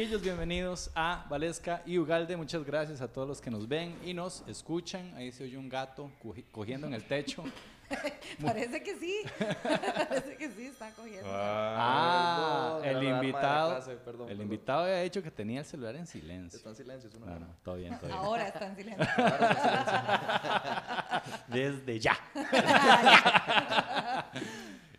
Chiquillos, 0.00 0.22
bienvenidos 0.22 0.90
a 0.94 1.26
Valesca 1.28 1.82
y 1.84 1.98
Ugalde. 1.98 2.34
Muchas 2.34 2.64
gracias 2.64 3.02
a 3.02 3.08
todos 3.12 3.28
los 3.28 3.38
que 3.42 3.50
nos 3.50 3.68
ven 3.68 3.94
y 4.02 4.14
nos 4.14 4.42
escuchan. 4.48 5.12
Ahí 5.14 5.30
se 5.30 5.44
oye 5.44 5.58
un 5.58 5.68
gato 5.68 6.10
cogi- 6.22 6.46
cogiendo 6.50 6.86
en 6.86 6.94
el 6.94 7.04
techo. 7.04 7.44
Parece 8.42 8.82
que 8.82 8.96
sí. 8.96 9.14
Parece 9.62 10.38
que 10.38 10.48
sí, 10.52 10.66
está 10.68 10.90
cogiendo. 10.92 11.28
Ah, 11.30 12.78
perdón, 12.82 13.04
el 13.04 13.08
invitado. 13.12 13.70
clase, 13.72 13.96
perdón, 13.96 14.22
el 14.22 14.26
perdón. 14.28 14.42
invitado 14.42 14.80
había 14.84 15.00
dicho 15.02 15.22
que 15.22 15.30
tenía 15.30 15.60
el 15.60 15.66
celular 15.66 15.94
en 15.96 16.06
silencio. 16.06 16.56
Está 16.56 16.70
en 16.70 16.76
silencio, 16.76 17.10
es 17.10 17.14
una 17.16 17.26
No, 17.26 17.40
no, 17.40 17.46
todo 17.62 17.76
bien, 17.76 17.94
todo 17.98 18.06
bien. 18.06 18.18
Ahora 18.18 18.48
está 18.48 18.66
en 18.68 18.76
silencio. 18.76 19.06
Desde 21.48 22.00
ya. 22.00 22.16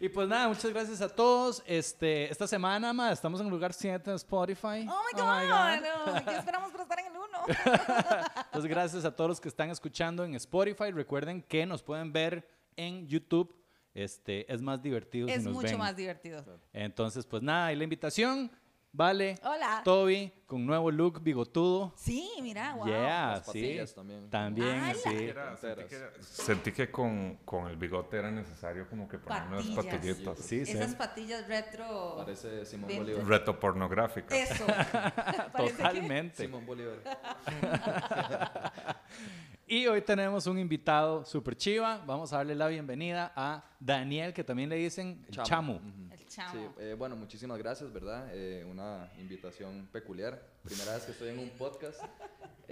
Y 0.02 0.10
pues 0.10 0.28
nada, 0.28 0.48
muchas 0.48 0.72
gracias 0.72 1.00
a 1.00 1.08
todos. 1.08 1.62
Este, 1.68 2.32
esta 2.32 2.48
semana, 2.48 2.92
ma, 2.92 3.12
estamos 3.12 3.40
en 3.40 3.50
lugar 3.52 3.72
7 3.72 4.10
en 4.10 4.16
Spotify. 4.16 4.88
Oh 4.90 5.02
my 5.14 5.20
God. 5.20 6.16
no, 6.16 6.26
¿Qué 6.26 6.38
esperamos 6.38 6.72
para 6.72 6.84
estar 6.84 7.00
en 7.00 7.06
el 7.06 7.12
uno? 7.12 7.46
Entonces, 8.46 8.70
gracias 8.70 9.06
a 9.06 9.16
todos 9.16 9.30
los 9.30 9.40
que 9.40 9.48
están 9.48 9.70
escuchando 9.70 10.26
en 10.26 10.34
Spotify. 10.34 10.90
Recuerden 10.90 11.44
que 11.44 11.68
nos 11.68 11.84
pueden 11.84 12.12
ver 12.12 12.50
en 12.76 13.08
YouTube. 13.08 13.56
Este, 13.94 14.52
es 14.52 14.62
más 14.62 14.82
divertido 14.82 15.28
si 15.28 15.34
es 15.34 15.44
nos 15.44 15.54
mucho 15.54 15.68
ven. 15.68 15.78
más 15.78 15.96
divertido. 15.96 16.44
Entonces, 16.74 17.26
pues 17.28 17.44
nada, 17.44 17.72
y 17.72 17.76
la 17.76 17.84
invitación, 17.84 18.50
vale. 18.94 19.38
Hola. 19.44 19.82
Toby, 19.84 20.32
con 20.46 20.66
nuevo 20.66 20.92
look 20.92 21.22
bigotudo. 21.22 21.94
Sí, 21.96 22.30
mira, 22.42 22.74
wow. 22.76 22.86
Yeah, 22.88 23.28
Las 23.38 23.52
sí. 23.52 23.78
también. 23.96 24.30
También, 24.30 24.80
¡Hala! 24.80 24.94
sí. 24.96 25.10
Era- 25.16 25.58
sentí, 25.58 25.84
que, 25.86 26.24
sentí 26.24 26.72
que 26.72 26.92
con, 26.92 27.38
con 27.46 27.68
el 27.70 27.78
bigote 27.78 28.18
era 28.18 28.30
necesario 28.32 28.88
como 28.90 29.08
que 29.08 29.18
ponerme 29.18 29.58
unas 29.60 29.68
Patillas. 29.76 29.96
patillitas. 29.96 30.40
Sí, 30.40 30.66
sí. 30.66 30.72
Esas 30.74 30.96
patillas 30.96 31.48
retro. 31.48 32.16
Parece 32.18 32.66
Simón 32.66 32.88
Bien. 32.88 33.04
Bolívar. 33.04 33.26
Reto 33.26 33.60
pornográfica. 33.60 34.36
Eso. 34.36 34.66
Totalmente. 35.58 36.44
Simón 36.44 36.66
Bolívar. 36.66 36.98
Y 39.68 39.88
hoy 39.88 40.02
tenemos 40.02 40.48
un 40.48 40.60
invitado 40.60 41.24
super 41.24 41.56
chiva. 41.56 42.04
Vamos 42.06 42.34
a 42.34 42.38
darle 42.38 42.56
la 42.56 42.68
bienvenida 42.68 43.32
a 43.38 43.64
Daniel, 43.80 44.34
que 44.34 44.44
también 44.44 44.68
le 44.68 44.76
dicen 44.76 45.26
el 45.30 45.38
Chamu. 45.44 45.80
Chamo. 46.32 46.74
Sí, 46.78 46.84
eh, 46.84 46.96
bueno, 46.98 47.16
muchísimas 47.16 47.58
gracias, 47.58 47.92
¿verdad? 47.92 48.30
Eh, 48.32 48.66
una 48.70 49.12
invitación 49.20 49.88
peculiar. 49.92 50.42
Primera 50.64 50.94
vez 50.94 51.04
que 51.04 51.12
estoy 51.12 51.30
en 51.30 51.40
un 51.40 51.50
podcast. 51.52 52.02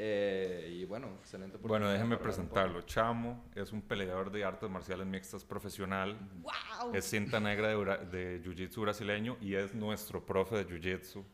Eh, 0.02 0.78
y 0.80 0.86
bueno, 0.86 1.08
excelente 1.20 1.58
Bueno, 1.58 1.90
déjenme 1.90 2.16
presentarlo. 2.16 2.82
Chamo 2.84 3.44
es 3.54 3.74
un 3.74 3.82
peleador 3.82 4.32
de 4.32 4.46
artes 4.46 4.70
marciales 4.70 5.06
mixtas 5.06 5.44
profesional. 5.44 6.18
Wow. 6.42 6.94
Es 6.94 7.06
cinta 7.06 7.40
negra 7.42 7.68
de, 7.68 8.06
de 8.06 8.42
jiu-jitsu 8.42 8.82
brasileño 8.82 9.38
y 9.42 9.56
es 9.56 9.76
nuestro 9.76 10.26
profe 10.26 10.64
de 10.64 10.68
jiu-jitsu. 10.68 11.26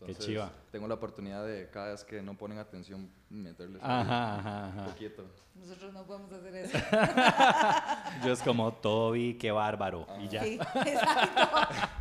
Entonces, 0.00 0.24
chiva. 0.26 0.50
Tengo 0.70 0.86
la 0.88 0.94
oportunidad 0.94 1.44
de 1.44 1.70
cada 1.70 1.88
vez 1.92 2.04
que 2.04 2.20
no 2.22 2.36
ponen 2.36 2.58
atención 2.58 3.10
meterles 3.30 3.82
Ajá, 3.82 4.36
ajá, 4.36 4.70
un 4.72 4.78
ajá. 4.80 4.84
poquito. 4.90 5.24
Nosotros 5.54 5.92
no 5.94 6.02
podemos 6.04 6.30
hacer 6.32 6.54
eso. 6.54 6.78
Yo 8.26 8.32
es 8.32 8.42
como 8.42 8.72
Toby, 8.74 9.38
qué 9.38 9.50
bárbaro. 9.50 10.06
Y 10.20 10.28
ya. 10.28 10.42
Sí, 10.44 10.58
exacto. 10.84 11.48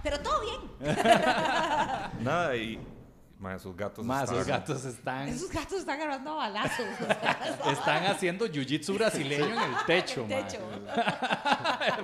Pero 0.03 0.19
todo 0.19 0.41
bien. 0.41 0.95
Nada, 2.19 2.55
y 2.57 2.77
más 3.39 3.61
sus 3.61 3.75
gatos. 3.75 4.05
Más, 4.05 4.23
están- 4.23 4.37
los 4.37 4.47
gatos 4.47 4.85
están, 4.85 5.27
Esos 5.29 5.49
gatos 5.51 5.79
están 5.79 5.95
agarrando 6.01 6.35
balazos. 6.35 6.85
están 7.71 8.05
haciendo 8.07 8.45
jiu-jitsu 8.47 8.93
brasileño 8.95 9.45
en 9.45 9.73
el 9.73 9.75
techo, 9.87 10.25
En 10.25 10.31
el 10.33 10.45
techo. 10.47 10.59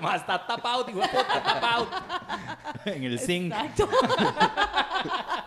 Ma, 0.02 0.16
está 0.16 0.46
tapado, 0.48 0.84
digo, 0.86 1.02
está 1.04 1.44
tapado. 1.44 1.88
En 2.86 3.04
el 3.04 3.20
zinc. 3.20 3.52
Exacto. 3.54 3.90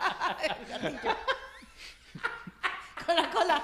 Con 3.06 3.16
la 3.16 3.30
cola. 3.30 3.62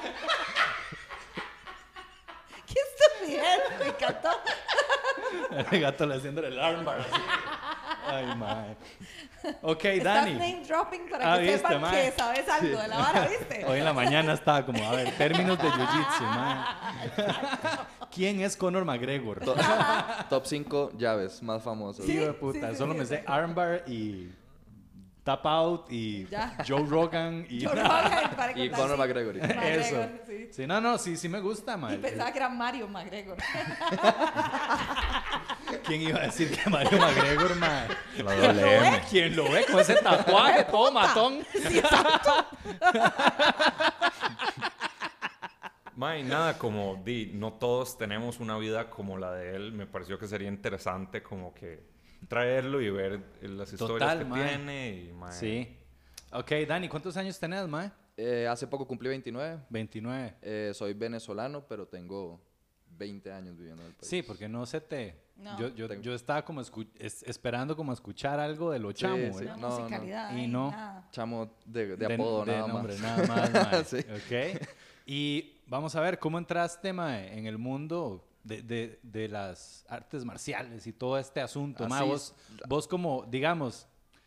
Qué 2.67 2.75
estupidez, 2.79 3.61
me 3.79 3.87
encantó. 3.89 4.31
El 5.73 5.81
gato 5.81 6.07
le 6.07 6.15
haciendo 6.17 6.45
el 6.47 6.59
armbar. 6.59 7.01
así. 7.01 7.11
Ay, 8.07 8.35
mae. 8.37 8.77
Ok, 9.63 9.85
Estás 9.87 10.15
Dani. 10.15 10.33
name 10.35 10.63
dropping 10.67 11.09
para 11.09 11.33
Ah, 11.33 11.37
que 11.39 11.43
viste, 11.45 11.59
sepan 11.59 11.81
mae. 11.81 12.05
que 12.05 12.13
sabes 12.13 12.49
algo 12.49 12.79
de 12.81 12.89
la 12.89 12.99
vara, 12.99 13.27
¿viste? 13.29 13.65
Hoy 13.67 13.79
en 13.79 13.85
la 13.85 13.93
mañana 13.93 14.33
estaba 14.35 14.65
como, 14.67 14.87
a 14.89 14.93
ver, 14.93 15.17
términos 15.17 15.59
de 15.59 15.69
jiu-jitsu, 15.69 16.21
mae. 16.23 16.65
¿Quién 18.13 18.41
es 18.41 18.57
Conor 18.57 18.85
McGregor? 18.85 19.41
Top, 19.41 19.57
top 20.29 20.47
5 20.47 20.93
llaves 20.99 21.43
más 21.43 21.63
famosas. 21.63 22.05
Sí, 22.05 22.19
puta, 22.39 22.67
sí, 22.69 22.73
sí, 22.73 22.77
solo 22.79 22.93
sí, 22.93 22.99
me 22.99 23.07
sé 23.07 23.25
armbar 23.27 23.85
y 23.87 24.31
tap 25.25 25.45
out 25.47 25.87
y 25.91 26.27
Ya. 26.27 26.57
Joe 26.67 26.85
Rogan 26.87 27.47
y 27.49 27.65
Joe 27.65 27.75
Rogan, 27.83 28.37
para 28.37 28.59
Y 28.59 28.71
Conor. 28.71 28.97
McGregor. 28.99 29.37
eso. 29.37 29.47
McGregor, 29.57 30.11
sí. 30.27 30.49
Sí, 30.53 30.67
no, 30.67 30.81
no, 30.81 30.99
sí, 30.99 31.17
sí 31.17 31.29
me 31.29 31.41
gusta, 31.41 31.75
Y 31.75 31.79
mae. 31.79 31.99
pensaba 31.99 32.31
que 32.33 32.39
era 32.39 32.49
Mario 32.49 32.89
McGregor. 32.89 33.37
¿Quién 35.85 36.03
iba 36.03 36.19
a 36.19 36.23
decir 36.23 36.57
que 36.57 36.69
Mario 36.71 36.99
McGregor, 36.99 37.57
mae? 37.57 37.89
La 38.19 38.35
¿Quién 38.35 38.57
lo 38.57 38.63
ve? 38.63 39.03
¿Quién 39.11 39.37
lo 39.37 39.51
ve 39.51 39.65
con 39.71 39.81
ese 39.81 39.95
tatuaje 39.97 40.65
todo 40.65 40.93
matón? 40.93 41.45
Sí, 41.53 41.79
exacto. 41.79 42.47
Mae, 45.97 46.23
nada, 46.23 46.57
como 46.57 46.95
di, 47.05 47.31
no 47.35 47.53
todos 47.55 47.99
tenemos 47.99 48.41
una 48.41 48.57
vida 48.57 48.89
como 48.89 49.19
la 49.19 49.33
de 49.33 49.55
él. 49.55 49.73
Me 49.73 49.87
pareció 49.87 50.19
que 50.19 50.27
sería 50.27 50.49
interesante 50.49 51.23
como 51.23 51.53
que 51.53 51.83
traerlo 52.29 52.81
y 52.81 52.91
ver 52.91 53.21
las 53.43 53.73
historias 53.73 53.99
Total, 54.01 54.19
que 54.19 54.25
mae. 54.25 54.49
tiene. 54.49 55.05
Y, 55.09 55.13
mae, 55.13 55.33
Sí. 55.33 55.77
Ok, 56.33 56.53
Dani, 56.69 56.89
¿cuántos 56.89 57.17
años 57.17 57.39
tenés, 57.39 57.67
mae? 57.67 57.91
Eh, 58.17 58.47
hace 58.49 58.67
poco 58.67 58.87
cumplí 58.87 59.09
29. 59.09 59.61
29. 59.71 60.37
Eh, 60.43 60.71
soy 60.75 60.93
venezolano, 60.95 61.67
pero 61.67 61.87
tengo 61.89 62.41
20 62.99 63.33
años 63.33 63.57
viviendo 63.57 63.83
en 63.83 63.89
el 63.89 63.95
país. 63.95 64.09
Sí, 64.09 64.23
porque 64.23 64.49
no 64.49 64.67
se 64.67 64.81
te... 64.81 65.29
No. 65.37 65.59
Yo, 65.59 65.69
yo, 65.75 65.89
Tengo- 65.89 66.03
yo 66.03 66.15
estaba 66.15 66.45
como 66.45 66.61
escu- 66.61 66.87
es- 66.99 67.23
esperando 67.23 67.75
como 67.75 67.95
escuchar 67.95 68.39
algo 68.39 68.71
de 68.73 68.79
lo 68.79 68.91
Sí, 68.91 68.97
chamo, 68.97 69.17
sí. 69.33 69.45
¿verdad? 69.45 69.57
No, 69.57 69.69
No, 69.71 69.75
no. 69.75 69.81
musicalidad. 69.81 70.33
Y 70.37 70.41
ahí, 70.41 70.47
no. 70.47 70.71
nada. 70.71 71.09
Chamo 71.13 71.57
de, 71.65 71.97
de 71.97 72.15
apodo, 72.15 72.45
de 72.45 72.53
nada 72.53 72.69
nombre, 72.69 72.93
más. 72.99 73.03
nada 73.03 73.27
más, 73.27 73.53
mae. 73.73 73.85
Sí. 73.85 73.97
Ok. 73.99 74.61
Y 75.07 75.55
vamos 75.67 75.97
a 75.97 76.01
ver, 76.03 76.19
¿cómo 76.19 76.37
entraste, 76.37 76.93
mae, 76.93 77.39
en 77.39 77.47
el 77.47 77.57
mundo 77.57 78.29
de, 78.45 78.63
de- 78.63 79.01
de 79.03 79.29
las 79.29 79.85
artes 79.89 80.25
marciales 80.25 80.87
y 80.87 80.93
todo 80.93 81.19
este 81.19 81.41
asunto? 81.41 81.87
mae? 81.89 82.01
Así 82.01 82.09
vos, 82.11 82.35
vos 82.69 82.89
como, 82.89 83.25
digamos, 83.31 83.87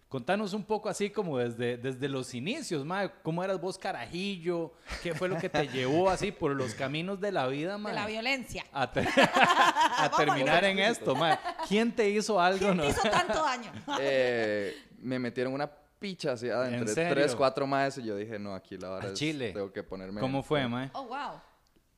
contanos 0.10 0.54
un 0.54 0.64
poco 0.64 0.90
así 0.90 1.10
como 1.10 1.40
desde, 1.40 1.76
desde 1.78 2.08
los 2.08 2.34
inicios, 2.36 2.86
mae. 2.86 3.10
¿Cómo 3.24 3.44
eras 3.44 3.60
vos 3.60 3.78
carajillo? 3.80 4.74
¿Qué 5.02 5.16
fue 5.16 5.28
lo 5.28 5.38
que 5.38 5.50
te 5.50 5.68
llevó 5.68 6.10
así 6.12 6.32
por 6.32 6.56
los 6.56 6.76
caminos 6.76 7.20
de 7.20 7.32
la 7.32 7.48
vida, 7.48 7.78
mae? 7.80 7.94
De 7.94 8.00
la 8.00 8.06
violencia. 8.06 8.64
a, 8.72 8.92
te- 8.92 9.02
a 9.18 10.12
terminar 10.16 10.64
en 10.66 10.78
esto, 10.80 11.16
mae. 11.16 11.38
¿Quién 11.68 11.92
te 11.92 12.08
hizo 12.10 12.40
algo? 12.40 12.60
¿Quién 12.60 12.78
no? 12.78 12.84
te 12.84 12.90
hizo 12.90 13.02
tanto 13.10 13.42
daño? 13.44 13.72
Eh, 14.00 14.76
me 15.00 15.18
metieron 15.20 15.54
una 15.54 15.70
picha 16.00 16.34
así 16.34 16.48
¿En 16.50 16.74
entre 16.76 17.10
tres, 17.10 17.34
cuatro 17.36 17.66
más 17.66 17.98
y 17.98 18.04
yo 18.04 18.16
dije, 18.18 18.38
no, 18.38 18.54
aquí 18.54 18.78
la 18.78 18.88
¿A 18.90 18.96
verdad 18.96 19.12
es, 19.14 19.20
Chile? 19.20 19.52
tengo 19.54 19.72
que 19.72 19.84
ponerme... 19.84 20.20
¿Cómo 20.22 20.44
fue, 20.44 20.68
mae? 20.68 20.90
Oh, 20.94 21.06
wow. 21.06 21.40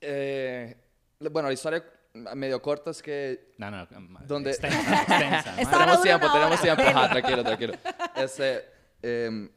Eh, 0.02 0.76
bueno, 1.32 1.48
la 1.50 1.54
historia 1.54 1.84
medio 2.36 2.62
corta 2.62 2.92
es 2.92 3.02
que 3.02 3.54
No, 3.58 3.70
no, 3.70 3.88
¿Dónde? 4.26 4.52
extensa, 4.52 5.02
extensa, 5.02 5.56
tenemos 5.56 6.02
tiempo, 6.02 6.32
tenemos 6.32 6.62
tiempo. 6.62 6.82
Ajá, 6.84 7.10
tranquilo, 7.12 7.44
tranquilo. 7.44 7.74
Este, 8.16 8.66
em, 9.02 9.50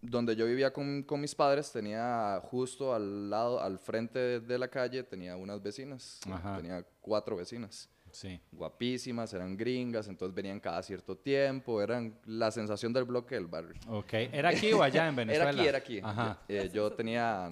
donde 0.00 0.36
yo 0.36 0.46
vivía 0.46 0.72
con, 0.72 1.02
con 1.02 1.20
mis 1.20 1.34
padres, 1.34 1.70
tenía 1.72 2.40
justo 2.44 2.94
al 2.94 3.28
lado, 3.28 3.60
al 3.60 3.78
frente 3.78 4.40
de, 4.40 4.58
la 4.58 4.68
calle, 4.68 5.02
tenía 5.02 5.36
unas 5.36 5.62
vecinas. 5.62 6.20
Ajá. 6.30 6.56
Tenía 6.56 6.84
cuatro 7.00 7.36
vecinas. 7.36 7.88
Sí. 8.12 8.40
Guapísimas, 8.50 9.34
eran 9.34 9.56
gringas, 9.56 10.08
entonces 10.08 10.34
venían 10.34 10.58
cada 10.58 10.82
cierto 10.82 11.16
tiempo, 11.16 11.82
eran 11.82 12.18
la 12.24 12.50
sensación 12.50 12.92
del 12.92 13.04
bloque 13.04 13.34
del 13.34 13.46
barrio. 13.46 13.74
Ok. 13.88 14.12
¿Era 14.14 14.50
aquí 14.50 14.72
o 14.72 14.82
allá 14.82 15.08
en 15.08 15.16
Venezuela? 15.16 15.50
Era 15.50 15.60
aquí, 15.60 15.68
era 15.68 15.78
aquí. 15.78 16.00
Ajá. 16.02 16.40
Yo, 16.48 16.54
eh, 16.54 16.70
yo 16.72 16.92
tenía 16.92 17.50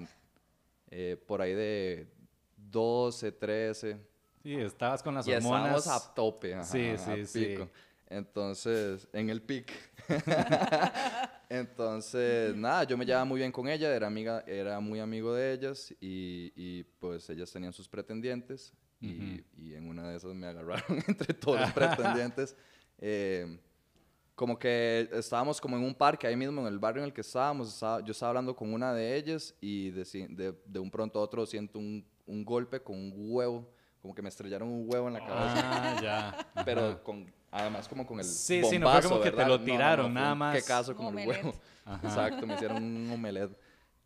eh, 0.90 1.22
por 1.26 1.42
ahí 1.42 1.52
de 1.52 2.08
12, 2.56 3.32
13. 3.32 4.13
Sí, 4.44 4.54
estabas 4.56 5.02
con 5.02 5.14
las 5.14 5.26
Y 5.26 5.32
hormonas. 5.32 5.78
estábamos 5.78 6.10
a 6.10 6.14
tope. 6.14 6.54
ajá, 6.54 6.64
Sí, 6.66 6.94
sí, 6.98 7.26
sí. 7.26 7.56
Entonces, 8.08 9.08
en 9.14 9.30
el 9.30 9.40
pic. 9.40 9.72
Entonces, 11.48 12.54
nada, 12.54 12.84
yo 12.84 12.98
me 12.98 13.06
llevaba 13.06 13.24
muy 13.24 13.38
bien 13.38 13.50
con 13.50 13.68
ella, 13.68 13.94
era, 13.96 14.06
amiga, 14.06 14.44
era 14.46 14.80
muy 14.80 15.00
amigo 15.00 15.32
de 15.34 15.54
ellas 15.54 15.90
y, 15.98 16.52
y, 16.56 16.84
pues 16.98 17.28
ellas 17.30 17.50
tenían 17.50 17.72
sus 17.72 17.88
pretendientes 17.88 18.74
y, 19.00 19.42
y 19.56 19.74
en 19.74 19.88
una 19.88 20.10
de 20.10 20.16
esas 20.18 20.34
me 20.34 20.46
agarraron 20.46 20.84
entre 21.08 21.32
todos 21.34 21.60
los 21.60 21.72
pretendientes. 21.72 22.54
Eh, 22.98 23.58
como 24.36 24.56
que 24.56 25.08
estábamos 25.12 25.60
como 25.60 25.76
en 25.76 25.82
un 25.82 25.94
parque 25.94 26.28
ahí 26.28 26.36
mismo 26.36 26.60
en 26.60 26.68
el 26.68 26.78
barrio 26.78 27.02
en 27.02 27.08
el 27.08 27.12
que 27.12 27.22
estábamos, 27.22 27.74
estaba- 27.74 28.00
yo 28.04 28.12
estaba 28.12 28.30
hablando 28.30 28.54
con 28.54 28.72
una 28.72 28.94
de 28.94 29.16
ellas 29.16 29.52
y 29.60 29.90
de, 29.90 30.04
de, 30.30 30.54
de 30.64 30.78
un 30.78 30.90
pronto 30.92 31.18
a 31.18 31.22
otro 31.22 31.44
siento 31.44 31.80
un, 31.80 32.06
un 32.24 32.44
golpe 32.44 32.80
con 32.80 32.96
un 32.96 33.12
huevo, 33.16 33.73
como 34.04 34.14
que 34.14 34.20
me 34.20 34.28
estrellaron 34.28 34.68
un 34.68 34.84
huevo 34.86 35.08
en 35.08 35.14
la 35.14 35.20
cabeza 35.24 35.62
Ah, 35.96 35.96
ya. 36.02 36.46
pero 36.66 37.02
con 37.02 37.24
además 37.50 37.88
como 37.88 38.06
con 38.06 38.18
el 38.18 38.24
Sí, 38.26 38.60
sí, 38.62 38.78
no 38.78 38.84
fue 38.86 39.00
bombazo, 39.00 39.08
como 39.08 39.20
que 39.22 39.30
te 39.30 39.36
¿verdad? 39.36 39.48
lo 39.48 39.54
No, 39.56 39.58
no, 39.64 39.66
no, 39.66 39.72
tiraron, 39.72 40.12
nada 40.14 40.34
más. 40.34 40.56
Qué 40.56 40.62
caso 40.62 40.94
con 40.94 41.18
el 41.18 41.26
huevo. 41.26 41.54
Exacto, 42.02 42.46
me 42.46 42.52
hicieron 42.54 42.84
un 42.84 43.10
omelette. 43.12 43.56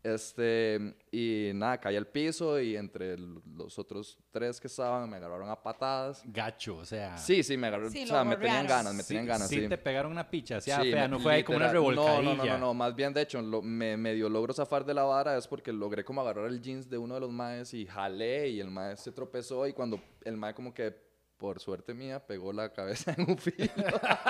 Este, 0.01 0.95
y 1.11 1.51
nada, 1.53 1.77
caí 1.79 1.95
al 1.97 2.07
piso 2.07 2.59
y 2.59 2.75
entre 2.77 3.17
los 3.17 3.77
otros 3.77 4.17
tres 4.31 4.59
que 4.59 4.67
estaban 4.67 5.09
me 5.09 5.17
agarraron 5.17 5.49
a 5.49 5.61
patadas. 5.61 6.21
Gacho, 6.25 6.77
o 6.77 6.85
sea. 6.85 7.17
Sí, 7.17 7.43
sí, 7.43 7.57
me 7.57 7.67
agarraron, 7.67 7.91
Sí, 7.91 8.03
o 8.03 8.07
sea, 8.07 8.23
me 8.23 8.37
tenían 8.37 8.65
ganas, 8.65 8.93
me 8.93 9.03
sí, 9.03 9.09
tenían 9.09 9.25
ganas, 9.27 9.49
sí 9.49 9.61
sí. 9.61 9.67
te 9.67 9.77
pegaron 9.77 10.11
una 10.11 10.29
picha, 10.29 10.57
o 10.57 10.61
sea, 10.61 10.81
Sí, 10.81 10.91
fea, 10.91 11.01
me- 11.03 11.07
no 11.09 11.19
fue 11.19 11.33
ahí 11.33 11.43
como 11.43 11.57
una 11.57 11.67
revolcadilla. 11.71 12.21
No, 12.21 12.35
no, 12.35 12.45
no, 12.45 12.51
no, 12.53 12.57
no, 12.57 12.73
más 12.73 12.95
bien 12.95 13.13
de 13.13 13.21
hecho 13.23 13.41
lo, 13.41 13.61
me 13.61 13.97
medio 13.97 14.29
logro 14.29 14.53
zafar 14.53 14.85
de 14.85 14.93
la 14.93 15.03
vara 15.03 15.37
es 15.37 15.47
porque 15.47 15.73
logré 15.73 16.03
como 16.05 16.21
agarrar 16.21 16.45
el 16.47 16.61
jeans 16.61 16.89
de 16.89 16.97
uno 16.97 17.15
de 17.15 17.19
los 17.19 17.31
maes 17.31 17.73
y 17.73 17.85
jalé 17.85 18.47
y 18.49 18.59
el 18.61 18.71
mae 18.71 18.95
se 18.95 19.11
tropezó 19.11 19.67
y 19.67 19.73
cuando 19.73 19.99
el 20.23 20.37
mae 20.37 20.53
como 20.53 20.73
que 20.73 21.08
por 21.39 21.59
suerte 21.61 21.93
mía 21.93 22.19
pegó 22.19 22.51
la 22.51 22.69
cabeza 22.71 23.15
en 23.17 23.29
un 23.29 23.37
filo. 23.37 23.71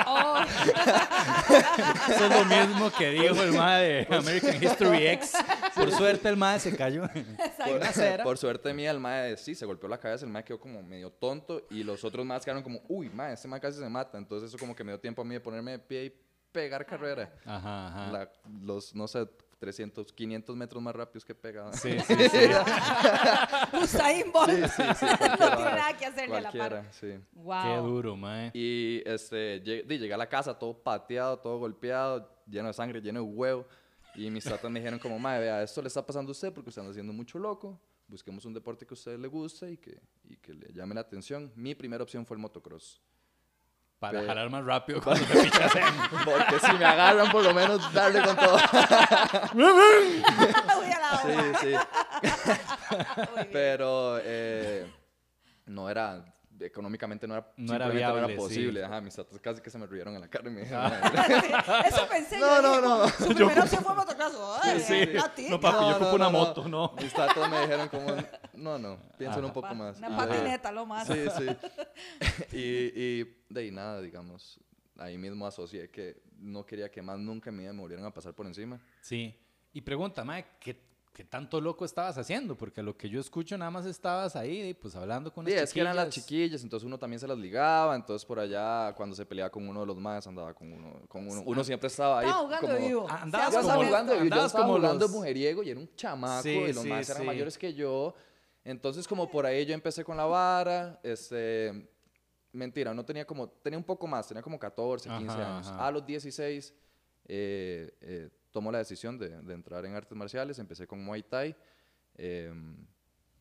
Oh, 0.06 0.38
Eso 2.09 2.25
es 2.25 2.29
lo 2.31 2.45
mismo 2.45 2.91
que 2.95 3.09
dijo 3.09 3.41
el 3.44 3.51
mae 3.53 4.06
de 4.07 4.15
American 4.15 4.63
History 4.63 5.07
X. 5.07 5.33
Por 5.75 5.91
suerte 5.91 6.29
el 6.29 6.38
mae 6.38 6.59
se 6.59 6.75
cayó. 6.77 7.09
por, 8.23 8.38
suerte 8.38 8.73
mía, 8.73 8.91
el 8.91 9.00
mae 9.00 9.35
sí 9.38 9.56
se 9.56 9.65
golpeó 9.65 9.89
la 9.89 9.97
cabeza, 10.00 10.23
el 10.25 10.31
mae 10.31 10.44
quedó 10.44 10.59
como 10.59 10.83
medio 10.83 11.11
tonto 11.11 11.63
y 11.71 11.83
los 11.83 12.03
otros 12.03 12.25
más 12.25 12.45
quedaron 12.45 12.61
como, 12.63 12.79
uy, 12.88 13.09
mae, 13.09 13.33
este 13.33 13.47
mae 13.47 13.59
casi 13.59 13.79
se 13.79 13.89
mata. 13.89 14.17
Entonces 14.19 14.50
eso 14.50 14.57
como 14.59 14.75
que 14.75 14.83
me 14.83 14.91
dio 14.91 15.00
tiempo 15.00 15.23
a 15.23 15.25
mí 15.25 15.33
de 15.33 15.39
ponerme 15.39 15.71
de 15.71 15.79
pie 15.79 16.05
y 16.05 16.13
pegar 16.51 16.85
carrera. 16.85 17.33
Ajá, 17.44 17.88
ajá. 17.88 18.12
La- 18.12 18.31
los, 18.62 18.94
no 18.94 19.07
sé, 19.07 19.27
300, 19.59 20.11
500 20.13 20.56
metros 20.56 20.81
más 20.81 20.95
rápidos 20.95 21.23
que 21.25 21.35
pegaba. 21.35 21.71
Sí, 21.73 21.97
sí, 22.00 22.15
sí. 22.29 22.38
Usain 23.83 24.31
Bolt. 24.31 24.50
Sí, 24.51 24.63
sí, 24.75 24.83
sí, 25.00 25.06
no 25.06 25.38
tiene 25.38 25.63
nada 25.63 25.97
que 25.97 26.06
hacerle 26.06 26.38
a 26.38 26.41
la 26.41 26.51
par. 26.51 26.85
sí. 26.91 27.07
Wow. 27.33 27.63
Qué 27.63 27.77
duro, 27.89 28.15
mae. 28.15 28.51
Y 28.53 29.01
este, 29.06 29.61
lleg- 29.63 29.85
llegué 29.88 30.13
a 30.13 30.17
la 30.17 30.27
casa 30.29 30.57
todo 30.57 30.81
pateado, 30.81 31.38
todo 31.39 31.57
golpeado, 31.59 32.29
lleno 32.47 32.67
de 32.67 32.73
sangre, 32.73 33.01
lleno 33.01 33.19
de 33.21 33.25
huevo. 33.25 33.65
Y 34.15 34.29
mis 34.31 34.44
tatas 34.44 34.69
me 34.71 34.79
dijeron 34.79 35.00
como, 35.00 35.19
madre, 35.19 35.41
vea, 35.45 35.63
esto 35.63 35.81
le 35.81 35.88
está 35.88 36.05
pasando 36.05 36.29
a 36.29 36.33
usted 36.33 36.51
porque 36.53 36.69
usted 36.69 36.81
anda 36.81 36.91
haciendo 36.91 37.13
mucho 37.13 37.38
loco. 37.38 37.79
Busquemos 38.07 38.44
un 38.45 38.53
deporte 38.53 38.85
que 38.88 38.94
a 38.94 38.95
usted 38.95 39.19
le 39.19 39.27
guste 39.27 39.71
y 39.71 39.77
que, 39.77 40.00
y 40.23 40.35
que 40.38 40.53
le 40.53 40.73
llame 40.73 40.95
la 40.95 41.01
atención. 41.01 41.51
Mi 41.55 41.75
primera 41.75 42.03
opción 42.03 42.25
fue 42.25 42.35
el 42.35 42.41
motocross. 42.41 43.00
Para 44.00 44.24
jalar 44.25 44.50
más 44.50 44.63
rápido 44.63 45.01
cuando 45.04 45.25
te 45.25 45.42
pichas 45.44 45.75
en. 45.75 45.84
Porque 46.24 46.60
si 46.66 46.72
me 46.74 46.86
agarran, 46.86 47.30
por 47.31 47.44
lo 47.44 47.54
menos 47.54 47.94
darle 47.94 48.22
con 48.22 48.36
todo. 48.38 48.56
Uy, 49.54 50.24
a 50.92 51.00
la 51.00 51.18
Sí, 51.22 51.28
hora. 51.38 51.60
sí. 51.60 51.74
Pero 53.51 54.19
eh, 54.24 54.88
no 55.66 55.90
era, 55.90 56.24
económicamente 56.59 57.27
no 57.27 57.35
era, 57.35 57.51
No 57.57 57.73
era 57.75 57.89
viable, 57.89 58.21
no 58.21 58.27
sí. 58.27 58.33
era 58.33 58.41
posible. 58.41 58.83
Ajá, 58.83 59.01
mis 59.01 59.15
tatas 59.15 59.39
casi 59.39 59.61
que 59.61 59.69
se 59.69 59.77
me 59.77 59.85
rieron 59.88 60.15
en 60.15 60.21
la 60.21 60.27
cara 60.27 60.50
y 60.50 60.53
me 60.53 60.61
dijeron, 60.61 60.91
Sí, 60.91 61.51
Eso 61.88 62.07
pensé. 62.09 62.39
No, 62.39 62.61
yo 62.61 62.61
no, 62.61 62.81
no. 62.81 63.07
Su 63.09 63.27
primera 63.35 63.63
opción 63.63 63.83
fue 63.83 63.95
motocross. 63.95 64.59
Ay, 64.63 64.79
Sí, 64.79 65.06
sí. 65.06 65.47
no, 65.50 65.59
papi, 65.59 65.79
yo 65.79 65.89
No, 65.89 65.95
ocupo 65.95 66.06
no, 66.09 66.15
una 66.15 66.29
moto, 66.29 66.67
no. 66.67 66.95
Mis 67.01 67.13
tatas 67.13 67.50
me 67.50 67.61
dijeron 67.61 67.88
como, 67.89 68.15
no, 68.53 68.77
no, 68.79 69.00
piénsalo 69.17 69.47
un 69.47 69.53
poco 69.53 69.73
más. 69.75 69.97
Una 69.97 70.09
yo, 70.09 70.17
patineta, 70.17 70.71
lo 70.71 70.85
más. 70.85 71.07
Sí, 71.07 71.25
sí. 71.38 71.45
y, 72.51 73.01
y 73.21 73.23
de 73.50 73.59
ahí 73.62 73.71
nada, 73.71 74.01
digamos, 74.01 74.59
ahí 74.97 75.17
mismo 75.17 75.45
asocié 75.47 75.89
que 75.89 76.21
no 76.38 76.65
quería 76.65 76.89
que 76.89 77.01
más 77.01 77.17
nunca 77.19 77.50
en 77.50 77.55
mi 77.57 77.63
vida 77.63 77.73
me 77.73 77.81
volvieran 77.81 78.05
a 78.05 78.13
pasar 78.13 78.33
por 78.33 78.45
encima. 78.45 78.79
Sí. 79.01 79.38
Y 79.73 79.81
pregunta, 79.81 80.23
mae, 80.23 80.45
¿qué, 80.59 80.88
¿qué 81.19 81.25
tanto 81.25 81.60
loco 81.60 81.83
estabas 81.83 82.18
haciendo? 82.18 82.56
Porque 82.56 82.81
lo 82.81 82.95
que 82.95 83.10
yo 83.10 83.19
escucho 83.19 83.57
nada 83.57 83.69
más 83.69 83.86
estabas 83.86 84.38
ahí, 84.38 84.74
pues 84.74 84.95
hablando 84.95 85.33
con 85.33 85.45
Sí, 85.45 85.51
unas 85.51 85.63
es 85.66 85.74
que 85.74 85.81
eran 85.81 85.94
las 85.94 86.07
chiquillas. 86.12 86.63
entonces 86.63 86.88
uno 86.88 86.98
también 86.98 87.19
se 87.19 87.27
las 87.27 87.38
ligaba, 87.38 87.94
entonces 87.94 88.25
por 88.25 88.39
allá 88.39 88.94
cuando 88.95 89.18
se 89.18 89.25
peleaba 89.25 89.50
con 89.50 89.68
uno 89.68 89.81
de 89.81 89.86
los 89.86 89.98
más 89.98 90.25
andaba 90.27 90.54
con 90.54 90.71
uno, 90.71 91.01
con 91.10 91.27
uno, 91.27 91.44
uno 91.45 91.62
siempre 91.66 91.88
estaba 91.88 92.19
ahí 92.19 92.25
Estaba 92.27 92.45
jugando 92.45 92.68
como... 92.74 92.88
vivo. 92.88 93.07
Ah, 93.10 93.19
andabas 93.24 93.54
Yo 93.54 93.62
como- 93.63 93.83
jugando, 93.83 94.16
yo 94.16 94.21
andabas 94.21 94.45
estaba 94.45 94.63
como 94.66 94.77
jugando 94.77 95.00
los- 95.07 95.12
mujeriego 95.12 95.62
y 95.62 95.69
era 95.71 95.80
un 95.81 95.94
chamaco 95.94 96.44
Sí, 96.44 96.51
y 96.51 96.71
los 96.74 96.83
sí, 96.83 96.88
más 96.89 97.10
eran 97.10 97.25
mayores 97.25 97.57
que 97.57 97.74
yo. 97.74 98.13
Entonces 98.63 99.06
como 99.06 99.30
por 99.30 99.45
ahí 99.45 99.65
yo 99.65 99.74
empecé 99.74 100.06
con 100.06 100.15
la 100.15 100.24
vara, 100.24 101.01
este, 101.04 101.86
mentira, 102.54 102.94
no 102.94 103.04
tenía 103.04 103.25
como, 103.27 103.50
tenía 103.50 103.77
un 103.77 103.83
poco 103.83 104.07
más, 104.07 104.25
tenía 104.25 104.42
como 104.42 104.57
14, 104.57 105.10
15 105.10 105.33
Ajá, 105.33 105.56
años. 105.57 105.68
ajá. 105.68 105.86
A 105.86 105.92
los 105.92 106.06
16 106.06 106.74
eh, 107.27 107.91
eh, 108.00 108.29
tomo 108.51 108.72
la 108.72 108.79
decisión 108.79 109.18
de, 109.18 109.29
de 109.41 109.53
entrar 109.53 109.86
en 109.86 109.96
artes 109.96 110.18
marciales, 110.18 110.60
empecé 110.60 110.88
con 110.88 111.03
Muay 111.03 111.24
Thai, 111.24 111.56
em, 112.15 112.75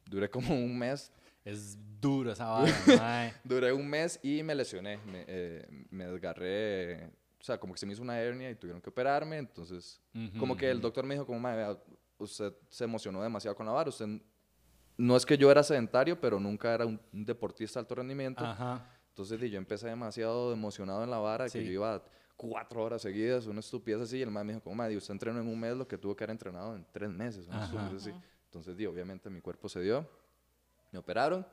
duré 0.06 0.28
como 0.30 0.54
un 0.54 0.78
mes, 0.78 1.12
Es 1.44 1.78
duro 2.00 2.32
esa 2.32 2.46
vara, 2.46 3.34
duré 3.44 3.72
un 3.72 3.88
mes 3.88 4.18
y 4.22 4.42
me 4.42 4.54
lesioné, 4.54 4.98
me, 4.98 5.24
eh, 5.26 5.66
me 5.90 6.06
desgarré, 6.06 7.06
o 7.40 7.44
sea, 7.44 7.58
como 7.58 7.72
que 7.72 7.78
se 7.80 7.86
me 7.86 7.92
hizo 7.92 8.02
una 8.02 8.20
hernia 8.20 8.50
y 8.50 8.54
tuvieron 8.54 8.80
que 8.82 8.90
operarme, 8.90 9.38
entonces 9.38 10.00
Ujú, 10.14 10.38
como 10.38 10.56
que 10.56 10.70
el 10.70 10.80
doctor 10.80 11.04
me 11.04 11.14
dijo 11.14 11.26
como, 11.26 11.38
"Mae, 11.40 11.56
vea, 11.56 11.78
usted 12.18 12.52
se 12.68 12.84
emocionó 12.84 13.22
demasiado 13.22 13.56
con 13.56 13.66
la 13.66 13.72
vara, 13.72 13.88
usted 13.90 14.06
no 14.96 15.16
es 15.16 15.24
que 15.24 15.38
yo 15.38 15.50
era 15.50 15.62
sedentario, 15.62 16.20
pero 16.20 16.40
nunca 16.40 16.74
era 16.74 16.84
un, 16.84 17.00
un 17.12 17.24
deportista 17.24 17.78
de 17.78 17.84
alto 17.84 17.94
rendimiento, 17.94 18.44
Ajá. 18.44 18.84
entonces 19.10 19.40
yo 19.50 19.58
empecé 19.58 19.86
demasiado 19.88 20.52
emocionado 20.52 21.04
en 21.04 21.10
la 21.10 21.18
vara, 21.18 21.44
que 21.48 21.50
Sí. 21.60 21.64
yo 21.64 21.70
iba 21.72 22.02
cuatro 22.38 22.82
horas 22.84 23.02
seguidas, 23.02 23.46
una 23.46 23.60
estupidez 23.60 24.00
así, 24.00 24.18
y 24.18 24.22
el 24.22 24.30
man 24.30 24.46
me 24.46 24.52
dijo 24.54 24.62
como, 24.62 24.76
"Mae, 24.76 24.88
di, 24.88 24.96
usted 24.96 25.12
entrenó 25.12 25.40
en 25.40 25.46
un 25.48 25.58
mes 25.60 25.76
lo 25.76 25.86
que 25.86 25.98
tuvo 25.98 26.16
que 26.16 26.24
haber 26.24 26.30
entrenado 26.30 26.74
en 26.74 26.86
tres 26.90 27.10
meses, 27.10 27.46
una 27.48 27.64
estupidez 27.64 27.94
así". 27.94 28.12
Entonces, 28.44 28.76
di, 28.76 28.86
obviamente 28.86 29.28
mi 29.28 29.40
cuerpo 29.42 29.68
se 29.68 29.80
dio, 29.82 30.08
me 30.92 30.98
operaron, 31.00 31.46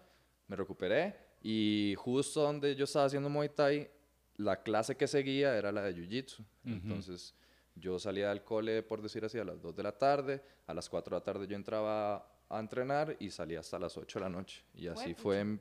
me 0.47 0.55
recuperé 0.55 1.15
y 1.41 1.95
justo 1.97 2.41
donde 2.41 2.75
yo 2.75 2.85
estaba 2.85 3.05
haciendo 3.05 3.29
Muay 3.29 3.49
Thai, 3.49 3.89
la 4.37 4.61
clase 4.63 4.95
que 4.95 5.07
seguía 5.07 5.57
era 5.57 5.71
la 5.71 5.81
de 5.81 5.93
Jiu-Jitsu. 5.95 6.45
Entonces 6.65 7.33
yo 7.75 7.97
salía 7.99 8.29
del 8.29 8.43
cole, 8.43 8.83
por 8.83 9.01
decir 9.01 9.25
así, 9.25 9.37
a 9.39 9.43
las 9.43 9.61
2 9.61 9.75
de 9.75 9.83
la 9.83 9.91
tarde, 9.97 10.41
a 10.67 10.73
las 10.73 10.87
4 10.87 11.15
de 11.15 11.19
la 11.19 11.23
tarde 11.23 11.47
yo 11.47 11.55
entraba 11.55 12.31
a 12.47 12.59
entrenar 12.59 13.17
y 13.19 13.31
salía 13.31 13.59
hasta 13.59 13.79
las 13.79 13.97
8 13.97 14.19
de 14.19 14.25
la 14.25 14.29
noche. 14.29 14.63
Y 14.75 14.87
así 14.87 15.13
fue 15.15 15.39
en 15.39 15.59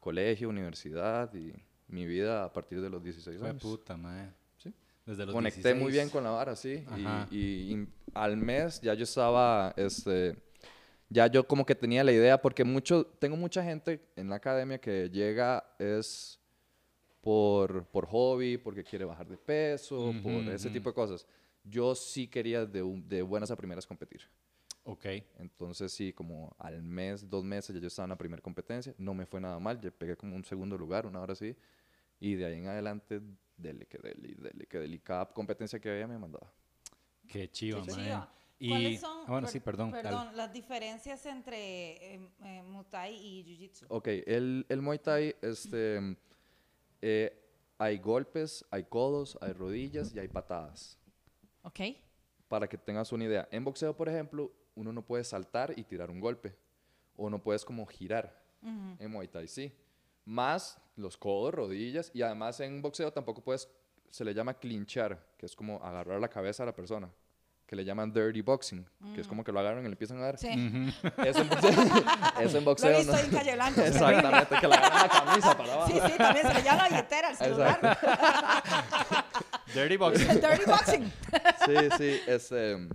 colegio, 0.00 0.48
universidad 0.48 1.32
y 1.34 1.52
mi 1.88 2.06
vida 2.06 2.44
a 2.44 2.52
partir 2.52 2.80
de 2.80 2.88
los 2.90 3.02
16 3.02 3.38
Fue 3.38 3.48
años. 3.50 3.62
puta, 3.62 3.96
mae. 3.96 4.32
Desde 5.06 5.26
los 5.26 5.34
Conecté 5.34 5.74
muy 5.74 5.92
16. 5.92 5.92
bien 5.92 6.10
con 6.10 6.24
la 6.24 6.30
vara, 6.30 6.56
sí. 6.56 6.84
Y, 6.96 7.36
y- 7.36 7.74
y 7.74 7.88
al 8.14 8.36
mes 8.36 8.80
ya 8.80 8.94
yo 8.94 9.04
estaba, 9.04 9.74
este, 9.76 10.36
ya 11.10 11.26
yo 11.26 11.46
como 11.46 11.66
que 11.66 11.74
tenía 11.74 12.02
la 12.04 12.12
idea, 12.12 12.40
porque 12.40 12.64
mucho, 12.64 13.04
tengo 13.18 13.36
mucha 13.36 13.62
gente 13.62 14.00
en 14.16 14.28
la 14.30 14.36
academia 14.36 14.78
que 14.80 15.10
llega 15.10 15.64
es 15.78 16.40
por, 17.20 17.86
por 17.86 18.06
hobby, 18.06 18.56
porque 18.58 18.84
quiere 18.84 19.04
bajar 19.04 19.26
de 19.28 19.36
peso, 19.36 20.14
por 20.22 20.48
ese 20.48 20.70
tipo 20.70 20.90
de 20.90 20.94
cosas. 20.94 21.26
Yo 21.64 21.94
sí 21.94 22.28
quería 22.28 22.66
de, 22.66 22.82
de 23.06 23.22
buenas 23.22 23.50
a 23.50 23.56
primeras 23.56 23.86
competir. 23.86 24.22
Ok. 24.84 25.06
Entonces 25.38 25.92
sí, 25.92 26.12
como 26.12 26.54
al 26.58 26.82
mes, 26.82 27.28
dos 27.28 27.42
meses 27.42 27.74
ya 27.74 27.80
yo 27.80 27.88
estaba 27.88 28.04
en 28.04 28.10
la 28.10 28.18
primera 28.18 28.42
competencia. 28.42 28.94
No 28.98 29.14
me 29.14 29.24
fue 29.24 29.40
nada 29.40 29.58
mal, 29.58 29.80
yo 29.80 29.90
pegué 29.90 30.16
como 30.16 30.36
un 30.36 30.44
segundo 30.44 30.76
lugar, 30.76 31.06
una 31.06 31.20
hora 31.20 31.32
así. 31.32 31.56
Y 32.20 32.34
de 32.34 32.44
ahí 32.44 32.58
en 32.58 32.66
adelante, 32.66 33.20
dele 33.56 33.86
que 33.86 33.98
dele, 33.98 34.34
dele 34.36 34.66
que 34.66 34.78
dele. 34.78 34.96
Y 34.96 34.98
cada 35.00 35.26
competencia 35.26 35.78
que 35.80 35.90
veía 35.90 36.06
me 36.06 36.18
mandaba. 36.18 36.50
Qué 37.26 37.50
chiva, 37.50 37.82
Qué 37.82 37.92
chiva. 37.92 38.30
Y, 38.58 38.68
¿Cuáles 38.68 39.00
son, 39.00 39.18
ah, 39.26 39.30
bueno, 39.30 39.46
per- 39.46 39.52
sí, 39.52 39.60
perdón. 39.60 39.90
dale. 39.90 40.02
perdón 40.04 40.36
las 40.36 40.52
diferencias 40.52 41.26
entre 41.26 42.14
eh, 42.14 42.28
eh, 42.44 42.62
Muay 42.62 42.84
Thai 42.88 43.14
y 43.14 43.44
Jiu-Jitsu? 43.44 43.86
Ok, 43.88 44.08
el, 44.26 44.64
el 44.68 44.80
Muay 44.80 44.98
Thai, 45.00 45.34
este, 45.42 46.16
eh, 47.02 47.40
hay 47.78 47.98
golpes, 47.98 48.64
hay 48.70 48.84
codos, 48.84 49.36
hay 49.40 49.52
rodillas 49.52 50.14
y 50.14 50.18
hay 50.20 50.28
patadas. 50.28 50.98
Ok. 51.62 51.80
Para 52.48 52.68
que 52.68 52.78
tengas 52.78 53.10
una 53.12 53.24
idea. 53.24 53.48
En 53.50 53.64
boxeo, 53.64 53.96
por 53.96 54.08
ejemplo, 54.08 54.52
uno 54.76 54.92
no 54.92 55.02
puede 55.04 55.24
saltar 55.24 55.74
y 55.76 55.82
tirar 55.84 56.10
un 56.10 56.20
golpe. 56.20 56.56
O 57.16 57.28
no 57.30 57.42
puedes 57.42 57.64
como 57.64 57.84
girar. 57.86 58.40
Ujú. 58.62 58.96
En 58.98 59.10
Muay 59.10 59.28
Thai 59.28 59.48
sí. 59.48 59.72
Más 60.24 60.78
los 60.96 61.16
codos, 61.16 61.54
rodillas. 61.54 62.10
Y 62.14 62.22
además 62.22 62.60
en 62.60 62.80
boxeo 62.82 63.12
tampoco 63.12 63.42
puedes, 63.42 63.68
se 64.10 64.24
le 64.24 64.32
llama 64.34 64.54
clinchar, 64.54 65.18
que 65.36 65.46
es 65.46 65.54
como 65.56 65.82
agarrar 65.84 66.20
la 66.20 66.28
cabeza 66.28 66.62
a 66.62 66.66
la 66.66 66.74
persona. 66.74 67.10
Que 67.66 67.76
le 67.76 67.84
llaman 67.84 68.12
dirty 68.12 68.42
boxing, 68.42 68.86
que 69.14 69.22
es 69.22 69.26
como 69.26 69.42
que 69.42 69.50
lo 69.50 69.58
agarran 69.58 69.80
y 69.80 69.84
le 69.84 69.92
empiezan 69.92 70.18
a 70.18 70.24
dar. 70.26 70.38
Sí. 70.38 70.48
Eso 71.24 71.40
en 71.40 71.48
boxeo, 71.48 71.70
eso 72.40 72.58
en 72.58 72.64
Lo 72.64 72.70
boxeo 72.70 72.90
he 72.90 72.96
visto 72.98 73.12
no. 73.12 73.18
en 73.18 73.30
Calle 73.30 73.54
Blanco. 73.54 73.80
es 73.80 73.94
Exactamente, 73.94 74.56
que 74.60 74.68
le 74.68 74.74
agarran 74.74 75.02
la 75.02 75.08
camisa 75.08 75.56
para 75.56 75.72
abajo. 75.72 75.90
Sí, 75.90 75.98
sí, 76.06 76.18
también 76.18 76.46
se 76.46 76.54
le 76.54 76.62
llama 76.62 76.82
la 76.82 76.88
billetera 76.90 77.28
al 77.28 77.36
celular. 77.36 77.98
Dirty 79.74 79.96
Boxing. 79.96 80.28
Dirty 80.28 80.64
boxing. 80.66 81.12
Sí, 81.64 81.74
sí, 81.96 82.20
este, 82.26 82.88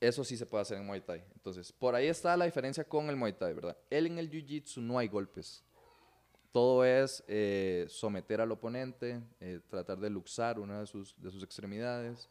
eso 0.00 0.24
sí 0.24 0.36
se 0.36 0.44
puede 0.44 0.62
hacer 0.62 0.78
en 0.78 0.86
Muay 0.86 1.00
Thai. 1.00 1.22
Entonces, 1.34 1.72
por 1.72 1.94
ahí 1.94 2.08
está 2.08 2.36
la 2.36 2.44
diferencia 2.46 2.82
con 2.82 3.08
el 3.08 3.16
Muay 3.16 3.32
Thai, 3.34 3.54
¿verdad? 3.54 3.76
Él 3.90 4.06
en 4.08 4.18
el 4.18 4.28
Jiu-Jitsu 4.28 4.82
no 4.82 4.98
hay 4.98 5.06
golpes. 5.06 5.62
Todo 6.52 6.84
es 6.84 7.24
eh, 7.28 7.86
someter 7.88 8.40
al 8.42 8.52
oponente, 8.52 9.20
eh, 9.40 9.60
tratar 9.70 9.98
de 9.98 10.10
luxar 10.10 10.58
una 10.58 10.80
de 10.80 10.86
sus, 10.86 11.14
de 11.16 11.30
sus 11.30 11.42
extremidades. 11.42 12.28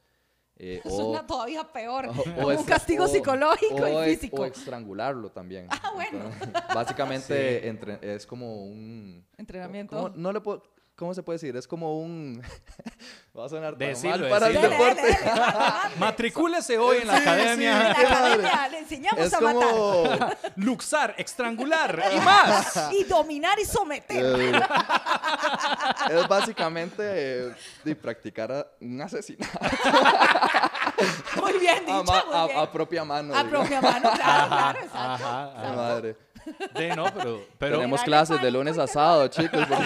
eh, 0.57 0.79
o, 0.85 0.89
Suena 0.91 1.25
todavía 1.25 1.63
peor. 1.63 2.05
o- 2.07 2.11
o 2.43 2.47
un 2.47 2.53
extra- 2.53 2.75
castigo 2.75 3.05
o- 3.05 3.07
psicológico 3.07 3.73
o 3.75 4.03
y 4.05 4.15
físico. 4.15 4.41
O 4.43 4.45
estrangularlo 4.45 5.31
también. 5.31 5.67
Ah, 5.71 5.91
bueno. 5.95 6.19
Entonces, 6.31 6.49
básicamente 6.73 7.67
entre- 7.67 7.97
es 8.15 8.27
como 8.27 8.63
un... 8.65 9.25
Entrenamiento. 9.37 9.95
¿cómo, 9.95 10.09
no 10.09 10.31
le 10.31 10.39
puedo- 10.41 10.61
¿Cómo 11.01 11.15
se 11.15 11.23
puede 11.23 11.37
decir? 11.39 11.55
Es 11.57 11.67
como 11.67 11.97
un... 11.99 12.39
Va 13.35 13.45
a 13.45 13.49
sonar 13.49 13.71
tan 13.71 13.79
Decilo, 13.87 14.17
mal 14.19 14.29
para 14.29 14.47
el 14.47 14.53
decilo. 14.53 14.69
Dele, 14.69 14.83
deporte. 14.85 15.01
dele, 15.01 15.17
dele, 15.17 15.41
mande. 15.41 15.95
Matricúlese 15.97 16.77
hoy 16.77 16.97
en 17.01 17.07
la 17.07 17.13
Sí, 17.17 17.23
En 17.23 17.27
academia. 17.29 17.79
la 17.79 17.91
academia 17.91 18.67
le 18.69 18.77
enseñamos 18.79 19.19
Es 19.25 19.33
a 19.33 19.39
matar. 19.41 19.69
como... 19.71 20.19
Luxar, 20.57 21.15
estrangular 21.17 22.03
y 22.15 22.19
más. 22.19 22.89
Y 22.91 23.03
dominar 23.05 23.57
y 23.59 23.65
someter. 23.65 24.23
Eh, 24.39 24.51
es 26.11 26.27
básicamente 26.27 27.01
eh, 27.47 27.55
de 27.83 27.95
practicar 27.95 28.51
a- 28.51 28.67
un 28.81 29.01
asesinato 29.01 29.57
Muy 31.41 31.53
bien 31.57 31.79
dicho, 31.85 31.93
a, 31.99 32.03
ma- 32.03 32.25
muy 32.25 32.35
a- 32.35 32.45
bien. 32.45 32.59
a 32.59 32.71
propia 32.71 33.03
mano. 33.05 33.33
A 33.33 33.43
digamos. 33.43 33.67
propia 33.67 33.81
mano, 33.81 34.11
claro, 34.13 34.47
claro, 34.47 34.79
exacto. 34.79 34.99
Ajá, 35.25 35.51
ajá. 35.55 35.73
madre. 35.75 36.15
De 36.73 36.95
no, 36.95 37.05
pero, 37.13 37.45
pero 37.59 37.75
Tenemos 37.77 38.01
clases 38.01 38.41
de 38.41 38.49
lunes 38.51 38.77
a 38.77 38.87
sábado, 38.87 39.27
chicos. 39.29 39.63
porque- 39.67 39.85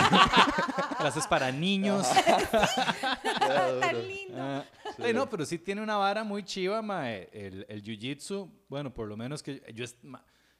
clases 0.96 1.28
para 1.28 1.52
niños. 1.52 2.08
Tan 3.40 4.08
lindo. 4.08 4.36
Ah, 4.38 4.64
de 4.98 5.14
no, 5.14 5.30
pero 5.30 5.46
sí 5.46 5.58
tiene 5.60 5.82
una 5.82 5.98
vara 5.98 6.24
muy 6.24 6.44
chiva, 6.44 6.82
mae. 6.82 7.30
El, 7.32 7.66
el 7.70 7.84
jiu-jitsu, 7.84 8.50
bueno, 8.70 8.94
por 8.94 9.08
lo 9.08 9.18
menos 9.18 9.44
que 9.44 9.62
yo, 9.74 9.86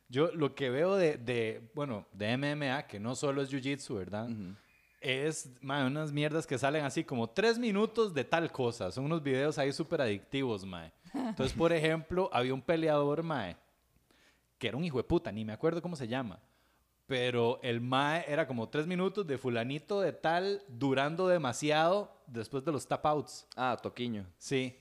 yo 0.10 0.32
lo 0.34 0.54
que 0.56 0.70
veo 0.70 0.96
de, 0.96 1.18
de, 1.18 1.70
bueno, 1.74 2.06
de 2.14 2.38
MMA, 2.38 2.88
que 2.88 3.00
no 3.00 3.16
solo 3.16 3.42
es 3.42 3.52
jiu-jitsu, 3.52 3.96
¿verdad? 3.96 4.30
Es, 5.02 5.50
mae, 5.62 5.86
unas 5.86 6.12
mierdas 6.12 6.48
que 6.48 6.58
salen 6.58 6.84
así 6.84 7.04
como 7.04 7.30
tres 7.30 7.60
minutos 7.60 8.14
de 8.14 8.24
tal 8.24 8.52
cosa. 8.52 8.92
Son 8.92 9.06
unos 9.06 9.22
videos 9.22 9.58
ahí 9.58 9.72
súper 9.72 10.02
adictivos, 10.02 10.66
mae. 10.66 10.92
Entonces, 11.14 11.56
por 11.56 11.72
ejemplo, 11.72 12.30
había 12.34 12.54
un 12.54 12.62
peleador, 12.62 13.24
mae, 13.24 13.56
que 14.58 14.68
era 14.68 14.78
un 14.78 14.84
hijo 14.84 14.98
de 14.98 15.04
puta, 15.04 15.32
ni 15.32 15.46
me 15.46 15.54
acuerdo 15.54 15.82
cómo 15.82 15.96
se 15.96 16.08
llama. 16.08 16.40
Pero 17.08 17.60
el 17.62 17.82
mae 17.82 18.26
era 18.28 18.48
como 18.48 18.68
tres 18.70 18.88
minutos 18.88 19.28
de 19.28 19.38
fulanito 19.38 20.02
de 20.02 20.12
tal 20.12 20.64
durando 20.68 21.28
demasiado 21.28 22.12
después 22.26 22.64
de 22.66 22.72
los 22.72 22.88
tap 22.88 23.06
outs. 23.06 23.46
Ah, 23.56 23.78
Toquiño. 23.82 24.26
Sí. 24.38 24.76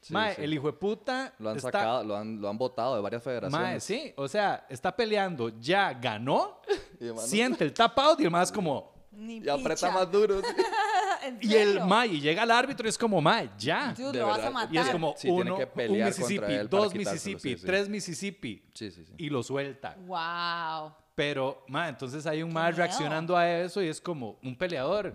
Sí, 0.00 0.12
mae, 0.12 0.34
sí. 0.34 0.42
el 0.42 0.52
hijo 0.52 0.66
de 0.66 0.74
puta. 0.74 1.34
Lo 1.38 1.48
han 1.50 1.56
está- 1.56 1.72
sacado, 1.72 2.04
lo 2.04 2.14
han, 2.14 2.38
lo 2.40 2.48
han 2.50 2.58
votado 2.58 2.94
de 2.94 3.00
varias 3.00 3.22
federaciones. 3.22 3.58
Mae, 3.68 3.80
sí. 3.80 4.12
O 4.16 4.28
sea, 4.28 4.66
está 4.68 4.94
peleando, 4.94 5.48
ya 5.58 5.94
ganó, 5.94 6.60
el 7.00 7.14
mae 7.14 7.26
siente 7.26 7.64
el 7.64 7.72
tap 7.72 7.98
out 7.98 8.20
y 8.20 8.24
el 8.24 8.30
más 8.30 8.52
como. 8.52 8.92
Ni 9.10 9.38
Y 9.38 9.48
aprieta 9.48 9.90
más 9.90 10.10
duro. 10.10 10.40
sí. 10.42 10.46
¿En 11.24 11.38
Y 11.40 11.54
el 11.54 11.80
mae, 11.86 12.08
y 12.08 12.20
llega 12.20 12.42
el 12.42 12.50
árbitro 12.50 12.86
y 12.86 12.90
es 12.90 12.98
como, 12.98 13.18
mae, 13.22 13.48
ya. 13.58 13.94
Dude, 13.96 14.12
De 14.12 14.18
lo 14.18 14.26
vas 14.26 14.34
a 14.34 14.42
verdad. 14.42 14.52
matar. 14.52 14.74
Y 14.74 14.78
es 14.78 14.90
como 14.90 15.14
uno, 15.24 15.56
que 15.56 15.64
un 15.64 15.70
pelear 15.70 16.08
Mississippi, 16.08 16.56
dos 16.68 16.94
Mississippi, 16.94 17.40
sí, 17.54 17.56
sí. 17.58 17.66
tres 17.66 17.88
Mississippi. 17.88 18.62
Sí, 18.74 18.90
sí, 18.90 19.04
sí. 19.06 19.14
Y 19.16 19.30
lo 19.30 19.42
suelta. 19.42 19.96
Wow. 20.06 20.92
Pero, 21.14 21.64
ma, 21.68 21.88
entonces 21.88 22.26
hay 22.26 22.42
un 22.42 22.50
miedo. 22.52 22.72
reaccionando 22.72 23.36
a 23.36 23.48
eso 23.60 23.80
y 23.80 23.86
es 23.88 24.00
como 24.00 24.36
un 24.42 24.56
peleador. 24.56 25.12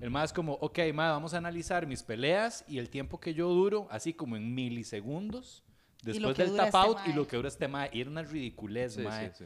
El 0.00 0.08
más 0.10 0.26
es 0.26 0.32
como, 0.32 0.52
ok, 0.54 0.78
ma, 0.94 1.10
vamos 1.10 1.34
a 1.34 1.38
analizar 1.38 1.86
mis 1.86 2.02
peleas 2.04 2.64
y 2.68 2.78
el 2.78 2.88
tiempo 2.88 3.18
que 3.18 3.34
yo 3.34 3.48
duro, 3.48 3.88
así 3.90 4.12
como 4.12 4.36
en 4.36 4.54
milisegundos, 4.54 5.64
Y 6.02 6.06
después 6.12 6.36
del 6.36 6.54
tap 6.56 6.66
este 6.66 6.76
out 6.78 6.98
y 7.04 7.08
mae. 7.08 7.16
lo 7.16 7.26
que 7.26 7.36
dura 7.36 7.48
este 7.48 7.66
ma. 7.66 7.88
Y 7.92 8.00
era 8.00 8.10
una 8.10 8.22
ridiculez, 8.22 8.94
Sí, 8.94 9.00
ma. 9.02 9.18
sí, 9.20 9.26
sí. 9.38 9.44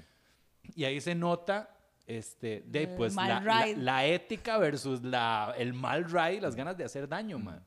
Y 0.76 0.84
ahí 0.84 1.00
se 1.00 1.14
nota, 1.14 1.70
este, 2.06 2.62
de, 2.66 2.86
pues, 2.88 3.14
la, 3.16 3.40
la- 3.40 3.66
la 3.74 4.06
ética 4.06 4.58
versus 4.58 5.02
la, 5.02 5.54
el 5.56 5.72
mal 5.72 6.04
ride, 6.04 6.40
las 6.42 6.54
ganas 6.54 6.76
de 6.76 6.84
hacer 6.84 7.08
daño, 7.08 7.38
ma. 7.38 7.62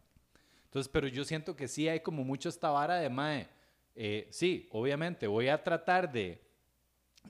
Entonces, 0.65 0.89
pero 0.93 1.07
yo 1.07 1.23
siento 1.23 1.55
que 1.55 1.67
sí 1.67 1.87
hay 1.89 2.01
como 2.01 2.23
mucho 2.23 2.49
esta 2.49 2.69
vara 2.69 2.95
de, 2.97 3.09
mae, 3.09 3.47
eh, 3.95 4.27
sí, 4.29 4.67
obviamente 4.71 5.25
voy 5.25 5.47
a 5.47 5.63
tratar 5.63 6.11
de 6.11 6.39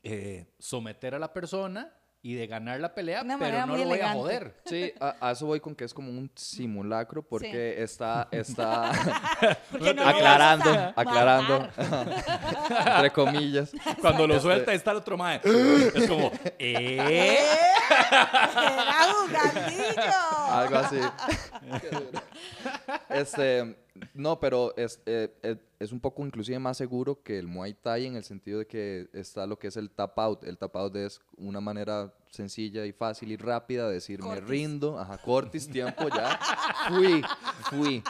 eh, 0.04 0.54
someter 0.60 1.16
a 1.16 1.20
la 1.20 1.34
persona 1.34 1.94
y 2.22 2.34
de 2.34 2.48
ganar 2.48 2.80
la 2.80 2.94
pelea, 2.94 3.22
Una 3.22 3.38
pero 3.38 3.66
no 3.66 3.78
lo 3.78 3.86
voy 3.86 4.00
a 4.00 4.12
joder. 4.12 4.56
Sí, 4.66 4.92
a, 5.00 5.16
a 5.22 5.32
eso 5.32 5.46
voy 5.46 5.60
con 5.60 5.76
que 5.76 5.86
es 5.86 5.94
como 5.94 6.10
un 6.10 6.30
simulacro 6.36 7.22
porque 7.22 7.82
está, 7.82 8.28
está 8.32 8.92
Porque 9.72 9.94
no 9.94 10.04
lo 10.04 10.10
aclarando, 10.10 10.94
aclarando, 10.96 11.70
entre 12.70 13.12
comillas. 13.12 13.72
Cuando 14.02 14.28
lo 14.28 14.40
suelta 14.40 14.74
está 14.74 14.92
el 14.92 14.98
otro 14.98 15.16
mae. 15.16 15.40
Es 15.44 16.08
como, 16.08 16.32
¿eh? 16.60 17.38
Era 17.90 19.14
jugandillo. 19.14 20.52
Algo 20.52 20.78
así. 20.80 21.00
Este, 23.10 23.78
no, 24.14 24.40
pero 24.40 24.76
es, 24.76 25.02
eh, 25.06 25.34
eh, 25.44 25.56
es 25.80 25.92
un 25.92 26.00
poco 26.00 26.26
inclusive 26.26 26.58
más 26.60 26.78
seguro 26.78 27.22
que 27.22 27.38
el 27.38 27.48
Muay 27.48 27.74
Thai 27.76 28.06
en 28.08 28.16
el 28.16 28.24
sentido 28.24 28.60
de 28.60 28.68
que 28.68 29.10
está 29.14 29.46
lo 29.46 29.60
que 29.60 29.68
es 29.68 29.78
el 29.78 29.92
tap 29.92 30.18
out. 30.18 30.44
El 30.44 30.58
tap 30.58 30.76
out 30.76 30.96
es 30.96 31.20
una 31.38 31.60
manera 31.62 32.14
sencilla 32.32 32.86
y 32.86 32.92
fácil 32.94 33.32
y 33.32 33.38
rápida 33.38 33.88
de 33.88 33.94
decir 33.96 34.20
me 34.22 34.26
Cortis. 34.30 34.48
rindo, 34.48 35.00
ajá, 35.00 35.18
cortis, 35.20 35.68
tiempo, 35.72 36.08
ya, 36.10 36.40
fui, 36.90 37.22
fui. 37.70 38.04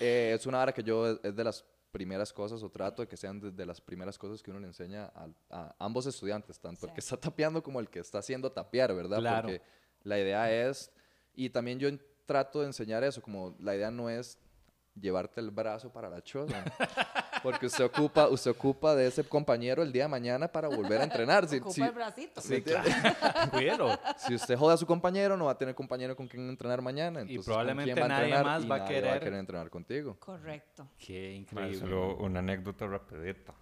Eh, 0.00 0.32
es 0.34 0.46
una 0.46 0.60
hora 0.60 0.72
que 0.72 0.82
yo 0.82 1.18
es 1.22 1.36
de 1.36 1.44
las 1.44 1.64
primeras 1.90 2.32
cosas 2.32 2.62
o 2.62 2.70
trato 2.70 3.02
de 3.02 3.08
que 3.08 3.16
sean 3.18 3.38
de, 3.38 3.50
de 3.50 3.66
las 3.66 3.80
primeras 3.80 4.16
cosas 4.18 4.42
que 4.42 4.50
uno 4.50 4.60
le 4.60 4.66
enseña 4.68 5.12
a, 5.14 5.28
a 5.50 5.76
ambos 5.78 6.06
estudiantes, 6.06 6.58
tanto 6.58 6.86
el 6.86 6.90
Sí. 6.90 6.94
que 6.94 7.00
está 7.00 7.16
tapeando 7.18 7.62
como 7.62 7.78
el 7.80 7.90
que 7.90 7.98
está 7.98 8.18
haciendo 8.18 8.50
tapear, 8.50 8.94
¿verdad? 8.94 9.18
Claro. 9.18 9.48
Porque 9.48 9.62
la 10.02 10.18
idea 10.18 10.50
es, 10.68 10.90
y 11.34 11.50
también 11.50 11.78
yo 11.78 11.90
trato 12.24 12.60
de 12.60 12.66
enseñar 12.68 13.04
eso, 13.04 13.20
como 13.20 13.54
la 13.60 13.76
idea 13.76 13.90
no 13.90 14.08
es 14.08 14.38
llevarte 14.94 15.40
el 15.40 15.50
brazo 15.50 15.90
para 15.92 16.08
la 16.10 16.22
choza, 16.22 16.62
porque 17.42 17.66
usted 17.66 17.84
ocupa, 17.84 18.28
usted 18.28 18.50
ocupa 18.50 18.94
de 18.94 19.06
ese 19.06 19.24
compañero 19.24 19.82
el 19.82 19.90
día 19.92 20.04
de 20.04 20.08
mañana 20.08 20.48
para 20.48 20.68
volver 20.68 21.00
a 21.00 21.04
entrenar. 21.04 21.48
Si, 21.48 21.56
Ocupa 21.56 21.72
si- 21.74 21.82
el 21.82 21.90
bracito. 21.92 22.40
¿me 22.48 22.56
Sí, 22.56 22.62
claro. 22.62 23.98
Si 24.18 24.34
usted 24.34 24.56
jode 24.56 24.74
a 24.74 24.76
su 24.76 24.86
compañero, 24.86 25.36
no 25.36 25.46
va 25.46 25.52
a 25.52 25.58
tener 25.58 25.74
compañero 25.74 26.14
con 26.14 26.28
quien 26.28 26.48
entrenar 26.48 26.82
mañana. 26.82 27.20
Y 27.20 27.22
entonces, 27.22 27.36
¿con 27.38 27.44
probablemente 27.54 27.92
quién 27.94 28.08
nadie 28.08 28.24
entrenar? 28.24 28.44
más 28.44 28.64
Y 28.64 28.68
va 28.68 28.76
a 28.76 28.78
nadie 28.80 28.94
querer- 29.20 29.34
entrenar 29.34 29.70
contigo. 29.70 30.16
Correcto. 30.20 30.88
Qué 30.98 31.32
increíble. 31.32 31.78
solo 31.78 32.16
una 32.16 32.40
anécdota 32.40 32.86
rapidita. 32.86 33.54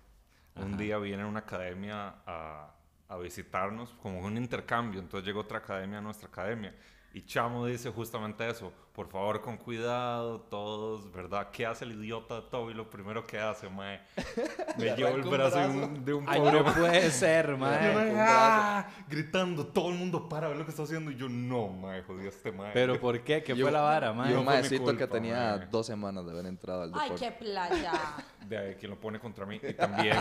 Un 0.57 0.77
día 0.77 0.99
viene 0.99 1.25
una 1.25 1.39
academia 1.41 2.17
a, 2.27 2.75
a 3.09 3.17
visitarnos, 3.19 3.93
como 4.03 4.19
un 4.21 4.37
intercambio. 4.37 5.01
Entonces 5.01 5.27
llegó 5.27 5.41
otra 5.41 5.59
academia 5.59 5.99
a 5.99 6.01
nuestra 6.03 6.29
academia. 6.29 6.75
Y 7.15 7.23
Chamo 7.25 7.67
dice 7.67 7.91
justamente 7.91 8.49
eso. 8.49 8.73
Por 9.01 9.09
favor, 9.09 9.41
con 9.41 9.57
cuidado, 9.57 10.43
todos, 10.51 11.11
¿verdad? 11.11 11.49
¿Qué 11.51 11.65
hace 11.65 11.87
el 11.87 11.93
idiota 11.93 12.43
Toby? 12.51 12.75
Lo 12.75 12.91
primero 12.91 13.27
que 13.27 13.39
hace, 13.41 13.67
mae. 13.71 13.99
Me 14.77 14.85
Le 14.85 14.95
llevo 14.95 15.17
el 15.17 15.23
brazo 15.23 15.57
de 15.59 15.67
brazo. 15.69 15.87
un, 15.87 16.05
de 16.05 16.13
un 16.13 16.27
Ay, 16.29 16.39
pobre 16.39 16.61
no 16.63 16.75
puede 16.75 17.11
ser, 17.11 17.47
yo, 17.53 17.57
mae. 17.57 18.15
¡ah! 18.19 18.87
Gritando, 19.09 19.67
todo 19.69 19.89
el 19.89 19.95
mundo 19.95 20.29
para 20.29 20.49
ver 20.49 20.59
lo 20.59 20.65
que 20.67 20.71
está 20.71 20.83
haciendo. 20.83 21.11
Y 21.11 21.17
yo, 21.17 21.31
no, 21.31 21.69
mae, 21.69 22.03
jodí 22.03 22.27
a 22.27 22.29
este 22.29 22.53
mae. 22.53 22.73
Pero 22.75 23.01
¿por 23.01 23.19
qué? 23.23 23.43
¿Qué 23.43 23.55
Y 23.55 23.63
fue 23.63 23.71
la 23.71 23.81
vara, 23.81 24.11
Y 24.11 24.15
mae? 24.17 24.35
mi 24.35 24.45
maecito 24.45 24.95
que 24.95 25.07
tenía 25.07 25.57
mae. 25.57 25.67
dos 25.71 25.87
semanas 25.87 26.27
de 26.27 26.33
haber 26.33 26.45
entrado 26.45 26.83
al 26.83 26.93
Ay, 26.93 27.05
deporte. 27.09 27.25
qué 27.25 27.33
playa. 27.33 27.93
De 28.51 28.59
ahí, 28.59 28.75
quien 28.75 28.91
lo 28.91 29.01
pone 29.01 29.19
contra 29.21 29.47
mí. 29.47 29.61
Y 29.63 29.73
también... 29.75 30.17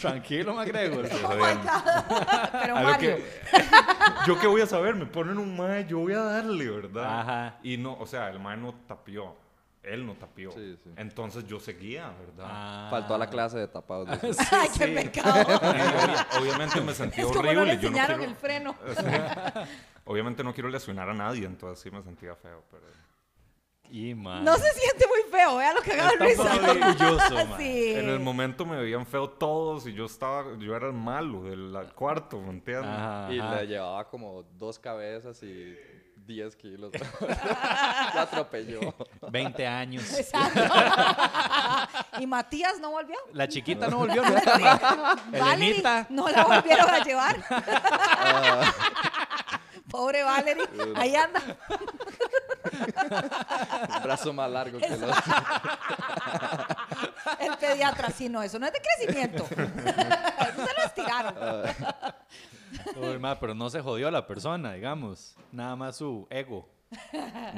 Tranquilo, 0.00 0.54
McGregor. 0.54 1.04
Oh 1.04 1.08
my 1.12 1.20
jodiendo. 1.20 1.62
God. 1.64 2.48
Pero 2.62 2.74
Mario. 2.76 2.98
que- 3.16 3.24
yo 4.26 4.38
qué 4.38 4.46
voy 4.46 4.60
a 4.62 4.66
saber, 4.66 4.94
me 4.94 5.04
ponen 5.06 5.36
un 5.38 5.56
mae, 5.56 5.84
yo 5.86 5.98
voy 5.98 6.12
a 6.14 6.20
darle, 6.22 6.70
¿verdad? 6.70 7.09
Ajá. 7.20 7.58
Y 7.62 7.76
no, 7.76 7.94
o 7.98 8.06
sea, 8.06 8.28
el 8.30 8.38
mae 8.38 8.56
no 8.56 8.74
tapió. 8.86 9.34
él 9.82 10.04
no 10.06 10.14
tapió. 10.14 10.50
Sí, 10.52 10.76
sí. 10.84 10.90
Entonces 10.96 11.46
yo 11.46 11.58
seguía, 11.58 12.10
¿verdad? 12.20 12.46
Ah. 12.48 12.88
Faltó 12.90 13.14
a 13.14 13.18
la 13.18 13.28
clase 13.30 13.58
de 13.58 13.66
tapados. 13.68 14.08
dice. 14.22 14.42
Ay, 14.52 14.68
qué 14.78 14.86
pecado. 14.88 15.60
Y 16.34 16.42
obviamente 16.42 16.80
me 16.82 16.92
sentí 16.94 17.20
Es 17.22 17.26
como 17.28 17.40
horrible. 17.40 17.54
no 17.56 17.64
le 17.64 17.74
yo 17.76 17.82
no 17.82 17.86
enseñaron 17.88 18.18
quiero- 18.18 18.30
el 18.32 18.36
freno. 18.36 18.74
Obviamente 20.04 20.42
no 20.44 20.52
quiero 20.52 20.68
lesionar 20.68 21.08
a 21.08 21.14
nadie, 21.14 21.46
entonces 21.46 21.78
sí 21.82 21.90
me 21.90 22.02
sentía 22.02 22.34
feo. 22.34 22.62
Pero... 22.70 22.82
Y, 23.92 24.14
No 24.14 24.56
se 24.56 24.70
siente 24.72 25.04
muy 25.08 25.30
feo, 25.32 25.56
vea 25.56 25.72
lo 25.74 25.80
que 25.82 25.96
Luisa. 26.18 26.44
poco 26.44 26.70
orgulloso. 26.70 27.56
Sí. 27.58 27.92
En 27.94 28.08
el 28.08 28.20
momento 28.20 28.64
me 28.66 28.76
veían 28.80 29.04
feo 29.06 29.28
todos 29.30 29.86
y 29.86 29.92
yo 29.94 30.06
estaba, 30.06 30.44
yo 30.58 30.76
era 30.76 30.86
el 30.86 30.92
malo 30.92 31.42
del 31.42 31.74
cuarto, 31.94 32.40
¿me 32.40 32.50
entiendes? 32.50 32.90
Ajá, 32.90 33.32
Y 33.32 33.38
ajá. 33.40 33.56
le 33.56 33.66
llevaba 33.66 34.08
como 34.08 34.42
dos 34.58 34.78
cabezas 34.78 35.42
y 35.42 35.76
10 36.30 36.56
kilos. 36.56 36.92
Lo 38.14 38.20
atropelló. 38.20 38.94
20 39.30 39.66
años. 39.66 40.18
Exacto. 40.18 40.60
y 42.20 42.26
Matías 42.26 42.78
no 42.78 42.92
volvió. 42.92 43.16
La 43.32 43.48
chiquita 43.48 43.88
no 43.88 43.98
volvió. 43.98 44.22
Valerie 45.32 45.32
Elenita. 45.32 46.06
no 46.08 46.28
la 46.28 46.44
volvieron 46.44 46.88
a 46.88 47.02
llevar. 47.02 47.36
Pobre 49.90 50.22
Valerie. 50.22 50.68
Ahí 50.94 51.16
anda. 51.16 51.40
Un 53.96 54.02
brazo 54.04 54.32
más 54.32 54.50
largo 54.50 54.78
que 54.78 54.86
el 54.86 55.02
otro. 55.02 55.22
El 57.40 57.56
pediatra. 57.56 58.10
Sí, 58.10 58.28
no, 58.28 58.40
eso 58.40 58.60
no 58.60 58.66
es 58.66 58.72
de 58.72 58.80
crecimiento. 58.80 59.44
eso 59.44 60.66
se 60.66 60.74
lo 60.74 60.84
estiraron. 60.86 61.34
Uy, 62.96 63.18
mae, 63.18 63.36
pero 63.36 63.54
no 63.54 63.68
se 63.70 63.80
jodió 63.80 64.10
la 64.10 64.26
persona, 64.26 64.72
digamos. 64.74 65.36
Nada 65.52 65.76
más 65.76 65.96
su 65.96 66.26
ego. 66.30 66.68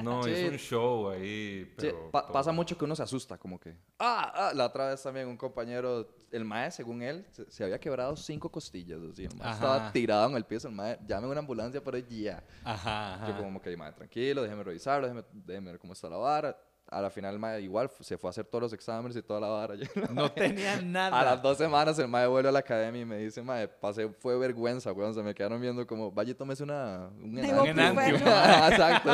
No, 0.02 0.22
Sí. 0.24 0.30
es 0.30 0.50
un 0.52 0.58
show 0.58 1.08
ahí, 1.10 1.64
Sí, 1.64 1.72
pero... 1.76 2.10
pa- 2.10 2.22
todo- 2.22 2.32
pasa 2.32 2.52
mucho 2.52 2.76
que 2.76 2.84
uno 2.84 2.94
se 2.94 3.02
asusta, 3.02 3.38
como 3.38 3.58
que. 3.58 3.74
Ah, 3.98 4.30
ah, 4.34 4.52
la 4.54 4.66
otra 4.66 4.88
vez 4.90 5.02
también 5.02 5.26
un 5.26 5.38
compañero, 5.38 6.06
el 6.30 6.44
mae, 6.44 6.70
según 6.70 7.00
él, 7.02 7.24
se, 7.30 7.50
se 7.50 7.64
había 7.64 7.80
quebrado 7.80 8.14
cinco 8.14 8.50
costillas. 8.50 9.00
Así, 9.10 9.24
el 9.24 9.34
mae 9.36 9.52
estaba 9.52 9.90
tirado 9.90 10.28
en 10.28 10.36
el 10.36 10.44
piso, 10.44 10.68
el 10.68 10.74
mae, 10.74 10.98
llame 11.06 11.26
a 11.28 11.30
una 11.30 11.40
ambulancia, 11.40 11.82
pero 11.82 11.96
ya. 11.98 12.44
Ajá, 12.62 13.14
ajá. 13.14 13.28
Yo 13.28 13.38
como 13.42 13.60
que, 13.62 13.74
mae, 13.74 13.92
tranquilo, 13.92 14.42
déjeme 14.42 14.64
revisarlo, 14.64 15.06
déjeme, 15.08 15.24
déjeme 15.32 15.70
ver 15.70 15.80
cómo 15.80 15.94
está 15.94 16.10
la 16.10 16.16
vara. 16.18 16.54
A 16.92 17.00
la 17.00 17.10
final 17.10 17.32
el 17.34 17.38
mae 17.40 17.60
igual 17.62 17.90
se 18.00 18.18
fue 18.18 18.28
a 18.28 18.30
hacer 18.32 18.44
todos 18.44 18.62
los 18.62 18.72
exámenes 18.72 19.16
y 19.16 19.22
toda 19.22 19.40
la 19.40 19.48
vara. 19.48 19.74
No 20.12 20.30
tenía 20.30 20.80
nada. 20.82 21.18
A 21.20 21.24
las 21.24 21.42
dos 21.42 21.56
semanas 21.58 21.98
el 21.98 22.08
mae 22.08 22.26
vuelve 22.26 22.48
a 22.48 22.52
la 22.52 22.58
academia 22.58 23.00
y 23.00 23.04
me 23.04 23.16
dice, 23.18 23.40
mae, 23.42 23.66
pasé, 23.68 24.08
fue 24.20 24.36
vergüenza, 24.38 24.92
weón. 24.92 25.14
Se 25.14 25.22
me 25.22 25.34
quedaron 25.34 25.60
viendo 25.60 25.86
como, 25.86 26.10
vaya, 26.12 26.36
tómese 26.36 26.62
una, 26.62 27.08
un 27.18 27.38
enantio". 27.38 28.16
Un. 28.22 28.28
Ajá, 28.28 28.68
Exacto. 28.68 29.10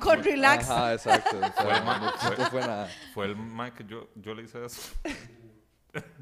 Con 0.00 0.22
relax. 0.24 0.68
Ajá, 0.68 0.92
exacto. 0.94 1.36
Fue 1.56 1.80
ma- 1.82 1.98
no, 1.98 2.12
fue- 2.12 2.36
no 2.38 2.44
fue 2.50 2.60
nada. 2.60 2.88
Fue 3.14 3.26
el 3.26 3.36
man 3.36 3.72
que 3.72 3.84
yo, 3.84 4.08
yo 4.16 4.34
le 4.34 4.42
hice 4.42 4.64
eso. 4.64 4.92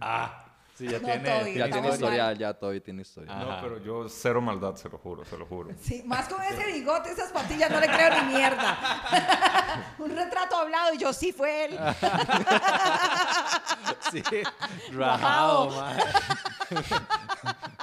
Ah, 0.01 0.45
sí, 0.77 0.87
ya 0.89 0.99
No, 0.99 1.07
tiene. 1.07 1.31
Toby, 1.39 1.55
Ya 1.55 1.65
tiene 1.67 1.81
mal. 1.83 1.93
historial, 1.93 2.39
ya 2.39 2.55
Toby 2.55 2.81
tiene 2.81 3.03
historial. 3.03 3.37
Ajá. 3.37 3.45
No, 3.57 3.61
pero 3.63 3.79
yo 3.83 4.09
cero 4.09 4.41
maldad, 4.41 4.75
se 4.77 4.89
lo 4.89 4.99
juro, 4.99 5.25
se 5.25 5.37
lo 5.39 5.47
juro. 5.47 5.71
Sí, 5.81 6.03
más 6.05 6.29
con 6.29 6.43
ese 6.43 6.67
bigote, 6.73 7.11
esas 7.13 7.31
patillas, 7.33 7.71
no 7.71 7.81
le 7.81 7.87
creo 7.87 8.23
ni 8.25 8.35
mierda. 8.35 8.79
Un 9.99 10.11
retrato 10.15 10.57
hablado 10.57 10.95
y 10.95 10.99
yo, 10.99 11.13
sí, 11.13 11.33
fue 11.33 11.67
él. 11.67 11.79
Sí, 14.13 14.23
Rajado. 14.93 15.69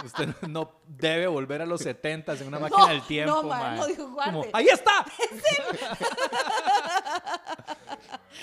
Usted 0.05 0.29
no 0.48 0.71
debe 0.88 1.27
volver 1.27 1.62
a 1.62 1.65
los 1.65 1.81
70 1.81 2.33
en 2.33 2.48
una 2.48 2.60
máquina 2.60 2.88
del 2.88 3.01
tiempo, 3.03 3.41
no, 3.43 3.50
mae. 3.50 3.75
no 3.77 3.86
dijo, 3.88 4.10
guarde. 4.12 4.31
Como, 4.31 4.45
¡Ahí 4.53 4.67
está! 4.67 5.05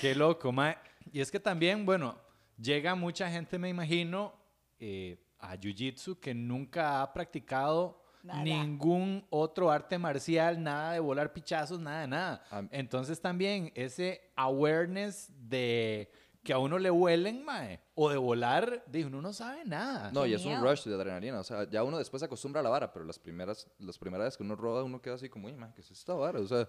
Qué 0.01 0.15
loco, 0.15 0.51
mae. 0.51 0.77
Y 1.11 1.21
es 1.21 1.31
que 1.31 1.39
también, 1.39 1.85
bueno, 1.85 2.15
llega 2.61 2.95
mucha 2.95 3.29
gente, 3.29 3.57
me 3.57 3.69
imagino, 3.69 4.33
eh, 4.79 5.17
a 5.39 5.55
Jiu-Jitsu 5.55 6.19
que 6.19 6.33
nunca 6.33 7.01
ha 7.01 7.13
practicado 7.13 8.03
Nada. 8.23 8.43
ningún 8.43 9.25
otro 9.29 9.71
arte 9.71 9.97
marcial, 9.97 10.61
nada 10.61 10.93
de 10.93 10.99
volar 10.99 11.31
pichazos, 11.31 11.79
nada 11.79 12.01
de 12.01 12.07
nada. 12.07 12.43
Entonces 12.71 13.21
también 13.21 13.71
ese 13.75 14.31
awareness 14.35 15.31
de 15.49 16.11
que 16.43 16.53
a 16.53 16.57
uno 16.57 16.79
le 16.79 16.89
huelen, 16.89 17.43
mae, 17.43 17.81
o 17.95 18.09
de 18.09 18.17
volar, 18.17 18.83
de 18.87 19.05
uno 19.05 19.21
no 19.21 19.33
sabe 19.33 19.65
nada. 19.65 20.11
No, 20.11 20.25
y 20.25 20.33
es 20.33 20.45
un 20.45 20.61
rush 20.61 20.85
de 20.85 20.95
adrenalina. 20.95 21.39
O 21.39 21.43
sea, 21.43 21.69
ya 21.69 21.83
uno 21.83 21.97
después 21.97 22.21
se 22.21 22.25
acostumbra 22.25 22.61
a 22.61 22.63
la 22.63 22.69
vara, 22.69 22.91
pero 22.91 23.05
las 23.05 23.19
primeras, 23.19 23.67
las 23.79 23.97
primeras 23.97 24.27
veces 24.27 24.37
que 24.37 24.43
uno 24.43 24.55
roda, 24.55 24.83
uno 24.83 25.01
queda 25.01 25.15
así 25.15 25.29
como, 25.29 25.47
uy, 25.47 25.55
man, 25.55 25.73
¿qué 25.73 25.81
es 25.81 25.91
esta 25.91 26.13
vara? 26.13 26.39
O 26.39 26.47
sea, 26.47 26.67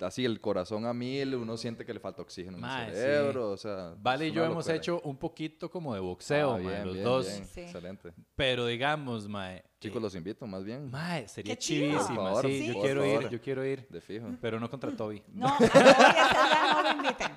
así 0.00 0.24
el 0.24 0.40
corazón 0.40 0.84
a 0.86 0.92
mil, 0.92 1.34
uno 1.36 1.56
siente 1.56 1.84
que 1.84 1.94
le 1.94 2.00
falta 2.00 2.22
oxígeno 2.22 2.58
en 2.58 2.64
el 2.64 2.90
sí. 2.94 2.96
cerebro. 3.00 3.50
O 3.50 3.56
sea, 3.56 3.94
Vale 3.98 4.28
y 4.28 4.32
yo 4.32 4.44
hemos 4.44 4.56
locura. 4.66 4.74
hecho 4.76 5.00
un 5.04 5.16
poquito 5.16 5.70
como 5.70 5.94
de 5.94 6.00
boxeo, 6.00 6.52
Ah, 6.54 6.58
mae, 6.58 6.66
bien, 6.66 6.84
los 6.84 6.94
bien, 6.94 7.04
dos. 7.04 7.26
bien. 7.28 7.46
Sí. 7.46 7.60
Excelente. 7.60 8.12
Pero 8.34 8.66
digamos, 8.66 9.28
mae. 9.28 9.62
Chicos, 9.80 9.98
eh, 9.98 10.00
los 10.02 10.14
invito, 10.14 10.46
más 10.46 10.64
bien. 10.64 10.90
Mae, 10.90 11.26
sería 11.28 11.56
favor, 11.56 12.46
sí, 12.46 12.60
sí. 12.60 12.66
yo 12.68 12.80
quiero 12.80 13.04
ir, 13.06 13.28
yo 13.28 13.40
quiero 13.40 13.64
ir. 13.66 13.86
De 13.88 14.00
fijo. 14.00 14.26
Pero 14.40 14.58
no 14.60 14.70
contra 14.70 14.90
Toby. 14.94 15.22
No, 15.32 15.48
a 15.48 15.58
Toby 15.58 15.68
no 16.72 16.82
lo 16.82 16.90
inviten. 16.98 17.32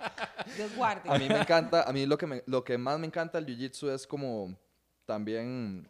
Dios 0.56 0.76
guarde. 0.76 1.10
A 1.10 1.18
mí 1.18 1.28
me 1.28 1.39
encanta, 1.39 1.84
a 1.88 1.91
mí 1.91 2.06
lo 2.06 2.18
que, 2.18 2.28
me- 2.28 2.44
lo 2.46 2.63
que 2.63 2.78
más 2.78 3.00
me 3.00 3.08
encanta 3.08 3.39
del 3.41 3.48
jiu-jitsu 3.58 3.89
es 3.91 4.06
como 4.08 4.56
también, 5.06 5.88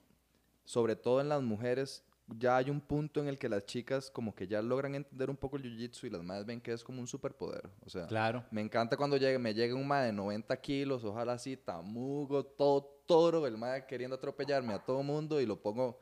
sobre 0.63 0.95
todo 0.95 1.21
en 1.21 1.29
las 1.29 1.41
mujeres, 1.41 2.03
ya 2.27 2.57
hay 2.57 2.69
un 2.69 2.81
punto 2.81 3.19
en 3.21 3.27
el 3.27 3.37
que 3.37 3.47
las 3.49 3.65
chicas 3.65 4.09
como 4.09 4.33
que 4.33 4.47
ya 4.47 4.61
logran 4.61 4.95
entender 4.95 5.29
un 5.29 5.37
poco 5.37 5.57
el 5.57 5.63
jiu-jitsu 5.63 6.05
y 6.07 6.09
las 6.09 6.23
madres 6.23 6.45
ven 6.45 6.59
que 6.61 6.73
es 6.73 6.83
como 6.83 6.99
un 6.99 7.07
superpoder. 7.07 7.69
O 7.85 7.89
sea, 7.89 8.07
Claro. 8.07 8.43
me 8.51 8.61
encanta 8.61 8.97
cuando 8.97 9.17
llegue, 9.17 9.37
me 9.37 9.53
llega 9.53 9.75
un 9.75 9.87
mae 9.87 10.07
de 10.07 10.13
90 10.13 10.55
kilos, 10.61 11.03
ojalá 11.03 11.33
así, 11.33 11.55
tamugo, 11.55 12.43
todo 12.45 13.03
toro, 13.05 13.45
el 13.45 13.57
mae 13.57 13.85
queriendo 13.85 14.15
atropellarme 14.15 14.73
a 14.73 14.79
todo 14.83 15.03
mundo 15.03 15.39
y 15.39 15.45
lo 15.45 15.61
pongo, 15.61 15.99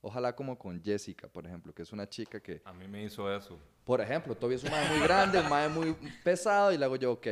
ojalá 0.00 0.34
como 0.34 0.56
con 0.58 0.82
Jessica, 0.82 1.28
por 1.28 1.44
ejemplo, 1.46 1.74
que 1.74 1.82
es 1.82 1.92
una 1.92 2.08
chica 2.08 2.40
que, 2.40 2.62
A 2.64 2.72
mí 2.72 2.88
me 2.88 3.04
hizo 3.04 3.30
eso. 3.34 3.58
por 3.84 4.00
ejemplo, 4.00 4.34
Toby 4.34 4.54
es 4.54 4.64
un 4.64 4.70
mae 4.70 4.88
muy 4.88 5.00
grande, 5.06 5.38
un 5.40 5.48
mae 5.50 5.68
muy 5.68 5.94
pesado 6.24 6.72
y 6.72 6.78
le 6.78 6.84
hago 6.86 6.96
yo, 6.96 7.12
ok, 7.12 7.26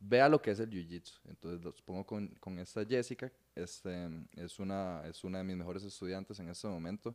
vea 0.00 0.28
lo 0.28 0.40
que 0.40 0.52
es 0.52 0.60
el 0.60 0.70
jiu-jitsu. 0.70 1.20
Entonces 1.28 1.62
los 1.62 1.82
pongo 1.82 2.06
con, 2.06 2.28
con 2.40 2.58
esta 2.58 2.84
Jessica, 2.86 3.30
este, 3.54 4.08
es, 4.36 4.58
una, 4.58 5.02
es 5.06 5.22
una 5.24 5.38
de 5.38 5.44
mis 5.44 5.56
mejores 5.56 5.82
estudiantes 5.84 6.38
en 6.40 6.48
este 6.48 6.66
momento. 6.68 7.14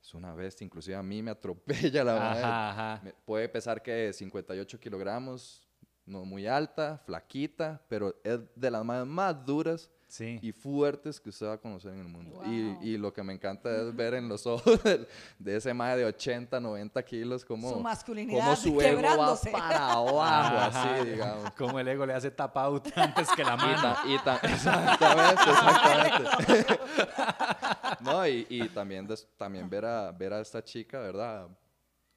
Es 0.00 0.14
una 0.14 0.32
bestia, 0.34 0.64
inclusive 0.64 0.96
a 0.96 1.02
mí 1.02 1.22
me 1.22 1.30
atropella 1.32 2.04
la 2.04 2.14
madre. 2.16 2.42
Ajá, 2.44 2.70
ajá. 2.70 3.00
Me- 3.04 3.12
puede 3.24 3.48
pesar 3.48 3.82
que 3.82 4.12
58 4.12 4.78
kilogramos, 4.80 5.68
no 6.06 6.24
muy 6.24 6.46
alta, 6.46 6.98
flaquita, 7.04 7.82
pero 7.88 8.14
es 8.24 8.38
de 8.54 8.70
las 8.70 8.84
madres 8.84 9.06
más 9.06 9.44
duras 9.44 9.90
Sí. 10.10 10.38
y 10.40 10.52
fuertes 10.52 11.20
que 11.20 11.28
usted 11.28 11.48
va 11.48 11.52
a 11.52 11.58
conocer 11.58 11.92
en 11.92 11.98
el 12.00 12.08
mundo. 12.08 12.36
Wow. 12.36 12.44
Y, 12.50 12.78
y 12.92 12.96
lo 12.96 13.12
que 13.12 13.22
me 13.22 13.34
encanta 13.34 13.70
es 13.82 13.94
ver 13.94 14.14
en 14.14 14.26
los 14.26 14.46
ojos 14.46 14.82
del- 14.82 15.06
de, 15.38 15.56
ese 15.56 15.74
madre 15.74 15.98
de 15.98 16.04
80, 16.06 16.58
90 16.60 17.02
kilos 17.04 17.44
como 17.44 17.70
Su 17.74 17.80
masculinidad 17.80 18.40
como 18.42 18.56
su 18.56 18.80
ego 18.80 19.02
va 19.02 19.36
para 19.52 19.76
abajo, 19.92 20.22
Ajá. 20.22 20.94
así, 20.94 21.10
digamos. 21.10 21.50
Como 21.52 21.78
el 21.78 21.88
ego 21.88 22.06
le 22.06 22.14
hace 22.14 22.30
tap 22.30 22.56
out 22.56 22.88
antes 22.96 23.28
que 23.36 23.44
la 23.44 23.52
Y, 23.52 23.56
mano. 23.58 23.82
ta- 23.82 24.02
y 24.06 24.18
ta- 24.20 24.40
exactamente, 24.44 25.42
exactamente. 25.50 26.77
no, 28.00 28.26
y, 28.26 28.46
y 28.48 28.68
también, 28.68 29.06
des- 29.06 29.26
también 29.36 29.68
ver, 29.68 29.84
a, 29.84 30.12
ver 30.12 30.32
a 30.32 30.40
esta 30.40 30.62
chica, 30.62 30.98
¿verdad? 31.00 31.48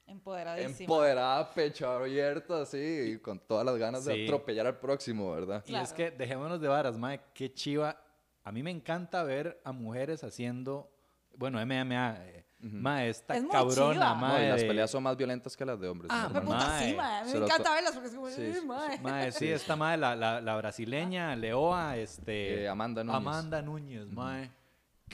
Empoderadísima. 0.06 0.80
Empoderada, 0.80 1.50
pecho 1.54 1.90
abierto, 1.90 2.54
así, 2.56 2.78
y 3.14 3.18
con 3.18 3.38
todas 3.38 3.64
las 3.64 3.76
ganas 3.76 4.04
Sí. 4.04 4.10
de 4.12 4.24
atropellar 4.24 4.66
al 4.66 4.78
próximo, 4.78 5.32
¿verdad? 5.32 5.62
Y 5.66 5.74
es 5.74 5.92
que 5.92 6.10
dejémonos 6.10 6.60
de 6.60 6.68
varas, 6.68 6.98
mae, 6.98 7.20
qué 7.32 7.52
chiva. 7.52 7.96
A 8.44 8.50
mí 8.52 8.62
me 8.62 8.70
encanta 8.70 9.22
ver 9.22 9.60
a 9.64 9.72
mujeres 9.72 10.22
haciendo, 10.24 10.90
bueno, 11.36 11.58
MMA, 11.64 12.16
eh, 12.26 12.44
mae, 12.60 13.08
esta 13.08 13.36
Es 13.36 13.42
muy 13.42 13.52
cabrona, 13.52 13.92
chiva. 13.94 14.08
No, 14.10 14.16
mae. 14.16 14.46
y 14.46 14.48
las 14.50 14.64
peleas 14.64 14.90
son 14.90 15.02
más 15.04 15.16
violentas 15.16 15.56
que 15.56 15.64
las 15.64 15.80
de 15.80 15.88
hombres. 15.88 16.10
Ah, 16.12 16.26
Me 16.28 16.34
normalmente. 16.34 16.64
puta, 16.66 16.78
sí, 16.80 16.94
Mae, 16.94 17.24
me 17.24 17.30
encanta 17.44 17.64
to- 17.64 17.72
verlas 17.72 17.92
porque 17.92 18.08
es 18.08 18.14
como, 18.14 18.28
Sí, 18.28 18.42
"Ay, 18.42 18.54
sí, 18.54 18.66
mae". 18.66 18.98
Mae, 19.00 19.32
sí, 19.32 19.48
esta 19.48 19.76
mae, 19.76 19.96
la, 19.96 20.16
la, 20.16 20.40
la 20.40 20.56
brasileña, 20.56 21.34
Leoa, 21.36 21.96
este... 21.96 22.64
Eh, 22.64 22.68
Amanda 22.68 23.02
Núñez. 23.04 23.16
Amanda 23.16 23.62
Núñez, 23.62 24.02
Sí, 24.02 24.10
esa 24.10 24.20
mae 24.20 24.50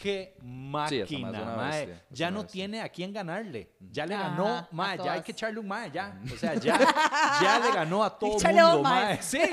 es 0.04 0.42
máquina, 0.42 1.30
mae. 1.56 1.86
bestia, 1.86 2.04
Ya 2.10 2.30
no 2.30 2.42
bestia. 2.42 2.52
tiene 2.52 2.80
a 2.82 2.88
quién 2.88 3.12
ganarle. 3.12 3.70
Ya 3.90 4.06
le 4.06 4.14
Ajá, 4.14 4.28
ganó, 4.30 4.68
mae. 4.72 4.98
Ya 4.98 5.12
hay 5.12 5.22
que 5.22 5.32
echarle 5.32 5.60
un 5.60 5.66
mae, 5.68 5.90
ya. 5.90 6.20
O 6.32 6.36
sea, 6.36 6.54
ya, 6.54 6.78
ya 7.42 7.58
le 7.58 7.72
ganó 7.74 8.04
a 8.04 8.10
todo 8.18 8.36
Échale 8.36 8.62
mundo, 8.62 8.82
mae. 8.82 9.22
Sí. 9.22 9.40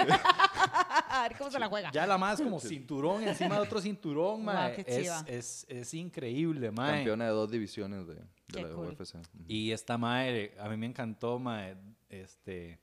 A 1.09 1.23
ver 1.29 1.37
cómo 1.37 1.49
se 1.49 1.59
la 1.59 1.67
juega. 1.67 1.91
Ya 1.91 2.05
la 2.05 2.17
más 2.17 2.41
como 2.41 2.59
cinturón 2.59 3.23
encima 3.23 3.55
de 3.55 3.61
otro 3.61 3.79
cinturón, 3.79 4.43
mae. 4.43 4.75
qué 4.75 4.83
es, 4.87 5.03
chiva. 5.03 5.23
es, 5.27 5.65
es 5.69 5.93
increíble, 5.93 6.71
mae. 6.71 6.95
Campeona 6.97 7.25
de 7.25 7.31
dos 7.31 7.49
divisiones 7.49 8.05
de, 8.07 8.15
de 8.15 8.21
Qué 8.47 8.61
la 8.63 8.69
cool. 8.69 8.87
UFC. 8.89 9.15
Y 9.47 9.71
esta 9.71 9.97
mae, 9.97 10.53
a 10.59 10.67
mí 10.69 10.77
me 10.77 10.85
encantó, 10.87 11.39
mae, 11.39 11.75
este... 12.09 12.79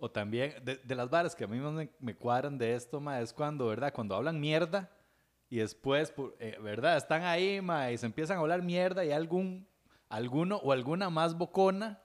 O 0.00 0.08
también, 0.08 0.54
de, 0.64 0.76
de 0.76 0.94
las 0.94 1.10
varas 1.10 1.34
que 1.34 1.42
a 1.42 1.48
mí 1.48 1.58
más 1.58 1.72
me, 1.72 1.90
me 1.98 2.14
cuadran 2.14 2.56
de 2.56 2.74
esto, 2.76 3.00
mae, 3.00 3.20
es 3.20 3.32
cuando, 3.32 3.66
¿verdad? 3.66 3.92
Cuando 3.92 4.14
hablan 4.14 4.38
mierda 4.38 4.88
y 5.50 5.58
después, 5.58 6.10
por- 6.10 6.36
eh, 6.40 6.58
¿verdad? 6.62 6.96
Están 6.96 7.22
ahí, 7.24 7.60
mae, 7.60 7.94
y 7.94 7.98
se 7.98 8.06
empiezan 8.06 8.36
a 8.36 8.40
hablar 8.40 8.62
mierda 8.62 9.04
y 9.04 9.12
algún, 9.12 9.66
alguno 10.08 10.56
o 10.56 10.72
alguna 10.72 11.10
más 11.10 11.36
bocona 11.36 12.00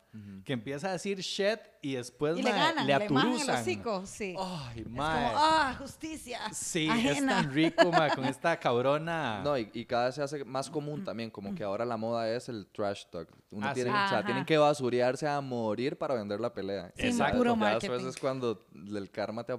que 0.46 0.54
empieza 0.54 0.90
a 0.90 0.92
decir 0.92 1.20
shit 1.22 1.58
y 1.82 1.96
después 1.96 2.38
Y 2.38 2.44
le 2.44 2.52
mae, 2.52 2.60
ganan, 2.60 2.86
le 2.86 3.00
le 3.00 3.10
majan 3.10 3.32
el 3.32 3.50
aturuzan. 3.50 4.06
sí. 4.06 4.36
Ay, 4.38 4.78
Es 4.78 4.84
como, 4.84 4.96
mae. 4.98 5.32
ah, 5.36 5.76
justicia. 5.80 6.40
Sí, 6.54 6.86
es 6.88 6.92
ajena. 7.12 7.42
tan 7.42 7.52
rico, 7.56 7.92
mae, 7.92 8.12
con 8.12 8.26
esta 8.26 8.60
cabrona. 8.60 9.42
No, 9.44 9.58
y, 9.58 9.72
y 9.74 9.86
cada 9.86 10.06
vez 10.06 10.16
se 10.16 10.22
hace 10.22 10.46
más 10.46 10.70
común 10.70 11.04
también, 11.04 11.32
como 11.32 11.56
que 11.56 11.64
ahora 11.64 11.84
la 11.84 11.98
moda 11.98 12.30
es 12.30 12.48
el 12.48 12.68
trash 12.68 13.06
talk. 13.12 13.28
Uno 13.50 13.68
Ah, 13.68 13.74
tiene, 13.74 13.90
sí. 13.90 13.96
o 14.06 14.10
sea, 14.10 14.24
tienen 14.24 14.46
que 14.46 14.56
basurearse 14.60 15.28
a 15.28 15.42
morir 15.42 15.98
para 15.98 16.14
vender 16.14 16.40
la 16.40 16.54
pelea. 16.54 16.92
Sí, 16.96 17.08
Exacto. 17.08 17.38
puro 17.40 17.56
marketing. 17.56 17.90
Después 17.94 18.16
es 18.16 18.22
cuando 18.22 18.64
el 18.76 19.10
karma 19.10 19.44
te... 19.44 19.58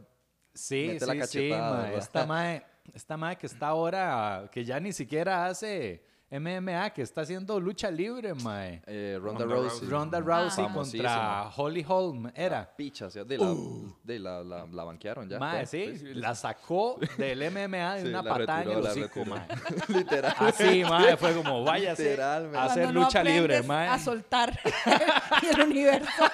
Sí, 0.55 0.85
Mete 0.87 1.05
la 1.07 1.14
sí, 1.14 1.18
sí, 1.18 1.49
cachetada, 1.51 1.70
mae. 1.73 1.83
¿verdad? 1.83 1.99
Esta 1.99 2.27
mae, 2.27 2.64
esta 2.92 3.16
mae 3.16 3.37
que 3.37 3.47
está 3.47 3.68
ahora, 3.68 4.49
que 4.53 4.64
ya 4.64 4.79
ni 4.81 4.92
siquiera 4.92 5.47
hace 5.47 6.05
MMA, 6.30 6.90
que 6.90 7.02
está 7.02 7.20
haciendo 7.20 7.60
lucha 7.60 7.90
libre, 7.90 8.34
mae. 8.34 8.82
Eh, 8.87 9.18
Ronda, 9.20 9.44
Ronda 9.44 9.54
Rousey. 9.54 9.70
Rousey. 9.70 9.88
Ronda 9.88 10.20
Rousey 10.20 10.64
contra 10.72 11.50
Holly 11.54 11.84
Holm, 11.87 12.32
era. 12.34 12.74
Picha, 12.76 13.08
sí, 13.10 13.20
de 13.24 13.38
la, 13.38 13.54
de 14.02 14.18
la, 14.18 14.42
la, 14.42 14.66
la 14.66 14.84
banquearon 14.84 15.28
ya. 15.28 15.38
Mae, 15.38 15.64
sí, 15.66 15.92
la 16.14 16.34
sacó 16.34 16.98
del 17.18 17.38
MMA 17.50 17.94
de 17.94 18.02
Sí, 18.02 18.08
una 18.08 18.22
la 18.22 18.30
patada 18.34 18.62
en 18.62 18.70
el 18.70 18.82
la 18.82 18.90
hocico, 18.90 19.24
mae. 19.24 19.46
Literal. 19.88 20.34
Así, 20.38 20.82
mae, 20.84 21.16
fue 21.16 21.34
como, 21.34 21.62
váyase 21.62 22.02
Literalmente. 22.10 22.58
a 22.58 22.64
hacer 22.64 22.82
Cuando 22.84 23.00
no 23.00 23.06
lucha 23.06 23.22
libre, 23.22 23.62
mae. 23.62 23.88
a 23.88 23.98
soltar 23.98 24.58
y 25.42 25.46
el 25.46 25.60
universo 25.68 26.24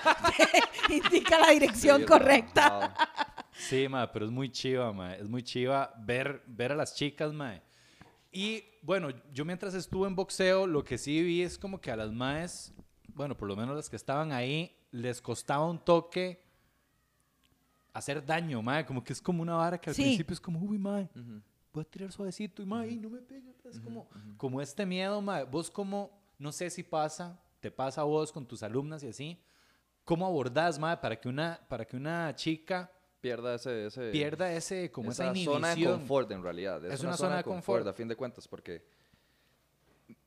te 0.87 0.95
indica 0.97 1.39
la 1.39 1.51
dirección 1.51 2.01
Sí, 2.01 2.07
correcta. 2.07 2.95
Sí, 3.53 3.89
mae, 3.89 4.09
pero 4.09 4.25
es 4.25 4.31
muy 4.31 4.51
chiva, 4.51 4.93
mae. 4.93 5.21
Es 5.21 5.29
muy 5.29 5.43
chiva 5.43 5.93
ver, 5.99 6.43
ver 6.47 6.73
a 6.73 6.75
las 6.77 6.95
chicas, 6.95 7.33
mae. 7.35 7.61
Y 8.33 8.63
bueno, 8.83 9.09
yo 9.33 9.45
mientras 9.45 9.75
estuve 9.75 10.07
en 10.07 10.15
boxeo, 10.15 10.67
lo 10.67 10.85
que 10.85 10.99
sí 10.99 11.23
vi 11.23 11.43
es 11.43 11.59
como 11.59 11.81
que 11.81 11.91
a 11.91 11.97
las 11.97 12.13
maes, 12.13 12.73
bueno, 13.09 13.37
por 13.37 13.49
lo 13.49 13.57
menos 13.57 13.75
las 13.77 13.91
que 13.91 13.97
estaban 13.97 14.33
ahí, 14.33 14.77
les 14.93 15.21
costaba 15.21 15.69
un 15.69 15.79
toque 15.79 16.43
hacer 17.93 18.25
daño, 18.25 18.63
mae. 18.63 18.85
Como 18.87 19.03
que 19.03 19.13
es 19.13 19.21
como 19.21 19.43
una 19.43 19.55
vara 19.57 19.79
que 19.81 19.91
al 19.91 19.97
Sí. 19.97 20.03
principio 20.03 20.35
es 20.35 20.41
como, 20.41 20.61
uy, 20.61 20.79
mae, 20.79 21.09
voy 21.73 21.83
a 21.83 21.85
tirar 21.85 22.13
suavecito 22.13 22.63
y 22.63 22.67
mae, 22.67 22.89
ay, 22.91 22.97
no 22.97 23.11
me 23.11 23.19
pegue. 23.21 23.55
Es 23.65 23.79
como, 23.81 24.09
como 24.37 24.61
este 24.61 24.87
miedo, 24.87 25.21
mae. 25.21 25.45
Vos 25.45 25.71
como, 25.71 26.11
no 26.39 26.53
sé 26.53 26.71
si 26.71 26.83
pasa, 26.83 27.39
te 27.61 27.71
pasa 27.71 28.01
a 28.01 28.05
vos 28.05 28.33
con 28.33 28.47
tus 28.47 28.63
alumnas 28.63 29.03
y 29.03 29.09
así, 29.09 29.41
¿cómo 30.05 30.27
abordás, 30.27 30.79
mae, 30.79 30.97
para 30.99 31.19
que 31.21 31.29
una, 31.29 31.61
para 31.69 31.85
que 31.85 31.97
una 31.97 32.35
chica 32.35 32.91
Pierda 33.21 33.55
ese... 33.55 33.87
ese 33.87 34.11
pierda 34.11 34.53
ese, 34.53 34.91
como 34.91 35.11
esa, 35.11 35.33
esa 35.33 35.45
zona 35.45 35.75
de 35.75 35.85
confort 35.85 36.31
en 36.31 36.43
realidad. 36.43 36.85
Es, 36.87 37.03
una, 37.03 37.17
zona, 37.17 37.39
de 37.39 37.45
confort, 37.45 37.87
a 37.87 37.93
fin 37.93 38.09
de 38.09 38.17
cuentas, 38.17 38.49
porque, 38.49 38.83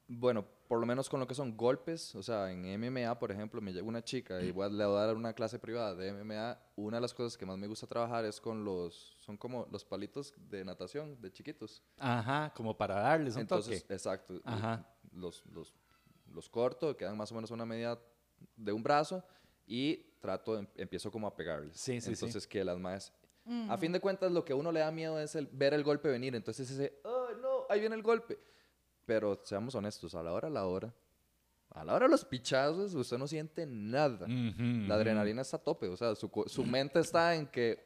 bueno, 0.08 0.45
por 0.67 0.79
lo 0.79 0.86
menos 0.86 1.10
con 1.10 1.19
lo 1.19 1.27
que 1.27 1.34
son 1.34 1.58
golpes, 1.58 2.15
o 2.15 2.23
sea, 2.23 2.51
en 2.51 2.63
MMA, 2.79 3.17
por 3.19 3.32
ejemplo, 3.32 3.62
me 3.62 3.73
llega 3.73 3.86
una 3.86 4.03
chica 4.03 4.41
y 4.41 4.51
voy 4.51 4.65
a, 4.65 4.69
le 4.69 4.86
voy 4.86 4.97
a 4.97 5.06
dar 5.06 5.15
una 5.15 5.34
clase 5.34 5.60
privada 5.60 5.95
de 5.95 6.13
MMA, 6.13 6.60
una 6.75 6.97
de 6.97 7.01
las 7.01 7.13
cosas 7.13 7.38
que 7.38 7.45
más 7.45 7.58
me 7.58 7.67
gusta 7.67 7.88
trabajar 7.88 8.25
es 8.25 8.39
con 8.39 8.63
los, 8.63 9.15
son 9.19 9.38
como 9.38 9.67
los 9.71 9.86
palitos 9.86 10.34
de 10.49 10.63
natación 10.63 11.19
de 11.21 11.32
chiquitos. 11.32 11.84
Ajá, 11.97 12.51
como 12.56 12.77
para 12.77 12.95
darles 12.95 13.36
un 13.36 13.41
Entonces, 13.41 13.82
toque. 13.82 13.93
exacto. 13.93 14.41
Ajá. 14.45 14.88
Los, 15.12 15.45
los, 15.47 15.73
los 16.32 16.49
corto, 16.49 16.95
quedan 16.95 17.17
más 17.17 17.32
o 17.32 17.36
menos 17.36 17.51
una 17.51 17.65
medida 17.65 17.99
de 18.56 18.71
un 18.71 18.84
brazo 18.84 19.23
y 19.65 20.12
trato, 20.24 20.58
em- 20.58 20.68
empiezo 20.78 21.12
como 21.12 21.28
a 21.28 21.36
pegarles. 21.36 21.76
Sí, 21.76 22.00
sí, 22.00 22.08
sí. 22.08 22.12
Entonces, 22.14 22.48
que 22.48 22.64
las 22.64 22.80
más... 22.80 23.12
A 23.70 23.78
fin 23.78 23.92
de 23.92 24.00
cuentas, 24.00 24.32
lo 24.32 24.46
que 24.46 24.54
a 24.54 24.56
uno 24.56 24.72
le 24.72 24.80
da 24.80 24.90
miedo 24.90 25.20
es 25.20 25.36
el, 25.36 25.48
ver 25.52 25.74
el 25.74 25.84
golpe 25.84 26.08
venir. 26.08 26.34
Entonces, 26.34 26.72
ese, 26.72 27.02
oh, 27.04 27.28
no, 27.42 27.66
ahí 27.70 27.82
viene 27.82 27.94
el 27.96 28.02
golpe. 28.02 28.40
Pero 29.06 29.42
seamos 29.44 29.76
honestos, 29.76 30.16
a 30.16 30.24
la 30.24 30.32
hora, 30.32 30.48
a 30.48 30.52
la 30.52 30.66
hora, 30.66 30.94
a 31.72 31.84
la 31.84 31.94
hora 31.94 32.06
de 32.06 32.12
los 32.12 32.24
pichazos, 32.24 32.94
usted 32.96 33.18
no 33.18 33.28
siente 33.28 33.66
nada. 33.66 34.26
La 34.30 34.96
adrenalina 34.96 35.42
está 35.42 35.58
a 35.58 35.60
tope. 35.62 35.90
O 35.90 35.98
sea, 35.98 36.16
su, 36.16 36.32
su 36.48 36.64
mente 36.64 37.00
está 37.02 37.36
en 37.36 37.48
que 37.48 37.86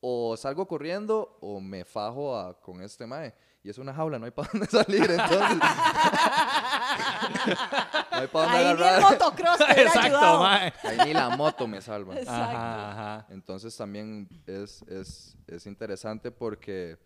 o 0.00 0.36
salgo 0.36 0.68
corriendo 0.68 1.38
o 1.40 1.60
me 1.60 1.86
fajo 1.86 2.36
a- 2.36 2.60
con 2.60 2.82
este 2.82 3.06
mae. 3.06 3.32
Y 3.62 3.70
es 3.70 3.78
una 3.78 3.94
jaula, 3.94 4.18
no 4.18 4.26
hay 4.26 4.32
para 4.32 4.50
dónde 4.52 4.66
salir, 4.66 5.00
entonces. 5.10 5.58
no 7.30 8.18
hay 8.18 8.26
para 8.28 8.44
dónde 8.44 8.58
Ahí 8.58 8.64
ni 8.64 8.70
el 8.70 8.82
agarrar. 8.82 9.12
motocross 9.12 9.58
te 9.58 9.64
hubiera 9.64 9.82
Exacto, 9.82 10.06
ayudado. 10.16 10.40
mae. 10.42 10.72
Ahí 10.84 10.98
ni 11.06 11.12
la 11.14 11.28
moto 11.36 11.66
me 11.66 11.80
salva. 11.80 12.14
Exacto. 12.18 12.56
Ajá, 12.56 12.90
ajá. 13.18 13.26
Entonces 13.30 13.76
también 13.76 14.28
es, 14.46 14.82
es, 14.82 15.36
es 15.46 15.66
interesante 15.66 16.30
porque 16.30 16.98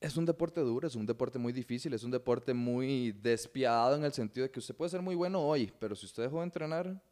es 0.00 0.16
un 0.16 0.26
deporte 0.26 0.60
duro, 0.60 0.86
es 0.86 0.94
un 0.96 1.06
deporte 1.06 1.38
muy 1.38 1.52
difícil, 1.52 1.94
es 1.94 2.04
un 2.04 2.10
deporte 2.10 2.52
muy 2.52 3.12
despiadado 3.12 3.96
en 3.96 4.04
el 4.04 4.12
sentido 4.12 4.44
de 4.44 4.50
que 4.50 4.58
usted 4.58 4.74
puede 4.74 4.90
ser 4.90 5.00
muy 5.00 5.14
bueno 5.14 5.40
hoy, 5.40 5.72
pero 5.78 5.96
si 5.96 6.04
usted 6.04 6.24
dejó 6.24 6.38
de 6.38 6.44
entrenar 6.44 7.02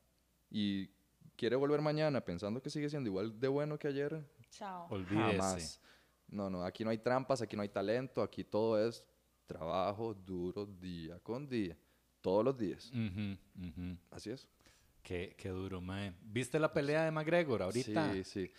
y 0.50 0.88
quiere 1.36 1.56
volver 1.56 1.80
mañana 1.80 2.20
pensando 2.20 2.60
que 2.60 2.68
sigue 2.68 2.90
siendo 2.90 3.08
igual 3.08 3.38
de 3.40 3.48
bueno 3.48 3.78
que 3.78 3.88
ayer, 3.88 4.22
Chao. 4.50 4.86
Olvídese. 4.90 5.38
jamás. 5.38 5.80
No, 6.28 6.50
no, 6.50 6.64
aquí 6.64 6.84
no 6.84 6.90
hay 6.90 6.98
trampas, 6.98 7.40
aquí 7.40 7.56
no 7.56 7.62
hay 7.62 7.70
talento, 7.70 8.22
aquí 8.22 8.44
todo 8.44 8.78
es 8.86 9.02
trabajo 9.46 10.14
duro 10.14 10.66
día 10.66 11.18
con 11.20 11.48
día, 11.48 11.76
todos 12.20 12.44
los 12.44 12.56
días. 12.56 12.90
Ujú, 12.90 13.36
ujú. 13.68 13.96
Así 14.10 14.30
es. 14.30 14.48
Qué, 15.02 15.34
qué 15.36 15.48
duro, 15.48 15.80
mae. 15.80 16.12
¿Viste 16.22 16.58
la 16.60 16.72
pelea 16.72 17.04
de 17.04 17.10
McGregor 17.10 17.62
ahorita? 17.62 18.12
Sí, 18.14 18.24
sí. 18.24 18.52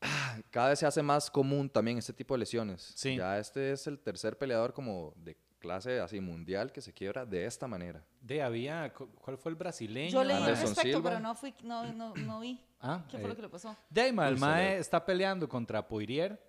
Cada 0.50 0.70
vez 0.70 0.78
se 0.78 0.86
hace 0.86 1.02
más 1.02 1.30
común 1.30 1.68
también 1.68 1.98
este 1.98 2.12
tipo 2.12 2.34
de 2.34 2.38
lesiones. 2.38 2.92
Sí. 2.96 3.16
Ya 3.16 3.38
este 3.38 3.72
es 3.72 3.86
el 3.86 3.98
tercer 3.98 4.38
peleador 4.38 4.72
como 4.72 5.12
de 5.16 5.36
clase 5.58 6.00
así 6.00 6.20
mundial 6.20 6.72
que 6.72 6.80
se 6.80 6.92
quiebra 6.94 7.26
de 7.26 7.44
esta 7.44 7.66
manera. 7.66 8.02
De 8.20 8.40
había, 8.42 8.92
cu- 8.94 9.10
¿cuál 9.16 9.36
fue 9.36 9.50
el 9.50 9.56
brasileño? 9.56 10.10
Yo 10.10 10.24
leí 10.24 10.36
al 10.36 10.46
respecto, 10.46 10.80
Silva. 10.82 11.02
pero 11.10 11.20
no, 11.20 11.34
fui, 11.34 11.54
no, 11.64 11.92
no, 11.92 12.14
no 12.14 12.40
vi. 12.40 12.58
Ah, 12.80 13.04
¿Qué 13.10 13.18
fue 13.18 13.26
eh, 13.26 13.28
lo 13.28 13.36
que 13.36 13.42
le 13.42 13.48
pasó? 13.50 13.76
De 13.90 14.00
ahí, 14.00 14.12
mae, 14.12 14.30
el 14.30 14.38
mae 14.38 14.78
está 14.78 15.04
peleando 15.04 15.46
contra 15.46 15.86
Poirier 15.86 16.40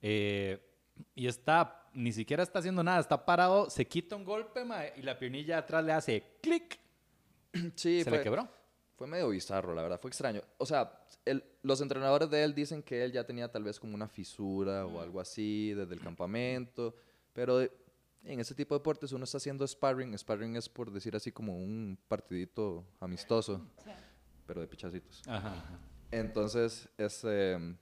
eh, 0.00 0.69
y 1.14 1.26
está, 1.26 1.88
ni 1.94 2.12
siquiera 2.12 2.42
está 2.42 2.58
haciendo 2.60 2.82
nada, 2.82 3.00
está 3.00 3.24
parado, 3.24 3.68
se 3.70 3.86
quita 3.86 4.16
un 4.16 4.24
golpe, 4.24 4.64
mae, 4.64 4.92
y 4.96 5.02
la 5.02 5.18
piernilla 5.18 5.54
de 5.56 5.60
atrás 5.60 5.84
le 5.84 5.92
hace 5.92 6.22
clic, 6.42 6.78
Sí, 7.76 8.02
se 8.04 8.08
fue, 8.10 8.18
le 8.18 8.24
quebró. 8.24 8.48
fue 8.96 9.06
medio 9.06 9.28
bizarro, 9.30 9.74
la 9.74 9.82
verdad, 9.82 9.98
fue 10.00 10.08
extraño. 10.10 10.42
O 10.58 10.66
sea, 10.66 11.04
el- 11.24 11.42
los 11.62 11.80
entrenadores 11.80 12.30
de 12.30 12.42
él 12.44 12.54
dicen 12.54 12.82
que 12.82 13.02
él 13.04 13.12
ya 13.12 13.24
tenía 13.24 13.50
tal 13.50 13.64
vez 13.64 13.80
como 13.80 13.94
una 13.94 14.08
fisura 14.08 14.86
o 14.86 15.00
algo 15.00 15.20
así 15.20 15.72
desde 15.74 15.94
el 15.94 16.00
campamento, 16.00 16.94
pero 17.32 17.58
de- 17.58 17.72
en 18.24 18.38
ese 18.38 18.54
tipo 18.54 18.74
de 18.74 18.80
deportes 18.80 19.12
uno 19.12 19.24
está 19.24 19.38
haciendo 19.38 19.66
sparring. 19.66 20.16
Sparring 20.18 20.54
es 20.56 20.68
por 20.68 20.90
decir 20.92 21.16
así 21.16 21.32
como 21.32 21.56
un 21.56 21.98
partidito 22.06 22.84
amistoso, 23.00 23.66
Sí. 23.82 23.90
pero 24.46 24.60
de 24.60 24.68
pichacitos. 24.68 25.22
Ajá. 25.26 25.54
Entonces, 26.10 26.88
es, 26.98 27.24
em, 27.24 27.76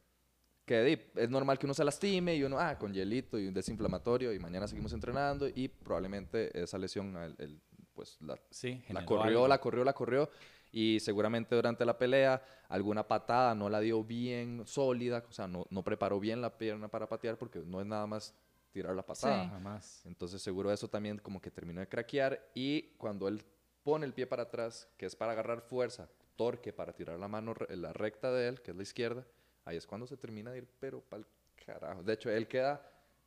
que 0.68 1.10
es 1.16 1.28
normal 1.30 1.58
que 1.58 1.66
uno 1.66 1.74
se 1.74 1.82
lastime 1.84 2.36
y 2.36 2.44
uno, 2.44 2.58
ah, 2.60 2.78
con 2.78 2.92
hielito 2.92 3.38
y 3.38 3.48
un 3.48 3.54
desinflamatorio 3.54 4.32
y 4.32 4.38
mañana 4.38 4.68
seguimos 4.68 4.92
entrenando 4.92 5.48
y 5.48 5.66
probablemente 5.68 6.56
esa 6.62 6.78
lesión, 6.78 7.16
el- 7.16 7.34
el- 7.38 7.60
pues 7.94 8.16
la, 8.20 8.38
Sí, 8.50 8.80
la 8.90 9.04
corrió, 9.04 9.24
algo. 9.38 9.48
la 9.48 9.58
corrió, 9.60 9.82
la 9.84 9.92
corrió 9.92 10.30
y 10.70 11.00
seguramente 11.00 11.56
durante 11.56 11.84
la 11.84 11.98
pelea 11.98 12.40
alguna 12.68 13.02
patada 13.08 13.54
no 13.56 13.68
la 13.68 13.80
dio 13.80 14.04
bien 14.04 14.62
sólida, 14.66 15.24
o 15.28 15.32
sea, 15.32 15.48
no, 15.48 15.66
no 15.70 15.82
preparó 15.82 16.20
bien 16.20 16.40
la 16.40 16.56
pierna 16.56 16.86
para 16.88 17.08
patear 17.08 17.36
porque 17.38 17.58
no 17.60 17.80
es 17.80 17.86
nada 17.86 18.06
más 18.06 18.34
tirar 18.70 18.94
la 18.94 19.04
patada. 19.04 19.44
Sí. 19.44 19.50
Jamás. 19.50 20.02
Entonces 20.04 20.42
seguro 20.42 20.70
eso 20.70 20.86
también 20.88 21.18
como 21.18 21.40
que 21.40 21.50
terminó 21.50 21.80
de 21.80 21.88
craquear 21.88 22.50
y 22.54 22.82
cuando 22.98 23.26
él 23.26 23.42
pone 23.82 24.04
el 24.06 24.12
pie 24.12 24.26
para 24.26 24.42
atrás, 24.44 24.86
que 24.98 25.06
es 25.06 25.16
para 25.16 25.32
agarrar 25.32 25.62
fuerza, 25.62 26.08
torque 26.36 26.72
para 26.72 26.92
tirar 26.92 27.18
la 27.18 27.26
mano, 27.26 27.54
la 27.70 27.92
recta 27.94 28.30
de 28.30 28.48
él, 28.48 28.60
que 28.60 28.70
es 28.72 28.76
la 28.76 28.82
izquierda, 28.82 29.24
ahí 29.68 29.76
es 29.76 29.86
cuando 29.86 30.06
se 30.06 30.16
termina 30.16 30.50
de 30.50 30.58
ir, 30.58 30.68
pero 30.80 31.00
pa'l 31.00 31.26
carajo. 31.64 32.02
De 32.02 32.12
hecho, 32.14 32.30
él 32.30 32.48
queda, 32.48 32.80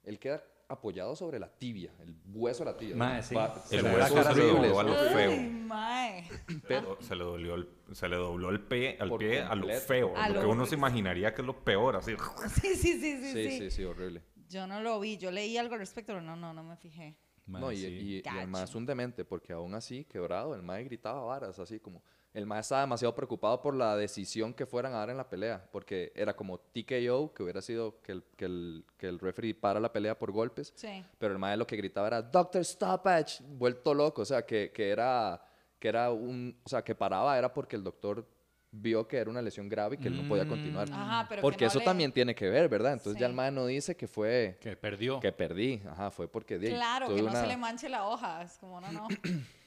él 0.04 0.18
queda 0.20 0.44
apoyado 0.68 1.16
sobre 1.16 1.38
la 1.38 1.50
tibia, 1.50 1.92
el 2.00 2.16
hueso 2.34 2.64
de 2.66 2.72
la 2.72 2.78
tibia. 2.78 2.96
Mae, 2.96 3.22
sí. 3.22 3.36
El 3.72 3.84
hueso 3.84 4.24
se 4.24 4.36
le 4.36 4.44
dobló 4.48 4.80
a 4.80 4.84
lo 4.84 4.94
Ay, 5.00 5.10
feo. 5.14 5.42
mae. 5.52 6.30
Pero- 6.68 6.98
Se 7.02 7.16
le, 7.16 7.24
dolió 7.24 7.56
el, 7.56 7.70
se 7.92 8.08
le 8.08 8.16
dobló 8.16 8.50
el 8.50 8.62
pie, 8.62 8.98
al 9.00 9.16
pie 9.18 9.42
a 9.42 9.54
lo 9.56 9.62
completo. 9.62 9.82
feo. 9.86 10.14
A 10.18 10.30
lo, 10.30 10.36
lo- 10.36 10.40
que 10.42 10.46
uno 10.48 10.66
se 10.66 10.76
imaginaría 10.76 11.34
que 11.34 11.42
es 11.42 11.46
lo 11.48 11.64
peor, 11.64 11.98
así. 11.98 12.16
Sí, 12.62 12.76
sí, 12.76 12.94
sí, 13.00 13.00
sí, 13.00 13.34
Sí, 13.34 13.50
sí. 13.50 13.58
sí, 13.60 13.72
sí, 13.72 13.84
horrible. 13.84 14.24
Yo 14.50 14.66
no 14.66 14.82
lo 14.82 15.00
vi. 15.00 15.18
Yo 15.18 15.30
leí 15.32 15.58
algo 15.58 15.74
al 15.76 15.80
respecto, 15.82 16.14
pero 16.14 16.22
no, 16.22 16.36
no, 16.36 16.54
no 16.54 16.64
me 16.64 16.76
fijé. 16.78 17.18
Mae, 17.48 17.62
No, 17.62 17.72
y, 17.72 17.78
sí. 17.78 17.86
y, 17.88 18.16
y 18.18 18.22
Gacho. 18.22 18.78
un 18.78 18.86
demente, 18.86 19.26
porque 19.26 19.52
aún 19.54 19.76
así, 19.76 20.06
quebrado, 20.06 20.56
el 20.56 20.62
mae 20.64 20.84
gritaba 20.86 21.22
varas, 21.24 21.60
así 21.60 21.80
como... 21.80 22.02
El 22.34 22.46
mae 22.46 22.62
estaba 22.62 22.82
demasiado 22.82 23.14
preocupado 23.14 23.62
por 23.62 23.76
la 23.76 23.98
decisión 23.98 24.54
que 24.54 24.66
fueran 24.66 24.94
a 24.94 25.00
dar 25.00 25.10
en 25.10 25.18
la 25.18 25.28
pelea, 25.30 25.68
porque 25.72 26.14
era 26.16 26.34
como 26.34 26.60
TKO, 26.60 27.34
que 27.34 27.44
hubiera 27.44 27.62
sido 27.62 28.02
que 28.02 28.14
el, 28.14 28.24
que 28.38 28.46
el, 28.46 28.86
que 28.98 29.08
el 29.08 29.20
referee 29.20 29.54
para 29.54 29.80
la 29.82 29.92
pelea 29.92 30.18
por 30.18 30.32
golpes, 30.32 30.72
Sí. 30.76 31.04
pero 31.18 31.34
el 31.34 31.40
mae 31.40 31.58
lo 31.58 31.68
que 31.68 31.76
gritaba 31.76 32.08
era 32.08 32.22
Doctor 32.22 32.64
Stoppage, 32.64 33.44
vuelto 33.58 33.94
loco, 33.94 34.22
o 34.22 34.26
sea, 34.26 34.46
que, 34.46 34.72
que 34.74 34.90
era 34.90 35.42
que 35.78 35.88
era 35.90 36.12
un, 36.12 36.56
o 36.64 36.70
sea, 36.70 36.84
que 36.84 36.94
paraba 36.96 37.38
era 37.38 37.52
porque 37.54 37.76
el 37.76 37.84
doctor 37.84 38.26
vio 38.74 39.06
que 39.08 39.18
era 39.18 39.30
una 39.30 39.42
lesión 39.42 39.68
grave 39.68 39.96
y 39.96 39.98
que 40.00 40.08
él 40.08 40.16
no 40.16 40.30
podía 40.30 40.48
continuar. 40.48 40.88
Mm. 40.90 40.94
Ajá, 40.94 41.26
pero 41.28 41.40
que 41.40 41.42
porque 41.42 41.66
no 41.66 41.68
eso 41.70 41.80
le- 41.80 41.86
también 41.86 42.12
tiene 42.14 42.34
que 42.36 42.48
ver, 42.50 42.70
¿verdad? 42.70 42.94
Entonces 42.94 43.20
ya 43.20 43.26
el 43.28 43.34
mae 43.34 43.52
no 43.52 43.66
dice 43.66 43.98
que 43.98 44.08
fue 44.08 44.58
Que 44.62 44.78
perdió. 44.78 45.20
que 45.20 45.32
perdí, 45.34 45.82
ajá, 45.90 46.12
fue 46.12 46.30
porque 46.30 46.58
Claro, 46.60 47.08
que 47.08 47.22
no 47.22 47.28
una- 47.30 47.42
se 47.42 47.48
le 47.48 47.58
manche 47.58 47.90
la 47.90 48.08
hoja. 48.08 48.44
Es 48.44 48.58
como, 48.60 48.80
no, 48.80 48.90
no. 48.94 49.08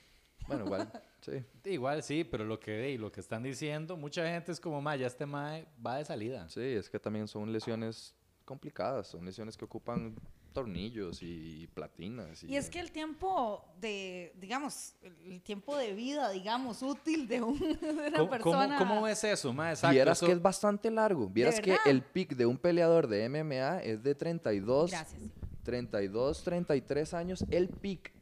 Bueno, 0.47 0.65
igual, 0.67 0.91
sí. 1.21 1.45
Igual 1.65 2.03
sí, 2.03 2.25
pero 2.25 2.45
lo 2.45 2.59
que 2.61 2.91
y 2.91 2.99
lo 2.99 3.11
que 3.11 3.21
están 3.21 3.43
diciendo, 3.43 3.97
mucha 3.97 4.27
gente 4.29 4.53
es 4.53 4.61
como, 4.61 4.81
ma, 4.81 4.97
ya 4.97 5.07
este 5.07 5.27
mae 5.27 5.67
va 5.85 5.97
de 5.97 6.05
salida. 6.05 6.49
Sí, 6.49 6.61
es 6.61 6.89
que 6.91 6.99
también 6.99 7.29
son 7.29 7.53
lesiones 7.53 8.15
complicadas, 8.45 9.07
son 9.09 9.25
lesiones 9.25 9.57
que 9.57 9.65
ocupan 9.65 10.15
tornillos 10.53 11.19
y 11.23 11.67
platinas. 11.75 12.45
Y, 12.45 12.53
Y 12.53 12.57
es 12.57 12.71
que 12.71 12.79
el 12.79 12.93
tiempo 12.93 13.65
de, 13.81 14.33
digamos, 14.37 14.95
el 15.25 15.43
tiempo 15.43 15.77
de 15.77 15.93
vida, 15.95 16.31
digamos, 16.31 16.81
útil 16.83 17.27
de, 17.27 17.43
un- 17.43 17.59
de 17.81 17.91
una 17.91 18.19
¿Cómo, 18.19 18.31
persona. 18.31 18.79
cómo 18.79 19.03
ves 19.03 19.25
eso, 19.25 19.53
ma? 19.53 19.71
Exacto. 19.71 19.93
Vieras 19.95 20.19
eso- 20.19 20.27
que 20.27 20.33
es 20.33 20.41
bastante 20.41 20.91
largo. 20.93 21.29
Vieras 21.29 21.59
que 21.61 21.77
el 21.87 22.03
pick 22.03 22.37
de 22.37 22.47
un 22.47 22.57
peleador 22.59 23.09
de 23.09 23.29
MMA 23.29 23.81
es 23.83 24.03
de 24.05 24.15
32, 24.15 24.91
Gracias. 24.93 25.21
32, 25.65 26.45
33 26.45 27.15
años, 27.15 27.45
el 27.51 27.69
pick. 27.69 28.13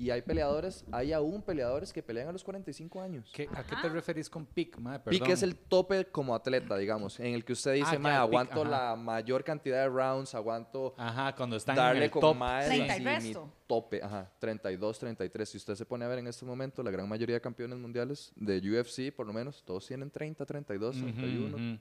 Y 0.00 0.08
hay 0.10 0.22
peleadores, 0.22 0.82
hay 0.92 1.12
aún 1.12 1.42
peleadores 1.42 1.92
que 1.92 2.02
pelean 2.02 2.28
a 2.28 2.32
los 2.32 2.42
45 2.42 3.02
años. 3.02 3.30
¿Qué- 3.34 3.46
¿A 3.54 3.62
qué 3.62 3.76
te 3.82 3.88
referís 3.90 4.30
con 4.30 4.46
pick, 4.46 4.78
ma? 4.78 4.94
Pick 5.04 5.18
Perdón. 5.20 5.30
es 5.34 5.42
el 5.42 5.56
tope 5.56 6.06
como 6.06 6.34
atleta, 6.34 6.74
digamos, 6.78 7.20
en 7.20 7.34
el 7.34 7.44
que 7.44 7.52
usted 7.52 7.74
dice, 7.74 7.96
Ah, 7.96 7.98
"Ma, 7.98 8.08
ya, 8.08 8.14
el 8.16 8.20
pick, 8.22 8.28
aguanto 8.30 8.60
ajá. 8.62 8.70
la 8.70 8.96
mayor 8.96 9.44
cantidad 9.44 9.82
de 9.82 9.88
rounds, 9.90 10.34
aguanto 10.34 10.94
Ajá, 10.96 11.34
cuando 11.36 11.56
están 11.56 11.76
en 11.76 11.82
darle 11.84 12.04
el 12.06 12.10
con 12.10 12.22
top. 12.22 12.34
más 12.36 12.64
sí. 12.64 12.70
30 12.70 12.86
y 12.86 12.90
así, 12.96 13.04
mi 13.28 13.34
resto. 13.34 13.52
tope, 13.66 14.02
ajá, 14.02 14.32
32, 14.38 14.98
33. 14.98 15.46
Si 15.50 15.58
usted 15.58 15.74
se 15.74 15.84
pone 15.84 16.06
a 16.06 16.08
ver 16.08 16.18
en 16.20 16.28
este 16.28 16.46
momento, 16.46 16.82
la 16.82 16.90
gran 16.90 17.06
mayoría 17.06 17.34
de 17.34 17.40
campeones 17.42 17.78
mundiales 17.78 18.32
de 18.36 18.56
UFC, 18.58 19.12
por 19.14 19.26
lo 19.26 19.34
menos, 19.34 19.62
todos 19.66 19.86
tienen 19.86 20.10
30, 20.10 20.46
32, 20.46 20.96
Ujú, 20.96 21.04
31, 21.12 21.56
ujú. 21.56 21.78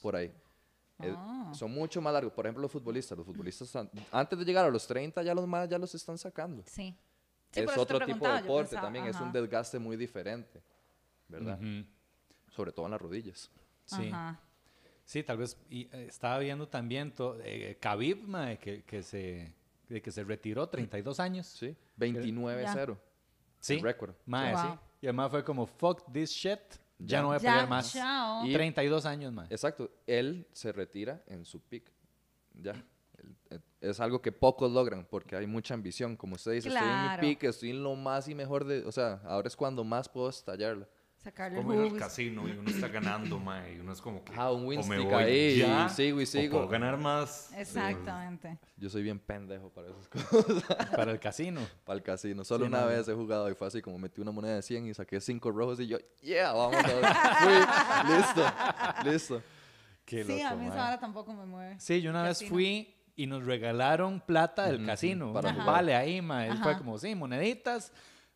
por 0.00 0.16
ahí. 0.16 0.32
Eh, 1.02 1.12
Ah. 1.14 1.52
son 1.54 1.70
mucho 1.70 2.00
más 2.00 2.14
largos. 2.14 2.32
Por 2.32 2.46
ejemplo, 2.46 2.62
los 2.62 2.72
futbolistas. 2.72 3.18
Los 3.18 3.26
futbolistas, 3.26 3.76
an- 3.76 3.90
antes 4.10 4.38
de 4.38 4.44
llegar 4.46 4.64
a 4.64 4.70
los 4.70 4.86
30, 4.86 5.22
ya 5.22 5.34
los 5.34 5.46
más 5.46 5.68
ya 5.68 5.76
los 5.76 5.94
están 5.94 6.16
sacando. 6.16 6.62
Sí. 6.66 6.96
Sí, 7.52 7.60
es 7.60 7.76
otro 7.76 8.00
tipo 8.04 8.26
de 8.28 8.34
deporte 8.42 8.70
pensaba, 8.70 8.82
también. 8.86 9.06
Es 9.06 9.16
un 9.16 9.28
ajá. 9.28 9.32
desgaste 9.40 9.78
muy 9.78 9.96
diferente, 9.96 10.62
¿verdad? 11.28 11.58
Ujú. 11.60 11.86
Sobre 12.50 12.72
todo 12.72 12.86
en 12.86 12.92
las 12.92 13.00
rodillas. 13.00 13.50
Sí. 13.84 14.08
Ajá. 14.08 14.40
Sí, 15.04 15.22
tal 15.22 15.36
vez 15.38 15.56
y, 15.68 15.82
eh, 15.92 16.06
estaba 16.08 16.38
viendo 16.38 16.68
también 16.68 17.12
eh, 17.44 17.76
Khabib, 17.80 18.22
ma, 18.26 18.56
que, 18.56 18.82
que 18.84 19.02
se 19.02 19.52
de 19.88 20.00
que 20.00 20.10
se 20.10 20.24
retiró 20.24 20.66
32 20.68 21.20
años. 21.20 21.46
Sí, 21.46 21.76
29-0. 21.98 22.96
Sí. 23.60 23.78
Récord. 23.80 24.14
Ma, 24.24 24.52
Wow. 24.52 24.60
sí. 24.62 24.78
Y 25.02 25.06
además 25.06 25.30
fue 25.30 25.44
como 25.44 25.66
fuck 25.66 26.10
this 26.12 26.30
shit, 26.30 26.58
ya, 26.98 27.18
Ya. 27.18 27.20
no 27.22 27.26
voy 27.28 27.36
a 27.36 27.38
Ya, 27.40 27.50
pelear 27.50 27.68
más. 27.68 27.92
chao. 27.92 28.46
Y- 28.46 28.52
32 28.54 29.04
años 29.04 29.32
más. 29.32 29.50
Exacto. 29.50 29.90
Él 30.06 30.46
se 30.52 30.72
retira 30.72 31.22
en 31.26 31.44
su 31.44 31.60
pick. 31.60 31.90
Ya. 32.54 32.72
Es 33.80 33.98
algo 34.00 34.22
que 34.22 34.30
pocos 34.32 34.70
logran 34.70 35.06
porque 35.10 35.36
hay 35.36 35.46
mucha 35.46 35.74
ambición. 35.74 36.16
Como 36.16 36.34
usted 36.36 36.52
dice, 36.52 36.68
estoy 36.68 36.82
en 36.88 36.88
mi 37.02 37.06
Claro. 37.08 37.20
pick, 37.20 37.44
estoy 37.44 37.70
en 37.70 37.82
lo 37.82 37.94
más 37.96 38.28
y 38.28 38.34
mejor 38.34 38.64
de... 38.64 38.84
O 38.86 38.92
sea, 38.92 39.20
ahora 39.24 39.48
es 39.48 39.56
cuando 39.56 39.82
más 39.84 40.08
puedo 40.08 40.28
estallarla. 40.28 40.86
Sacarle 41.16 41.58
el 41.60 41.64
Como 41.64 41.84
ir 41.84 41.92
al 41.92 41.98
casino 42.00 42.48
y 42.48 42.50
uno 42.50 42.68
está 42.68 42.88
ganando, 42.88 43.38
mae, 43.38 43.74
y 43.76 43.78
uno 43.78 43.92
es 43.92 44.00
como 44.00 44.24
que. 44.24 44.32
Ah, 44.36 44.50
un 44.50 44.64
o 44.64 44.66
win 44.66 44.80
me 44.88 44.96
stick 44.96 45.04
voy 45.08 45.22
ahí, 45.22 45.56
ya, 45.58 45.86
y 45.86 45.88
sigo 45.94 46.20
y 46.20 46.24
o 46.24 46.26
sigo. 46.26 46.52
puedo 46.56 46.66
ganar 46.68 46.98
más. 46.98 47.52
Exactamente. 47.56 48.58
Yo 48.76 48.90
soy 48.90 49.04
bien 49.04 49.20
pendejo 49.20 49.70
para 49.70 49.86
esas 49.90 50.08
cosas. 50.08 50.64
Para 50.90 51.12
el 51.12 51.20
casino. 51.20 51.60
para 51.84 51.98
el 51.98 52.02
casino. 52.02 52.42
Solo 52.44 52.64
Sí, 52.64 52.68
una 52.70 52.80
no, 52.80 52.86
vez 52.88 53.06
he 53.06 53.14
jugado 53.14 53.48
y 53.48 53.54
fue 53.54 53.68
así 53.68 53.80
como 53.80 53.98
metí 54.00 54.20
una 54.20 54.32
moneda 54.32 54.56
de 54.56 54.62
100 54.62 54.86
y 54.86 54.94
saqué 54.94 55.20
5 55.20 55.48
rojos 55.52 55.78
y 55.78 55.86
yo, 55.86 55.98
yeah, 56.22 56.50
vamos 56.52 56.74
a 56.84 56.88
ver. 56.88 57.04
Fui, 57.38 57.52
listo, 58.16 58.44
listo. 59.12 59.42
Qué 60.04 60.24
sí, 60.24 60.40
a 60.40 60.56
mí 60.56 60.66
esa 60.66 60.74
vara 60.74 60.98
tampoco 60.98 61.32
me 61.34 61.46
mueve. 61.46 61.78
Sí, 61.78 62.02
yo 62.02 62.10
una 62.10 62.24
vez 62.24 62.38
Casino. 62.38 62.50
fui 62.50 62.96
y 63.14 63.26
nos 63.26 63.44
regalaron 63.44 64.20
plata 64.20 64.66
del 64.66 64.76
Ujú, 64.76 64.86
casino. 64.86 65.32
para. 65.32 65.52
Vale, 65.52 65.94
ahí, 65.94 66.20
ma. 66.22 66.48
Y 66.48 66.56
Fue 66.58 66.76
como, 66.76 66.98
sí, 66.98 67.14
moneditas. 67.14 67.92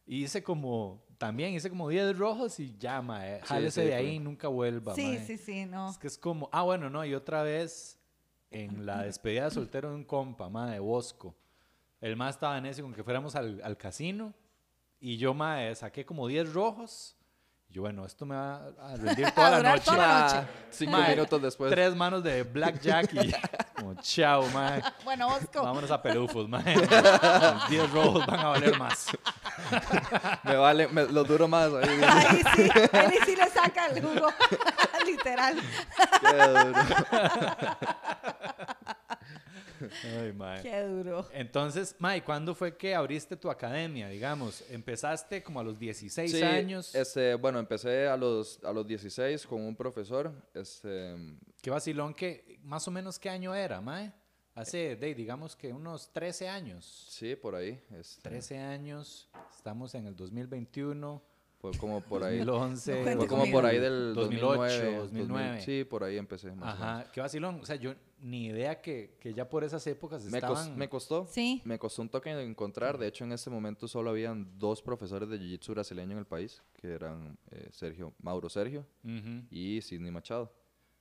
Y 0.06 0.24
hice 0.24 0.42
como, 0.42 1.02
también 1.18 1.54
hice 1.54 1.68
como 1.70 1.88
10 1.88 2.16
rojos 2.16 2.60
y 2.60 2.76
ya, 2.78 3.00
ma. 3.02 3.26
eh, 3.26 3.40
Sí, 3.40 3.46
Jálese 3.48 3.80
sí, 3.82 3.86
de 3.86 3.92
fue. 3.92 3.96
ahí 3.98 4.14
y 4.16 4.18
nunca 4.18 4.48
vuelva, 4.48 4.94
Sí, 4.94 5.02
ma. 5.18 5.18
sí, 5.18 5.36
sí, 5.38 5.64
no. 5.66 5.90
Es 5.90 5.98
que 5.98 6.06
es 6.06 6.18
como, 6.18 6.48
ah, 6.52 6.62
bueno, 6.62 6.90
no, 6.90 7.04
y 7.04 7.14
otra 7.14 7.42
vez 7.42 7.98
en 8.50 8.86
la 8.86 9.02
despedida 9.02 9.44
de 9.44 9.50
soltero 9.50 9.88
de 9.90 9.96
un 9.96 10.04
compa, 10.04 10.48
ma, 10.48 10.70
de 10.70 10.78
Bosco. 10.78 11.34
El 12.00 12.16
más 12.16 12.36
estaba 12.36 12.58
en 12.58 12.66
ese 12.66 12.82
con 12.82 12.92
que 12.94 13.02
fuéramos 13.02 13.34
al, 13.34 13.60
al 13.64 13.76
casino 13.76 14.32
y 15.00 15.16
yo, 15.16 15.34
ma, 15.34 15.64
eh, 15.66 15.74
saqué 15.74 16.04
como 16.04 16.28
10 16.28 16.52
rojos. 16.52 17.15
Y 17.68 17.74
yo, 17.74 17.82
bueno, 17.82 18.06
esto 18.06 18.24
me 18.24 18.34
va 18.34 18.56
a 18.80 18.96
rendir 18.96 19.30
toda 19.32 19.50
la 19.50 19.70
noche. 19.70 19.84
toda 19.84 19.96
la 19.96 20.22
noche. 20.22 20.36
Ah, 20.36 20.46
cinco 20.70 20.98
minutos 20.98 21.42
después. 21.42 21.70
Tres 21.70 21.94
manos 21.94 22.22
de 22.22 22.42
blackjack 22.42 23.12
y 23.14 23.34
como, 23.76 23.94
chao, 24.00 24.46
ma. 24.54 24.80
Bueno, 25.04 25.28
Osco. 25.28 25.62
Vámonos 25.62 25.90
a 25.90 26.00
Pelufos, 26.02 26.48
ma. 26.48 26.62
10 27.68 27.90
rojos 27.92 28.26
van 28.26 28.40
a 28.40 28.48
valer 28.48 28.78
más. 28.78 29.08
Me 30.44 30.56
vale, 30.56 30.88
me, 30.88 31.04
lo 31.06 31.24
duro 31.24 31.48
más. 31.48 31.72
Ahí, 31.72 32.00
Ahí 32.02 32.42
sí, 32.54 32.70
ahí 32.92 33.18
sí 33.24 33.36
le 33.36 33.48
saca 33.50 33.86
el 33.86 34.02
jugo. 34.02 34.28
Literal. 35.04 35.56
qué 36.20 36.36
duro. 36.36 36.72
Ay, 40.04 40.32
ma. 40.32 40.60
Qué 40.62 40.82
duro. 40.82 41.28
Entonces, 41.32 41.94
Mai, 41.98 42.22
¿cuándo 42.22 42.54
fue 42.54 42.76
que 42.76 42.94
abriste 42.94 43.36
tu 43.36 43.50
academia, 43.50 44.08
digamos? 44.08 44.62
¿Empezaste 44.70 45.42
como 45.42 45.60
a 45.60 45.64
los 45.64 45.78
16 45.78 46.30
Sí, 46.30 46.42
años? 46.42 46.94
Este, 46.94 47.34
bueno, 47.34 47.58
empecé 47.58 48.06
a 48.08 48.16
los, 48.16 48.62
a 48.64 48.72
los 48.72 48.86
16 48.86 49.46
con 49.46 49.62
un 49.62 49.74
profesor. 49.76 50.32
Este, 50.54 51.14
Qué 51.62 51.70
vacilón 51.70 52.14
que, 52.14 52.58
más 52.62 52.86
o 52.88 52.90
menos, 52.90 53.18
¿qué 53.18 53.28
año 53.30 53.54
era, 53.54 53.80
Mae? 53.80 54.12
Hace, 54.54 54.96
de, 54.96 55.14
digamos 55.14 55.54
que 55.54 55.70
unos 55.72 56.10
13 56.12 56.48
años. 56.48 57.06
sí, 57.10 57.36
por 57.36 57.54
ahí. 57.54 57.78
Este, 57.90 58.22
13 58.22 58.58
años, 58.58 59.28
estamos 59.54 59.94
en 59.94 60.06
el 60.06 60.16
2021, 60.16 61.22
Fue 61.72 61.78
como 61.80 62.00
por 62.00 62.22
ahí. 62.24 62.38
2011. 62.38 62.92
No 62.96 63.02
cuente 63.02 63.16
Fue 63.18 63.26
como 63.28 63.40
conmigo. 63.42 63.58
por 63.58 63.66
ahí 63.66 63.78
del 63.78 64.14
2008, 64.14 64.56
2009. 64.56 64.96
2009. 64.98 65.46
2000, 65.48 65.62
sí, 65.64 65.84
por 65.84 66.04
ahí 66.04 66.16
empecé. 66.16 66.52
Más. 66.52 66.74
Ajá, 66.80 67.10
qué 67.12 67.20
vacilón. 67.20 67.60
O 67.60 67.64
sea, 67.66 67.76
yo 67.76 67.94
ni 68.20 68.46
idea 68.46 68.80
que, 68.80 69.16
que 69.20 69.34
ya 69.34 69.48
por 69.48 69.62
esas 69.64 69.86
épocas 69.86 70.24
Me, 70.24 70.40
cos- 70.40 70.74
me 70.74 70.88
costó. 70.88 71.26
Sí. 71.30 71.60
Me 71.64 71.78
costó 71.78 72.02
un 72.02 72.08
toque 72.08 72.30
encontrar. 72.30 72.96
De 72.98 73.06
hecho, 73.06 73.24
en 73.24 73.32
ese 73.32 73.50
momento 73.50 73.86
solo 73.88 74.10
habían 74.10 74.58
dos 74.58 74.80
profesores 74.82 75.28
de 75.28 75.38
Jiu-Jitsu 75.38 75.70
brasileño 75.72 76.12
en 76.12 76.18
el 76.18 76.26
país, 76.26 76.62
que 76.74 76.92
eran 76.92 77.38
eh, 77.50 77.68
Sergio, 77.72 78.14
Mauro 78.22 78.48
Sergio 78.48 78.86
Ujú. 79.04 79.42
y 79.50 79.80
Sidney 79.82 80.10
Machado. 80.10 80.52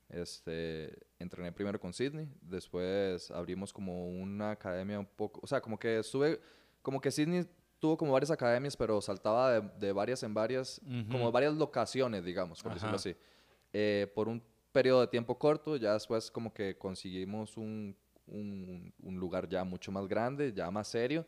Este, 0.08 0.96
entrené 1.18 1.50
primero 1.52 1.80
con 1.80 1.92
Sidney, 1.92 2.28
después 2.40 3.28
abrimos 3.32 3.72
como 3.72 4.08
una 4.08 4.52
academia 4.52 5.00
un 5.00 5.06
poco, 5.06 5.40
o 5.42 5.46
sea, 5.48 5.60
como 5.60 5.78
que 5.78 5.98
estuve, 5.98 6.40
como 6.80 7.00
que 7.00 7.10
Sidney 7.10 7.44
tuvo 7.78 7.96
como 7.96 8.12
varias 8.12 8.30
academias, 8.30 8.76
pero 8.76 9.00
saltaba 9.00 9.52
de, 9.60 9.70
de 9.78 9.92
varias 9.92 10.22
en 10.22 10.34
varias, 10.34 10.80
como 11.10 11.24
Ujú. 11.24 11.32
varias 11.32 11.54
locaciones, 11.54 12.24
digamos, 12.24 12.62
por 12.62 12.72
decirlo 12.72 12.96
Ajá. 12.96 13.08
así. 13.10 13.16
Eh, 13.72 14.10
por 14.14 14.28
un 14.28 14.42
periodo 14.72 15.00
de 15.02 15.06
tiempo 15.08 15.38
corto, 15.38 15.76
ya 15.76 15.92
después 15.94 16.30
como 16.30 16.52
que 16.52 16.76
conseguimos 16.78 17.56
un, 17.56 17.96
un, 18.26 18.92
un 19.02 19.16
lugar 19.18 19.48
ya 19.48 19.64
mucho 19.64 19.90
más 19.92 20.06
grande, 20.06 20.52
ya 20.52 20.70
más 20.70 20.88
serio. 20.88 21.26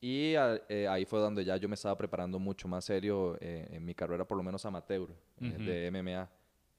Y 0.00 0.34
a- 0.36 0.62
eh, 0.68 0.86
ahí 0.86 1.04
fue 1.04 1.18
donde 1.18 1.44
ya 1.44 1.56
yo 1.56 1.68
me 1.68 1.74
estaba 1.74 1.96
preparando 1.98 2.38
mucho 2.38 2.68
más 2.68 2.84
serio 2.84 3.36
eh, 3.40 3.66
en 3.70 3.84
mi 3.84 3.94
carrera, 3.94 4.24
por 4.26 4.36
lo 4.38 4.44
menos 4.44 4.64
amateur, 4.64 5.10
eh, 5.40 5.48
Ujú. 5.56 5.62
de 5.64 5.86
MMA, 5.90 6.30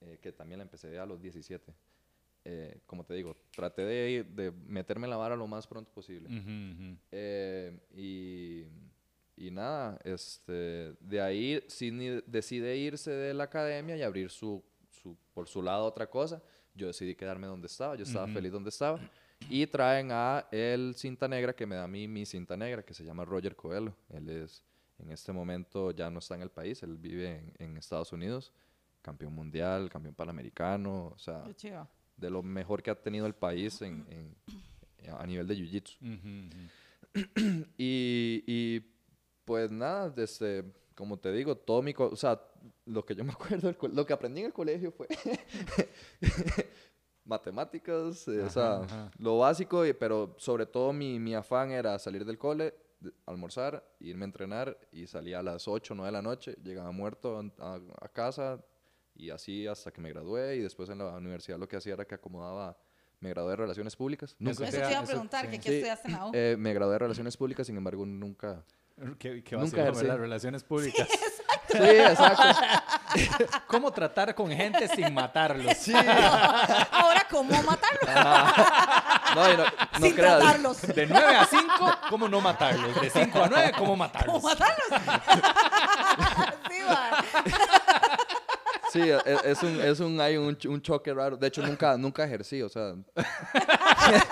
eh, 0.01 0.17
que 0.21 0.31
también 0.31 0.59
la 0.59 0.63
empecé 0.63 0.97
a 0.97 1.05
los 1.05 1.21
17. 1.21 1.73
Eh, 2.45 2.79
como 2.85 3.03
te 3.03 3.13
digo, 3.15 3.35
traté 3.53 3.83
de, 3.83 4.23
de 4.23 4.51
meterme 4.51 5.05
en 5.05 5.11
la 5.11 5.17
vara 5.17 5.35
lo 5.35 5.45
más 5.47 5.67
pronto 5.67 5.91
posible. 5.91 6.29
Ujú. 6.29 6.97
Eh, 7.11 7.77
y, 7.93 8.63
y 9.39 9.52
nada, 9.52 9.97
este, 10.04 10.93
de 10.99 11.21
ahí 11.21 11.63
Sidney 11.67 12.21
decide 12.28 12.75
irse 12.78 13.10
de 13.12 13.34
la 13.34 13.45
academia 13.45 13.95
y 13.97 14.02
abrir 14.04 14.30
su, 14.30 14.63
su- 14.91 15.17
por 15.34 15.47
su 15.47 15.62
lado 15.62 15.86
otra 15.86 16.08
cosa. 16.10 16.41
Yo 16.75 16.88
decidí 16.88 17.15
quedarme 17.15 17.47
donde 17.47 17.67
estaba, 17.67 17.95
yo 17.95 18.04
estaba 18.04 18.25
Ujú. 18.25 18.34
feliz 18.34 18.52
donde 18.52 18.69
estaba. 18.69 18.99
Y 19.49 19.65
traen 19.67 20.10
a 20.12 20.45
el 20.52 20.93
cinta 20.95 21.28
negra 21.28 21.54
que 21.56 21.65
me 21.65 21.75
da 21.75 21.86
a 21.86 21.88
mí 21.88 22.08
mi 22.08 22.25
cinta 22.25 22.56
negra, 22.58 22.84
que 22.84 22.93
se 22.93 23.04
llama 23.04 23.23
Roger 23.25 23.56
Coelho. 23.56 23.95
Él 24.10 24.30
es, 24.30 24.63
en 24.99 25.12
este 25.12 25.32
momento 25.32 25.91
ya 25.91 26.10
no 26.10 26.19
está 26.19 26.36
en 26.36 26.41
el 26.41 26.49
país, 26.52 26.84
él 26.84 26.97
vive 26.97 27.38
en, 27.38 27.54
en 27.58 27.78
Estados 27.78 28.12
Unidos, 28.12 28.52
campeón 29.02 29.34
mundial, 29.34 29.89
campeón 29.89 30.13
panamericano, 30.13 31.08
o 31.15 31.17
sea, 31.17 31.43
de 32.17 32.30
lo 32.30 32.43
mejor 32.43 32.84
que 32.84 32.91
ha 32.91 32.95
tenido 33.02 33.25
el 33.25 33.34
país 33.34 33.82
en, 33.82 34.06
en- 34.10 34.36
a 35.17 35.25
nivel 35.25 35.47
de 35.47 35.56
jiu-jitsu. 35.56 35.95
Ujú, 36.02 36.47
ujú. 36.47 37.65
Y, 37.78 38.43
y, 38.45 38.82
pues 39.49 39.71
nada, 39.71 40.12
desde, 40.12 40.63
como 40.93 41.17
te 41.17 41.31
digo, 41.31 41.57
todo 41.57 41.81
mi... 41.81 41.91
O 41.97 42.15
sea, 42.15 42.39
lo 42.85 43.03
que 43.03 43.15
yo 43.15 43.23
me 43.23 43.31
acuerdo, 43.33 43.73
lo 43.91 44.05
que 44.05 44.13
aprendí 44.13 44.41
en 44.41 44.45
el 44.45 44.53
colegio 44.53 44.91
fue 44.91 45.07
matemáticas, 47.25 48.27
eh, 48.27 48.41
o 48.43 48.49
sea, 48.51 48.75
Ajá, 48.75 48.83
ajá. 48.83 49.12
lo 49.17 49.39
básico, 49.39 49.83
y- 49.88 49.93
pero 49.93 50.35
sobre 50.38 50.67
todo 50.67 50.93
mi, 50.93 51.17
mi 51.19 51.33
afán 51.33 51.71
era 51.71 51.97
salir 51.97 52.25
del 52.25 52.38
cole, 52.38 52.75
de- 52.99 53.12
almorzar, 53.25 53.83
irme 53.99 54.25
a 54.25 54.27
entrenar 54.27 54.77
y 54.91 55.07
salía 55.07 55.39
a 55.39 55.43
las 55.43 55.67
8 55.67 55.95
o 55.95 55.97
9 55.97 56.09
de 56.09 56.12
la 56.12 56.21
noche, 56.21 56.55
llegaba 56.63 56.91
muerto 56.91 57.39
a, 57.57 57.79
a- 58.01 58.09
casa 58.09 58.63
y 59.15 59.31
así 59.31 59.65
hasta 59.65 59.89
que 59.91 59.99
me 60.01 60.09
gradué 60.09 60.57
y 60.57 60.59
después 60.59 60.91
en 60.91 60.99
la 60.99 61.05
universidad 61.17 61.57
lo 61.57 61.67
que 61.67 61.77
hacía 61.77 61.95
era 61.95 62.05
que 62.05 62.13
acomodaba, 62.13 62.77
me 63.19 63.29
gradué 63.29 63.49
de 63.49 63.55
Relaciones 63.57 63.95
Públicas. 63.95 64.35
Nunca, 64.38 64.67
Eso 64.67 64.79
te 64.79 64.91
iba 64.91 64.99
a 64.99 65.03
preguntar, 65.05 65.49
que 65.49 65.57
qué 65.59 65.69
Sí, 65.69 65.75
estudiaste 65.77 66.07
en 66.07 66.13
la 66.13 66.27
U. 66.27 66.31
eh, 66.35 66.55
me 66.57 66.71
gradué 66.75 66.93
de 66.93 66.99
Relaciones 66.99 67.35
Públicas, 67.35 67.65
sin 67.65 67.77
embargo 67.77 68.05
nunca... 68.05 68.63
¿Qué, 69.17 69.43
qué 69.43 69.55
Nunca 69.55 69.65
vacilón, 69.65 69.79
ejercí. 69.85 70.01
¿verdad? 70.03 70.17
relaciones 70.17 70.63
públicas. 70.63 71.07
Sí, 71.71 71.77
exacto. 71.77 72.43
¿Cómo 73.67 73.91
tratar 73.93 74.33
con 74.35 74.51
gente 74.51 74.88
sin 74.89 75.13
matarlos? 75.13 75.77
Sí. 75.77 75.93
Ahora, 76.91 77.25
¿cómo 77.29 77.62
matarlos? 77.63 78.09
No, 79.35 79.53
y 79.53 79.57
no, 79.57 79.63
no 79.63 79.99
Sin 80.05 80.15
creas. 80.15 80.39
tratarlos. 80.39 80.81
De 80.81 81.05
9 81.07 81.35
a 81.35 81.45
5, 81.45 81.97
¿cómo 82.09 82.27
no 82.27 82.41
matarlos? 82.41 82.99
De 82.99 83.09
5 83.09 83.43
a 83.43 83.47
9, 83.49 83.71
¿cómo 83.77 83.95
matarlos? 83.95 84.33
¿Cómo 84.35 84.49
matarlos? 84.49 84.88
sí, 86.69 86.79
va. 86.89 87.23
Sí, 89.03 89.09
es, 89.09 89.43
es 89.45 89.63
un, 89.63 89.81
es 89.81 89.99
un, 89.99 90.21
hay 90.21 90.38
un, 90.38 90.57
un 90.67 90.81
choque 90.81 91.13
raro. 91.13 91.38
De 91.38 91.47
hecho, 91.47 91.62
nunca, 91.65 91.97
nunca 91.97 92.23
ejercí, 92.25 92.62
o 92.62 92.69
sea, 92.69 92.93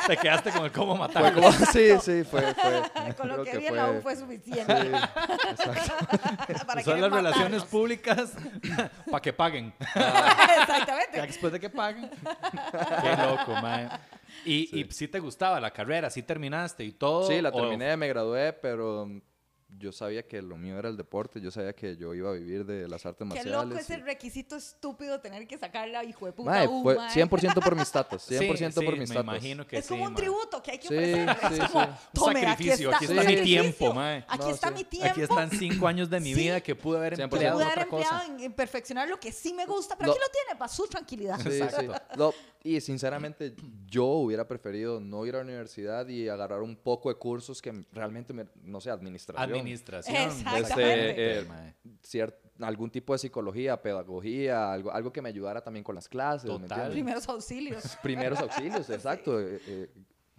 Te 0.07 0.17
quedaste 0.17 0.51
con 0.51 0.65
el 0.65 0.71
cómo 0.71 0.95
fue 0.97 1.07
matarlos. 1.07 1.33
como, 1.55 1.65
sí, 1.71 1.89
sí, 2.01 2.23
fue, 2.23 2.53
fue. 2.55 3.13
Con 3.15 3.27
lo 3.29 3.43
que 3.43 3.57
vi 3.57 3.67
en 3.67 3.75
la 3.75 3.91
U 3.91 4.01
fue 4.01 4.15
suficiente. 4.15 4.75
Sí, 4.75 4.87
exacto. 6.49 6.81
Son 6.83 7.01
las 7.01 7.11
relaciones 7.11 7.63
públicas 7.63 8.33
para 9.11 9.21
que 9.21 9.33
paguen. 9.33 9.73
Exactamente. 9.79 11.17
Ya 11.17 11.25
después 11.25 11.53
de 11.53 11.59
que 11.59 11.69
paguen. 11.69 12.09
Qué 12.09 13.17
loco, 13.23 13.53
mae. 13.61 13.89
Y 14.45 14.67
sí. 14.67 14.79
y 14.89 14.93
sí 14.93 15.07
te 15.07 15.19
gustaba 15.19 15.59
la 15.59 15.71
carrera, 15.71 16.09
sí 16.09 16.21
terminaste 16.23 16.83
y 16.83 16.91
todo. 16.91 17.27
Sí, 17.27 17.41
la 17.41 17.49
o- 17.49 17.53
terminé, 17.53 17.95
me 17.97 18.07
gradué, 18.07 18.53
pero 18.53 19.07
yo 19.69 19.91
sabía 19.91 20.25
que 20.25 20.41
lo 20.41 20.55
mío 20.57 20.79
era 20.79 20.87
el 20.87 20.95
deporte, 20.95 21.41
yo 21.41 21.51
sabía 21.51 21.73
que 21.73 21.97
yo 21.97 22.13
iba 22.13 22.29
a 22.29 22.33
vivir 22.33 22.65
de 22.65 22.87
las 22.87 23.05
artes 23.05 23.19
Qué 23.19 23.25
marciales. 23.25 23.51
loco 23.69 23.77
es 23.77 23.89
y- 23.89 23.93
el 23.93 24.01
requisito 24.01 24.55
estúpido 24.55 25.19
tener 25.19 25.45
que 25.45 25.57
sacar 25.57 25.87
la 25.89 26.03
hijo 26.05 26.25
de 26.25 26.31
puta 26.31 26.49
Mae, 26.51 26.67
U, 26.67 26.83
fue 26.83 26.95
mae. 26.95 27.09
100% 27.13 27.61
por 27.61 27.75
mis 27.75 27.91
tatas, 27.91 28.21
Sí, 28.23 28.35
100% 28.37 28.73
por 28.85 28.93
sí, 28.93 28.99
mis 28.99 29.09
me 29.09 29.15
tatas. 29.15 29.23
imagino 29.33 29.67
que 29.67 29.77
Es 29.79 29.85
sí, 29.85 29.89
como 29.89 30.05
un 30.05 30.13
mae. 30.13 30.21
tributo 30.21 30.63
que 30.63 30.71
hay 30.71 30.79
que 30.79 30.87
Sí, 30.87 30.93
ofrecerle. 30.95 31.33
sí, 31.55 31.61
es 31.61 31.69
como, 31.69 31.85
sí. 31.85 31.91
tome, 32.13 32.41
sacrificio, 32.41 32.89
aquí 32.89 32.95
aquí 32.95 33.05
está 33.05 33.21
está, 33.21 33.29
mi 33.31 33.37
un 33.37 33.43
tiempo, 33.43 33.93
mae. 33.93 34.25
Aquí 34.27 34.37
No, 34.45 34.49
está 34.49 34.67
sí. 34.69 34.73
mi 34.73 34.83
tiempo. 34.85 35.11
Aquí 35.11 35.21
están 35.21 35.49
cinco 35.51 35.87
años 35.87 36.09
de 36.09 36.19
mi 36.21 36.33
Sí. 36.33 36.39
vida 36.39 36.61
que 36.61 36.75
pude 36.75 36.97
haber 36.97 37.15
100%. 37.17 37.23
empleado 37.35 37.57
pude 37.57 37.65
en 37.65 37.71
haber 37.71 37.85
otra 37.87 37.89
cosa. 37.89 38.09
empleado 38.21 38.37
en, 38.39 38.45
en 38.45 38.53
perfeccionar 38.53 39.09
lo 39.09 39.19
que 39.19 39.31
sí 39.33 39.53
me 39.53 39.65
gusta, 39.65 39.97
pero 39.97 40.07
Lo- 40.07 40.13
aquí 40.13 40.21
lo 40.25 40.31
tiene, 40.31 40.57
para 40.57 40.69
su 40.71 40.87
tranquilidad. 40.87 41.37
Sí, 41.41 41.51
sí. 41.51 41.61
Exacto. 41.61 42.15
No, 42.17 42.33
y 42.75 42.81
sinceramente, 42.81 43.55
yo 43.87 44.05
hubiera 44.05 44.47
preferido 44.47 44.99
no 44.99 45.25
ir 45.25 45.35
a 45.35 45.37
la 45.39 45.43
universidad 45.45 46.07
y 46.07 46.27
agarrar 46.27 46.61
un 46.61 46.75
poco 46.75 47.09
de 47.09 47.15
cursos 47.15 47.61
que 47.61 47.85
realmente, 47.93 48.33
me, 48.33 48.45
no 48.63 48.81
sé, 48.81 48.89
administración. 48.89 49.43
Administración. 49.49 50.15
Este, 50.59 51.39
eh, 51.39 51.45
mae. 51.45 51.73
cier- 52.03 52.35
algún 52.59 52.89
tipo 52.89 53.13
de 53.13 53.19
psicología, 53.19 53.81
pedagogía, 53.81 54.71
algo, 54.73 54.91
algo 54.91 55.11
que 55.13 55.21
me 55.21 55.29
ayudara 55.29 55.61
también 55.61 55.83
con 55.83 55.95
las 55.95 56.09
clases. 56.09 56.45
¿me 56.51 56.59
Total. 56.59 56.63
entiendes? 56.71 56.93
Primeros 56.93 57.29
auxilios. 57.29 57.97
Primeros 58.03 58.39
auxilios, 58.39 58.89
exacto. 58.89 59.39
eh, 59.39 59.61
eh, 59.67 59.89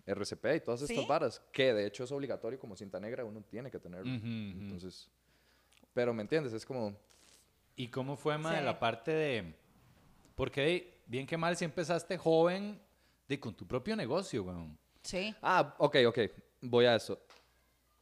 RCP 0.07 0.57
y 0.57 0.61
todas 0.61 0.83
estas 0.83 0.97
Sí. 0.97 1.07
varas, 1.09 1.43
que 1.53 1.73
de 1.75 1.87
hecho 1.87 2.05
es 2.05 2.11
obligatorio 2.12 2.59
como 2.59 2.75
cinta 2.77 2.99
negra, 2.99 3.25
uno 3.25 3.43
tiene 3.49 3.71
que 3.71 3.79
tenerlo. 3.79 4.11
Entonces, 4.11 5.09
pero 5.93 6.14
¿me 6.14 6.23
entiendes? 6.23 6.53
Es 6.53 6.64
como, 6.64 6.97
¿Y 7.77 7.88
cómo 7.88 8.17
fue, 8.17 8.37
mae, 8.38 8.59
Sí. 8.59 8.64
la 8.64 8.79
parte 8.81 9.11
de... 9.12 9.55
Porque 10.35 10.98
bien 11.09 11.27
que 11.27 11.37
mal 11.37 11.57
si 11.57 11.64
empezaste 11.64 12.16
joven 12.16 12.81
de 13.27 13.40
con 13.40 13.55
tu 13.55 13.66
propio 13.66 13.97
negocio, 13.97 14.44
weón. 14.44 14.79
Sí. 15.03 15.35
ah, 15.42 15.75
ok, 15.79 15.97
ok, 16.07 16.18
voy 16.62 16.85
a 16.85 16.94
eso. 16.94 17.18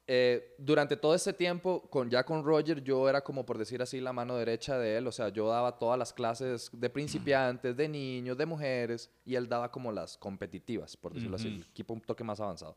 Eh, 0.08 0.54
durante 0.58 0.96
todo 0.96 1.14
ese 1.16 1.32
tiempo, 1.32 1.82
con, 1.90 2.08
ya 2.08 2.24
con 2.24 2.44
Roger, 2.44 2.82
yo 2.82 3.08
era 3.08 3.22
como 3.22 3.44
por 3.44 3.58
decir 3.58 3.82
así 3.82 4.00
la 4.00 4.12
mano 4.12 4.36
derecha 4.36 4.78
de 4.78 4.98
él, 4.98 5.06
o 5.08 5.12
sea, 5.12 5.30
yo 5.30 5.48
daba 5.48 5.78
todas 5.78 5.98
las 5.98 6.12
clases 6.12 6.70
de 6.72 6.88
principiantes, 6.90 7.76
de 7.76 7.88
niños, 7.88 8.36
de 8.38 8.46
mujeres, 8.46 9.10
y 9.24 9.34
él 9.34 9.48
daba 9.48 9.70
como 9.72 9.90
las 9.90 10.16
competitivas, 10.16 10.96
por 10.96 11.12
decirlo 11.12 11.36
así, 11.36 11.48
el 11.48 11.60
equipo 11.62 11.92
un 11.94 12.00
toque 12.00 12.22
más 12.22 12.38
avanzado. 12.40 12.76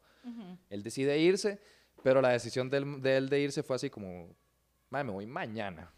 Él 0.71 0.81
decide 0.81 1.19
irse, 1.19 1.59
pero 2.01 2.19
la 2.19 2.29
decisión 2.29 2.67
de 2.69 2.77
él 2.77 3.01
de, 3.01 3.17
él 3.17 3.29
de 3.29 3.39
irse 3.41 3.61
fue 3.61 3.75
así 3.75 3.91
como, 3.91 4.35
"Mae, 4.89 5.03
me 5.03 5.11
voy 5.11 5.27
mañana. 5.27 5.91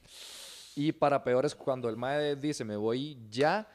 Y 0.75 0.91
para 0.91 1.23
peores, 1.23 1.55
cuando 1.55 1.87
el 1.87 1.95
mae 1.95 2.35
dice, 2.35 2.65
me 2.65 2.75
voy 2.75 3.17
ya, 3.29 3.67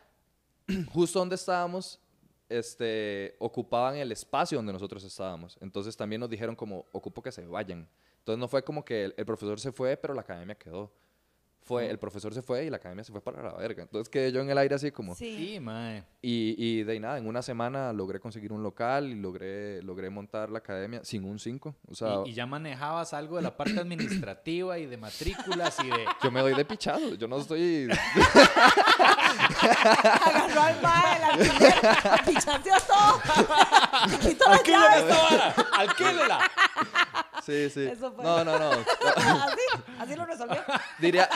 justo 0.92 1.18
donde 1.18 1.34
estábamos, 1.34 2.00
este, 2.48 3.36
ocupaban 3.38 3.96
el 3.96 4.12
espacio 4.12 4.58
donde 4.58 4.72
nosotros 4.72 5.02
estábamos. 5.04 5.56
Entonces 5.60 5.96
también 5.96 6.20
nos 6.20 6.30
dijeron 6.30 6.56
como, 6.56 6.86
ocupo 6.92 7.22
que 7.22 7.32
se 7.32 7.46
vayan. 7.46 7.88
Entonces 8.18 8.38
no 8.38 8.48
fue 8.48 8.62
como 8.62 8.84
que 8.84 9.04
el, 9.06 9.14
el 9.16 9.26
profesor 9.26 9.60
se 9.60 9.72
fue, 9.72 9.96
pero 9.96 10.14
la 10.14 10.22
academia 10.22 10.54
quedó. 10.54 10.92
Fue, 11.66 11.90
el 11.90 11.98
profesor 11.98 12.32
se 12.32 12.42
fue 12.42 12.64
y 12.64 12.70
la 12.70 12.76
academia 12.76 13.02
se 13.02 13.10
fue 13.10 13.20
para 13.20 13.42
la 13.42 13.52
verga. 13.54 13.82
Entonces 13.82 14.08
quedé 14.08 14.30
yo 14.30 14.40
en 14.40 14.48
el 14.48 14.56
aire 14.56 14.76
así 14.76 14.92
como... 14.92 15.16
Sí. 15.16 15.36
Sí, 15.36 15.60
mae. 15.60 16.04
Y, 16.22 16.54
y 16.56 16.84
de 16.84 16.92
ahí 16.92 17.00
nada, 17.00 17.18
en 17.18 17.26
una 17.26 17.42
semana 17.42 17.92
logré 17.92 18.20
conseguir 18.20 18.52
un 18.52 18.62
local 18.62 19.10
y 19.10 19.16
logré, 19.16 19.82
logré 19.82 20.08
montar 20.08 20.48
la 20.48 20.58
academia 20.58 21.00
sin 21.02 21.24
un 21.24 21.40
5. 21.40 21.74
O 21.88 21.94
sea, 21.96 22.20
y, 22.24 22.30
y 22.30 22.34
ya 22.34 22.46
manejabas 22.46 23.12
algo 23.14 23.34
de 23.34 23.42
la 23.42 23.56
parte 23.56 23.80
administrativa 23.80 24.78
y 24.78 24.86
de 24.86 24.96
matrículas 24.96 25.76
y 25.80 25.88
de... 25.88 26.04
yo 26.22 26.30
me 26.30 26.40
doy 26.40 26.54
de 26.54 26.64
pichado. 26.64 27.14
Yo 27.16 27.26
no 27.26 27.38
estoy... 27.38 27.88
Agarró 30.24 30.62
al 30.62 30.80
mae, 30.80 31.18
la 31.18 31.26
alquiler, 31.28 31.74
pichanteó 32.24 32.74
todo. 32.86 33.20
¡Alquílela! 35.76 36.50
Sí, 37.46 37.70
sí. 37.70 37.86
Eso 37.86 38.10
fue. 38.12 38.24
No, 38.24 38.44
no, 38.44 38.58
no. 38.58 38.70
Así, 39.16 39.60
así 40.00 40.16
lo 40.16 40.26
resolvió. 40.26 40.56
Diría... 40.98 41.28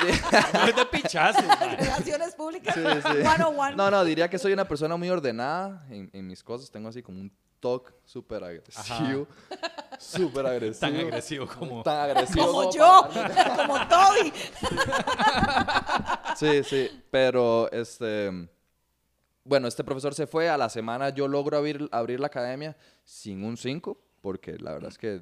No 0.52 0.64
es 0.66 0.74
de 0.76 0.86
pichazo. 0.86 1.40
Relaciones 1.78 2.34
públicas. 2.34 2.74
Sí, 2.74 2.82
sí. 2.82 3.18
One 3.26 3.44
on 3.44 3.58
one. 3.58 3.76
No, 3.76 3.90
no, 3.92 4.04
diría 4.04 4.28
que 4.28 4.36
soy 4.38 4.52
una 4.52 4.66
persona 4.66 4.96
muy 4.96 5.08
ordenada 5.08 5.86
en, 5.88 6.10
en 6.12 6.26
mis 6.26 6.42
cosas. 6.42 6.68
Tengo 6.70 6.88
así 6.88 7.00
como 7.00 7.20
un 7.20 7.32
toque 7.60 7.92
súper 8.04 8.42
agresivo. 8.42 9.28
Súper 9.98 10.46
agresivo. 10.46 10.80
Tan 10.80 10.96
agresivo 10.96 11.46
como... 11.46 11.82
Tan 11.84 12.10
agresivo. 12.10 12.46
Como 12.46 12.72
yo, 12.74 13.08
para- 13.14 13.56
como 13.56 13.88
Toby. 13.88 14.32
Sí, 16.36 16.64
sí. 16.64 17.02
Pero, 17.10 17.70
este... 17.70 18.48
Bueno, 19.44 19.68
este 19.68 19.84
profesor 19.84 20.14
se 20.14 20.26
fue. 20.26 20.48
A 20.48 20.56
la 20.58 20.68
semana 20.68 21.10
yo 21.10 21.28
logro 21.28 21.56
abrir, 21.56 21.88
abrir 21.92 22.18
la 22.20 22.26
academia 22.26 22.76
sin 23.04 23.44
un 23.44 23.56
5. 23.56 23.96
Porque 24.20 24.58
la 24.58 24.72
verdad 24.72 24.90
es 24.90 24.98
que 24.98 25.20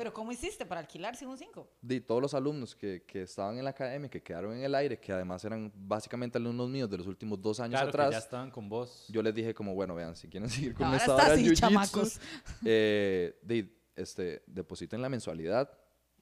Pero 0.00 0.14
¿cómo 0.14 0.32
hiciste 0.32 0.64
para 0.64 0.80
alquilar 0.80 1.14
sin 1.14 1.28
un 1.28 1.36
5? 1.36 1.68
de 1.82 2.00
todos 2.00 2.22
los 2.22 2.32
alumnos 2.32 2.74
que, 2.74 3.02
que 3.06 3.20
estaban 3.20 3.58
en 3.58 3.64
la 3.64 3.68
academia, 3.70 4.08
que 4.08 4.22
quedaron 4.22 4.56
en 4.56 4.64
el 4.64 4.74
aire, 4.74 4.98
que 4.98 5.12
además 5.12 5.44
eran 5.44 5.70
básicamente 5.76 6.38
alumnos 6.38 6.70
míos 6.70 6.88
de 6.88 6.96
los 6.96 7.06
últimos 7.06 7.38
dos 7.38 7.60
años 7.60 7.72
Claro, 7.78 7.86
que 7.86 7.90
atrás, 7.90 8.10
ya 8.12 8.18
estaban 8.18 8.50
con 8.50 8.66
vos. 8.66 9.04
yo 9.10 9.22
les 9.22 9.34
dije 9.34 9.52
como, 9.52 9.74
bueno, 9.74 9.94
vean, 9.94 10.16
si 10.16 10.26
quieren 10.26 10.48
seguir 10.48 10.72
con 10.72 10.86
Ahora 10.86 10.96
esta 10.96 11.14
hora 11.14 11.34
así, 11.34 11.52
chamacos. 11.52 12.18
eh, 12.64 13.38
de, 13.42 13.76
este, 13.94 14.42
depositen 14.46 15.02
la 15.02 15.10
mensualidad 15.10 15.70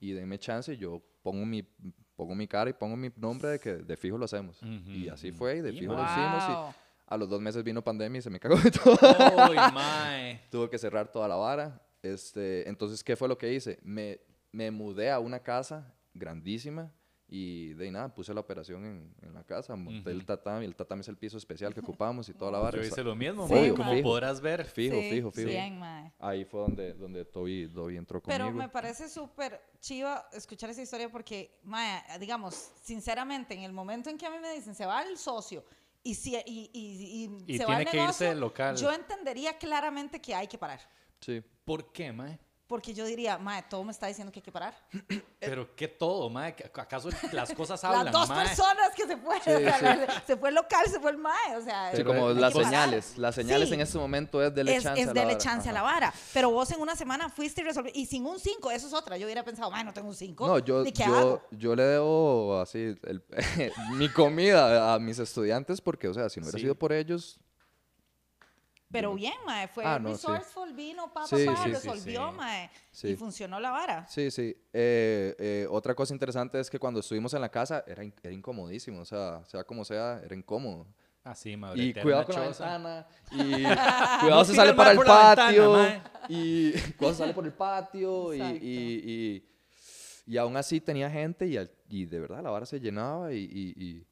y 0.01 0.11
denme 0.11 0.41
chance 0.41 0.73
y 0.75 0.77
yo 0.77 1.01
pongo 1.23 1.47
mi, 1.47 1.63
pongo 2.17 2.35
mi 2.35 2.49
cara 2.49 2.71
y 2.71 2.73
pongo 2.73 2.97
mi 2.97 3.13
nombre 3.15 3.51
de 3.51 3.59
que 3.61 3.75
de 3.77 3.97
fijo 3.97 4.19
lo 4.19 4.25
hacemos. 4.25 4.61
Ujú, 4.61 4.91
y 4.91 5.09
así 5.09 5.31
fue 5.31 5.59
y 5.59 5.61
de 5.61 5.71
Y 5.73 5.79
fijo 5.79 5.93
lo 5.93 5.99
wow. 5.99 6.07
hicimos 6.11 6.45
y 6.49 6.77
a 7.07 7.17
los 7.17 7.29
dos 7.29 7.41
meses 7.41 7.63
vino 7.63 7.81
pandemia 7.83 8.19
y 8.19 8.23
se 8.23 8.29
me 8.31 8.41
cagó 8.41 8.57
de 8.57 8.73
todo. 8.73 8.99
¡Uy, 9.51 9.57
mae! 9.73 10.41
Tuve 10.51 10.69
que 10.69 10.79
cerrar 10.79 11.11
toda 11.13 11.29
la 11.29 11.37
vara. 11.37 11.81
Este, 12.13 12.69
entonces, 12.69 13.03
¿qué 13.05 13.17
fue 13.17 13.29
lo 13.29 13.37
que 13.39 13.53
hice? 13.53 13.79
Me, 13.83 14.21
me 14.53 14.71
mudé 14.71 15.11
a 15.11 15.19
una 15.19 15.41
casa 15.43 15.95
grandísima 16.15 16.93
y 17.31 17.75
de 17.75 17.85
ahí 17.85 17.91
nada, 17.91 18.15
puse 18.15 18.33
la 18.33 18.41
operación 18.41 18.87
en, 18.87 19.15
en 19.21 19.35
la 19.35 19.45
casa, 19.45 19.77
monté 19.77 20.11
el 20.13 20.25
tatami, 20.25 20.65
el 20.65 20.75
tatami 20.75 21.03
es 21.03 21.09
el 21.09 21.19
piso 21.19 21.37
especial 21.37 21.75
que 21.75 21.81
ocupamos 21.81 22.27
y 22.31 22.33
toda 22.33 22.51
la 22.51 22.59
vara. 22.59 22.79
Yo 22.79 22.83
hice 22.87 23.05
lo 23.05 23.15
mismo, 23.15 23.47
Sí, 23.47 23.71
Como 23.77 23.93
fijo. 23.93 24.03
podrás 24.03 24.41
ver. 24.41 24.65
Fijo, 24.65 24.95
Sí, 24.97 25.11
fijo, 25.11 25.31
fijo. 25.31 25.49
Bien, 25.51 25.79
mae. 25.79 26.11
Ahí 26.19 26.47
fue 26.47 26.61
donde, 26.61 26.95
donde 26.95 27.27
Toby, 27.27 27.69
Toby 27.69 27.99
entró 27.99 28.23
conmigo. 28.23 28.45
Pero 28.47 28.57
me 28.57 28.71
parece 28.71 29.11
súper 29.11 29.61
chiva 29.79 30.27
escuchar 30.33 30.71
esa 30.71 30.81
historia 30.81 31.11
porque, 31.11 31.59
mae, 31.65 32.03
digamos, 32.19 32.55
sinceramente, 32.83 33.53
en 33.53 33.61
el 33.63 33.73
momento 33.75 34.09
en 34.09 34.17
que 34.17 34.25
a 34.25 34.31
mí 34.31 34.39
me 34.41 34.55
dicen 34.55 34.75
se 34.75 34.87
va 34.87 35.03
el 35.03 35.19
socio 35.19 35.63
y, 36.03 36.15
si, 36.15 36.35
y, 36.35 36.71
y, 36.73 37.31
y 37.47 37.55
Y 37.55 37.59
se 37.59 37.65
va 37.67 37.77
tiene 37.77 37.83
el 37.83 37.89
que 37.91 37.97
irse 38.05 38.25
negocio, 38.25 38.35
local. 38.41 38.77
yo 38.77 38.91
entendería 38.91 39.59
claramente 39.59 40.19
que 40.19 40.35
hay 40.35 40.47
que 40.47 40.57
parar. 40.57 40.81
Sí. 41.21 41.43
¿Por 41.69 41.93
qué, 41.93 42.11
mae? 42.13 42.39
Porque 42.67 42.93
yo 42.93 43.07
diría, 43.07 43.39
mae, 43.39 43.63
todo 43.63 43.83
me 43.83 43.93
está 43.93 44.09
diciendo 44.09 44.31
que 44.31 44.41
hay 44.41 44.43
que 44.43 44.53
parar. 44.53 44.75
Pero 45.41 45.75
qué 45.75 45.89
todo, 45.89 46.29
mae. 46.29 46.55
¿Acaso 46.75 47.09
las 47.33 47.51
cosas 47.55 47.83
hablan, 47.85 48.05
Las 48.07 48.13
dos 48.13 48.29
mae? 48.29 48.47
personas 48.47 48.91
que 48.95 49.07
se 49.07 49.17
fueron, 49.17 49.43
Sí, 49.43 49.51
o 49.55 49.59
sea, 49.61 50.07
sí. 50.07 50.13
se 50.27 50.37
fue 50.37 50.51
el 50.51 50.55
local, 50.55 50.87
se 50.87 51.01
fue 51.01 51.11
el 51.13 51.17
mae, 51.17 51.57
o 51.57 51.63
sea, 51.63 51.93
Sí, 51.97 52.05
como 52.05 52.29
las 52.31 52.53
que 52.53 52.59
parar. 52.61 52.71
señales. 52.71 53.17
Las 53.17 53.35
señales 53.35 53.69
Sí. 53.69 53.75
en 53.75 53.81
este 53.81 53.97
momento 53.97 54.43
es 54.43 54.55
dele 54.55 54.77
es, 54.77 54.83
chance 54.83 55.01
es 55.01 55.09
a 55.09 55.15
la 55.15 55.15
dele 55.15 55.27
vara. 55.35 55.39
chance 55.39 55.69
a 55.69 55.73
la 55.73 55.81
Ajá. 55.81 55.93
vara. 55.95 56.15
Pero 56.35 56.51
vos 56.51 56.71
en 56.71 56.81
una 56.83 56.95
semana 56.95 57.31
fuiste 57.31 57.63
y 57.63 57.65
resolviste, 57.65 57.99
y 57.99 58.05
sin 58.05 58.27
un 58.27 58.39
5, 58.39 58.71
eso 58.71 58.87
es 58.87 58.93
otra. 58.93 59.17
Yo 59.17 59.25
hubiera 59.25 59.43
pensado, 59.45 59.71
mae, 59.71 59.83
no 59.85 59.95
tengo 59.95 60.09
un 60.09 60.15
5. 60.15 60.47
No, 60.47 60.59
yo, 60.59 60.83
¿Ni 60.85 60.93
qué 60.93 61.05
yo, 61.07 61.17
hago? 61.17 61.43
yo 61.53 61.75
le 61.75 61.83
debo 61.85 62.61
así 62.61 62.95
el- 63.03 63.23
mi 63.93 64.11
comida 64.11 64.93
a 64.95 64.99
mis 64.99 65.19
estudiantes 65.19 65.81
porque, 65.81 66.09
o 66.09 66.13
sea, 66.13 66.29
si 66.29 66.39
no 66.41 66.45
hubiera 66.45 66.59
Sí. 66.59 66.63
sido 66.65 66.75
por 66.75 66.93
ellos, 66.93 67.41
Pero 68.91 69.15
bien, 69.15 69.35
mae, 69.45 69.69
fue 69.69 69.85
Ah, 69.85 69.99
no, 69.99 70.09
sí. 70.17 70.27
resourceful, 70.27 70.73
vino, 70.73 71.13
pa, 71.13 71.21
pa, 71.23 71.27
Sí, 71.37 71.45
pa, 71.45 71.57
sí, 71.57 71.63
sí, 71.65 71.71
resolvió, 71.71 72.31
sí. 72.31 72.37
mae, 72.37 72.71
Sí. 72.91 73.09
y 73.09 73.17
funcionó 73.17 73.61
la 73.61 73.71
vara. 73.71 74.07
Sí, 74.09 74.31
sí. 74.31 74.57
Eh, 74.73 75.35
eh, 75.39 75.67
otra 75.71 75.95
cosa 75.95 76.15
interesante 76.15 76.59
es 76.59 76.71
que 76.71 76.79
cuando 76.79 77.01
estuvimos 77.01 77.35
en 77.35 77.43
la 77.43 77.51
casa 77.51 77.85
era, 77.87 78.03
in- 78.03 78.15
era 78.23 78.33
incomodísimo. 78.33 79.01
O 79.01 79.05
sea, 79.05 79.45
sea 79.45 79.63
como 79.65 79.85
sea, 79.85 80.21
era 80.25 80.35
incómodo. 80.35 80.87
Así, 81.23 81.51
Y 81.51 81.57
madre. 81.59 81.95
cuidado 82.01 82.25
con 82.25 82.35
la 82.37 82.41
ventana. 82.43 83.07
Y 83.33 83.63
cuidado 84.23 84.45
se 84.47 84.55
sale 84.55 84.73
para 84.73 84.93
el 84.93 84.97
ventana, 84.99 85.37
patio. 85.37 85.77
y 86.31 86.73
cuidado 86.97 87.13
se 87.13 87.19
sale 87.19 87.35
por 87.35 87.45
el 87.45 87.53
patio. 87.53 88.33
Y, 88.33 88.41
y, 88.41 89.03
y, 89.05 90.33
y 90.33 90.37
aún 90.39 90.57
así 90.57 90.81
tenía 90.81 91.11
gente 91.11 91.47
y, 91.47 91.59
al- 91.59 91.71
y 91.91 92.07
de 92.07 92.21
verdad 92.21 92.43
la 92.43 92.49
vara 92.49 92.65
se 92.65 92.81
llenaba. 92.81 93.35
Y, 93.35 93.41
y, 93.41 93.75
y, 93.85 94.07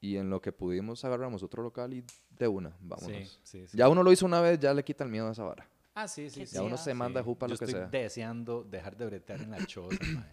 y 0.00 0.16
en 0.16 0.30
lo 0.30 0.40
que 0.40 0.52
pudimos 0.52 1.04
agarramos 1.04 1.42
otro 1.42 1.62
local 1.62 1.92
y 1.92 2.04
de 2.38 2.48
una, 2.48 2.72
vámonos. 2.80 3.10
Sí, 3.28 3.38
sí, 3.42 3.66
sí. 3.68 3.76
Ya 3.76 3.88
uno 3.88 4.02
lo 4.02 4.10
hizo 4.12 4.26
una 4.26 4.40
vez, 4.40 4.58
ya 4.58 4.72
le 4.74 4.82
quita 4.84 5.04
el 5.04 5.10
miedo 5.10 5.28
a 5.28 5.32
esa 5.32 5.44
vara. 5.44 5.66
Ah, 5.94 6.08
sí, 6.08 6.28
sí. 6.30 6.44
Ya 6.46 6.62
uno 6.62 6.76
se 6.76 6.92
manda 6.94 7.20
Sí. 7.20 7.24
jupa 7.24 7.46
Yo 7.46 7.52
lo 7.54 7.58
que 7.58 7.64
estoy 7.66 7.80
sea. 7.80 7.88
deseando 7.88 8.64
dejar 8.64 8.96
de 8.96 9.06
bretear 9.06 9.40
en 9.42 9.50
la 9.52 9.64
choza, 9.66 9.96
mae. 10.14 10.24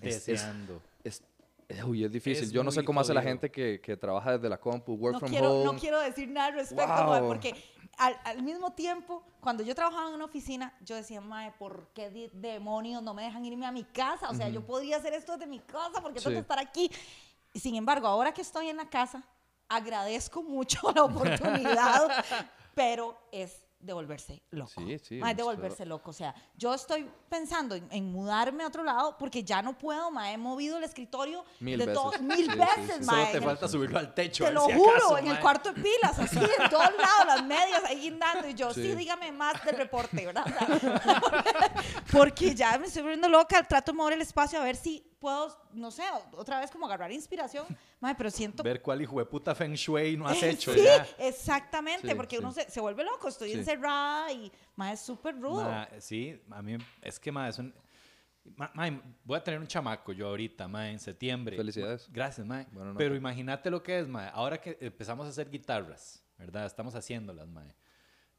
Es- 0.00 0.16
es- 0.16 0.26
Deseando. 0.26 0.82
Es, 1.04 1.22
es- 1.68 1.84
uy, 1.84 2.04
es 2.04 2.10
difícil. 2.12 2.44
Es 2.44 2.50
Yo 2.50 2.62
no 2.64 2.70
sé 2.72 2.84
cómo 2.84 3.00
hace 3.00 3.14
la 3.14 3.22
gente 3.22 3.50
que, 3.50 3.80
que 3.80 3.96
trabaja 3.96 4.32
desde 4.32 4.48
la 4.48 4.58
compu, 4.58 4.94
work 4.94 5.14
no 5.14 5.18
from 5.20 5.30
quiero, 5.30 5.52
home. 5.52 5.64
no 5.64 5.78
quiero 5.78 6.00
decir 6.00 6.28
nada 6.28 6.48
al 6.48 6.54
respecto, 6.54 6.86
mae, 7.06 7.22
porque 7.22 7.54
al, 7.96 8.16
al 8.24 8.42
mismo 8.42 8.72
tiempo, 8.72 9.24
cuando 9.40 9.62
yo 9.62 9.74
trabajaba 9.74 10.08
en 10.08 10.14
una 10.14 10.24
oficina, 10.24 10.72
yo 10.84 10.94
decía, 10.96 11.20
mae, 11.20 11.52
¿por 11.58 11.88
qué 11.94 12.30
demonios 12.32 13.02
no 13.02 13.12
me 13.14 13.22
dejan 13.22 13.44
irme 13.44 13.66
a 13.66 13.72
mi 13.72 13.84
casa? 13.84 14.30
O 14.30 14.34
sea, 14.34 14.48
yo 14.48 14.64
podría 14.66 14.96
hacer 14.96 15.14
esto 15.14 15.32
desde 15.32 15.46
mi 15.46 15.58
casa 15.60 16.00
porque 16.02 16.18
tengo 16.20 16.30
Sí. 16.30 16.34
que 16.34 16.40
estar 16.40 16.58
aquí. 16.58 16.90
Y 17.52 17.60
sin 17.60 17.74
embargo, 17.76 18.06
ahora 18.06 18.32
que 18.32 18.42
estoy 18.42 18.68
en 18.68 18.76
la 18.76 18.88
casa, 18.88 19.24
agradezco 19.68 20.42
mucho 20.42 20.80
la 20.94 21.04
oportunidad, 21.04 22.08
pero 22.74 23.18
es 23.32 23.64
de 23.80 23.92
volverse 23.92 24.42
loco. 24.50 24.72
Sí, 24.74 24.98
sí, 24.98 25.14
Mae, 25.18 25.36
de 25.36 25.42
esto- 25.42 25.54
volverse 25.54 25.86
loco. 25.86 26.10
O 26.10 26.12
sea, 26.12 26.34
yo 26.56 26.74
estoy 26.74 27.08
pensando 27.28 27.76
en, 27.76 27.86
en 27.92 28.10
mudarme 28.10 28.64
a 28.64 28.66
otro 28.66 28.82
lado 28.82 29.16
porque 29.16 29.44
ya 29.44 29.62
no 29.62 29.78
puedo, 29.78 30.10
mae. 30.10 30.32
He 30.34 30.36
movido 30.36 30.78
el 30.78 30.82
escritorio 30.84 31.44
Mil 31.60 31.78
de 31.78 31.86
veces. 31.86 32.02
todo- 32.02 32.18
mil 32.18 32.50
Sí, 32.50 32.58
veces, 32.58 32.96
sí. 32.98 33.04
Solo 33.04 33.16
mae. 33.18 33.30
te 33.30 33.38
el- 33.38 33.44
falta 33.44 33.68
subirlo 33.68 34.00
al 34.00 34.12
techo. 34.14 34.42
te 34.42 34.50
ver 34.50 34.54
lo 34.54 34.66
si 34.66 34.72
juro, 34.72 34.90
acaso, 34.96 35.18
en 35.18 35.28
el 35.28 35.38
cuarto 35.38 35.72
de 35.72 35.80
pilas, 35.80 36.18
así, 36.18 36.38
en 36.38 36.70
todos 36.70 36.90
lados, 36.98 37.26
las 37.26 37.44
medias 37.44 37.84
ahí 37.84 38.00
guindando. 38.00 38.48
Y 38.48 38.54
yo, 38.54 38.74
sí, 38.74 38.82
Sí. 38.82 38.94
dígame 38.96 39.30
más 39.30 39.64
del 39.64 39.76
reporte, 39.76 40.26
¿verdad? 40.26 40.44
O 40.68 40.78
sea, 40.80 41.22
porque 42.10 42.56
ya 42.56 42.76
me 42.78 42.86
estoy 42.86 43.02
volviendo 43.02 43.28
loca, 43.28 43.62
trato 43.62 43.92
de 43.92 43.96
mover 43.98 44.14
el 44.14 44.22
espacio 44.22 44.60
a 44.60 44.64
ver 44.64 44.74
si 44.74 45.04
puedo, 45.18 45.56
no 45.72 45.90
sé, 45.90 46.02
otra 46.32 46.60
vez 46.60 46.70
como 46.70 46.86
agarrar 46.86 47.10
inspiración. 47.12 47.66
Madre, 48.00 48.14
pero 48.18 48.30
siento... 48.30 48.62
Ver 48.62 48.80
cuál 48.80 49.02
hijo 49.02 49.18
de 49.18 49.26
puta 49.26 49.54
Feng 49.54 49.74
Shui 49.74 50.16
no 50.16 50.26
has 50.28 50.42
hecho 50.42 50.72
sí, 50.72 50.80
ya. 50.84 51.06
exactamente, 51.18 52.08
Sí, 52.08 52.14
porque 52.14 52.36
sí. 52.36 52.42
uno 52.42 52.52
se, 52.52 52.70
se 52.70 52.80
vuelve 52.80 53.04
loco, 53.04 53.28
estoy 53.28 53.50
Sí. 53.52 53.58
encerrada 53.58 54.32
y, 54.32 54.50
más 54.76 54.94
es 54.94 55.00
súper 55.00 55.38
rudo. 55.40 55.62
Ma, 55.64 55.88
sí, 55.98 56.40
a 56.50 56.62
mí 56.62 56.76
es 57.02 57.18
que, 57.18 57.32
ma, 57.32 57.48
es 57.48 57.58
un... 57.58 57.74
ma- 58.56 58.70
ma, 58.74 59.02
voy 59.24 59.36
a 59.36 59.42
tener 59.42 59.58
un 59.60 59.66
chamaco 59.66 60.12
yo 60.12 60.28
ahorita, 60.28 60.68
ma, 60.68 60.88
en 60.90 60.98
septiembre. 60.98 61.56
Felicidades. 61.56 62.08
Ma, 62.08 62.14
Gracias, 62.14 62.46
ma. 62.46 62.64
Buena 62.70 62.88
nota. 62.90 62.98
Pero 62.98 63.14
imagínate 63.16 63.70
lo 63.70 63.82
que 63.82 63.98
es, 63.98 64.06
ma. 64.08 64.28
Ahora 64.28 64.60
que 64.60 64.78
empezamos 64.80 65.26
a 65.26 65.30
hacer 65.30 65.50
guitarras, 65.50 66.22
¿verdad? 66.38 66.66
Estamos 66.66 66.94
haciéndolas, 66.94 67.48
ma. 67.48 67.64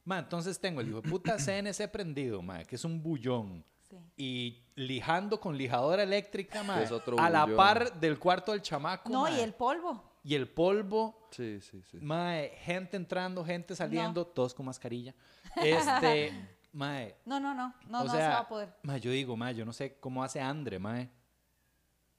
Ma, 0.05 0.19
entonces 0.19 0.59
tengo 0.59 0.81
el 0.81 0.87
hijo 0.89 1.01
de 1.01 1.09
puta 1.09 1.35
CNC 1.37 1.87
prendido, 1.91 2.41
ma, 2.41 2.63
que 2.63 2.75
es 2.75 2.85
un 2.85 3.03
bullón. 3.03 3.63
Sí. 3.89 3.97
Y 4.17 4.63
lijando 4.75 5.39
con 5.39 5.57
lijadora 5.57 6.03
eléctrica, 6.03 6.61
ma, 6.63 6.81
Es 6.81 6.91
otro 6.91 7.19
a 7.19 7.29
la 7.29 7.43
bullón. 7.43 7.57
par 7.57 7.99
del 7.99 8.19
cuarto 8.19 8.51
del 8.51 8.61
chamaco, 8.61 9.09
no, 9.09 9.27
y 9.27 9.39
el 9.39 9.53
polvo. 9.53 10.03
Y 10.23 10.35
el 10.35 10.47
polvo, 10.49 11.27
Sí, 11.31 11.59
sí, 11.61 11.81
sí. 11.89 11.97
mae, 12.01 12.49
gente 12.63 12.97
entrando, 12.97 13.43
gente 13.43 13.75
saliendo, 13.75 14.27
todos 14.27 14.53
con 14.53 14.65
mascarilla. 14.67 15.15
Este, 15.55 16.31
mae, 16.73 17.15
No, 17.25 17.39
no, 17.39 17.55
no, 17.55 17.73
no, 17.87 18.01
o 18.01 18.03
no 18.03 18.11
sea, 18.11 18.19
se 18.21 18.27
va 18.27 18.39
a 18.39 18.47
poder. 18.47 18.75
mae, 18.83 18.99
yo 18.99 19.11
digo, 19.11 19.35
mae, 19.37 19.55
yo 19.55 19.65
no 19.65 19.73
sé 19.73 19.97
cómo 19.99 20.23
hace 20.23 20.39
Andre, 20.41 20.77
mae. 20.77 21.09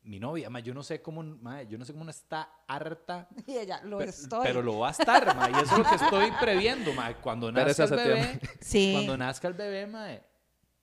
Mi 0.02 0.18
novia, 0.18 0.48
mae, 0.48 0.62
yo 0.62 0.72
no 0.72 0.82
sé 0.82 1.02
cómo, 1.02 1.22
mae, 1.22 1.66
yo 1.66 1.76
no 1.76 1.84
sé 1.84 1.92
cómo 1.92 2.04
no 2.06 2.10
está 2.10 2.50
harta. 2.66 3.28
Y 3.46 3.58
ella, 3.58 3.82
lo 3.84 3.98
pe- 3.98 4.04
estoy. 4.06 4.40
Pero 4.44 4.62
lo 4.62 4.78
va 4.78 4.88
a 4.88 4.92
estar, 4.92 5.36
mae, 5.36 5.50
y 5.50 5.54
eso 5.54 5.72
es 5.74 5.78
lo 5.78 5.84
que 5.84 5.94
estoy 5.96 6.30
previendo, 6.40 6.92
mae. 6.94 7.16
Cuando 7.16 7.52
nazca 7.52 7.84
el 7.84 7.90
bebé. 7.90 8.40
Sí. 8.60 8.92
cuando 8.94 9.16
nazca 9.18 9.46
el 9.48 9.54
bebé, 9.54 9.86
mae, 9.86 10.24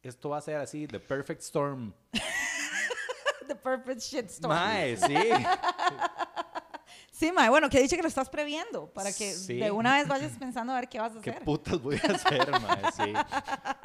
esto 0.04 0.30
va 0.30 0.38
a 0.38 0.42
ser 0.42 0.58
así, 0.58 0.88
the 0.88 1.00
perfect 1.00 1.42
storm. 1.42 1.94
The 3.48 3.56
perfect 3.56 4.02
shitstorm. 4.02 4.50
Mae, 4.54 4.98
sí. 5.08 5.16
Sí, 7.12 7.32
mae, 7.32 7.50
bueno, 7.50 7.68
que 7.70 7.80
dice 7.82 7.96
que 7.96 8.02
lo 8.04 8.08
estás 8.08 8.30
previendo 8.30 8.94
para 8.94 9.12
que 9.12 9.32
Sí. 9.34 9.56
de 9.56 9.72
una 9.72 9.96
vez 9.98 10.08
vayas 10.08 10.38
pensando 10.38 10.72
a 10.74 10.76
ver 10.80 10.88
qué 10.88 11.00
vas 11.00 11.16
a 11.16 11.22
¿Qué 11.22 11.32
hacer. 11.32 11.44
putas 11.44 11.82
voy 11.82 11.96
a 11.96 12.12
hacer, 12.14 12.52
mae? 12.62 12.92
Sí. 12.96 13.14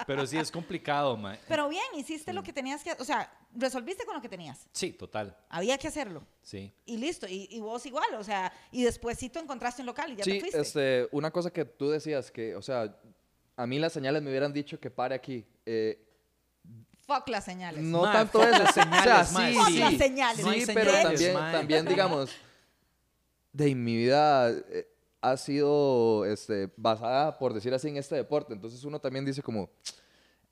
Pero 0.06 0.26
sí, 0.26 0.36
es 0.36 0.50
complicado, 0.50 1.16
mae. 1.16 1.38
Pero 1.48 1.68
bien, 1.70 1.84
hiciste 1.96 2.32
lo 2.34 2.42
que 2.42 2.52
tenías 2.52 2.82
que, 2.84 2.92
o 2.92 3.04
sea, 3.04 3.32
resolviste 3.54 4.04
con 4.04 4.14
lo 4.16 4.20
que 4.20 4.28
tenías. 4.28 4.66
Sí, 4.72 4.92
total. 4.92 5.34
Había 5.48 5.78
que 5.78 5.88
hacerlo. 5.88 6.26
Sí. 6.42 6.74
Y 6.84 6.98
listo, 6.98 7.26
y, 7.26 7.46
y 7.50 7.60
vos 7.60 7.86
igual, 7.86 8.12
o 8.18 8.24
sea, 8.24 8.52
y 8.70 8.82
después 8.84 9.16
sí 9.18 9.30
tú 9.30 9.38
encontraste 9.38 9.80
un 9.80 9.86
local 9.86 10.12
y 10.12 10.16
ya 10.16 10.24
te 10.24 10.30
Sí, 10.30 10.40
fuiste. 10.40 10.60
este, 10.60 11.08
una 11.12 11.30
cosa 11.30 11.50
que 11.50 11.64
tú 11.64 11.88
decías 11.88 12.30
que, 12.30 12.54
o 12.54 12.60
sea, 12.60 12.94
a 13.56 13.66
mí 13.66 13.78
las 13.78 13.92
señales 13.92 14.22
me 14.22 14.30
hubieran 14.30 14.52
dicho 14.52 14.78
que 14.80 14.90
pare 14.90 15.14
aquí. 15.14 15.44
Eh, 15.66 16.08
Fuck 17.06 17.28
las 17.28 17.44
señales. 17.44 17.82
no 17.82 18.02
Mae, 18.02 18.12
tanto 18.12 18.42
eso. 18.42 18.58
las 18.62 18.74
señales, 18.74 19.00
o 19.00 19.04
sea, 19.04 19.26
mae, 19.32 19.52
sí, 19.52 19.58
Fuck 19.58 19.68
sí, 19.68 19.78
las 19.80 19.94
señales. 19.96 20.44
No 20.46 20.52
sí, 20.52 20.60
señales, 20.64 20.74
pero 20.92 21.02
también, 21.08 21.34
mae. 21.34 21.52
también 21.52 21.84
digamos, 21.86 22.30
de 23.52 23.74
mi 23.74 23.96
vida 23.96 24.50
eh, 24.50 24.86
ha 25.20 25.36
sido 25.36 26.24
este, 26.24 26.70
basada, 26.76 27.38
por 27.38 27.52
decir 27.54 27.74
así, 27.74 27.88
en 27.88 27.96
este 27.96 28.14
deporte. 28.14 28.52
Entonces 28.54 28.82
uno 28.84 29.00
también 29.00 29.24
dice 29.24 29.42
como, 29.42 29.68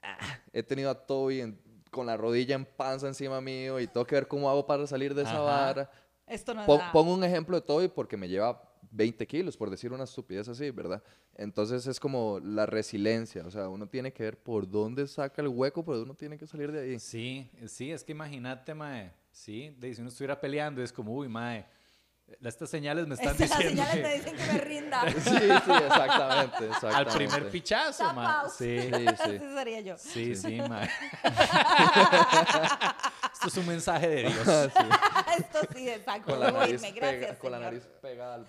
"Ah, 0.03 0.19
he 0.53 0.63
tenido 0.63 0.91
a 0.91 0.95
Toby 0.95 1.41
en- 1.41 1.61
con 1.91 2.07
la 2.07 2.17
rodilla 2.17 2.55
en 2.55 2.65
panza 2.65 3.09
encima 3.09 3.41
mío 3.41 3.81
y 3.81 3.87
tengo 3.89 4.07
que 4.07 4.15
ver 4.15 4.29
cómo 4.29 4.49
hago 4.51 4.67
para 4.67 4.87
salir 4.87 5.15
de 5.15 5.23
esa 5.23 5.33
Ajá. 5.33 5.41
vara. 5.41 5.91
Esto 6.31 6.55
no 6.55 6.61
es 6.61 6.67
Pon- 6.67 6.81
pongo 6.93 7.13
un 7.15 7.25
ejemplo 7.25 7.57
de 7.61 7.67
Toby 7.67 7.89
porque 7.89 8.17
me 8.17 8.29
lleva 8.29 8.63
20 8.93 9.27
kilos, 9.27 9.57
por 9.57 9.69
decir 9.69 9.93
una 9.93 10.05
estupidez 10.05 10.49
así, 10.49 10.71
¿verdad? 10.71 11.03
Entonces 11.35 11.87
es 11.87 11.99
como 12.01 12.39
la 12.41 12.67
resiliencia, 12.67 13.45
o 13.47 13.51
sea, 13.51 13.69
uno 13.69 13.87
tiene 13.89 14.13
que 14.13 14.23
ver 14.23 14.39
por 14.39 14.69
dónde 14.69 15.07
saca 15.07 15.43
el 15.43 15.49
hueco, 15.49 15.85
pero 15.85 16.03
uno 16.03 16.15
tiene 16.15 16.39
que 16.39 16.47
salir 16.47 16.71
de 16.73 16.81
ahí. 16.81 16.99
Sí, 16.99 17.51
sí, 17.67 17.91
es 17.91 18.05
que 18.05 18.13
imagínate, 18.13 18.75
mae. 18.75 19.13
Sí, 19.33 19.75
de, 19.79 19.95
si 19.95 20.01
uno 20.01 20.09
estuviera 20.11 20.41
peleando, 20.41 20.83
es 20.83 20.93
como, 20.93 21.15
uy, 21.15 21.29
mae. 21.29 21.67
Estas 22.43 22.71
señales 22.71 23.07
me 23.07 23.15
están 23.15 23.33
Estas 23.33 23.59
diciendo 23.59 23.83
señales 23.85 23.95
que 23.95 24.03
me 24.03 24.15
dicen 24.15 24.37
que 24.37 24.53
me 24.53 24.59
rinda. 24.61 25.03
Sí, 25.11 25.21
sí, 25.21 25.37
exactamente, 25.47 26.67
exactamente. 26.67 26.97
al 26.97 27.07
primer 27.07 27.51
pichazo, 27.51 28.05
out. 28.05 28.51
Sí, 28.51 28.79
Sí, 28.91 28.91
sí. 28.91 29.07
Ese 29.07 29.55
sería 29.55 29.81
yo. 29.81 29.97
sí, 29.99 30.35
sí, 30.37 30.61
mae. 30.69 30.89
Esto 33.33 33.49
es 33.49 33.57
un 33.57 33.67
mensaje 33.67 34.09
de 34.09 34.23
Dios. 34.25 34.49
Esto 34.49 35.59
sí, 35.75 35.89
exacto. 35.89 36.31
Con 36.31 36.41
la 36.41 36.51
nariz, 36.51 36.75
irme, 36.83 36.93
pega- 37.01 37.01
gracias, 37.13 37.39
con 37.39 37.53
la 37.53 37.59
nariz 37.59 37.83
pegada 38.03 38.35
al... 38.35 38.47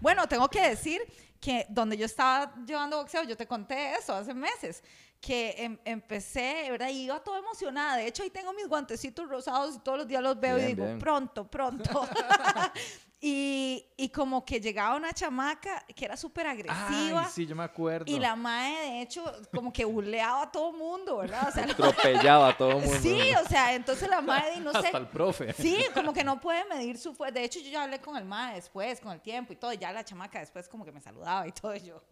Bueno, 0.00 0.26
tengo 0.28 0.48
que 0.48 0.68
decir 0.68 1.00
que 1.40 1.66
donde 1.68 1.96
yo 1.96 2.06
estaba 2.06 2.52
llevando 2.66 2.96
boxeo, 2.98 3.22
yo 3.24 3.36
te 3.36 3.46
conté 3.46 3.94
eso 3.94 4.14
hace 4.14 4.34
meses, 4.34 4.82
que 5.24 5.54
em- 5.56 5.78
empecé, 5.86 6.66
¿verdad? 6.70 6.88
Y 6.90 7.04
iba 7.04 7.18
toda 7.20 7.38
emocionada. 7.38 7.96
De 7.96 8.06
hecho, 8.06 8.22
ahí 8.22 8.28
tengo 8.28 8.52
mis 8.52 8.68
guantecitos 8.68 9.26
rosados 9.26 9.76
y 9.76 9.78
todos 9.78 9.96
los 9.96 10.06
días 10.06 10.22
los 10.22 10.38
veo 10.38 10.58
y 10.58 10.64
digo, 10.64 10.84
bien. 10.84 10.98
pronto, 10.98 11.50
pronto. 11.50 12.06
y, 13.22 13.86
y 13.96 14.10
como 14.10 14.44
que 14.44 14.60
llegaba 14.60 14.96
una 14.96 15.14
chamaca 15.14 15.82
que 15.96 16.04
era 16.04 16.14
súper 16.14 16.46
agresiva. 16.46 17.22
Ay, 17.24 17.30
sí, 17.32 17.46
yo 17.46 17.56
me 17.56 17.64
acuerdo. 17.64 18.04
Y 18.06 18.18
la 18.18 18.36
mae, 18.36 18.90
de 18.90 19.00
hecho, 19.00 19.24
como 19.54 19.72
que 19.72 19.86
buleaba 19.86 20.42
a 20.42 20.52
todo 20.52 20.72
mundo, 20.72 21.16
¿verdad? 21.16 21.48
O 21.48 21.52
sea, 21.52 21.64
la- 21.66 21.72
Atropellaba 21.72 22.48
a 22.50 22.56
todo 22.58 22.78
mundo. 22.78 22.98
sí, 23.00 23.18
o 23.42 23.48
sea, 23.48 23.72
entonces 23.74 24.06
la 24.10 24.20
mae, 24.20 24.60
no 24.60 24.72
sé, 24.72 24.78
Hasta 24.78 24.98
el 24.98 25.08
profe. 25.08 25.54
Sí, 25.54 25.78
como 25.94 26.12
que 26.12 26.22
no 26.22 26.38
puede 26.38 26.66
medir 26.66 26.98
su 26.98 27.14
fuerza. 27.14 27.38
De 27.38 27.44
hecho, 27.44 27.60
yo 27.60 27.70
ya 27.70 27.84
hablé 27.84 27.98
con 27.98 28.14
el 28.18 28.26
MAE 28.26 28.56
después, 28.56 29.00
con 29.00 29.10
el 29.12 29.22
tiempo 29.22 29.54
y 29.54 29.56
todo. 29.56 29.72
Y 29.72 29.78
ya 29.78 29.90
la 29.90 30.04
chamaca 30.04 30.40
después 30.40 30.68
como 30.68 30.84
que 30.84 30.92
me 30.92 31.00
saludaba 31.00 31.48
y 31.48 31.52
todo. 31.52 31.74
Y 31.74 31.80
yo. 31.80 32.02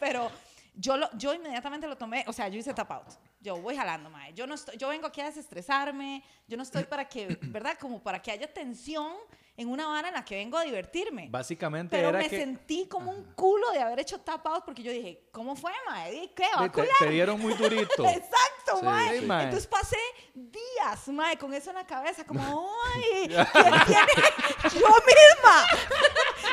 Pero 0.00 0.32
yo, 0.76 0.96
lo, 0.96 1.10
yo 1.16 1.34
inmediatamente 1.34 1.86
lo 1.86 1.96
tomé. 1.96 2.24
O 2.28 2.32
sea, 2.32 2.48
yo 2.48 2.58
hice 2.58 2.72
tap 2.74 2.90
out. 2.92 3.08
Yo 3.40 3.56
voy 3.56 3.76
jalando, 3.76 4.10
MAE. 4.10 4.32
Yo, 4.34 4.46
no 4.46 4.54
estoy, 4.54 4.76
yo 4.76 4.88
vengo 4.88 5.06
aquí 5.06 5.20
a 5.20 5.24
desestresarme. 5.26 6.22
Yo 6.46 6.56
no 6.56 6.62
estoy 6.62 6.84
para 6.84 7.08
que, 7.08 7.38
¿verdad? 7.42 7.76
Como 7.80 8.02
para 8.02 8.20
que 8.20 8.30
haya 8.30 8.52
tensión 8.52 9.12
en 9.58 9.70
una 9.70 9.86
vara 9.86 10.08
en 10.08 10.14
la 10.14 10.24
que 10.24 10.36
vengo 10.36 10.58
a 10.58 10.62
divertirme. 10.64 11.28
Básicamente 11.30 11.96
Pero 11.96 12.10
era 12.10 12.18
me 12.18 12.28
que 12.28 12.38
sentí 12.38 12.86
como 12.88 13.10
un 13.10 13.24
culo 13.34 13.70
de 13.72 13.80
haber 13.80 14.00
hecho 14.00 14.20
tap 14.20 14.46
out 14.46 14.64
porque 14.66 14.82
yo 14.82 14.92
dije, 14.92 15.28
¿cómo 15.32 15.56
fue, 15.56 15.72
mae? 15.88 16.14
¿Y 16.24 16.28
¿Qué? 16.28 16.44
¿Va 16.58 16.64
a 16.64 16.70
te, 16.72 16.86
te 16.98 17.10
dieron 17.10 17.40
muy 17.40 17.54
durito. 17.54 18.04
Exacto, 18.06 18.78
Sí, 18.80 18.84
mae. 18.84 19.20
sí. 19.20 19.24
Mae. 19.26 19.44
Entonces 19.44 19.66
pasé 19.66 19.96
días, 20.34 21.08
mae, 21.08 21.38
con 21.38 21.54
eso 21.54 21.70
en 21.70 21.76
la 21.76 21.86
cabeza, 21.86 22.26
como, 22.26 22.42
ay, 22.94 23.28
¿quién 23.28 23.46
tiene? 23.86 24.12
Yo 24.64 24.88
misma, 24.88 25.66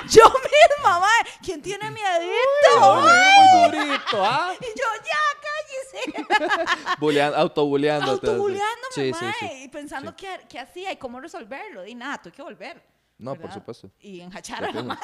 yo 0.09 0.23
misma, 0.23 0.99
mae, 0.99 1.23
¿quién 1.43 1.61
tiene 1.61 1.89
miedito? 1.91 2.95
Muy 3.01 3.09
Ay. 3.09 3.71
durito, 3.71 4.23
¿ah? 4.25 4.53
Y 4.59 4.65
yo, 4.65 4.85
ya, 5.03 5.21
cállese. 5.41 7.35
Autobuleándote. 7.35 8.27
Autobuleándome, 8.27 8.87
Sí, 8.93 9.11
sí, 9.13 9.25
mae, 9.25 9.33
sí. 9.39 9.63
y 9.63 9.67
pensando 9.69 10.15
qué, 10.15 10.41
qué 10.49 10.59
hacía 10.59 10.91
y 10.91 10.97
cómo 10.97 11.19
resolverlo. 11.19 11.85
Y 11.85 11.95
nada, 11.95 12.21
tuve 12.21 12.33
que 12.33 12.41
volver. 12.41 12.81
No, 13.17 13.35
por 13.35 13.51
supuesto. 13.53 13.89
Y 13.99 14.19
enjachar 14.21 14.65
a 14.65 14.71
la 14.71 14.83
madre. 14.83 15.01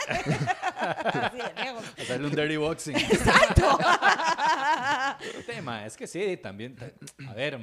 Así 0.78 1.38
de 1.38 1.54
lejos. 1.64 1.84
Hacerle 1.98 2.28
un 2.28 2.36
dirty 2.36 2.58
boxing. 2.58 2.96
Exacto. 2.98 3.78
Sí, 5.46 5.54
es 5.86 5.96
que 5.98 6.08
sí, 6.08 6.38
también. 6.38 6.76
ta- 6.76 6.92
A 7.30 7.34
ver. 7.34 7.60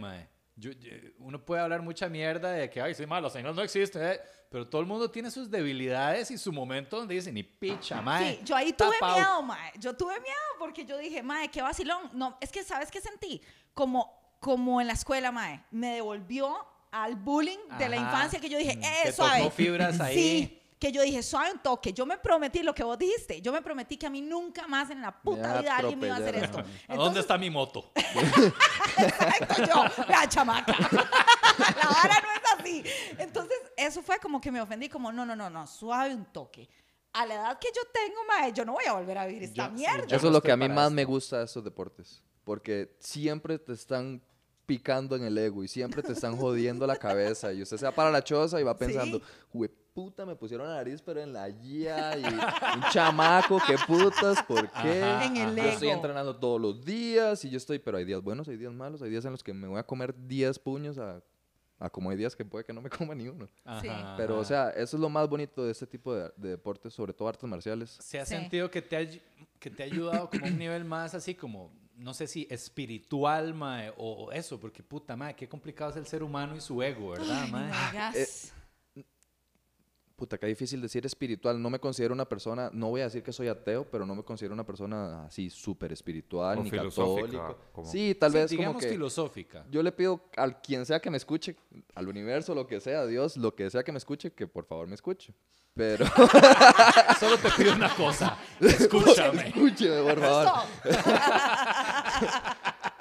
Yo- 0.56 0.72
yo- 0.72 0.90
uno 1.18 1.44
puede 1.44 1.60
hablar 1.62 1.82
mucha 1.82 2.08
mierda 2.08 2.50
de 2.52 2.68
que, 2.70 2.80
ay, 2.80 2.94
sí, 2.94 3.06
mae, 3.06 3.20
los 3.22 3.32
señores 3.32 3.54
no 3.56 3.62
existen, 3.62 4.02
eh", 4.02 4.20
pero 4.50 4.66
todo 4.68 4.80
el 4.80 4.86
mundo 4.86 5.10
tiene 5.10 5.30
sus 5.30 5.50
debilidades 5.50 6.30
y 6.30 6.38
su 6.38 6.52
momento 6.52 6.96
donde 6.98 7.14
dice, 7.14 7.30
ni 7.32 7.42
picha, 7.42 8.00
mae. 8.00 8.36
Sí, 8.36 8.40
yo 8.44 8.56
ahí 8.56 8.72
tuve 8.72 8.96
tap 8.98 9.10
out". 9.10 9.16
miedo, 9.18 9.42
mae. 9.42 9.72
Yo 9.78 9.94
tuve 9.94 10.14
miedo 10.20 10.36
porque 10.58 10.84
yo 10.84 10.96
dije, 10.98 11.22
mae, 11.22 11.48
qué 11.50 11.62
vacilón. 11.62 12.10
No, 12.14 12.38
es 12.40 12.50
que, 12.50 12.62
¿sabes 12.64 12.90
qué 12.90 13.00
sentí? 13.00 13.40
Como, 13.74 14.36
como 14.40 14.80
en 14.80 14.86
la 14.86 14.92
escuela, 14.94 15.30
mae. 15.32 15.62
Me 15.70 15.94
devolvió 15.96 16.56
al 16.90 17.16
bullying 17.16 17.58
de 17.78 17.88
la 17.88 17.96
Ajá. 17.96 18.06
infancia 18.06 18.40
que 18.40 18.48
yo 18.48 18.56
dije, 18.56 18.76
Mm, 18.76 18.84
eh, 19.08 19.12
suave. 19.12 19.50
fibras 19.50 20.00
ahí. 20.00 20.14
Sí, 20.14 20.62
que 20.78 20.92
yo 20.92 21.00
dije, 21.02 21.22
suave 21.22 21.52
un 21.52 21.58
toque. 21.60 21.92
Yo 21.94 22.04
me 22.04 22.18
prometí 22.18 22.62
lo 22.62 22.74
que 22.74 22.84
vos 22.84 22.98
dijiste. 22.98 23.40
Yo 23.40 23.52
me 23.52 23.62
prometí 23.62 23.96
que 23.96 24.06
a 24.06 24.10
mí 24.10 24.20
nunca 24.20 24.66
más 24.68 24.90
en 24.90 25.00
la 25.00 25.22
puta 25.22 25.54
Me 25.54 25.60
vida 25.62 25.76
alguien 25.76 25.98
me 25.98 26.06
iba 26.08 26.16
a 26.16 26.18
hacer 26.18 26.34
esto. 26.36 26.58
atropellar. 26.58 26.80
¿A 26.90 26.94
dónde 26.96 27.20
está 27.20 27.38
mi 27.38 27.48
moto? 27.50 27.92
Exacto, 28.98 29.54
yo, 29.66 30.04
la 30.08 30.28
chamaca. 30.28 30.72
la 30.80 31.88
vara 31.88 32.14
no 32.22 32.28
es 32.34 32.60
así. 32.60 32.84
Entonces, 33.18 33.56
eso 33.76 34.02
fue 34.02 34.18
como 34.18 34.40
que 34.40 34.50
me 34.52 34.60
ofendí, 34.60 34.88
como, 34.88 35.10
no, 35.12 35.24
no, 35.24 35.34
no, 35.36 35.48
no, 35.50 35.66
suave 35.66 36.14
un 36.14 36.24
toque. 36.26 36.68
A 37.12 37.24
la 37.24 37.34
edad 37.34 37.58
que 37.58 37.68
yo 37.74 37.80
tengo, 37.92 38.18
mae, 38.28 38.52
yo 38.52 38.64
no 38.66 38.72
voy 38.74 38.84
a 38.84 38.92
volver 38.92 39.16
a 39.16 39.26
vivir 39.26 39.44
esta 39.44 39.64
Yo- 39.64 39.68
sí, 39.68 39.74
mierda. 39.76 40.06
yo 40.06 40.16
Eso 40.16 40.26
es 40.26 40.32
lo 40.32 40.42
que 40.42 40.52
a 40.52 40.56
mí 40.56 40.68
más 40.68 40.84
esto. 40.86 40.94
me 40.94 41.04
gusta 41.04 41.38
de 41.38 41.44
estos 41.46 41.64
deportes. 41.64 42.22
Porque 42.44 42.94
siempre 43.00 43.58
te 43.58 43.72
están 43.72 44.22
picando 44.66 45.16
en 45.16 45.24
el 45.24 45.38
ego 45.38 45.64
y 45.64 45.68
siempre 45.68 46.02
te 46.02 46.12
están 46.12 46.36
jodiendo 46.36 46.86
la 46.86 46.96
cabeza. 46.96 47.52
Y 47.52 47.62
usted 47.62 47.78
se 47.78 47.86
va 47.86 47.92
para 47.92 48.10
la 48.10 48.22
choza 48.22 48.60
y 48.60 48.64
va 48.64 48.76
pensando, 48.76 49.22
"Jue 49.50 49.70
puta, 49.96 50.26
me 50.26 50.36
pusieron 50.36 50.68
la 50.68 50.74
nariz, 50.74 51.00
pero 51.00 51.22
en 51.22 51.32
la 51.32 51.48
guía. 51.48 52.18
Y 52.18 52.24
un 52.24 52.82
chamaco, 52.92 53.58
qué 53.66 53.76
putas, 53.86 54.42
¿por 54.42 54.70
qué? 54.70 55.02
Ajá, 55.02 55.24
En 55.24 55.36
el 55.38 55.56
Yo 55.56 55.62
estoy 55.70 55.88
entrenando 55.88 56.36
todos 56.36 56.60
los 56.60 56.84
días 56.84 57.42
y 57.46 57.50
yo 57.50 57.56
estoy, 57.56 57.78
pero 57.78 57.96
hay 57.96 58.04
días 58.04 58.20
buenos, 58.22 58.46
hay 58.46 58.58
días 58.58 58.74
malos, 58.74 59.00
hay 59.00 59.08
días 59.08 59.24
en 59.24 59.32
los 59.32 59.42
que 59.42 59.54
me 59.54 59.66
voy 59.66 59.78
a 59.78 59.82
comer 59.86 60.14
10 60.14 60.58
puños 60.58 60.98
a, 60.98 61.22
a 61.78 61.88
como 61.88 62.10
hay 62.10 62.16
días 62.18 62.36
que 62.36 62.44
puede 62.44 62.62
que 62.66 62.74
no 62.74 62.82
me 62.82 62.90
coma 62.90 63.14
ni 63.14 63.26
uno. 63.26 63.48
Ajá, 63.64 64.14
Pero, 64.18 64.38
o 64.38 64.44
sea, 64.44 64.68
eso 64.70 64.98
es 64.98 65.00
lo 65.00 65.08
más 65.08 65.26
bonito 65.30 65.64
de 65.64 65.72
este 65.72 65.86
tipo 65.86 66.14
de, 66.14 66.30
de 66.36 66.50
deportes, 66.50 66.92
sobre 66.92 67.14
todo 67.14 67.28
artes 67.28 67.48
marciales. 67.48 67.96
¿Se 67.98 68.20
ha 68.20 68.26
Sí. 68.26 68.34
sentido 68.34 68.70
que 68.70 68.82
te, 68.82 68.96
ha, 68.98 69.08
que 69.58 69.70
te 69.70 69.82
ha 69.82 69.86
ayudado 69.86 70.28
como 70.28 70.44
un 70.46 70.58
nivel 70.58 70.84
más 70.84 71.14
así 71.14 71.34
como, 71.34 71.72
no 71.96 72.12
sé 72.12 72.26
si 72.26 72.46
espiritual, 72.50 73.54
mae, 73.54 73.94
o 73.96 74.30
eso? 74.30 74.60
Porque 74.60 74.82
puta, 74.82 75.16
mae, 75.16 75.34
qué 75.34 75.48
complicado 75.48 75.90
es 75.90 75.96
el 75.96 76.06
ser 76.06 76.22
humano 76.22 76.54
y 76.54 76.60
su 76.60 76.82
ego, 76.82 77.12
¿verdad, 77.12 77.44
Ay, 77.44 77.50
mae? 77.50 77.68
no 77.70 77.74
digas. 77.92 78.52
Puta, 80.16 80.38
qué 80.38 80.46
difícil 80.46 80.80
decir 80.80 81.04
espiritual. 81.04 81.60
No 81.60 81.68
me 81.68 81.78
considero 81.78 82.14
una 82.14 82.24
persona, 82.26 82.70
no 82.72 82.88
voy 82.88 83.02
a 83.02 83.04
decir 83.04 83.22
que 83.22 83.34
soy 83.34 83.48
ateo, 83.48 83.84
pero 83.90 84.06
no 84.06 84.14
me 84.14 84.22
considero 84.22 84.54
una 84.54 84.64
persona 84.64 85.26
así 85.26 85.50
súper 85.50 85.92
espiritual 85.92 86.58
O 86.58 86.62
ni 86.62 86.70
como- 86.70 87.84
Sí, 87.84 88.14
tal 88.14 88.32
Sí, 88.32 88.38
vez 88.38 88.46
como 88.50 88.58
digamos 88.58 88.82
que 88.82 88.88
filosófica. 88.88 89.66
yo 89.70 89.82
le 89.82 89.92
pido 89.92 90.22
al 90.38 90.62
quien 90.62 90.86
sea 90.86 91.00
que 91.00 91.10
me 91.10 91.18
escuche, 91.18 91.54
al 91.94 92.08
universo, 92.08 92.54
lo 92.54 92.66
que 92.66 92.80
sea, 92.80 93.00
a 93.00 93.06
Dios, 93.06 93.36
lo 93.36 93.54
que 93.54 93.68
sea 93.68 93.82
que 93.84 93.92
me 93.92 93.98
escuche, 93.98 94.32
que 94.32 94.46
por 94.46 94.64
favor 94.64 94.86
me 94.86 94.94
escuche. 94.94 95.34
Pero 95.74 96.06
Solo 97.20 97.36
te 97.36 97.50
pido 97.58 97.74
una 97.74 97.94
cosa, 97.94 98.38
escúchame. 98.60 99.48
escúcheme, 99.48 100.00
por 100.02 100.18
favor. 100.18 100.62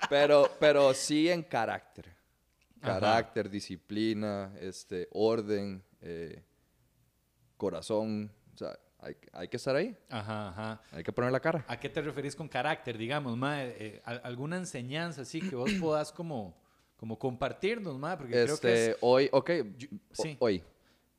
Pero, 0.10 0.50
pero 0.60 0.94
sí 0.94 1.30
en 1.30 1.44
carácter. 1.44 2.14
Ajá. 2.82 3.00
Carácter, 3.00 3.50
disciplina, 3.50 4.54
este, 4.60 5.08
orden, 5.14 5.82
eh, 6.02 6.44
corazón. 7.66 8.32
O 8.54 8.58
sea, 8.58 8.78
hay, 9.00 9.16
hay 9.34 9.48
que 9.48 9.58
estar 9.58 9.76
ahí. 9.76 9.98
Ajá, 10.10 10.50
ajá. 10.50 10.82
Hay 10.92 11.04
que 11.04 11.12
poner 11.12 11.32
la 11.32 11.40
cara. 11.40 11.66
¿A 11.68 11.80
qué 11.80 11.90
te 11.90 12.02
referís 12.02 12.36
con 12.36 12.48
carácter, 12.48 12.98
digamos, 12.98 13.36
mae? 13.36 13.76
Eh, 13.80 14.02
al- 14.06 14.22
¿Alguna 14.24 14.58
enseñanza 14.58 15.22
así 15.24 15.40
que 15.42 15.56
vos 15.56 15.70
puedas 15.82 16.12
como, 16.12 16.56
como 16.98 17.18
compartirnos, 17.18 17.98
mae? 17.98 18.18
Porque 18.18 18.34
creo 18.34 18.60
que 18.60 18.74
Este, 18.74 18.92
es... 18.92 18.98
hoy, 19.02 19.30
ok, 19.32 19.50
Yo- 19.78 19.88
sí. 20.12 20.38
hoy, 20.40 20.64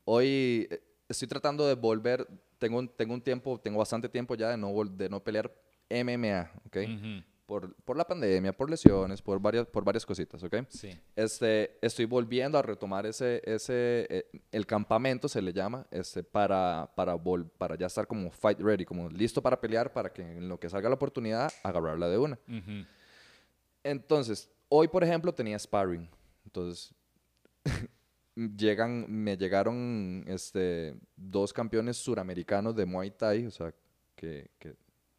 hoy 0.05 0.67
eh, 0.71 0.81
estoy 1.09 1.27
tratando 1.27 1.67
de 1.67 1.75
volver, 1.75 2.25
tengo, 2.59 2.79
un- 2.79 2.89
tengo 2.89 3.13
un 3.13 3.21
tiempo, 3.21 3.59
tengo 3.59 3.79
bastante 3.79 4.07
tiempo 4.09 4.35
ya 4.35 4.49
de 4.49 4.57
no, 4.57 4.69
de 4.85 5.09
no 5.09 5.19
pelear 5.21 5.51
MMA, 5.89 6.51
ok, 6.65 6.77
Ujú, 6.77 7.23
por, 7.47 7.73
por 7.85 7.97
la 7.97 8.05
pandemia, 8.05 8.51
por 8.55 8.69
lesiones, 8.69 9.21
por 9.21 9.39
varias, 9.41 9.65
por 9.65 9.83
varias 9.83 10.05
cositas, 10.05 10.43
ok. 10.43 10.57
Sí. 10.69 10.89
Este, 11.15 11.77
estoy 11.81 12.05
volviendo 12.05 12.57
a 12.59 12.61
retomar 12.61 13.05
ese, 13.07 13.41
ese, 13.45 14.05
eh, 14.09 14.29
el 14.51 14.65
campamento 14.67 15.27
se 15.29 15.41
le 15.41 15.53
llama, 15.53 15.87
este, 15.89 16.23
para, 16.23 16.91
para, 16.95 17.15
vol- 17.15 17.49
para 17.57 17.75
ya 17.75 17.87
estar 17.87 18.05
como 18.05 18.29
fight 18.29 18.59
ready, 18.59 18.83
como 18.85 19.09
listo 19.09 19.41
para 19.41 19.59
pelear, 19.59 19.91
para 19.93 20.11
que 20.13 20.21
en 20.21 20.47
lo 20.49 20.59
que 20.59 20.69
salga 20.69 20.89
la 20.89 20.95
oportunidad, 20.95 21.51
agarrarla 21.63 22.09
de 22.09 22.17
una. 22.17 22.37
Entonces, 23.83 24.51
hoy, 24.69 24.87
por 24.89 25.03
ejemplo, 25.03 25.33
tenía 25.33 25.57
sparring. 25.57 26.09
Entonces, 26.45 26.93
llegan, 28.35 29.05
me 29.09 29.37
llegaron 29.37 30.23
este, 30.27 30.95
dos 31.15 31.53
campeones 31.53 31.97
suramericanos 31.97 32.75
de 32.75 32.85
Muay 32.85 33.11
Thai, 33.11 33.45
o 33.45 33.51
sea, 33.51 33.73
que, 34.15 34.51
que 34.59 34.75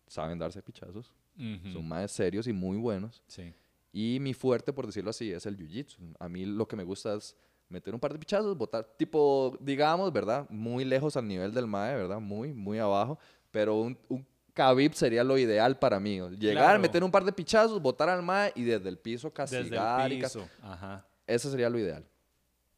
saben 0.07 0.39
darse 0.39 0.63
pichazos. 0.63 1.13
Ujú. 1.39 1.73
Son 1.73 1.87
más 1.89 2.11
serios 2.11 2.47
y 2.47 2.53
muy 2.53 2.77
buenos. 2.77 3.23
Sí. 3.29 3.53
Y 3.93 4.19
mi 4.21 4.35
fuerte, 4.35 4.73
por 4.73 4.87
decirlo 4.87 5.11
así, 5.11 5.33
es 5.33 5.47
el 5.47 5.57
jiu-jitsu. 5.57 6.15
A 6.19 6.29
mí 6.29 6.45
lo 6.45 6.67
que 6.69 6.77
me 6.77 6.85
gusta 6.85 7.15
es 7.15 7.37
meter 7.69 7.95
un 7.95 8.01
par 8.01 8.13
de 8.13 8.19
pichazos, 8.19 8.57
botar, 8.57 8.85
tipo, 8.97 9.57
digamos, 9.61 10.13
¿verdad? 10.13 10.47
Muy 10.51 10.85
lejos 10.85 11.17
al 11.17 11.27
nivel 11.29 11.53
del 11.55 11.67
mae, 11.67 11.95
¿verdad? 11.97 12.21
Muy, 12.21 12.53
muy 12.53 12.79
abajo. 12.79 13.19
Pero 13.51 13.77
un, 13.77 13.99
un 14.09 14.27
Khabib 14.53 14.93
sería 14.95 15.23
lo 15.25 15.39
ideal 15.39 15.79
para 15.79 16.01
mí. 16.01 16.19
Llegar, 16.39 16.65
Claro. 16.65 16.81
meter 16.81 17.05
un 17.05 17.11
par 17.11 17.25
de 17.25 17.33
pichazos, 17.33 17.81
botar 17.81 18.09
al 18.09 18.23
mae 18.23 18.53
y 18.57 18.65
desde 18.65 18.89
el 18.89 18.99
piso 18.99 19.29
Desde 19.29 19.35
castigar. 19.61 20.07
el 20.07 20.13
y 20.15 20.21
cas- 20.21 20.33
piso. 20.35 20.49
Ajá. 20.63 21.07
Ese 21.27 21.51
sería 21.51 21.71
lo 21.71 21.79
ideal. 21.79 22.05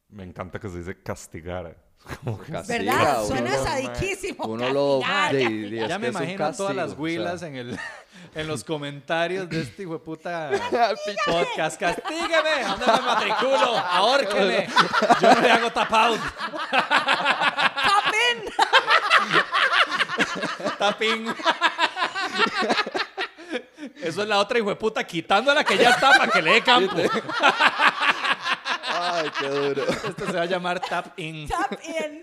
Me 0.09 0.23
encanta 0.23 0.59
que 0.59 0.69
se 0.69 0.77
dice 0.79 1.01
castigar. 1.01 1.75
Como 2.23 2.37
¿Verdad? 2.67 3.23
Suena 3.25 3.51
sadiquísimo. 3.57 4.45
Uno 4.45 4.69
lo... 4.71 4.99
de- 5.31 5.81
es 5.83 5.87
ya 5.89 5.99
me 5.99 6.09
imagino 6.09 6.51
todas 6.53 6.75
las 6.75 6.87
castigo, 6.89 6.91
o 6.91 6.95
sea. 6.95 6.99
huilas 6.99 7.41
en, 7.43 7.55
el, 7.55 7.77
en 8.33 8.47
los 8.47 8.63
comentarios 8.63 9.49
de 9.49 9.61
este 9.61 9.83
hijo 9.83 9.93
de 9.93 9.99
puta 9.99 10.51
podcast. 11.25 11.79
Castígueme, 11.79 12.63
¿dónde 12.67 12.85
me 12.85 13.01
matriculo? 13.01 13.77
Ahórqueme. 13.77 14.67
Yo 15.21 15.35
no 15.35 15.41
le 15.41 15.51
hago 15.51 15.71
tap 15.71 15.93
out. 15.93 16.19
Tap 16.71 18.13
in. 18.31 18.43
Tapping. 20.77 21.35
Eso 24.01 24.21
es 24.21 24.27
la 24.27 24.39
otra 24.39 24.59
hijo 24.59 24.69
de 24.69 24.75
puta 24.75 25.03
quitándola 25.03 25.63
que 25.63 25.77
ya 25.77 25.89
está 25.89 26.11
para 26.11 26.31
que 26.31 26.41
le 26.41 26.53
dé 26.53 26.63
campo. 26.63 26.95
Ay, 28.87 29.31
qué 29.39 29.47
duro. 29.47 29.83
Esto 29.83 30.25
se 30.25 30.33
va 30.33 30.41
a 30.41 30.45
llamar 30.45 30.79
tap 30.79 31.19
in. 31.19 31.47
Tap 31.47 31.73
in. 31.83 32.21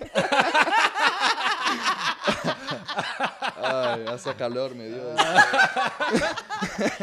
Ay, 3.63 4.05
hace 4.09 4.35
calor, 4.35 4.75
me 4.75 4.87
dio. 4.87 5.15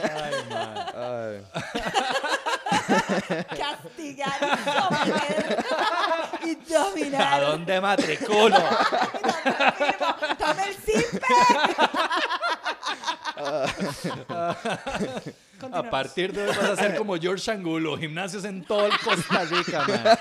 Ay, 0.03 0.33
man. 0.49 0.75
Ay. 0.95 1.43
Castigar 3.57 4.39
y 6.45 7.15
¿A 7.15 7.39
dónde 7.41 7.81
matriculo? 7.81 8.57
Tome 10.37 10.67
el 10.67 10.75
simpe. 10.75 11.25
A 15.71 15.83
partir 15.89 16.33
de 16.33 16.43
hoy 16.43 16.55
vas 16.55 16.69
a 16.69 16.75
ser 16.75 16.95
como 16.97 17.17
George 17.17 17.49
Angulo, 17.51 17.97
gimnasios 17.97 18.45
en 18.45 18.63
todo 18.63 18.85
el 18.85 18.99
Costa 18.99 19.45
Rica, 19.45 19.85
man. 19.87 20.19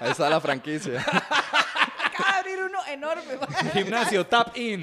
Ahí 0.00 0.10
está 0.10 0.28
la 0.28 0.40
franquicia. 0.40 1.04
Acaba 2.14 2.32
de 2.32 2.38
abrir 2.38 2.64
uno 2.64 2.78
enorme. 2.86 3.38
Gimnasio 3.72 4.26
tap 4.26 4.56
in. 4.56 4.82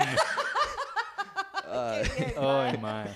Ay. 1.72 2.04
Ay, 2.38 2.78
man. 2.78 3.08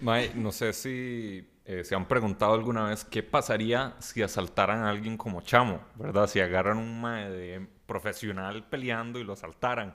Mae, 0.00 0.32
no 0.34 0.52
sé 0.52 0.72
si 0.72 1.48
eh, 1.64 1.84
se 1.84 1.94
han 1.94 2.06
preguntado 2.06 2.52
alguna 2.54 2.88
vez 2.88 3.04
qué 3.04 3.22
pasaría 3.22 3.94
si 4.00 4.22
asaltaran 4.22 4.82
a 4.82 4.90
alguien 4.90 5.16
como 5.16 5.40
Chamo, 5.40 5.80
¿verdad? 5.94 6.26
Si 6.26 6.40
agarran 6.40 6.76
un 6.78 7.00
mae 7.00 7.30
de 7.30 7.66
profesional 7.86 8.64
peleando 8.68 9.18
y 9.18 9.24
lo 9.24 9.32
asaltaran. 9.32 9.94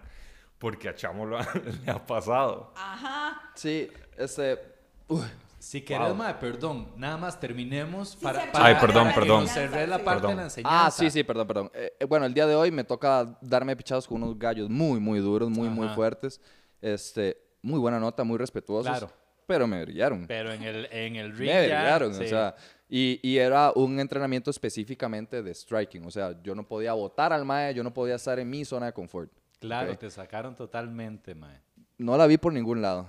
Porque 0.57 0.89
a 0.89 0.95
Chamo 0.95 1.25
lo 1.25 1.37
ha- 1.37 1.47
le 1.85 1.91
ha 1.91 2.03
pasado. 2.05 2.73
Ajá. 2.75 3.51
Sí, 3.53 3.91
este... 4.17 4.59
uy, 5.07 5.21
Si 5.67 5.81
querés, 5.81 6.07
Wow. 6.07 6.15
mae, 6.15 6.33
perdón, 6.35 6.87
nada 6.95 7.17
más 7.17 7.37
terminemos 7.41 8.11
Sí, 8.11 8.17
para, 8.23 8.41
se 8.45 8.47
para- 8.51 8.65
Ay, 8.67 8.75
perdón, 8.79 9.03
para 9.03 9.13
que 9.15 9.19
perdón. 9.19 9.41
nos 9.43 9.51
cerré 9.51 9.85
la 9.85 9.97
parte 9.97 10.11
de 10.11 10.21
Perdón. 10.21 10.37
la 10.37 10.43
enseñanza. 10.43 10.85
Ah, 10.85 10.91
sí, 10.91 11.09
sí, 11.11 11.23
perdón, 11.25 11.45
perdón. 11.47 11.71
Eh, 11.73 11.91
eh, 11.99 12.05
bueno, 12.05 12.25
el 12.25 12.33
día 12.33 12.47
de 12.47 12.55
hoy 12.55 12.71
me 12.71 12.85
toca 12.85 13.37
darme 13.41 13.75
pichados 13.75 14.07
con 14.07 14.23
unos 14.23 14.39
gallos 14.39 14.69
muy, 14.69 15.01
muy 15.01 15.19
duros, 15.19 15.49
muy, 15.49 15.67
muy 15.67 15.87
Ajá. 15.87 15.95
fuertes. 15.95 16.39
Este, 16.81 17.37
muy 17.61 17.79
buena 17.79 17.99
nota, 17.99 18.23
muy 18.23 18.37
respetuosos. 18.37 18.89
Claro. 18.89 19.11
Pero 19.45 19.67
me 19.67 19.83
brillaron. 19.83 20.25
Pero 20.25 20.53
en 20.53 20.63
el, 20.63 20.85
en 20.89 21.15
el 21.17 21.31
ring 21.35 21.49
Me 21.49 21.67
ya, 21.67 21.79
brillaron, 21.79 22.13
sí. 22.13 22.23
o 22.23 22.27
sea, 22.27 22.55
Y, 22.89 23.19
y 23.21 23.37
era 23.37 23.73
un 23.75 23.99
entrenamiento 23.99 24.49
específicamente 24.49 25.43
de 25.43 25.53
striking. 25.53 26.05
O 26.05 26.11
sea, 26.11 26.41
yo 26.43 26.55
no 26.55 26.65
podía 26.65 26.93
votar 26.93 27.33
al 27.33 27.43
mae, 27.43 27.73
yo 27.73 27.83
no 27.83 27.93
podía 27.93 28.15
estar 28.15 28.39
en 28.39 28.49
mi 28.49 28.63
zona 28.63 28.85
de 28.85 28.93
confort. 28.93 29.29
Claro, 29.59 29.91
Ok. 29.91 29.99
te 29.99 30.09
sacaron 30.09 30.55
totalmente, 30.55 31.35
mae. 31.35 31.59
No 31.97 32.15
la 32.15 32.25
vi 32.25 32.37
por 32.37 32.53
ningún 32.53 32.81
lado. 32.81 33.05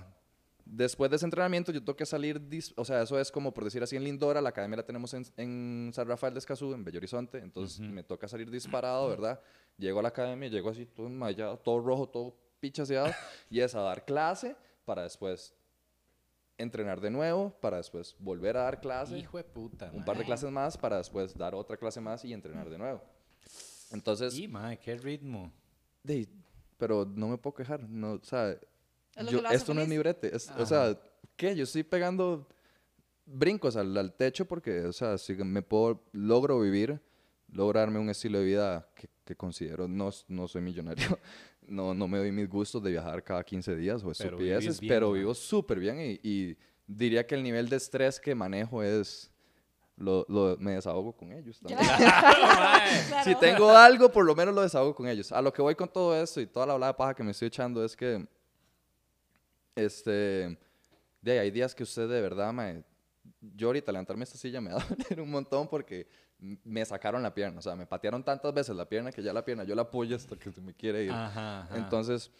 Después 0.71 1.09
de 1.09 1.15
ese 1.15 1.25
entrenamiento, 1.25 1.71
yo 1.71 1.79
tengo 1.83 1.95
que 1.95 2.05
salir, 2.05 2.39
o 2.75 2.85
sea, 2.85 3.01
eso 3.01 3.19
es 3.19 3.31
como 3.31 3.51
por 3.51 3.63
decir 3.63 3.81
así 3.81 3.95
en 3.95 4.03
Lindora, 4.03 4.39
la 4.39 4.49
academia 4.49 4.77
la 4.77 4.85
tenemos 4.85 5.11
en, 5.15 5.25
en 5.35 5.89
San 5.95 6.07
Rafael 6.07 6.31
de 6.33 6.37
Escazú, 6.39 6.73
en 6.75 6.83
Bello 6.83 6.99
Horizonte, 6.99 7.39
entonces 7.39 7.79
me 7.79 8.03
toca 8.03 8.27
salir 8.27 8.51
disparado, 8.51 9.09
¿verdad? 9.09 9.41
Llego 9.79 9.97
a 9.99 10.03
la 10.03 10.09
academia, 10.09 10.47
llego 10.47 10.69
así 10.69 10.85
todo 10.85 11.07
enmayado, 11.07 11.57
todo 11.57 11.79
rojo, 11.79 12.07
todo 12.07 12.35
pichaseado, 12.59 13.07
y 13.49 13.61
es 13.61 13.73
a 13.73 13.81
dar 13.81 14.05
clase 14.05 14.55
para 14.85 15.01
después 15.03 15.55
entrenar 16.59 17.01
de 17.01 17.09
nuevo, 17.09 17.49
para 17.61 17.77
después 17.77 18.15
volver 18.19 18.55
a 18.57 18.63
dar 18.63 18.79
clase, 18.79 19.17
Hijo 19.17 19.37
de 19.37 19.43
puta, 19.45 19.89
un 19.93 20.05
par 20.05 20.17
de 20.19 20.23
clases 20.25 20.51
más, 20.51 20.77
para 20.77 20.97
después 20.97 21.35
dar 21.35 21.55
otra 21.55 21.77
clase 21.77 21.99
más 21.99 22.23
y 22.25 22.31
entrenar 22.33 22.69
de 22.69 22.77
nuevo. 22.77 23.01
Entonces, 23.91 24.37
Y, 24.37 24.47
mae, 24.47 24.77
qué 24.77 24.95
ritmo. 24.97 25.51
de- 26.03 26.29
pero 26.77 27.05
no 27.05 27.27
me 27.27 27.37
puedo 27.37 27.55
quejar, 27.55 27.81
no, 27.89 28.13
o 28.13 28.23
sea, 28.23 28.55
Es 29.15 29.25
lo 29.25 29.31
yo- 29.31 29.37
que 29.37 29.41
lo 29.43 29.47
hace 29.49 29.57
esto 29.57 29.73
no 29.73 29.81
es 29.81 29.87
feliz. 29.87 29.97
mi 29.97 29.99
brete, 29.99 30.35
es- 30.35 30.49
o 30.57 30.65
sea, 30.65 30.97
¿qué? 31.35 31.55
Yo 31.55 31.63
estoy 31.63 31.83
pegando 31.83 32.47
brincos 33.25 33.75
al, 33.75 33.95
al 33.97 34.13
techo 34.13 34.45
porque, 34.45 34.81
o 34.85 34.93
sea, 34.93 35.17
si 35.17 35.33
me 35.35 35.61
puedo, 35.61 36.03
logro 36.13 36.59
vivir, 36.59 36.99
logro 37.51 37.79
darme 37.79 37.99
un 37.99 38.09
estilo 38.09 38.39
de 38.39 38.45
vida 38.45 38.89
que, 38.95 39.07
que 39.25 39.35
considero, 39.35 39.87
no, 39.87 40.09
no 40.27 40.47
soy 40.47 40.61
millonario, 40.61 41.19
no, 41.67 41.93
no 41.93 42.07
me 42.07 42.17
doy 42.17 42.31
mis 42.31 42.49
gustos 42.49 42.81
de 42.81 42.91
viajar 42.91 43.23
cada 43.23 43.43
15 43.43 43.75
días 43.75 44.01
o 44.03 44.11
Pero 44.17 44.29
estupideces, 44.37 44.79
pero 44.87 45.09
ma. 45.11 45.17
vivo 45.17 45.33
súper 45.35 45.79
bien 45.79 45.99
y, 46.01 46.19
y 46.27 46.57
diría 46.87 47.25
que 47.27 47.35
el 47.35 47.43
nivel 47.43 47.69
de 47.69 47.75
estrés 47.77 48.19
que 48.19 48.33
manejo 48.33 48.81
es, 48.81 49.29
lo, 49.97 50.25
lo- 50.29 50.57
me 50.57 50.71
desahogo 50.73 51.11
con 51.15 51.31
ellos 51.33 51.59
también. 51.59 51.79
Claro. 53.09 53.23
Si 53.23 53.35
tengo 53.35 53.69
algo, 53.69 54.11
por 54.11 54.25
lo 54.25 54.33
menos 54.35 54.55
lo 54.55 54.61
desahogo 54.61 54.95
con 54.95 55.07
ellos. 55.07 55.31
A 55.31 55.41
lo 55.41 55.51
que 55.53 55.61
voy 55.61 55.75
con 55.75 55.87
todo 55.89 56.19
esto 56.19 56.39
y 56.41 56.47
toda 56.47 56.65
la 56.65 56.73
hablada 56.73 56.93
de 56.93 56.97
paja 56.97 57.13
que 57.13 57.23
me 57.23 57.31
estoy 57.31 57.49
echando 57.49 57.83
es 57.83 57.95
que, 57.95 58.25
este, 59.83 60.57
de 61.21 61.31
ahí 61.31 61.37
hay 61.39 61.51
días 61.51 61.75
que 61.75 61.83
usted 61.83 62.07
de 62.07 62.21
verdad, 62.21 62.51
mae, 62.53 62.83
yo 63.41 63.67
ahorita 63.67 63.91
levantarme 63.91 64.23
esta 64.23 64.37
silla 64.37 64.61
me 64.61 64.71
da 64.71 64.85
un 65.21 65.29
montón 65.29 65.67
porque 65.67 66.07
me 66.39 66.85
sacaron 66.85 67.21
la 67.21 67.33
pierna. 67.33 67.59
O 67.59 67.61
sea, 67.61 67.75
me 67.75 67.85
patearon 67.85 68.23
tantas 68.23 68.53
veces 68.53 68.75
la 68.75 68.87
pierna 68.87 69.11
que 69.11 69.21
ya 69.21 69.33
la 69.33 69.43
pierna 69.43 69.63
yo 69.63 69.75
la 69.75 69.83
apoyo 69.83 70.15
hasta 70.15 70.35
que 70.35 70.51
se 70.51 70.61
me 70.61 70.73
quiere 70.73 71.03
ir. 71.03 71.11
Ajá, 71.11 71.61
ajá. 71.63 71.77
Entonces, 71.77 72.31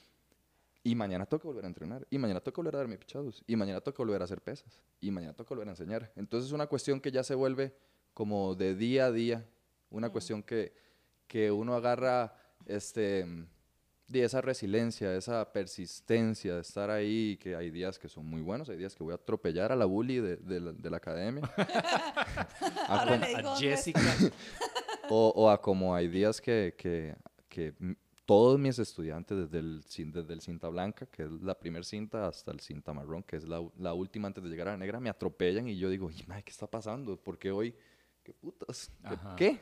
y 0.84 0.96
mañana 0.96 1.26
tengo 1.26 1.42
que 1.42 1.48
volver 1.48 1.66
a 1.66 1.68
entrenar. 1.68 2.08
Y 2.10 2.18
mañana 2.18 2.40
tengo 2.40 2.56
que 2.56 2.62
volver 2.62 2.76
a 2.76 2.78
darme 2.80 2.98
pichados. 2.98 3.44
Y 3.46 3.56
mañana 3.56 3.82
tengo 3.82 3.96
que 3.96 4.04
volver 4.04 4.22
a 4.22 4.26
hacer 4.26 4.42
pesas. 4.42 4.82
Y 5.02 5.12
mañana 5.12 5.34
tengo 5.34 5.48
que 5.48 5.54
volver 5.54 5.68
a 5.68 5.72
enseñar. 5.72 6.12
Entonces 6.16 6.48
es 6.48 6.54
una 6.54 6.68
cuestión 6.68 7.02
que 7.02 7.12
ya 7.12 7.24
se 7.24 7.36
vuelve 7.36 7.76
como 8.14 8.56
de 8.56 8.76
día 8.76 9.06
a 9.08 9.12
día. 9.12 9.46
Una 9.90 10.10
cuestión 10.10 10.44
que, 10.44 10.74
que 11.28 11.52
uno 11.52 11.76
agarra 11.76 12.34
este, 12.66 13.26
de 14.10 14.24
esa 14.24 14.42
resiliencia, 14.42 15.16
esa 15.16 15.52
persistencia 15.54 16.56
de 16.56 16.62
estar 16.62 16.90
ahí. 16.90 17.38
Que 17.38 17.56
hay 17.56 17.70
días 17.70 17.98
que 18.00 18.10
son 18.10 18.26
muy 18.26 18.42
buenos. 18.42 18.68
Hay 18.70 18.78
días 18.78 18.96
que 18.96 19.04
voy 19.04 19.12
a 19.14 19.16
atropellar 19.16 19.72
a 19.72 19.76
la 19.76 19.86
bully 19.86 20.18
de, 20.20 20.36
de 20.38 20.60
la, 20.60 20.74
de 20.74 20.90
la 20.90 20.98
academia. 20.98 21.44
A 22.88 23.00
Ahora 23.00 23.12
com- 23.12 23.20
le 23.22 23.28
digo 23.28 23.40
A 23.40 23.42
dónde 23.44 23.68
Jessica. 23.68 24.02
o, 25.10 25.32
o 25.36 25.50
a 25.50 25.62
como 25.62 25.94
hay 25.96 26.08
días 26.08 26.42
que, 26.42 26.74
que, 26.78 27.16
que 27.48 27.74
todos 28.26 28.60
mis 28.60 28.78
estudiantes, 28.80 29.38
desde 29.38 29.60
el, 29.60 29.84
desde 30.12 30.34
el 30.34 30.42
cinta 30.42 30.70
blanca, 30.70 31.06
que 31.08 31.24
es 31.24 31.32
la 31.42 31.58
primer 31.60 31.86
cinta, 31.86 32.28
hasta 32.28 32.52
el 32.52 32.60
cinta 32.60 32.94
marrón, 32.94 33.24
que 33.24 33.36
es 33.38 33.44
la, 33.48 33.62
la 33.78 33.94
última 33.94 34.28
antes 34.28 34.44
de 34.44 34.50
llegar 34.50 34.68
a 34.68 34.72
la 34.72 34.78
negra, 34.78 35.00
me 35.00 35.10
atropellan 35.10 35.68
y 35.68 35.78
yo 35.78 35.90
digo, 35.90 36.10
"Ay, 36.10 36.24
madre, 36.28 36.44
¿qué 36.44 36.52
está 36.52 36.68
pasando? 36.68 37.16
¿Por 37.18 37.38
qué 37.40 37.52
hoy? 37.52 37.74
¿Qué 38.24 38.34
putas? 38.34 38.92
¿Qué? 39.02 39.14
Ajá. 39.14 39.36
qué?". 39.36 39.60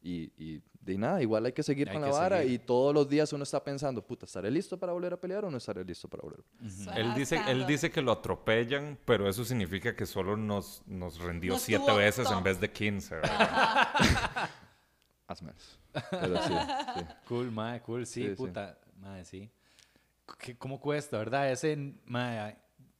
Y, 0.00 0.30
y 0.36 0.62
de 0.80 0.96
nada, 0.96 1.20
igual 1.20 1.44
hay 1.44 1.52
que 1.52 1.62
seguir 1.62 1.88
Hay 1.88 1.94
con 1.94 2.04
que 2.04 2.10
la 2.10 2.14
vara 2.16 2.38
seguir. 2.38 2.52
y 2.54 2.58
todos 2.60 2.94
los 2.94 3.08
días 3.08 3.32
uno 3.32 3.42
está 3.42 3.62
pensando, 3.62 4.00
puta, 4.06 4.24
¿estaré 4.26 4.50
listo 4.50 4.78
para 4.78 4.92
volver 4.92 5.12
a 5.12 5.20
pelear 5.20 5.44
o 5.44 5.50
no 5.50 5.58
estaré 5.58 5.84
listo 5.84 6.08
para 6.08 6.22
volver? 6.22 6.40
Suena 6.70 6.94
Él 6.96 7.14
dice, 7.14 7.40
él 7.48 7.66
dice 7.66 7.90
que 7.90 8.00
lo 8.00 8.12
atropellan, 8.12 8.98
pero 9.04 9.28
eso 9.28 9.44
significa 9.44 9.94
que 9.96 10.06
solo 10.06 10.36
nos, 10.36 10.82
nos 10.86 11.18
rendió 11.18 11.54
No 11.54 11.58
siete 11.58 11.92
veces 11.94 12.26
en 12.28 12.34
top. 12.36 12.44
vez 12.44 12.60
de 12.60 12.70
15. 12.70 13.14
¿verdad? 13.16 13.88
Más 15.28 15.42
o 15.42 15.44
menos. 15.44 15.78
Pero 16.10 16.42
sí, 16.42 16.52
sí. 16.96 17.04
Cool, 17.28 17.50
mae, 17.50 17.80
cool. 17.82 18.06
Sí, 18.06 18.22
Sí, 18.22 18.28
sí. 18.30 18.34
puta. 18.36 18.78
Mae, 18.98 19.24
sí. 19.24 19.50
¿Qué- 20.38 20.56
¿Cómo 20.56 20.80
cuesta, 20.80 21.18
verdad? 21.18 21.50
Ese, 21.50 21.76
mae, 22.06 22.56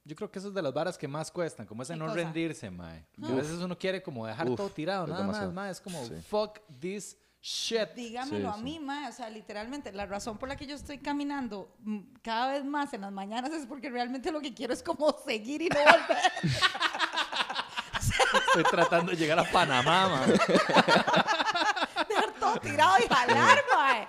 yo 0.09 0.17
creo 0.17 0.31
que 0.31 0.39
eso 0.39 0.49
es 0.49 0.55
de 0.55 0.63
las 0.63 0.73
varas 0.73 0.97
que 0.97 1.07
más 1.07 1.31
cuestan, 1.31 1.67
como 1.67 1.83
ese 1.83 1.93
¿Qué 1.93 1.99
no 1.99 2.07
cosa? 2.07 2.17
rendirse, 2.17 2.71
mae. 2.71 3.05
A 3.23 3.31
veces 3.33 3.59
uno 3.59 3.77
quiere 3.79 4.03
como 4.03 4.27
dejar 4.27 4.49
Uf, 4.49 4.57
todo 4.57 4.71
tirado, 4.71 5.07
nada 5.07 5.21
demasiado. 5.21 5.49
más, 5.53 5.55
mae. 5.55 5.71
Es 5.71 5.81
como, 5.81 6.03
Sí. 6.07 6.15
fuck 6.27 6.59
this 6.81 7.17
shit. 7.43 7.91
Dígamelo 7.95 8.53
Sí, 8.55 8.59
a 8.59 8.63
mí, 8.63 8.73
sí. 8.75 8.81
ma, 8.81 9.09
o 9.09 9.13
sea, 9.13 9.29
literalmente, 9.29 9.93
la 9.93 10.07
razón 10.07 10.39
por 10.39 10.49
la 10.49 10.57
que 10.57 10.67
yo 10.67 10.75
estoy 10.75 10.99
caminando 10.99 11.75
mm, 11.81 11.99
cada 12.23 12.53
vez 12.53 12.65
más 12.65 12.93
en 12.95 13.03
las 13.03 13.13
mañanas 13.13 13.51
es 13.53 13.67
porque 13.67 13.91
realmente 13.91 14.33
lo 14.33 14.41
que 14.41 14.55
quiero 14.55 14.73
es 14.73 14.83
como 14.83 15.15
seguir 15.27 15.61
y 15.63 15.69
no 15.69 15.79
volver. 15.79 16.19
Estoy 18.49 18.65
tratando 18.65 19.13
de 19.13 19.17
llegar 19.19 19.39
a 19.39 19.45
Panamá, 19.45 20.09
mae. 20.09 20.33
dejar 22.09 22.33
todo 22.41 22.57
tirado 22.61 22.97
y 22.99 23.07
jalar, 23.09 23.59
mae. 23.75 24.07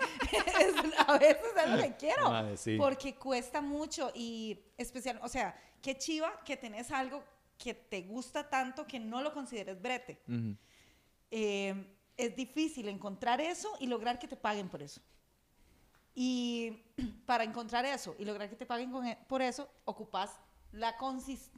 Es- 0.59 0.99
a 1.07 1.17
veces 1.17 1.37
es 1.63 1.69
lo 1.69 1.77
que 1.81 1.95
quiero. 1.95 2.29
Mae, 2.29 2.57
sí. 2.57 2.75
Porque 2.77 3.15
cuesta 3.15 3.61
mucho 3.61 4.11
y 4.13 4.59
especial, 4.77 5.19
o 5.23 5.27
sea, 5.27 5.55
qué 5.81 5.97
chiva 5.97 6.43
que 6.43 6.57
tenés 6.57 6.91
algo 6.91 7.23
que 7.57 7.73
te 7.73 8.01
gusta 8.03 8.49
tanto 8.49 8.85
que 8.87 8.99
no 8.99 9.21
lo 9.21 9.33
consideres 9.33 9.81
brete. 9.81 10.21
Ujú. 10.27 10.55
Eh, 11.31 11.95
es 12.17 12.35
difícil 12.35 12.87
encontrar 12.89 13.39
eso 13.41 13.69
y 13.79 13.87
lograr 13.87 14.17
que 14.19 14.27
te 14.27 14.35
paguen 14.35 14.67
por 14.69 14.81
eso. 14.81 15.01
Y 16.15 16.83
para 17.25 17.43
encontrar 17.43 17.85
eso 17.85 18.15
y 18.19 18.25
lograr 18.25 18.49
que 18.49 18.55
te 18.55 18.65
paguen 18.65 18.91
con 18.91 19.05
e- 19.07 19.17
por 19.27 19.41
eso, 19.41 19.69
ocupas 19.85 20.31
la, 20.71 20.95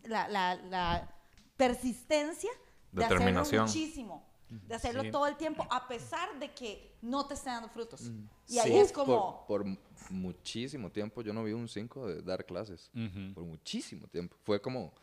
la, 0.04 0.28
la- 0.28 0.56
la 0.56 1.16
persistencia 1.58 2.50
de 2.92 3.04
hacerlo 3.06 3.20
Determinación. 3.20 3.66
muchísimo, 3.66 4.28
de 4.68 4.76
hacerlo 4.76 5.02
Sí. 5.04 5.12
todo 5.12 5.28
el 5.28 5.36
tiempo, 5.38 5.66
a 5.70 5.88
pesar 5.88 6.38
de 6.40 6.52
que 6.52 6.96
no 7.02 7.26
te 7.26 7.34
esté 7.34 7.50
dando 7.50 7.70
frutos. 7.70 8.12
Y 8.48 8.60
ahí 8.60 8.78
es 8.78 8.92
como... 8.92 9.46
Por, 9.48 9.64
por 9.64 9.66
mu- 9.66 9.78
muchísimo 10.10 10.92
tiempo 10.92 11.22
yo 11.22 11.34
no 11.34 11.44
vi 11.44 11.54
un 11.54 11.68
5 11.68 12.08
de 12.08 12.22
dar 12.22 12.46
clases. 12.46 12.92
Por 13.34 13.44
muchísimo 13.46 14.08
tiempo. 14.08 14.36
Fue 14.44 14.62
como 14.62 14.94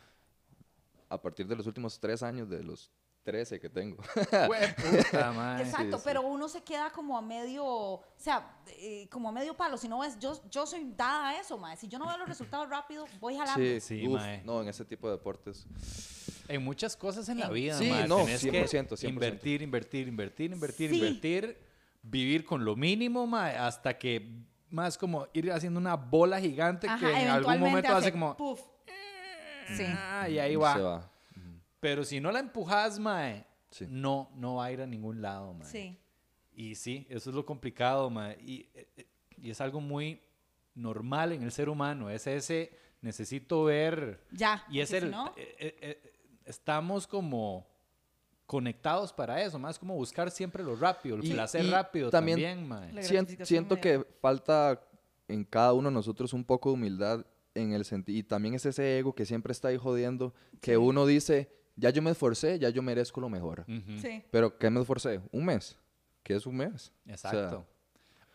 a 1.09 1.19
partir 1.21 1.47
de 1.47 1.55
los 1.55 1.65
últimos 1.65 1.99
tres 1.99 2.21
años 2.21 2.47
de 2.49 2.63
los 2.63 2.91
13 3.23 3.59
que 3.59 3.69
tengo. 3.69 3.97
Puta. 3.97 4.45
Exacto, 5.61 5.97
sí. 5.97 6.03
pero 6.05 6.21
uno 6.21 6.47
se 6.47 6.61
queda 6.63 6.89
como 6.91 7.17
a 7.17 7.21
medio, 7.21 7.65
o 7.65 8.03
sea, 8.17 8.59
eh, 8.67 9.07
como 9.11 9.29
a 9.29 9.31
medio 9.31 9.55
palo. 9.57 9.77
Si 9.77 9.87
no 9.87 9.99
ves, 9.99 10.17
yo, 10.19 10.39
yo 10.49 10.65
soy 10.65 10.93
dada 10.95 11.29
a 11.29 11.39
eso, 11.39 11.57
mae. 11.57 11.75
Si 11.77 11.87
yo 11.87 11.99
no 11.99 12.07
veo 12.07 12.17
los 12.17 12.27
resultados 12.29 12.69
rápido, 12.69 13.05
voy 13.19 13.35
jalando. 13.35 13.59
sí, 13.61 13.79
Sí, 13.81 14.07
uf, 14.07 14.13
mae. 14.19 14.41
no, 14.43 14.61
en 14.61 14.67
ese 14.69 14.85
tipo 14.85 15.07
de 15.07 15.13
deportes. 15.17 15.65
En 16.49 16.63
muchas 16.63 16.97
cosas 16.97 17.29
en 17.29 17.39
la 17.39 17.49
vida, 17.49 17.77
Sí, 17.77 17.89
mae, 17.89 18.07
no, 18.07 18.17
tenés 18.25 18.41
100%, 18.43 18.89
que 18.89 19.07
100%. 19.07 19.09
invertir, 19.09 19.61
invertir, 19.61 20.07
invertir, 20.07 20.51
invertir, 20.51 20.89
Sí. 20.89 20.95
invertir, 20.97 21.57
vivir 22.01 22.43
con 22.43 22.65
lo 22.65 22.75
mínimo, 22.75 23.25
mae, 23.27 23.55
hasta 23.55 23.97
que 23.97 24.27
más 24.69 24.97
como 24.97 25.27
ir 25.33 25.51
haciendo 25.51 25.79
una 25.79 25.95
bola 25.95 26.39
gigante 26.39 26.87
Ajá, 26.87 26.99
que 26.99 27.21
en 27.21 27.27
algún 27.29 27.59
momento 27.59 27.95
hace 27.95 28.11
como 28.11 28.35
Puf. 28.35 28.59
Sí. 29.75 29.83
ah, 29.87 30.27
y 30.29 30.39
ahí 30.39 30.51
Se 30.53 30.57
va. 30.57 31.11
Pero 31.79 32.03
si 32.03 32.19
no 32.19 32.31
la 32.31 32.39
empujas, 32.39 32.99
mae, 32.99 33.45
Sí. 33.69 33.85
no, 33.87 34.31
no 34.35 34.55
va 34.55 34.65
a 34.65 34.71
ir 34.71 34.81
a 34.81 34.87
ningún 34.87 35.21
lado, 35.21 35.53
mae. 35.53 35.67
Sí. 35.69 35.97
Y 36.53 36.75
sí, 36.75 37.05
eso 37.09 37.29
es 37.29 37.35
lo 37.35 37.45
complicado, 37.45 38.09
mae. 38.09 38.37
Y, 38.41 38.67
eh, 38.73 38.89
eh, 38.97 39.05
y 39.37 39.51
es 39.51 39.61
algo 39.61 39.79
muy 39.79 40.21
normal 40.75 41.31
en 41.33 41.43
el 41.43 41.51
ser 41.51 41.69
humano. 41.69 42.09
Es 42.09 42.25
ese, 42.27 42.75
necesito 43.01 43.63
ver 43.63 44.25
Ya. 44.31 44.65
y 44.69 44.79
es 44.81 44.89
si 44.89 44.95
el. 44.97 45.11
no, 45.11 45.27
eh, 45.37 45.55
eh, 45.59 45.77
eh, 45.81 46.08
estamos 46.49 47.05
como 47.07 47.67
conectados 48.45 49.13
para 49.13 49.41
eso, 49.43 49.59
más 49.59 49.77
como 49.77 49.95
buscar 49.95 50.31
siempre 50.31 50.63
lo 50.63 50.75
rápido, 50.75 51.15
el 51.17 51.25
Y- 51.25 51.31
placer 51.31 51.63
y 51.65 51.69
rápido 51.69 52.09
también- 52.09 52.67
mae. 52.67 53.03
Siento 53.45 53.79
que 53.79 54.03
falta 54.21 54.81
en 55.27 55.43
cada 55.45 55.73
uno 55.73 55.89
de 55.89 55.93
nosotros 55.93 56.33
un 56.33 56.43
poco 56.43 56.69
de 56.69 56.73
humildad 56.73 57.25
en 57.53 57.73
el 57.73 57.85
sentido, 57.85 58.17
y 58.17 58.23
también 58.23 58.55
es 58.55 58.65
ese 58.65 58.97
ego 58.97 59.13
que 59.13 59.25
siempre 59.25 59.51
está 59.51 59.67
ahí 59.67 59.77
jodiendo, 59.77 60.33
que 60.61 60.77
uno 60.77 61.05
dice, 61.05 61.51
ya 61.75 61.91
yo 61.91 62.01
me 62.01 62.11
esforcé, 62.11 62.57
ya 62.57 62.69
yo 62.69 62.81
merezco 62.81 63.21
lo 63.21 63.29
mejor. 63.29 63.61
Ujú, 63.67 63.99
Sí. 63.99 64.23
Pero 64.31 64.57
¿qué 64.57 64.69
me 64.69 64.79
esforcé? 64.79 65.21
Un 65.31 65.45
mes. 65.45 65.77
¿Qué 66.23 66.35
es 66.35 66.45
un 66.47 66.57
mes? 66.57 66.91
O 67.11 67.17
sea, 67.17 67.31
Exacto. 67.31 67.65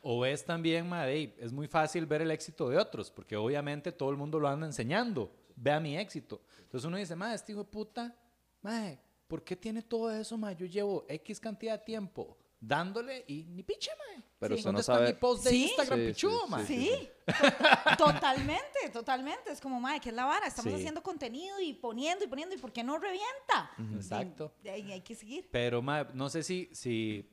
O 0.03 0.21
ves 0.21 0.45
también, 0.45 0.89
mae, 0.89 1.13
ey, 1.13 1.35
es 1.39 1.53
muy 1.53 1.67
fácil 1.67 2.05
ver 2.07 2.23
el 2.23 2.31
éxito 2.31 2.69
de 2.69 2.77
otros, 2.77 3.11
porque 3.11 3.37
obviamente 3.37 3.91
todo 3.91 4.11
el 4.11 4.17
mundo 4.17 4.39
lo 4.39 4.49
anda 4.49 4.67
enseñando. 4.67 5.33
Vea 5.57 5.81
mi 5.81 5.97
éxito. 5.97 6.43
Entonces 6.61 6.85
uno 6.87 6.97
dice, 6.97 7.15
mae, 7.17 7.35
este 7.35 7.53
hijo 7.53 7.65
de 7.65 7.71
puta, 7.71 8.17
mae, 8.63 8.99
¿por 9.29 9.43
qué 9.45 9.57
tiene 9.57 9.83
todo 9.83 10.11
eso, 10.11 10.37
mae? 10.37 10.55
Yo 10.57 10.67
llevo 10.67 11.05
X 11.09 11.41
cantidad 11.41 11.79
de 11.79 11.85
tiempo 11.85 12.37
dándole 12.61 13.25
y 13.29 13.45
ni 13.45 13.63
piche, 13.63 13.91
mae. 13.99 14.25
Pero 14.39 14.55
Sí. 14.55 14.61
usted 14.61 14.69
no 14.73 14.79
¿Dónde 14.79 14.81
está 14.81 14.95
sabe... 14.95 15.07
mi 15.09 15.13
post 15.19 15.45
de 15.45 15.51
Sí. 15.51 15.63
Instagram 15.65 15.99
Sí, 15.99 16.05
sí, 16.07 16.13
pichudo, 16.13 16.41
sí, 16.45 16.51
mae? 16.51 16.67
Sí, 16.67 16.91
to- 17.27 17.97
totalmente, 18.07 18.89
totalmente. 18.93 19.53
Es 19.53 19.61
como, 19.61 19.81
madre, 19.81 20.01
¿qué 20.01 20.09
es 20.11 20.15
la 20.15 20.25
vara? 20.25 20.47
Estamos 20.47 20.73
Sí. 20.73 20.79
haciendo 20.79 21.03
contenido 21.03 21.61
y 21.61 21.75
poniendo 21.75 22.25
y 22.25 22.29
poniendo, 22.29 22.55
¿y 22.55 22.59
por 22.59 22.73
qué 22.73 22.83
no 22.83 22.99
revienta? 22.99 23.71
Exacto. 23.95 24.53
De 24.63 24.71
ahí 24.71 24.93
hay 24.93 25.01
que 25.03 25.15
seguir. 25.15 25.49
Pero, 25.51 25.83
mae, 25.83 26.07
no 26.15 26.29
sé 26.29 26.43
si, 26.43 26.69
si 26.73 27.31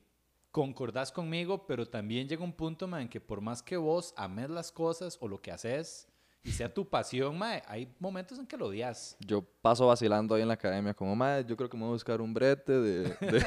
concordás 0.51 1.11
conmigo, 1.11 1.65
pero 1.65 1.87
también 1.87 2.27
llega 2.27 2.43
un 2.43 2.53
punto, 2.53 2.87
mae, 2.87 3.03
en 3.03 3.09
que 3.09 3.21
por 3.21 3.39
más 3.41 3.63
que 3.63 3.77
vos 3.77 4.13
ames 4.17 4.49
las 4.49 4.71
cosas 4.71 5.17
o 5.21 5.27
lo 5.27 5.41
que 5.41 5.51
haces 5.51 6.07
y 6.43 6.51
sea 6.51 6.73
tu 6.73 6.87
pasión, 6.89 7.37
mae, 7.37 7.61
hay 7.67 7.93
momentos 7.99 8.39
en 8.39 8.47
que 8.47 8.57
lo 8.57 8.67
odias. 8.67 9.15
Yo 9.19 9.43
paso 9.61 9.85
vacilando 9.87 10.33
ahí 10.35 10.41
en 10.41 10.47
la 10.47 10.55
academia 10.55 10.93
como, 10.93 11.15
madre, 11.15 11.45
yo 11.47 11.55
creo 11.55 11.69
que 11.69 11.77
me 11.77 11.83
voy 11.83 11.89
a 11.91 11.93
buscar 11.93 12.19
un 12.21 12.33
brete 12.33 12.71
de, 12.73 13.03
de, 13.19 13.45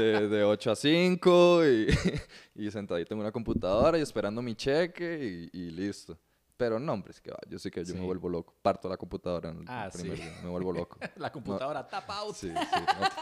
de, 0.00 0.28
de 0.28 0.44
8 0.44 0.70
a 0.70 0.76
5 0.76 1.66
y, 1.66 1.88
y 2.54 2.70
sentadito 2.70 3.14
en 3.14 3.20
una 3.20 3.32
computadora 3.32 3.98
y 3.98 4.02
esperando 4.02 4.40
mi 4.42 4.54
cheque 4.54 5.48
y, 5.52 5.58
y 5.58 5.70
listo. 5.70 6.16
Pero 6.56 6.78
no, 6.78 6.92
hombre, 6.92 7.12
es 7.12 7.20
que 7.20 7.30
va, 7.30 7.38
yo 7.48 7.58
sí 7.58 7.70
que 7.70 7.82
yo 7.84 7.94
me 7.94 8.00
Sí. 8.00 8.06
vuelvo 8.06 8.28
loco. 8.28 8.54
Parto 8.60 8.86
la 8.88 8.96
computadora 8.98 9.48
en 9.50 9.58
el 9.60 9.64
Ah, 9.66 9.88
primer 9.92 10.18
sí. 10.18 10.22
día, 10.22 10.40
me 10.42 10.50
vuelvo 10.50 10.72
loco. 10.72 10.98
La 11.16 11.32
computadora 11.32 11.88
tap 11.88 12.08
out. 12.10 12.34
Sí, 12.36 12.48
sí, 12.48 12.80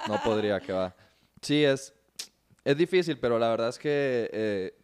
no, 0.08 0.14
no 0.14 0.20
podría 0.24 0.58
que 0.60 0.72
va. 0.72 0.94
Sí, 1.40 1.64
es, 1.64 1.94
es 2.64 2.76
difícil, 2.76 3.16
pero 3.20 3.38
la 3.38 3.48
verdad 3.48 3.68
es 3.68 3.78
que 3.78 4.28
eh, 4.32 4.74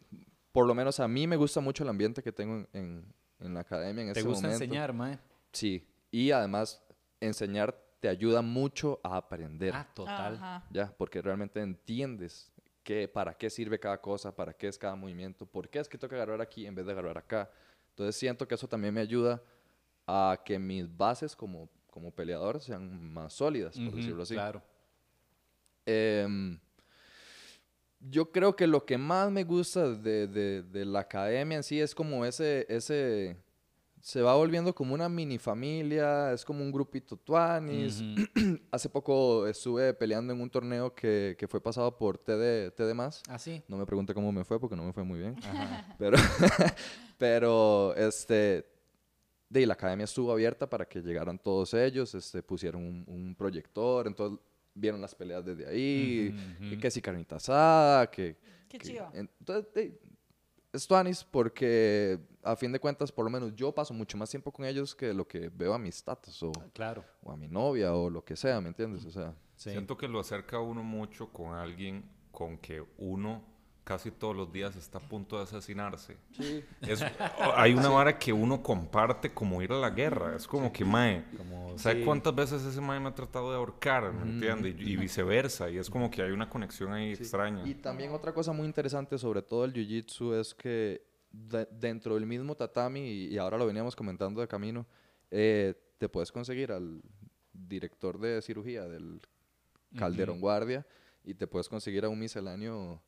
por 0.52 0.66
lo 0.68 0.74
menos 0.74 1.00
a 1.00 1.08
mí 1.08 1.26
me 1.26 1.34
gusta 1.36 1.58
mucho 1.60 1.82
el 1.82 1.88
ambiente 1.90 2.22
que 2.22 2.30
tengo 2.30 2.54
en, 2.54 2.68
en- 2.72 3.14
en 3.40 3.54
la 3.54 3.60
academia 3.60 4.02
en 4.04 4.12
¿Te 4.12 4.20
este 4.20 4.28
gusta 4.28 4.46
momento. 4.46 4.64
enseñar, 4.64 4.92
mae? 4.92 5.18
Sí, 5.52 5.86
y 6.10 6.30
además 6.30 6.82
enseñar 7.20 7.78
te 8.00 8.08
ayuda 8.08 8.42
mucho 8.42 9.00
a 9.02 9.16
aprender, 9.16 9.72
Ah, 9.74 9.86
total. 9.94 10.34
Ajá. 10.34 10.64
ya, 10.70 10.94
porque 10.96 11.22
realmente 11.22 11.60
entiendes 11.60 12.52
que, 12.82 13.08
para 13.08 13.32
qué 13.34 13.48
sirve 13.48 13.78
cada 13.80 14.00
cosa, 14.00 14.34
para 14.34 14.52
qué 14.52 14.68
es 14.68 14.76
cada 14.76 14.94
movimiento, 14.94 15.46
por 15.46 15.68
qué 15.70 15.78
es 15.78 15.88
que 15.88 15.96
tengo 15.96 16.10
que 16.10 16.16
agarrar 16.16 16.40
aquí 16.42 16.66
en 16.66 16.74
vez 16.74 16.84
de 16.84 16.92
agarrar 16.92 17.16
acá. 17.16 17.50
Entonces 17.90 18.14
siento 18.16 18.46
que 18.46 18.56
eso 18.56 18.68
también 18.68 18.92
me 18.92 19.00
ayuda 19.00 19.42
a 20.06 20.38
que 20.44 20.58
mis 20.58 20.94
bases 20.94 21.34
como, 21.34 21.70
como 21.90 22.10
peleador 22.10 22.60
sean 22.60 23.10
más 23.12 23.32
sólidas, 23.32 23.78
por 23.78 23.94
decirlo 23.94 24.22
así. 24.24 24.34
Claro. 24.34 24.62
Em, 25.86 26.58
yo 28.10 28.30
creo 28.30 28.54
que 28.56 28.66
lo 28.66 28.84
que 28.84 28.98
más 28.98 29.30
me 29.30 29.44
gusta 29.44 29.88
de, 29.90 30.26
de- 30.26 30.62
de 30.62 30.84
la 30.84 31.00
academia 31.00 31.56
en 31.56 31.62
sí 31.62 31.80
es 31.80 31.94
como 31.94 32.24
ese, 32.24 32.66
ese, 32.68 33.36
se 34.00 34.20
va 34.20 34.34
volviendo 34.34 34.74
como 34.74 34.92
una 34.94 35.08
mini 35.08 35.38
familia, 35.38 36.32
es 36.32 36.44
como 36.44 36.62
un 36.62 36.70
grupito 36.70 37.16
tuanis. 37.16 38.02
Hace 38.70 38.90
poco 38.90 39.46
estuve 39.46 39.94
peleando 39.94 40.32
en 40.34 40.40
un 40.40 40.50
torneo 40.50 40.94
que, 40.94 41.34
que 41.38 41.48
fue 41.48 41.62
pasado 41.62 41.96
por 41.96 42.18
TD, 42.18 42.70
TD 42.72 42.92
más. 42.94 43.22
Ah, 43.28 43.38
sí. 43.38 43.62
No 43.68 43.78
me 43.78 43.86
pregunte 43.86 44.12
cómo 44.12 44.30
me 44.32 44.44
fue 44.44 44.60
porque 44.60 44.76
no 44.76 44.84
me 44.84 44.92
fue 44.92 45.04
muy 45.04 45.20
bien. 45.20 45.36
Ajá. 45.42 45.94
Pero, 45.98 46.18
pero 47.18 47.94
este, 47.96 48.66
de, 49.48 49.66
la 49.66 49.74
academia 49.74 50.04
estuvo 50.04 50.32
abierta 50.32 50.68
para 50.68 50.84
que 50.86 51.00
llegaran 51.00 51.38
todos 51.38 51.72
ellos, 51.74 52.14
este, 52.14 52.42
pusieron 52.42 52.82
un, 52.82 53.04
un 53.06 53.34
proyector, 53.34 54.06
entonces 54.06 54.38
vieron 54.74 55.00
las 55.00 55.14
peleas 55.14 55.44
desde 55.44 55.66
ahí, 55.68 56.34
y 56.60 56.68
ujú. 56.74 56.80
que 56.80 56.90
si 56.90 57.00
carnita 57.00 57.36
asada, 57.36 58.10
que... 58.10 58.36
Qué 58.68 58.78
que- 58.78 58.88
chido. 58.88 59.08
Entonces, 59.14 59.72
de, 59.74 60.00
es 60.72 60.86
tuanis 60.88 61.22
porque 61.22 62.18
a 62.42 62.56
fin 62.56 62.72
de 62.72 62.80
cuentas, 62.80 63.12
por 63.12 63.24
lo 63.24 63.30
menos 63.30 63.54
yo 63.54 63.72
paso 63.72 63.94
mucho 63.94 64.16
más 64.18 64.28
tiempo 64.28 64.50
con 64.52 64.64
ellos 64.64 64.94
que 64.94 65.14
lo 65.14 65.26
que 65.28 65.48
veo 65.48 65.72
a 65.72 65.78
mis 65.78 66.02
tatas 66.02 66.42
o, 66.42 66.50
Claro. 66.72 67.04
o 67.22 67.30
a 67.30 67.36
mi 67.36 67.46
novia 67.46 67.94
o 67.94 68.10
lo 68.10 68.24
que 68.24 68.34
sea, 68.36 68.60
¿me 68.60 68.68
entiendes? 68.68 69.04
O 69.04 69.10
sea, 69.10 69.34
Sí. 69.56 69.70
Siento 69.70 69.96
que 69.96 70.08
lo 70.08 70.18
acerca 70.18 70.56
a 70.56 70.60
uno 70.60 70.82
mucho 70.82 71.28
con 71.32 71.54
alguien 71.54 72.10
con 72.32 72.58
que 72.58 72.84
uno 72.98 73.44
casi 73.84 74.10
todos 74.10 74.34
los 74.34 74.50
días 74.50 74.74
está 74.76 74.96
a 74.98 75.00
punto 75.02 75.36
de 75.36 75.42
asesinarse. 75.44 76.16
Es- 76.80 77.04
hay 77.56 77.74
una 77.74 77.90
vara 77.90 78.18
que 78.18 78.32
uno 78.32 78.62
comparte 78.62 79.32
como 79.34 79.60
ir 79.62 79.70
a 79.72 79.76
la 79.78 79.90
guerra. 79.90 80.34
Es 80.34 80.46
como 80.46 80.72
que, 80.72 80.84
mae, 80.84 81.24
Como, 81.36 81.76
¿sabe 81.78 81.98
sí. 82.00 82.04
cuántas 82.04 82.34
veces 82.34 82.62
ese 82.64 82.80
mae 82.80 82.98
me 82.98 83.08
ha 83.10 83.14
tratado 83.14 83.50
de 83.50 83.56
ahorcar? 83.58 84.10
¿Me 84.12 84.22
entiende? 84.22 84.70
Y, 84.70 84.92
y 84.92 84.96
viceversa. 84.96 85.68
Y 85.70 85.76
es 85.76 85.90
como 85.90 86.10
que 86.10 86.22
hay 86.22 86.30
una 86.30 86.48
conexión 86.48 86.92
ahí 86.94 87.12
extraña. 87.12 87.62
Y 87.68 87.74
también 87.74 88.12
otra 88.12 88.32
cosa 88.32 88.52
muy 88.52 88.66
interesante 88.66 89.18
sobre 89.18 89.42
todo 89.42 89.64
el 89.66 89.74
jiu-jitsu 89.74 90.34
es 90.40 90.54
que 90.54 91.02
de- 91.30 91.68
dentro 91.70 92.14
del 92.14 92.24
mismo 92.26 92.54
tatami, 92.54 93.00
y, 93.00 93.36
ahora 93.38 93.58
lo 93.58 93.66
veníamos 93.66 93.94
comentando 93.94 94.40
de 94.40 94.48
camino, 94.48 94.86
eh, 95.30 95.74
te 95.98 96.08
puedes 96.08 96.32
conseguir 96.32 96.72
al 96.72 97.02
director 97.52 98.18
de 98.18 98.40
cirugía 98.40 98.84
del 98.88 99.20
Calderón 99.98 100.40
Guardia 100.40 100.86
y 101.24 101.34
te 101.34 101.46
puedes 101.46 101.68
conseguir 101.68 102.04
a 102.04 102.08
un 102.08 102.18
misceláneo 102.18 103.02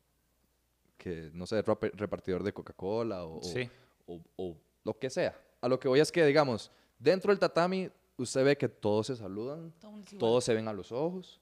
que, 0.97 1.29
no 1.33 1.45
sé, 1.45 1.63
rep- 1.63 1.91
repartidor 1.95 2.43
de 2.43 2.51
Coca-Cola 2.53 3.23
o, 3.25 3.37
o- 3.37 3.43
Sí. 3.43 3.69
o- 4.05 4.21
o 4.35 4.57
lo 4.83 4.97
que 4.97 5.09
sea. 5.09 5.39
A 5.61 5.67
lo 5.67 5.79
que 5.79 5.87
voy 5.87 5.99
es 5.99 6.11
que, 6.11 6.25
digamos, 6.25 6.71
dentro 6.99 7.31
del 7.31 7.39
tatami, 7.39 7.89
usted 8.17 8.43
ve 8.43 8.57
que 8.57 8.67
todos 8.67 9.07
se 9.07 9.15
saludan, 9.15 9.73
todos 10.17 10.43
se 10.43 10.53
ven 10.53 10.67
a 10.67 10.73
los 10.73 10.91
ojos. 10.91 11.39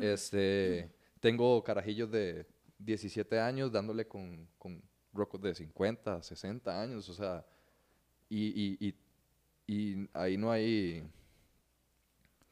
Este, 0.00 0.90
tengo 1.20 1.62
carajillos 1.62 2.10
de 2.10 2.46
17 2.78 3.38
años 3.40 3.72
dándole 3.72 4.06
con, 4.06 4.48
con 4.58 4.82
rocos 5.12 5.40
de 5.40 5.54
50, 5.54 6.22
60 6.22 6.80
años, 6.80 7.08
o 7.08 7.14
sea, 7.14 7.44
y, 8.28 8.46
y, 8.48 8.86
y, 8.88 8.94
y 9.66 10.08
ahí 10.12 10.36
no 10.36 10.50
hay, 10.50 11.08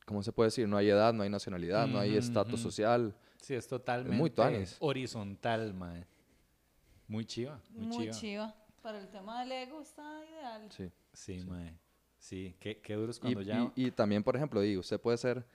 ¿cómo 0.06 0.22
se 0.22 0.32
puede 0.32 0.48
decir? 0.48 0.66
No 0.68 0.76
hay 0.76 0.88
edad, 0.88 1.12
no 1.12 1.22
hay 1.22 1.30
nacionalidad, 1.30 1.86
no 1.86 1.98
hay 1.98 2.10
Ujú, 2.10 2.18
estatus 2.18 2.60
social. 2.60 3.14
Sí, 3.40 3.54
es 3.54 3.66
totalmente 3.68 4.16
muy 4.16 4.30
tuanis. 4.30 4.76
horizontal, 4.80 5.74
mae. 5.74 6.06
Muy 7.08 7.24
chiva, 7.26 7.60
muy, 7.70 7.86
Muy 7.86 7.96
chiva. 8.04 8.14
chiva. 8.14 8.54
Para 8.82 8.98
el 8.98 9.08
tema 9.08 9.40
del 9.40 9.52
ego 9.52 9.80
está 9.80 10.02
ideal. 10.30 10.68
Sí. 10.70 10.90
Sí, 11.12 11.44
mae. 11.46 11.78
Sí, 12.18 12.56
qué, 12.58 12.80
qué 12.80 12.94
duro 12.94 13.10
es 13.10 13.18
Y, 13.18 13.20
cuando 13.20 13.42
ya... 13.42 13.70
y- 13.76 13.86
y 13.86 13.90
también, 13.90 14.22
por 14.22 14.36
ejemplo, 14.36 14.60
digo, 14.60 14.80
usted 14.80 15.00
puede 15.00 15.16
ser 15.18 15.46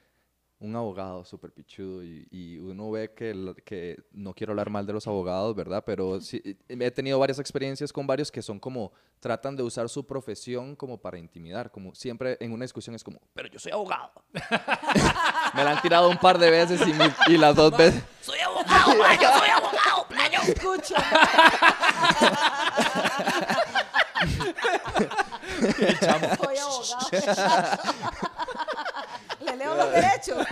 un 0.60 0.76
abogado 0.76 1.24
súper 1.24 1.52
pichudo 1.54 2.04
y, 2.04 2.28
y 2.32 2.58
uno 2.58 2.92
ve 2.92 3.14
que, 3.14 3.30
el- 3.32 3.56
que 3.64 3.98
no 4.12 4.34
quiero 4.34 4.52
hablar 4.52 4.70
mal 4.70 4.86
de 4.86 4.94
los 4.94 5.08
abogados, 5.08 5.56
¿verdad? 5.56 5.84
Pero 5.86 6.20
sí, 6.22 6.42
he 6.68 6.92
tenido 6.92 7.18
varias 7.18 7.40
experiencias 7.40 7.92
con 7.94 8.06
varios 8.06 8.32
que 8.32 8.42
son 8.42 8.60
como, 8.60 8.92
tratan 9.20 9.56
de 9.56 9.64
usar 9.64 9.88
su 9.90 10.06
profesión 10.06 10.76
como 10.76 10.98
para 11.00 11.18
intimidar, 11.18 11.72
como 11.72 11.96
siempre 11.96 12.38
en 12.40 12.52
una 12.52 12.66
discusión 12.66 12.94
es 12.96 13.04
como, 13.04 13.20
pero 13.34 13.48
yo 13.48 13.58
soy 13.60 13.72
abogado. 13.72 14.12
Me 15.56 15.64
la 15.64 15.72
han 15.72 15.82
tirado 15.82 16.10
un 16.10 16.18
par 16.18 16.38
de 16.38 16.50
veces 16.52 16.82
y, 16.88 16.94
mi- 16.94 17.34
y 17.34 17.38
las 17.38 17.56
dos 17.56 17.76
veces... 17.78 18.04
Soy 18.22 18.40
abogado, 18.40 18.96
ma, 18.98 19.14
yo 19.16 19.30
soy 19.30 19.30
abogado, 19.30 19.39
playo. 19.39 19.39
Escucho. 20.52 20.96
Soy 26.38 26.58
abogado. 26.58 27.10
Le 29.40 29.56
leo 29.56 29.76
los 29.76 29.92
derechos. 29.92 30.48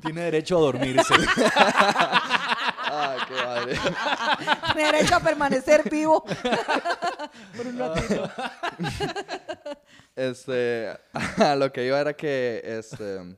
Tiene 0.00 0.22
derecho 0.22 0.56
a 0.56 0.60
dormirse. 0.60 1.14
Ay, 2.84 3.18
qué 3.28 3.34
madre. 3.44 3.78
Tiene 4.72 4.92
derecho 4.92 5.16
a 5.16 5.20
permanecer 5.20 5.88
vivo. 5.88 6.24
Por 7.56 7.66
un 7.66 7.78
ratito. 7.78 8.30
Este, 10.14 10.94
a 11.38 11.54
lo 11.56 11.72
que 11.72 11.86
iba 11.86 11.98
era 12.00 12.14
que, 12.14 12.60
este, 12.64 13.36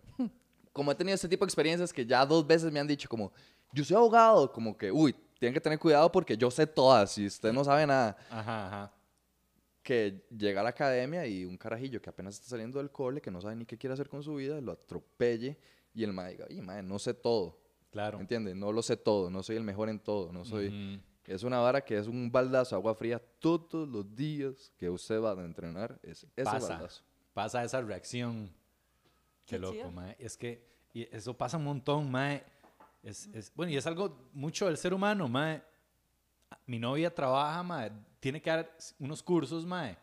como 0.75 0.91
he 0.91 0.95
tenido 0.97 1.15
este 1.15 1.29
tipo 1.29 1.45
de 1.45 1.49
experiencias 1.49 1.93
que 1.93 2.05
ya 2.05 2.27
dos 2.27 2.45
veces 2.45 2.71
me 2.71 2.81
han 2.81 2.87
dicho 2.87 3.09
como, 3.09 3.33
yo 3.73 3.85
soy 3.85 3.97
abogado, 3.97 4.53
como 4.53 4.77
que, 4.77 4.91
uy, 4.91 5.15
tienen 5.39 5.55
que 5.55 5.61
tener 5.61 5.79
cuidado 5.79 6.11
porque 6.11 6.37
yo 6.37 6.51
sé 6.51 6.67
todas 6.67 7.17
y 7.17 7.27
usted 7.27 7.53
no 7.53 7.63
sabe 7.65 7.87
nada. 7.87 8.17
Ajá, 8.29 8.67
ajá. 8.67 8.95
Que 9.85 10.27
llega 10.37 10.61
a 10.61 10.65
la 10.65 10.71
academia 10.71 11.27
y 11.27 11.45
un 11.45 11.57
carajillo 11.57 12.03
que 12.03 12.11
apenas 12.11 12.35
está 12.35 12.49
saliendo 12.49 12.79
del 12.79 12.91
cole, 12.91 13.21
que 13.21 13.31
no 13.31 13.41
sabe 13.41 13.55
ni 13.55 13.65
qué 13.65 13.79
quiere 13.79 13.95
hacer 13.95 14.09
con 14.09 14.23
su 14.23 14.35
vida, 14.35 14.61
lo 14.61 14.73
atropelle 14.73 15.57
y 15.95 16.03
el 16.03 16.13
mae 16.13 16.33
diga, 16.33 16.47
y 16.51 16.61
mae, 16.61 16.83
no 16.83 16.99
sé 16.99 17.15
todo. 17.15 17.61
Claro. 17.93 18.19
¿Entiendes? 18.19 18.57
No 18.57 18.73
lo 18.73 18.83
sé 18.83 18.97
todo, 18.97 19.31
no 19.31 19.45
soy 19.45 19.55
el 19.55 19.63
mejor 19.63 19.89
en 19.89 20.01
todo, 20.01 20.33
no 20.33 20.45
soy... 20.45 20.69
Ujú. 20.69 21.01
Es 21.27 21.43
una 21.43 21.59
vara 21.59 21.83
que 21.83 21.97
es 21.97 22.07
un 22.07 22.31
baldazo, 22.31 22.77
agua 22.77 22.95
fría, 22.95 23.19
todos 23.39 23.89
los 23.89 24.15
días 24.15 24.71
que 24.77 24.91
usted 24.91 25.23
va 25.23 25.31
a 25.31 25.45
entrenar, 25.45 25.99
es 26.03 26.27
ese 26.37 26.45
Pasa. 26.45 26.69
baldazo. 26.69 27.03
Pasa 27.33 27.65
esa 27.65 27.81
reacción. 27.81 28.53
Qué, 29.47 29.57
Qué 29.57 29.59
loco, 29.59 29.75
chido. 29.75 29.91
mae. 29.91 30.17
Es 30.19 30.37
que 30.37 30.67
y 30.93 31.03
eso 31.15 31.37
pasa 31.37 31.57
un 31.57 31.65
montón, 31.65 32.11
mae. 32.11 32.43
Es, 33.03 33.27
es- 33.35 33.53
bueno, 33.55 33.73
y 33.73 33.77
es 33.77 33.87
algo 33.87 34.29
mucho 34.33 34.67
del 34.67 34.77
ser 34.77 34.95
humano, 34.95 35.29
mae. 35.29 35.63
Mi 36.67 36.79
novia 36.79 37.13
trabaja, 37.15 37.63
mae. 37.63 37.91
Tiene 38.21 38.41
que 38.41 38.51
dar 38.51 38.77
unos 38.99 39.23
cursos, 39.23 39.67
mae. 39.67 39.97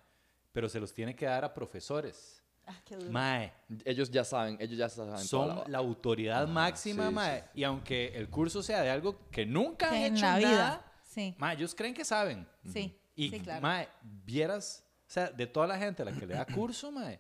Pero 0.52 0.68
se 0.70 0.80
los 0.80 0.94
tiene 0.94 1.16
que 1.16 1.26
dar 1.26 1.44
a 1.46 1.54
profesores. 1.54 2.44
Ah, 2.68 2.76
qué 2.86 2.96
duro. 2.96 3.12
Mae, 3.12 3.52
Ellos 3.86 4.12
ya 4.12 4.24
saben, 4.24 4.58
ellos 4.60 4.78
ya 4.78 4.88
saben. 4.90 5.18
son 5.20 5.48
la 5.48 5.64
la, 5.68 5.78
autoridad 5.80 6.48
máxima, 6.48 7.08
sí, 7.08 7.14
mae. 7.14 7.44
Y 7.56 7.64
aunque 7.64 8.10
el 8.16 8.30
curso 8.30 8.62
sea 8.62 8.82
de 8.82 8.90
algo 8.92 9.28
que 9.32 9.46
nunca 9.46 9.88
han 9.88 9.94
Que 9.94 10.06
en 10.08 10.16
hecho 10.18 10.26
la 10.26 10.38
vida. 10.38 10.50
nada, 10.52 10.94
Sí, 11.04 11.36
mae, 11.40 11.56
ellos 11.56 11.74
creen 11.74 11.94
que 11.94 12.06
saben. 12.06 12.48
sí. 12.72 12.98
Y, 13.16 13.30
sí, 13.30 13.40
claro. 13.42 13.62
mae, 13.62 13.90
vieras, 14.02 14.86
o 15.08 15.12
sea, 15.12 15.30
de 15.30 15.46
toda 15.48 15.68
la 15.68 15.78
gente 15.78 16.02
a 16.02 16.06
la 16.06 16.12
que 16.14 16.26
le 16.26 16.34
da 16.36 16.46
curso, 16.56 16.92
mae, 16.92 17.20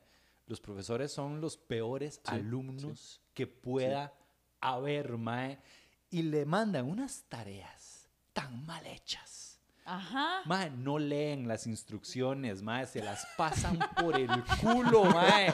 los 0.51 0.59
profesores 0.59 1.13
son 1.13 1.39
los 1.39 1.55
peores 1.55 2.19
alumnos 2.25 3.21
que 3.33 3.47
pueda 3.47 4.13
haber, 4.59 5.17
mae. 5.17 5.59
y 6.09 6.23
le 6.23 6.45
mandan 6.45 6.89
unas 6.89 7.23
tareas 7.29 8.09
tan 8.33 8.65
mal 8.65 8.85
hechas. 8.85 9.61
Ajá. 9.85 10.41
Mae, 10.43 10.69
no 10.69 10.99
leen 10.99 11.47
las 11.47 11.67
instrucciones, 11.67 12.61
mae, 12.61 12.85
se 12.85 13.01
las 13.01 13.25
pasan 13.37 13.79
por 13.97 14.19
el 14.19 14.29
culo, 14.59 15.05
mae. 15.05 15.53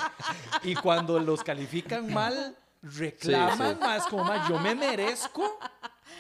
Y 0.64 0.74
cuando 0.74 1.20
los 1.20 1.44
califican 1.44 2.12
mal, 2.12 2.58
reclaman 2.82 3.76
sí. 3.76 3.80
más 3.80 4.08
como, 4.08 4.24
mae, 4.24 4.50
yo 4.50 4.60
me 4.60 4.74
merezco 4.74 5.60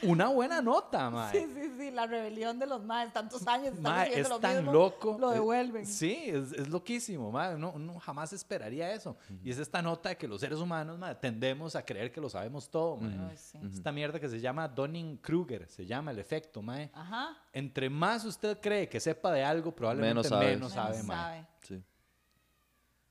una 0.03 0.27
buena 0.29 0.61
nota, 0.61 1.09
mae. 1.09 1.31
Sí, 1.31 1.47
sí, 1.53 1.71
sí, 1.77 1.91
la 1.91 2.05
rebelión 2.07 2.57
de 2.59 2.65
los 2.67 2.83
más, 2.83 3.11
tantos 3.13 3.45
años 3.47 3.75
están 3.75 3.83
Mae, 3.83 4.19
es 4.19 4.29
lo 4.29 4.39
tan 4.39 4.57
mismo, 4.57 4.73
loco. 4.73 5.17
Lo 5.19 5.31
Eh, 5.31 5.35
devuelven. 5.35 5.85
Sí, 5.85 6.23
es, 6.27 6.51
es 6.53 6.67
loquísimo, 6.69 7.31
mae. 7.31 7.55
Uno, 7.55 7.71
uno 7.75 7.99
jamás 7.99 8.33
esperaría 8.33 8.91
eso. 8.93 9.17
Y 9.43 9.51
es 9.51 9.59
esta 9.59 9.81
nota 9.81 10.09
de 10.09 10.17
que 10.17 10.27
los 10.27 10.41
seres 10.41 10.59
humanos, 10.59 10.97
mae, 10.97 11.15
tendemos 11.15 11.75
a 11.75 11.83
creer 11.85 12.11
que 12.11 12.19
lo 12.21 12.29
sabemos 12.29 12.69
todo, 12.69 12.97
mae. 12.97 13.17
Ay, 13.31 13.37
sí. 13.37 13.59
Esta 13.73 13.91
mierda 13.91 14.19
que 14.19 14.29
se 14.29 14.39
llama 14.39 14.67
Dunning-Kruger, 14.67 15.67
se 15.69 15.85
llama 15.85 16.11
el 16.11 16.19
efecto, 16.19 16.61
mae. 16.61 16.89
Ajá. 16.93 17.37
Entre 17.53 17.89
más 17.89 18.25
usted 18.25 18.59
cree 18.59 18.87
que 18.89 18.99
sepa 18.99 19.31
de 19.31 19.43
algo, 19.43 19.75
probablemente 19.75 20.29
Menos 20.29 20.39
menos 20.39 20.71
sabe. 20.73 20.93
sabe, 20.93 21.03
Menos 21.03 21.07
mae. 21.07 21.17
sabe. 21.41 21.47
Sí. 21.63 21.83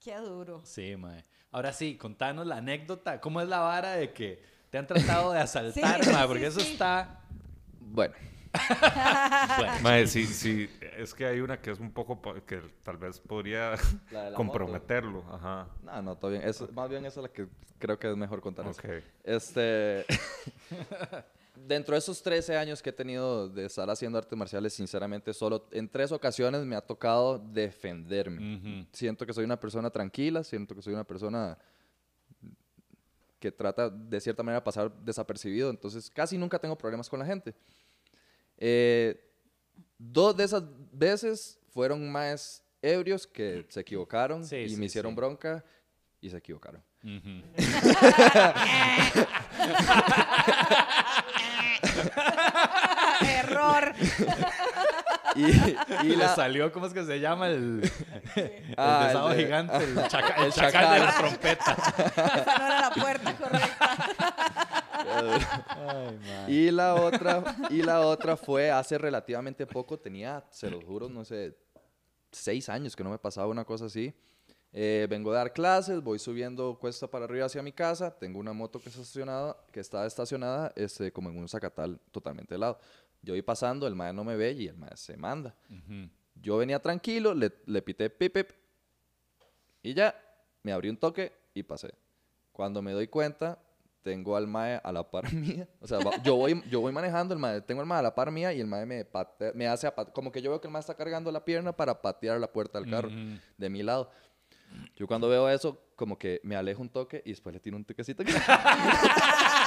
Qué 0.01 0.16
duro. 0.18 0.61
Sí, 0.64 0.97
mae. 0.97 1.24
Ahora 1.51 1.72
sí, 1.72 1.97
contanos 1.97 2.47
la 2.47 2.57
anécdota. 2.59 3.20
¿Cómo 3.20 3.41
es 3.41 3.49
la 3.49 3.61
vara 3.61 3.93
de 3.93 4.12
que 4.12 4.43
te 4.84 4.94
han 4.94 5.00
tratado 5.00 5.32
de 5.32 5.40
asaltar, 5.40 6.04
Sí, 6.04 6.10
sí, 6.10 6.16
Porque 6.26 6.46
eso 6.46 6.60
sí. 6.60 6.72
está... 6.72 7.20
Bueno, 7.80 8.14
Bueno, 9.58 9.72
Mae, 9.82 10.06
sí, 10.06 10.24
sí, 10.26 10.68
es 10.96 11.12
que 11.14 11.26
hay 11.26 11.40
una 11.40 11.60
que 11.60 11.70
es 11.70 11.78
un 11.78 11.90
poco 11.90 12.20
que 12.46 12.60
tal 12.82 12.96
vez 12.96 13.20
podría 13.20 13.74
La 14.10 14.24
de 14.24 14.30
la 14.30 14.36
comprometerlo. 14.36 15.24
Ajá. 15.30 15.68
no, 15.82 16.02
no, 16.02 16.16
todo 16.16 16.30
bien. 16.30 16.42
Eso, 16.42 16.68
más 16.72 16.88
bien 16.88 17.04
esa 17.04 17.20
es 17.20 17.24
la 17.24 17.32
que 17.32 17.46
creo 17.78 17.98
que 17.98 18.10
es 18.10 18.16
mejor 18.16 18.40
contar. 18.40 18.66
eso. 18.66 18.80
Ok. 18.80 19.02
Este. 19.24 20.04
Dentro 21.66 21.94
de 21.94 21.98
esos 22.00 22.22
13 22.22 22.56
años 22.56 22.82
que 22.82 22.90
he 22.90 22.92
tenido 22.92 23.48
de 23.48 23.64
estar 23.66 23.88
haciendo 23.88 24.18
artes 24.18 24.38
marciales, 24.38 24.74
sinceramente, 24.74 25.32
solo 25.32 25.66
en 25.72 25.88
tres 25.88 26.12
ocasiones 26.12 26.64
me 26.66 26.76
ha 26.76 26.82
tocado 26.82 27.38
defenderme. 27.38 28.86
Siento 28.92 29.24
que 29.26 29.32
soy 29.32 29.44
una 29.44 29.58
persona 29.58 29.88
tranquila, 29.90 30.44
siento 30.44 30.74
que 30.74 30.82
soy 30.82 30.92
una 30.92 31.04
persona 31.04 31.56
que 33.47 33.53
trata 33.53 33.88
de 33.88 34.20
cierta 34.20 34.42
manera 34.42 34.59
de 34.61 34.64
pasar 34.64 34.90
desapercibido, 35.05 35.70
entonces 35.70 36.11
casi 36.11 36.36
nunca 36.36 36.59
tengo 36.59 36.76
problemas 36.76 37.09
con 37.09 37.20
la 37.20 37.26
gente. 37.26 37.55
Eh, 38.59 39.20
dos 39.99 40.36
de 40.36 40.42
esas 40.44 40.64
veces 40.90 41.61
fueron 41.68 42.11
más 42.11 42.64
ebrios 42.82 43.24
que 43.26 43.64
se 43.68 43.80
equivocaron 43.80 44.44
Sí, 44.44 44.57
y 44.57 44.70
sí, 44.70 44.76
me 44.76 44.86
hicieron 44.86 45.12
sí. 45.12 45.16
bronca 45.16 45.64
y 46.20 46.28
se 46.28 46.38
equivocaron. 46.38 46.82
Ujú. 47.05 47.42
Error. 53.26 53.94
Y, 55.37 55.45
y 56.03 56.07
Y 56.07 56.09
le 56.11 56.16
la, 56.16 56.34
salió, 56.34 56.72
¿cómo 56.72 56.87
es 56.87 56.93
que 56.95 57.05
se 57.05 57.20
llama? 57.20 57.49
El, 57.49 57.82
el 58.37 58.74
Ah, 58.76 58.99
el 59.03 59.07
desado 59.09 59.28
de- 59.30 59.37
gigante, 59.45 59.76
el, 59.76 59.95
chaca- 60.09 60.34
el 60.39 60.45
el 60.47 60.53
chacal, 60.53 60.72
chacal. 60.72 60.95
de 61.01 61.07
la 61.07 61.14
trompeta. 61.16 61.76
Esa 62.37 62.59
no 62.59 62.66
era 62.66 62.80
la 62.80 62.91
puerta 62.91 63.37
correcta. 63.37 63.97
Ay, 65.09 66.18
man. 66.18 66.45
y 66.49 66.70
la 66.70 66.95
otra 66.95 67.57
y 67.70 67.82
la 67.82 68.01
otra 68.01 68.37
fue 68.37 68.70
hace 68.70 68.99
relativamente 68.99 69.66
poco, 69.66 69.99
tenía, 69.99 70.45
se 70.51 70.70
los 70.70 70.84
juro, 70.84 71.09
no 71.09 71.24
sé, 71.24 71.57
seis 72.32 72.68
años 72.68 72.97
que 72.97 73.05
no 73.05 73.11
me 73.11 73.18
pasaba 73.18 73.47
una 73.49 73.64
cosa 73.64 73.87
así. 73.87 74.14
Eh, 74.78 75.07
vengo 75.09 75.30
de 75.32 75.39
dar 75.39 75.53
clases, 75.55 76.03
voy 76.03 76.18
subiendo 76.18 76.76
cuesta 76.78 77.07
para 77.07 77.24
arriba 77.24 77.47
hacia 77.47 77.62
mi 77.62 77.72
casa, 77.72 78.11
tengo 78.11 78.39
una 78.39 78.53
moto 78.53 78.78
que 78.78 78.91
está 78.91 79.01
estacionada, 79.01 79.57
que 79.72 79.80
está 79.80 80.05
estacionada 80.05 80.72
este, 80.76 81.11
como 81.12 81.30
en 81.30 81.39
un 81.39 81.49
zacatal 81.49 81.99
totalmente 82.11 82.55
helado. 82.57 82.78
Yo 83.26 83.32
voy 83.34 83.42
pasando, 83.42 83.88
el 83.88 83.96
mae 83.96 84.12
no 84.12 84.22
me 84.22 84.36
ve 84.36 84.52
y 84.52 84.68
el 84.68 84.76
mae 84.76 84.96
se 84.96 85.16
manda. 85.16 85.52
Yo 86.40 86.58
venía 86.58 86.78
tranquilo, 86.80 87.34
le, 87.34 87.50
le 87.66 87.82
pité 87.82 88.08
pip, 88.08 88.32
pip, 88.34 88.50
y 89.82 89.94
ya, 89.94 90.14
me 90.62 90.70
abrí 90.72 90.88
un 90.88 90.96
toque 90.96 91.32
y 91.52 91.62
pasé. 91.64 91.92
Cuando 92.52 92.80
me 92.82 92.92
doy 92.92 93.08
cuenta, 93.08 93.58
tengo 94.02 94.36
al 94.36 94.46
mae 94.46 94.80
a 94.84 94.92
la 94.92 95.02
par 95.10 95.32
mía. 95.34 95.66
O 95.80 95.86
sea, 95.88 95.98
va- 95.98 96.22
yo 96.22 96.36
voy, 96.36 96.62
yo 96.70 96.80
voy 96.80 96.92
manejando, 96.92 97.34
el 97.34 97.40
mae, 97.40 97.60
tengo 97.62 97.80
al 97.80 97.86
mae 97.88 97.98
a 97.98 98.02
la 98.02 98.14
par 98.14 98.30
mía 98.30 98.52
y 98.52 98.60
el 98.60 98.68
mae 98.68 98.86
me, 98.86 99.04
patea- 99.04 99.52
me 99.54 99.66
hace, 99.66 99.88
apa- 99.88 100.04
como 100.12 100.30
que 100.30 100.40
yo 100.40 100.50
veo 100.50 100.60
que 100.60 100.68
el 100.68 100.72
mae 100.72 100.80
está 100.80 100.94
cargando 100.94 101.32
la 101.32 101.44
pierna 101.44 101.72
para 101.74 102.00
patear 102.00 102.38
la 102.38 102.52
puerta 102.52 102.78
del 102.80 102.88
carro 102.88 103.10
de 103.58 103.68
mi 103.68 103.82
lado. 103.82 104.08
Yo 104.94 105.06
cuando 105.08 105.28
veo 105.28 105.48
eso, 105.48 105.80
como 105.96 106.16
que 106.18 106.40
me 106.44 106.54
alejo 106.54 106.80
un 106.82 106.88
toque 106.90 107.22
y 107.24 107.30
después 107.30 107.52
le 107.52 107.58
tiro 107.60 107.76
un 107.76 107.84
toquecito. 107.84 108.22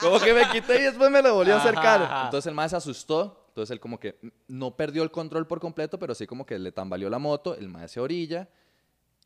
como 0.00 0.20
que 0.20 0.32
me 0.34 0.48
quité 0.50 0.80
y 0.80 0.84
después 0.84 1.10
me 1.10 1.22
lo 1.22 1.34
volví 1.34 1.50
a 1.50 1.56
acercar. 1.58 2.02
Ajá. 2.02 2.24
Entonces 2.26 2.46
el 2.48 2.54
mae 2.54 2.68
se 2.68 2.76
asustó. 2.76 3.44
Entonces 3.48 3.70
él 3.72 3.80
como 3.80 3.98
que 3.98 4.18
no 4.48 4.76
perdió 4.76 5.02
el 5.02 5.10
control 5.10 5.46
por 5.46 5.60
completo, 5.60 5.98
pero 5.98 6.14
sí 6.14 6.26
como 6.26 6.44
que 6.44 6.58
le 6.58 6.72
tambaleó 6.72 7.08
la 7.08 7.18
moto. 7.18 7.54
El 7.56 7.68
mae 7.68 7.88
se 7.88 8.00
orilla 8.00 8.48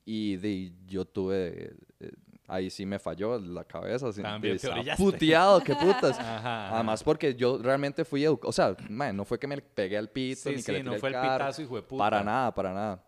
y 0.05 0.37
de, 0.37 0.73
yo 0.87 1.05
tuve... 1.05 1.75
eh, 2.01 2.13
ahí 2.47 2.71
sí 2.71 2.87
me 2.87 2.99
falló 2.99 3.39
la 3.41 3.65
cabeza. 3.65 4.09
así, 4.09 4.23
También 4.23 4.57
de, 4.57 4.61
te 4.69 4.97
puteado, 4.97 5.61
qué 5.63 5.75
putas. 5.75 6.17
Ajá, 6.19 6.37
ajá. 6.39 6.75
Además 6.77 7.03
porque 7.03 7.35
yo 7.35 7.59
realmente 7.59 8.05
fui 8.05 8.25
educado. 8.25 8.49
O 8.49 8.53
sea, 8.53 8.77
mae, 8.89 9.13
no 9.13 9.25
fue 9.25 9.39
que 9.39 9.47
me 9.49 9.61
pegué 9.61 9.99
al 9.99 10.09
pito 10.09 10.43
Sí, 10.43 10.51
ni 10.51 10.55
que 10.57 10.63
sí, 10.63 10.73
le 10.73 10.83
no 10.85 10.91
tiré 10.93 11.01
fue 11.01 11.09
el 11.11 11.15
carro. 11.17 11.33
pitazo, 11.47 11.63
hijo 11.63 11.77
de 11.77 11.83
puta. 11.83 11.99
Para 11.99 12.23
nada, 12.23 12.55
para 12.55 12.73
nada. 12.73 13.05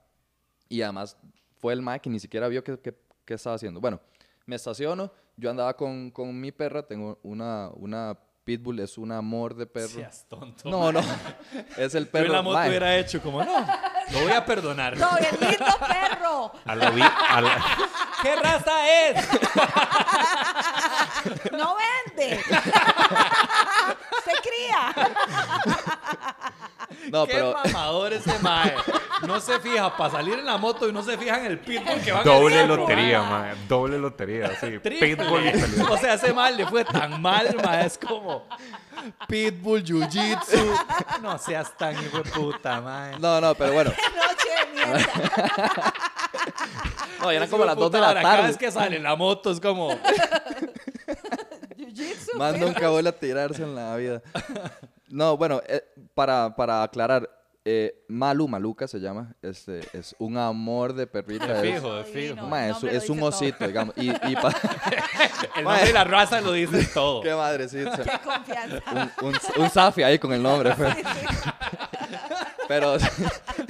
Y 0.68 0.82
además 0.82 1.16
fue 1.60 1.72
el 1.72 1.82
mae 1.82 2.00
que 2.00 2.10
ni 2.10 2.18
siquiera 2.18 2.48
vio 2.48 2.64
qué 2.64 2.94
estaba 3.26 3.54
haciendo. 3.56 3.80
Bueno, 3.80 4.00
me 4.46 4.56
estaciono, 4.56 5.12
yo 5.42 5.50
andaba 5.50 5.74
con, 5.76 6.10
con 6.12 6.38
mi 6.40 6.52
perra, 6.52 6.86
tengo 6.86 7.18
una, 7.24 7.68
una 7.74 8.16
pitbull, 8.44 8.78
es 8.80 8.96
un 8.96 9.10
amor 9.12 9.54
de 9.56 9.66
perro. 9.66 9.88
Seas 9.88 10.24
tonto. 10.28 10.68
No, 10.70 10.92
no, 10.92 11.00
es 11.76 11.94
el 11.96 12.04
Yo 12.06 12.10
perro. 12.12 12.26
en 12.26 12.32
la 12.32 12.42
moto 12.42 12.58
mae. 12.58 12.68
hubiera 12.68 12.96
hecho 12.96 13.20
como, 13.20 13.42
no, 13.44 13.66
lo 14.12 14.20
voy 14.22 14.32
a 14.32 14.44
perdonar. 14.44 14.96
No, 14.96 15.16
el 15.18 15.38
lindo 15.40 15.66
perro. 15.88 16.52
A 16.64 16.74
la, 16.76 16.90
vi- 16.90 17.02
a 17.02 17.40
la- 17.40 17.64
¿Qué 18.22 18.36
raza 18.36 18.88
es? 19.08 19.28
No 21.52 21.74
vende. 21.76 22.40
Se 24.24 24.32
cría. 24.42 24.94
No, 27.10 27.26
Qué 27.26 27.32
pero 27.34 27.54
mamador 27.64 28.12
ese 28.12 28.38
mae. 28.40 28.74
No 29.26 29.40
se 29.40 29.58
fija 29.60 29.96
para 29.96 30.10
salir 30.10 30.38
en 30.38 30.46
la 30.46 30.56
moto 30.56 30.88
y 30.88 30.92
no 30.92 31.02
se 31.02 31.16
fija 31.18 31.38
en 31.40 31.46
el 31.46 31.58
pitbull 31.58 32.00
que 32.00 32.12
va 32.12 32.22
doble 32.22 32.54
ganando, 32.56 32.76
lotería, 32.76 33.22
mae. 33.22 33.30
mae. 33.54 33.66
Doble 33.68 33.98
lotería, 33.98 34.50
sí. 34.60 34.78
Triple. 34.82 35.16
Pitbull 35.16 35.46
y. 35.46 35.80
O 35.90 35.96
sea, 35.96 36.14
ese 36.14 36.32
mal 36.32 36.56
le 36.56 36.66
fue 36.66 36.84
tan 36.84 37.20
mal, 37.20 37.54
mae. 37.62 37.86
Es 37.86 37.98
como 37.98 38.46
pitbull, 39.28 39.82
jiu-jitsu. 39.84 41.20
No 41.22 41.38
seas 41.38 41.76
tan 41.76 41.94
hijo 42.02 42.18
de 42.18 42.30
puta, 42.30 42.80
mae. 42.80 43.18
no, 43.18 43.40
no, 43.40 43.54
pero 43.54 43.72
bueno. 43.72 43.90
Noche 44.16 44.48
de 44.58 44.86
mierda. 44.86 45.92
No, 47.20 47.30
eran 47.30 47.48
como 47.48 47.64
las 47.64 47.76
de 47.76 47.82
2 47.82 47.92
de 47.92 48.00
la 48.00 48.08
ahora, 48.08 48.22
Cada 48.22 48.34
tarde. 48.34 48.48
vez 48.48 48.56
que 48.58 48.70
sale 48.72 48.96
en 48.96 49.04
la 49.04 49.14
moto 49.14 49.52
es 49.52 49.60
como... 49.60 49.90
Jiu-jitsu. 51.76 52.34
Más 52.36 52.58
nunca 52.58 52.88
vuelve 52.88 53.10
a 53.10 53.12
tirarse 53.12 53.62
en 53.62 53.76
la 53.76 53.94
vida. 53.96 54.22
No, 55.12 55.36
bueno, 55.36 55.60
eh, 55.68 55.82
para, 56.14 56.56
para 56.56 56.82
aclarar, 56.82 57.28
eh, 57.66 58.02
Malu, 58.08 58.48
Maluca 58.48 58.88
se 58.88 58.98
llama, 58.98 59.34
este, 59.42 59.80
es 59.92 60.16
un 60.18 60.38
amor 60.38 60.94
de 60.94 61.06
perrita. 61.06 61.46
De 61.46 61.68
es- 61.68 61.74
fijo, 61.76 61.94
de 61.94 62.04
Divino. 62.04 62.34
fijo. 62.36 62.46
Ma, 62.48 62.64
el 62.64 62.70
es, 62.70 62.72
nombre 62.72 62.92
lo 62.92 62.98
es 62.98 63.10
un 63.10 63.16
dice 63.16 63.20
todo. 63.20 63.28
osito, 63.38 63.66
digamos. 63.66 63.94
Y, 63.98 64.08
y 64.10 64.36
pa- 64.36 64.52
El 65.56 65.64
nombre 65.64 65.90
y 65.90 65.92
la 65.92 66.04
raza 66.04 66.40
lo 66.40 66.52
dice 66.52 66.84
todo. 66.94 67.20
Qué 67.20 67.34
madre, 67.34 67.68
sí. 67.68 67.82
o 67.82 67.94
sea, 67.94 68.04
Qué 68.04 68.18
confianza. 68.26 69.10
un, 69.20 69.28
un, 69.28 69.34
un 69.64 69.70
Safi 69.70 70.02
ahí 70.02 70.18
con 70.18 70.32
el 70.32 70.42
nombre. 70.42 70.74
Pero, 72.68 72.94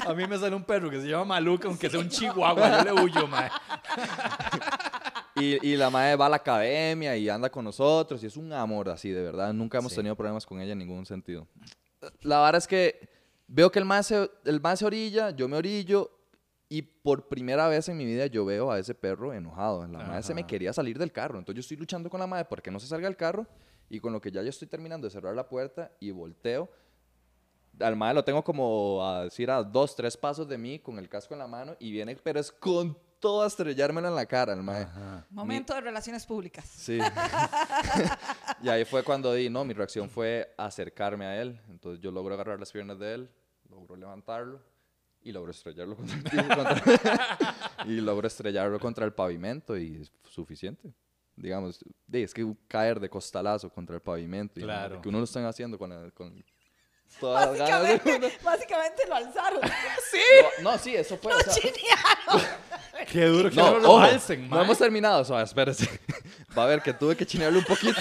A 0.06 0.14
mí 0.14 0.26
me 0.28 0.38
sale 0.38 0.54
un 0.54 0.62
perro 0.62 0.88
que 0.90 1.00
se 1.00 1.08
llama 1.08 1.24
Maluca, 1.24 1.66
aunque 1.66 1.90
sea 1.90 1.98
un 1.98 2.08
chihuahua, 2.08 2.84
yo 2.84 2.94
le 2.94 3.02
huyo, 3.02 3.26
mae. 3.26 3.50
Y, 5.36 5.66
y 5.66 5.76
la 5.76 5.90
madre 5.90 6.16
va 6.16 6.26
a 6.26 6.28
la 6.28 6.36
academia 6.36 7.16
y 7.16 7.28
anda 7.28 7.50
con 7.50 7.64
nosotros 7.64 8.22
y 8.22 8.26
es 8.26 8.36
un 8.36 8.52
amor 8.52 8.88
así, 8.90 9.10
de 9.10 9.22
verdad. 9.22 9.52
Nunca 9.52 9.78
hemos 9.78 9.92
Sí. 9.92 9.96
tenido 9.96 10.14
problemas 10.16 10.44
con 10.46 10.60
ella 10.60 10.72
en 10.72 10.78
ningún 10.78 11.06
sentido. 11.06 11.46
La 12.22 12.40
verdad 12.42 12.56
es 12.58 12.66
que 12.66 13.08
veo 13.46 13.70
que 13.70 13.78
el 13.78 13.84
más 13.84 14.06
se, 14.06 14.30
el 14.44 14.60
mae 14.60 14.76
se 14.76 14.84
orilla, 14.84 15.30
yo 15.30 15.48
me 15.48 15.56
orillo 15.56 16.10
y 16.68 16.82
por 16.82 17.28
primera 17.28 17.68
vez 17.68 17.88
en 17.88 17.96
mi 17.96 18.04
vida 18.04 18.26
yo 18.26 18.44
veo 18.44 18.70
a 18.70 18.78
ese 18.78 18.94
perro 18.94 19.32
enojado. 19.32 19.86
La 19.86 19.98
madre 20.04 20.22
se 20.22 20.34
me 20.34 20.40
Ajá. 20.42 20.46
quería 20.48 20.72
salir 20.72 20.98
del 20.98 21.12
carro. 21.12 21.38
Entonces 21.38 21.56
yo 21.56 21.60
estoy 21.60 21.76
luchando 21.76 22.08
con 22.10 22.20
la 22.20 22.26
madre 22.26 22.46
porque 22.46 22.70
no 22.70 22.80
se 22.80 22.86
salga 22.86 23.06
del 23.08 23.16
carro 23.16 23.46
y 23.88 24.00
con 24.00 24.12
lo 24.12 24.20
que 24.20 24.30
ya 24.30 24.42
yo 24.42 24.48
estoy 24.48 24.68
terminando 24.68 25.06
de 25.06 25.10
cerrar 25.10 25.34
la 25.34 25.48
puerta 25.48 25.92
y 26.00 26.10
volteo. 26.10 26.70
Al 27.80 27.96
madre 27.96 28.14
lo 28.14 28.24
tengo 28.24 28.42
como 28.44 29.06
a 29.06 29.24
decir 29.24 29.50
a 29.50 29.62
dos, 29.62 29.96
tres 29.96 30.16
pasos 30.16 30.46
de 30.48 30.58
mí 30.58 30.78
con 30.78 30.98
el 30.98 31.08
casco 31.08 31.34
en 31.34 31.38
la 31.40 31.46
mano 31.46 31.74
y 31.78 31.90
viene, 31.90 32.16
pero 32.16 32.38
es 32.40 32.52
con 32.52 32.96
todo 33.22 33.44
a 33.44 33.46
estrellármelo 33.46 34.08
en 34.08 34.16
la 34.16 34.26
cara, 34.26 34.52
el 34.52 34.62
mae. 34.64 34.86
Momento 35.30 35.72
de 35.74 35.80
relaciones 35.80 36.26
públicas. 36.26 36.66
Sí. 36.66 36.98
y 38.62 38.68
ahí 38.68 38.84
fue 38.84 39.02
cuando 39.04 39.32
di, 39.32 39.48
no, 39.48 39.64
mi 39.64 39.72
reacción 39.72 40.10
fue 40.10 40.52
acercarme 40.58 41.24
a 41.24 41.40
él. 41.40 41.58
Entonces 41.70 42.00
yo 42.02 42.10
logro 42.10 42.34
agarrar 42.34 42.58
las 42.58 42.72
piernas 42.72 42.98
de 42.98 43.14
él, 43.14 43.30
logro 43.70 43.94
levantarlo 43.96 44.60
y 45.22 45.30
logro 45.30 45.52
estrellarlo 45.52 45.96
contra 45.96 46.16
el 46.16 46.22
piso, 46.24 46.48
contra- 46.48 47.84
y 47.86 48.00
logro 48.00 48.26
estrellarlo 48.26 48.80
contra 48.80 49.04
el 49.06 49.12
pavimento 49.12 49.78
y 49.78 50.02
es 50.02 50.12
suficiente. 50.28 50.92
digamos, 51.36 51.78
es 52.10 52.34
que 52.34 52.54
caer 52.66 52.98
de 52.98 53.08
costalazo 53.08 53.70
contra 53.70 53.94
el 53.94 54.02
pavimento. 54.02 54.58
y 54.58 54.64
Claro. 54.64 55.00
Que 55.00 55.08
uno 55.08 55.18
lo 55.18 55.24
están 55.24 55.44
haciendo 55.44 55.78
con, 55.78 55.90
la- 55.90 56.10
con 56.10 56.44
todas 57.20 57.50
las 57.50 57.68
ganas 57.68 57.88
del 57.88 58.00
mundo. 58.04 58.28
Básicamente, 58.42 59.02
lo 59.08 59.14
alzaron. 59.14 59.60
No, 60.62 60.72
no, 60.72 60.78
sí, 60.78 60.94
eso 60.94 61.16
fue. 61.16 61.32
o 61.32 61.40
sea, 61.40 61.54
Qué 63.10 63.24
duro 63.24 63.48
que 63.50 63.56
no, 63.56 63.72
no, 63.72 63.78
lo 63.78 63.88
ojo, 63.92 64.00
alcen, 64.00 64.48
no 64.48 64.60
hemos 64.62 64.78
terminado. 64.78 65.20
O 65.22 65.24
sea, 65.24 65.42
espérese. 65.42 65.88
Va 66.56 66.64
a 66.64 66.66
ver 66.66 66.82
que 66.82 66.92
tuve 66.92 67.16
que 67.16 67.24
chinearle 67.26 67.58
un 67.58 67.64
poquito. 67.64 68.00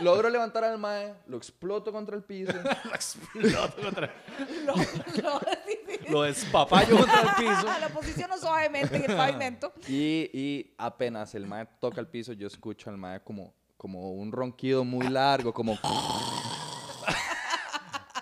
Logro 0.00 0.28
levantar 0.28 0.62
al 0.64 0.78
mae, 0.78 1.14
lo 1.26 1.38
exploto 1.38 1.90
contra 1.90 2.16
el 2.16 2.22
piso. 2.22 2.52
Exploto 2.92 3.80
contra- 3.82 4.14
Lo, 4.64 4.74
lo, 4.74 5.40
sí, 5.66 5.78
sí. 5.88 5.98
Lo 6.10 6.22
despapayo 6.22 6.98
contra 6.98 7.22
el 7.22 7.28
piso. 7.36 7.66
Lo 7.80 7.88
posiciono 7.90 8.36
suavemente 8.36 8.94
en 8.96 9.10
el 9.10 9.16
pavimento. 9.16 9.72
Y, 9.88 10.30
y 10.34 10.74
apenas 10.76 11.34
el 11.34 11.46
mae 11.46 11.66
toca 11.80 12.00
el 12.00 12.08
piso, 12.08 12.34
yo 12.34 12.46
escucho 12.46 12.90
al 12.90 12.98
mae 12.98 13.20
como, 13.22 13.54
como 13.76 14.12
un 14.12 14.32
ronquido 14.32 14.84
muy 14.84 15.08
largo, 15.08 15.52
como... 15.52 15.78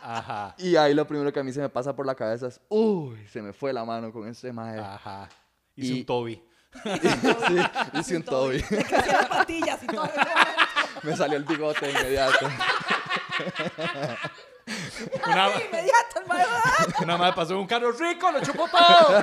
Ajá. 0.03 0.55
Y 0.59 0.77
ahí 0.77 0.93
lo 0.93 1.07
primero 1.07 1.33
que 1.33 1.41
a 1.41 1.43
mí 1.43 1.51
se 1.53 1.61
me 1.61 1.69
pasa 1.71 1.97
por 1.97 2.05
la 2.05 2.15
cabeza 2.15 2.47
es, 2.49 2.61
uy, 2.69 3.27
se 3.29 3.41
me 3.41 3.53
fue 3.55 3.73
la 3.73 3.85
mano 3.87 4.13
con 4.13 4.29
ese 4.29 4.53
mae. 4.53 4.79
Ajá. 4.79 5.29
Hice 5.77 5.95
Y- 5.95 6.01
un 6.01 6.07
Toby. 6.07 6.43
sí, 6.85 7.57
hice 8.01 8.17
un 8.17 8.23
Toby. 8.25 8.63
Le 8.69 9.27
patillas 9.29 9.83
y 9.83 9.87
todo. 9.87 10.11
Me 11.05 11.17
salió 11.17 11.37
el 11.37 11.45
bigote 11.45 11.87
de 11.87 11.93
inmediato. 11.93 12.47
Una, 15.27 15.47
Así, 15.47 15.63
inmediato, 15.67 16.21
el 16.21 16.27
mae, 16.27 16.45
¡ah! 16.49 16.87
una 17.03 17.17
madre 17.19 17.33
pasó 17.35 17.53
en 17.55 17.59
un 17.61 17.67
carro 17.67 17.93
rico, 17.93 18.31
lo 18.33 18.41
chupó 18.41 18.67
todo. 18.69 19.23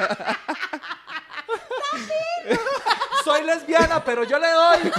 Soy 3.24 3.44
lesbiana, 3.44 4.04
pero 4.04 4.24
yo 4.24 4.38
le 4.40 4.50
doy. 4.52 4.92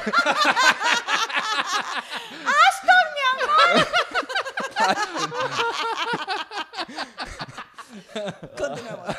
Continuemos. 8.56 9.16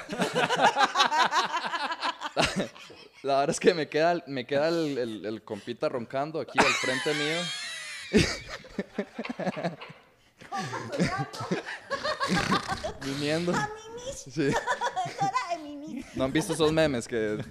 La 3.24 3.34
verdad 3.40 3.50
es 3.52 3.60
que 3.60 3.74
me 3.74 3.88
queda, 3.88 4.22
me 4.28 4.46
queda 4.46 4.68
el, 4.70 4.98
el- 4.98 5.26
el 5.26 5.44
compita 5.44 5.88
roncando 5.90 6.40
aquí 6.42 6.60
al 6.60 6.66
frente 6.66 7.14
mío. 7.14 7.40
Viniendo. 13.02 13.54
Sí. 14.16 14.52
¿No 16.16 16.24
han 16.26 16.32
visto 16.32 16.54
esos 16.54 16.72
memes 16.72 17.08
que 17.08 17.44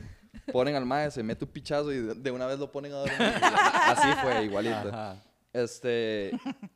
ponen 0.53 0.75
al 0.77 0.85
mae, 0.87 1.11
se 1.11 1.23
mete 1.23 1.45
un 1.45 1.51
pichazo 1.51 1.93
y 1.93 1.99
de- 1.99 2.15
de 2.15 2.31
una 2.31 2.47
vez 2.47 2.59
lo 2.59 2.71
ponen 2.71 2.93
a 2.93 2.97
dormir? 2.99 3.17
Así 3.87 4.09
fue, 4.23 4.45
igualito. 4.45 4.89
Ajá. 4.89 5.17
Este, 5.53 6.31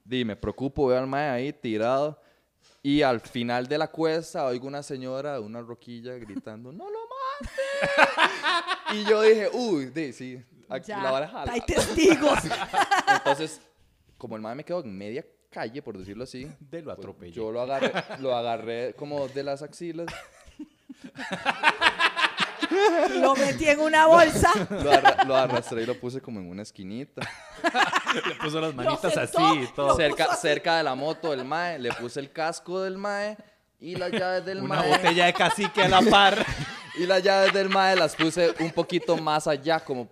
di, 0.05 0.24
me 0.24 0.37
preocupo, 0.37 0.87
veo 0.89 0.99
al 0.99 1.07
mae 1.07 1.29
ahí 1.31 1.53
tirado. 1.53 2.20
Y 2.83 3.03
al 3.03 3.20
final 3.20 3.66
de 3.66 3.79
la 3.79 3.89
cuesta 3.91 4.45
oigo 4.47 4.66
una 4.68 4.83
señora, 4.83 5.41
una 5.41 5.61
roquilla 5.61 6.12
gritando, 6.14 6.72
¡No 6.72 6.85
lo 6.91 6.99
mates! 7.09 7.51
y 8.93 9.05
yo 9.05 9.22
dije, 9.22 9.49
uy, 9.53 9.87
di, 9.87 10.12
sí, 10.12 10.41
aquí 10.68 10.89
Ya, 10.89 11.03
la 11.03 11.11
vara 11.11 11.29
jala. 11.29 11.53
hay 11.53 11.61
testigos. 11.62 12.39
Entonces, 13.16 13.61
como 14.16 14.37
el 14.37 14.43
mae 14.43 14.55
me 14.55 14.64
quedó 14.64 14.81
en 14.85 14.97
media 14.97 15.24
calle, 15.51 15.81
por 15.83 15.97
decirlo 15.99 16.24
así, 16.24 16.45
De 16.61 16.79
lo 16.81 16.87
pues, 16.87 16.99
atropellé. 16.99 17.33
yo 17.33 17.51
lo 17.51 17.61
agarré, 17.62 17.93
lo 18.20 18.37
agarré 18.37 18.95
como 18.95 19.27
de 19.29 19.43
las 19.43 19.62
axilas, 19.62 20.07
Lo 23.21 23.35
metí 23.35 23.69
en 23.69 23.81
una 23.81 24.07
bolsa. 24.07 24.51
lo, 24.71 24.91
arra- 24.91 25.25
lo 25.25 25.37
arrastré 25.37 25.83
y 25.83 25.87
lo 25.87 25.99
puse 25.99 26.21
como 26.21 26.41
en 26.41 26.49
una 26.49 26.62
esquinita. 26.62 27.23
Le 28.27 28.35
puso 28.37 28.61
las 28.61 28.75
manitas 28.75 29.12
sentó, 29.12 29.47
así 29.47 29.61
y 29.61 29.67
todo. 29.75 29.97
cerca, 29.97 30.35
cerca 30.37 30.77
de 30.79 30.83
la 30.83 30.95
moto 30.95 31.31
del 31.31 31.45
mae, 31.45 31.79
le 31.79 31.93
puse 31.93 32.21
el 32.21 32.31
casco 32.33 32.83
del 32.83 32.97
mae 32.99 33.37
y 33.81 33.95
las 33.97 34.11
llaves 34.11 34.45
del 34.45 34.61
Una 34.62 34.77
mae. 34.77 34.89
botella 34.91 35.27
de 35.27 35.33
cacique 35.35 35.83
a 35.83 35.89
la 35.89 36.03
par. 36.03 36.45
Y 36.99 37.05
las 37.05 37.23
llaves 37.23 37.53
del 37.53 37.69
mae 37.69 37.95
las 37.95 38.17
puse 38.17 38.55
un 38.61 38.71
poquito 38.71 39.19
más 39.19 39.47
allá, 39.47 39.81
como, 39.81 40.09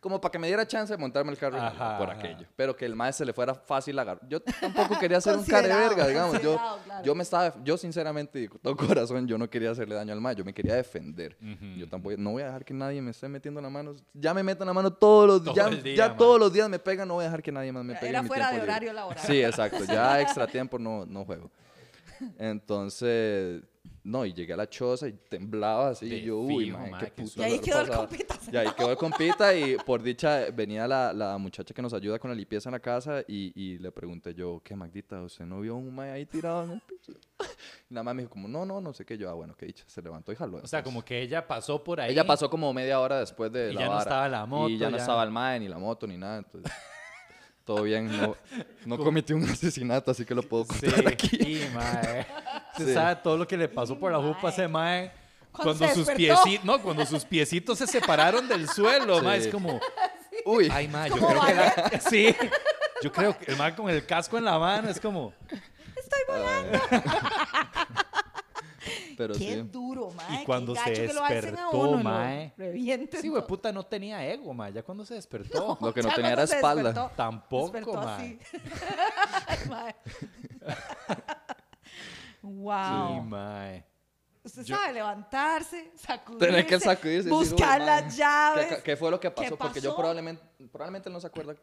como 0.00 0.20
para 0.20 0.30
que 0.32 0.38
me 0.38 0.46
diera 0.46 0.66
chance 0.66 0.92
de 0.92 0.96
montarme 0.96 1.32
el 1.32 1.38
carro 1.38 1.56
Ajá, 1.60 1.98
por 1.98 2.08
ajá. 2.10 2.18
aquello. 2.18 2.46
Pero 2.54 2.76
que 2.76 2.84
el 2.84 2.94
mae 2.94 3.12
se 3.12 3.24
le 3.24 3.32
fuera 3.32 3.54
fácil 3.54 3.98
agarrar. 3.98 4.26
Yo 4.28 4.40
tampoco 4.40 4.98
quería 4.98 5.18
hacer 5.18 5.36
un 5.36 5.44
care 5.44 5.68
Considerado, 5.68 5.88
verga, 5.96 6.06
digamos. 6.08 6.42
Yo, 6.42 6.56
claro. 6.84 7.04
yo 7.04 7.14
me 7.14 7.22
estaba, 7.22 7.54
yo 7.64 7.76
sinceramente, 7.76 8.42
y 8.42 8.48
con 8.48 8.60
todo 8.60 8.76
corazón, 8.76 9.26
yo 9.26 9.36
no 9.38 9.50
quería 9.50 9.70
hacerle 9.72 9.94
daño 9.96 10.12
al 10.12 10.20
mae, 10.20 10.34
yo 10.36 10.44
me 10.44 10.54
quería 10.54 10.74
defender. 10.74 11.36
Yo 11.76 11.88
tampoco, 11.88 12.14
no 12.16 12.30
voy 12.32 12.42
a 12.42 12.46
dejar 12.46 12.64
que 12.64 12.74
nadie 12.74 13.02
me 13.02 13.10
esté 13.10 13.28
metiendo 13.28 13.60
la 13.60 13.70
mano. 13.70 13.94
Ya 14.14 14.32
me 14.32 14.42
meto 14.42 14.64
la 14.64 14.72
mano 14.72 14.92
todos 14.92 15.26
los 15.26 15.44
Todo 15.44 15.54
ya, 15.54 15.68
día, 15.68 16.16
todos 16.16 16.38
los 16.38 16.52
días 16.52 16.68
me 16.68 16.78
pegan, 16.78 17.08
no 17.08 17.14
voy 17.14 17.22
a 17.22 17.28
dejar 17.28 17.42
que 17.42 17.52
nadie 17.52 17.72
más 17.72 17.84
me 17.84 17.94
pegue. 17.94 18.08
Era 18.10 18.22
fuera 18.22 18.48
de 18.48 18.52
libre. 18.54 18.70
horario 18.70 18.92
laboral. 18.92 19.24
Sí, 19.26 19.42
exacto. 19.42 19.84
Ya 19.84 20.20
extra 20.20 20.46
tiempo 20.46 20.78
no, 20.78 21.04
no 21.06 21.24
juego. 21.24 21.50
Entonces, 22.38 23.62
no, 24.08 24.24
y 24.24 24.32
llegué 24.32 24.52
a 24.54 24.56
la 24.56 24.68
choza 24.68 25.06
y 25.08 25.12
temblaba 25.12 25.90
así. 25.90 26.06
Y 26.12 26.22
yo, 26.22 26.38
uy, 26.38 26.66
fijo, 26.66 26.78
qué 26.98 27.06
puta. 27.08 27.40
Y 27.40 27.42
ahí 27.52 27.58
quedó 27.58 27.80
el 27.82 27.88
compita 27.90 28.34
Y 28.50 28.56
ahí 28.56 28.68
quedó 28.76 28.90
el 28.90 28.96
compita 28.96 29.54
y 29.54 29.76
por 29.84 30.02
dicha 30.02 30.50
venía 30.52 30.86
la, 30.88 31.12
la 31.12 31.36
muchacha 31.38 31.74
que 31.74 31.82
nos 31.82 31.92
ayuda 31.94 32.18
con 32.18 32.30
la 32.30 32.34
limpieza 32.34 32.68
en 32.68 32.72
la 32.72 32.80
casa 32.80 33.22
y, 33.28 33.52
y 33.54 33.78
le 33.78 33.92
pregunté 33.92 34.34
yo, 34.34 34.60
¿qué 34.64 34.74
Magdita? 34.74 35.20
¿Usted 35.22 35.44
no 35.44 35.60
vio 35.60 35.76
un 35.76 35.94
mae 35.94 36.10
ahí 36.10 36.26
tirado 36.26 36.64
en 36.64 36.70
el 36.72 36.80
piso? 36.80 37.12
Y 37.90 37.94
nada 37.94 38.04
más 38.04 38.14
me 38.14 38.22
dijo 38.22 38.30
como, 38.32 38.48
no, 38.48 38.64
no, 38.66 38.80
no 38.80 38.92
sé 38.92 39.04
qué. 39.04 39.16
Yo, 39.16 39.30
ah, 39.30 39.34
bueno, 39.34 39.54
qué 39.56 39.66
dicha. 39.66 39.84
Se 39.86 40.02
levantó 40.02 40.32
y 40.32 40.36
jaló. 40.36 40.58
O 40.58 40.66
sea, 40.66 40.82
como 40.82 41.04
que 41.04 41.20
ella 41.22 41.46
pasó 41.46 41.82
por 41.84 42.00
ahí. 42.00 42.12
Ella 42.12 42.26
pasó 42.26 42.50
como 42.50 42.72
media 42.72 43.00
hora 43.00 43.20
después 43.20 43.52
de 43.52 43.70
Y 43.70 43.74
la 43.74 43.80
ya 43.80 43.86
no 43.86 43.92
vara. 43.92 44.02
estaba 44.02 44.28
la 44.28 44.46
moto, 44.46 44.68
Y 44.70 44.78
ya 44.78 44.90
no 44.90 44.96
ya. 44.96 45.02
estaba 45.02 45.22
el 45.22 45.30
mae, 45.30 45.60
ni 45.60 45.68
la 45.68 45.78
moto, 45.78 46.06
ni 46.06 46.16
nada. 46.16 46.38
Entonces, 46.38 46.72
todo 47.68 47.82
bien. 47.82 48.10
No, 48.20 48.34
no 48.86 48.96
cometí 49.04 49.34
un 49.34 49.44
asesinato, 49.44 50.10
así 50.10 50.24
que 50.24 50.34
lo 50.34 50.42
puedo 50.42 50.64
Sí, 50.64 50.86
contar 50.86 51.06
aquí. 51.08 51.28
sí, 51.28 51.68
mae. 51.74 52.26
Usted 52.72 52.86
Sí. 52.86 52.94
sabe 52.94 53.16
todo 53.16 53.36
lo 53.36 53.46
que 53.46 53.58
le 53.58 53.68
pasó 53.68 53.98
por 53.98 54.10
la 54.10 54.18
jupa 54.18 54.48
a 54.48 54.50
ese 54.50 54.66
mae. 54.66 55.10
Cuando 55.52 55.76
Cuando, 55.76 55.88
se 55.88 55.94
sus 55.94 56.08
piecitos, 56.14 56.64
no, 56.64 56.80
cuando 56.80 57.04
sus 57.04 57.24
piecitos 57.26 57.76
se 57.78 57.86
separaron 57.86 58.48
del 58.48 58.66
suelo, 58.68 59.20
mae, 59.22 59.40
Sí. 59.42 59.48
es 59.48 59.52
como, 59.52 59.80
Uy, 60.46 60.68
ay, 60.72 60.88
mae, 60.88 61.10
yo 61.10 61.16
creo 61.16 61.40
que 61.46 61.54
la- 61.54 62.00
sí, 62.10 62.34
yo 63.02 63.12
creo 63.12 63.36
que 63.38 63.50
el 63.50 63.56
mae 63.58 63.74
con 63.74 63.90
el 63.90 64.06
casco 64.06 64.38
en 64.38 64.44
la 64.46 64.58
mano 64.58 64.88
es 64.88 64.98
como, 64.98 65.34
pero 69.18 69.34
Qué 69.34 69.40
sí. 69.56 69.62
duro, 69.62 70.10
mae. 70.12 70.42
Y 70.42 70.44
cuando 70.44 70.72
qué 70.74 70.80
se 70.80 70.90
gacho 70.90 71.02
que 71.08 71.12
lo 71.12 71.24
alcen 71.24 71.38
a 71.38 71.42
despertó, 71.50 71.78
uno 71.80 72.02
mae. 72.04 72.54
revienten 72.56 73.20
sí, 73.20 73.28
güey, 73.28 73.46
puta, 73.46 73.72
no 73.72 73.84
tenía 73.84 74.24
ego, 74.24 74.54
mae, 74.54 74.72
ya 74.72 74.82
cuando 74.84 75.04
se 75.04 75.14
despertó, 75.14 75.76
Lo 75.80 75.92
que 75.92 76.02
no 76.02 76.14
tenía 76.14 76.30
era 76.32 76.46
se 76.46 76.54
espalda. 76.56 76.84
despertó, 76.92 77.14
tampoco, 77.16 77.72
despertó 77.72 78.00
mae. 78.00 78.38
así. 78.40 79.68
Mae. 79.68 79.96
Sí, 82.40 82.46
wow. 82.46 83.22
mae. 83.24 83.84
Usted 84.44 84.62
Yo- 84.64 84.76
sabe 84.76 84.92
levantarse, 84.94 85.90
sacudirse, 85.96 86.46
Tener 86.46 86.66
que 86.66 86.80
sacudirse. 86.80 87.28
buscar 87.28 87.80
"Uy, 87.80 87.86
las 87.86 88.16
llaves. 88.16 88.66
¿Qué, 88.76 88.82
qué 88.82 88.96
fue 88.96 89.10
lo 89.10 89.18
que 89.20 89.28
¿Qué 89.28 89.42
pasó? 89.42 89.58
Porque 89.58 89.80
yo 89.80 89.94
probablemente, 89.94 90.42
probablemente 90.72 91.10
no 91.10 91.20
se 91.20 91.26
acuerda. 91.26 91.56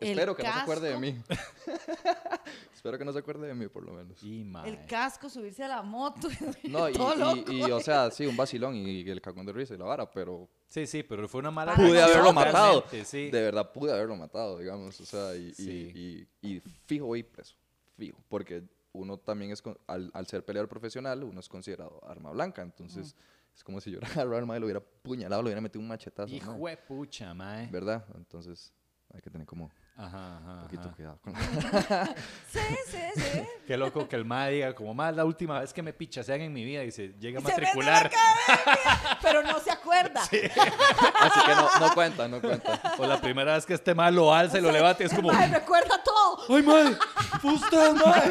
El 0.00 0.08
espero 0.10 0.34
que 0.36 0.42
no 0.42 0.52
se 0.52 0.58
acuerde 0.58 0.88
de 0.88 0.94
casco. 0.94 1.00
mí. 1.00 1.22
espero 2.74 2.98
que 2.98 3.04
no 3.04 3.12
se 3.12 3.18
acuerde 3.18 3.46
de 3.48 3.54
mí, 3.54 3.68
por 3.68 3.84
lo 3.84 3.92
menos. 3.92 4.22
Mae. 4.22 4.68
El 4.68 4.86
casco, 4.86 5.28
subirse 5.28 5.64
a 5.64 5.68
la 5.68 5.82
moto. 5.82 6.28
No, 6.68 6.88
y, 6.88 6.92
todo 6.94 7.36
y- 7.36 7.44
y, 7.58 7.62
o 7.70 7.80
sea, 7.80 8.10
sí, 8.10 8.26
un 8.26 8.36
vacilón 8.36 8.74
y, 8.74 9.08
el 9.08 9.20
cagón 9.20 9.46
de 9.46 9.52
risa 9.52 9.74
y 9.74 9.78
la 9.78 9.84
vara, 9.84 10.10
pero 10.10 10.48
Sí, 10.68 10.86
sí, 10.86 11.02
pero 11.02 11.28
fue 11.28 11.40
una 11.40 11.50
mala 11.50 11.74
Pude 11.74 12.02
haberlo 12.02 12.32
matado. 12.32 12.84
Sí. 13.04 13.30
De 13.30 13.42
verdad, 13.42 13.70
pude 13.72 13.92
haberlo 13.92 14.16
matado, 14.16 14.58
digamos. 14.58 15.00
O 15.00 15.04
sea, 15.06 15.34
y, 15.36 15.48
y- 15.48 15.54
Sí. 15.54 16.28
y, 16.42 16.48
y 16.56 16.60
fijo 16.86 17.06
voy 17.06 17.22
preso. 17.22 17.56
Fijo. 17.96 18.18
Porque 18.28 18.64
uno 18.92 19.18
también 19.18 19.52
es, 19.52 19.62
con- 19.62 19.78
al, 19.86 20.10
al 20.14 20.26
ser 20.26 20.44
peleador 20.44 20.68
profesional, 20.68 21.22
uno 21.22 21.40
es 21.40 21.48
considerado 21.48 22.00
arma 22.08 22.30
blanca. 22.30 22.62
Entonces, 22.62 23.14
es 23.54 23.62
como 23.64 23.80
si 23.80 23.90
yo 23.90 23.98
era 23.98 24.08
agarrado 24.12 24.36
arma 24.36 24.56
y 24.56 24.60
lo 24.60 24.66
hubiera 24.66 24.80
puñalado, 24.80 25.42
lo 25.42 25.46
hubiera 25.46 25.60
metido 25.60 25.80
un 25.80 25.88
machetazo. 25.88 26.34
Hijo 26.34 26.52
de 26.66 26.76
pucha, 26.76 27.32
mae. 27.32 27.68
¿Verdad? 27.68 28.04
Entonces, 28.16 28.72
hay 29.16 29.22
que 29.22 29.30
tener 29.30 29.46
como 29.46 29.70
Ajá, 29.96 30.36
ajá, 30.36 30.52
un 30.52 30.62
poquito 30.64 30.82
ajá. 30.82 30.92
cuidado 30.94 31.18
con 31.22 31.34
Sí, 32.52 32.60
sí, 32.86 32.98
sí. 33.16 33.42
Qué 33.66 33.76
loco 33.78 34.06
que 34.06 34.16
el 34.16 34.26
mae 34.26 34.52
diga, 34.52 34.74
como 34.74 34.92
más 34.92 35.16
la 35.16 35.24
última 35.24 35.58
vez 35.60 35.72
que 35.72 35.82
me 35.82 35.94
pichasean 35.94 36.42
en 36.42 36.52
mi 36.52 36.64
vida, 36.64 36.84
y 36.84 36.90
se 36.92 37.14
llega 37.18 37.38
a 37.38 37.42
se 37.42 37.48
la 37.48 37.54
matricular. 37.54 38.06
academia, 38.06 39.18
pero 39.22 39.42
no 39.42 39.58
se 39.58 39.70
acuerda. 39.70 40.20
Así 40.20 40.38
que 40.40 41.54
no, 41.54 41.70
no 41.80 41.94
cuenta, 41.94 42.28
no 42.28 42.40
cuenta. 42.42 42.94
O 42.98 43.06
la 43.06 43.18
primera 43.20 43.54
vez 43.54 43.64
que 43.64 43.72
este 43.72 43.94
mae 43.94 44.12
lo 44.12 44.34
alza 44.34 44.58
y 44.58 44.60
lo 44.60 44.70
levanta, 44.70 45.02
y 45.02 45.06
es 45.06 45.14
como, 45.14 45.30
Ay, 45.32 45.50
recuerda 45.50 46.02
todo. 46.04 46.56
¡ay, 46.56 46.62
mae! 46.62 46.94
¡Fue 47.40 47.54
usted, 47.54 47.92
mae! 47.92 48.30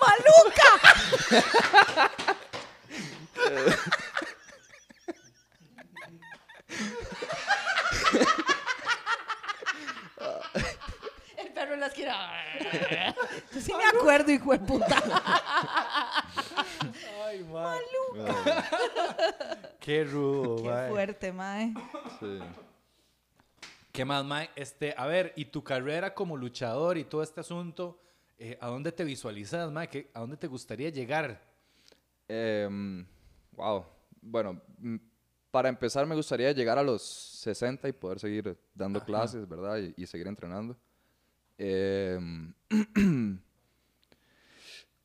¡Maluca! 0.00 0.70
El 11.36 11.52
perro 11.52 11.74
en 11.74 11.80
la 11.80 11.86
esquina. 11.86 12.03
Yo 12.03 12.03
sí 13.60 13.72
me 13.76 13.84
acuerdo, 13.98 14.30
hijo 14.32 14.52
de 14.52 14.58
puta. 14.60 15.02
¡Ay, 17.24 17.44
mae. 17.44 17.80
Qué 19.80 20.04
rudo, 20.04 20.62
Qué 20.62 20.68
mae. 20.68 20.88
fuerte, 20.90 21.32
mae. 21.32 21.74
sí. 22.20 22.38
¿Qué 23.92 24.04
más, 24.04 24.24
Mike? 24.24 24.50
Este, 24.56 24.94
a 24.96 25.06
ver, 25.06 25.32
y 25.36 25.44
tu 25.46 25.62
carrera 25.62 26.14
como 26.14 26.36
luchador 26.36 26.98
y 26.98 27.04
todo 27.04 27.22
este 27.22 27.40
asunto, 27.40 28.00
eh, 28.38 28.58
¿a 28.60 28.66
dónde 28.66 28.90
te 28.90 29.04
visualizas? 29.04 29.70
¿Qué- 29.88 30.10
¿A 30.14 30.20
dónde 30.20 30.36
te 30.36 30.48
gustaría 30.48 30.90
llegar? 30.90 31.40
Em, 32.26 33.06
wow. 33.52 33.84
Bueno, 34.20 34.60
mm, 34.78 34.96
para 35.50 35.68
empezar 35.68 36.06
me 36.06 36.16
gustaría 36.16 36.50
llegar 36.50 36.76
a 36.78 36.82
los 36.82 37.02
60 37.02 37.86
y 37.88 37.92
poder 37.92 38.18
seguir 38.18 38.58
dando 38.74 38.98
Ajá. 38.98 39.06
clases, 39.06 39.48
¿verdad? 39.48 39.78
Y, 39.78 39.94
y 40.02 40.06
seguir 40.08 40.26
entrenando. 40.26 40.76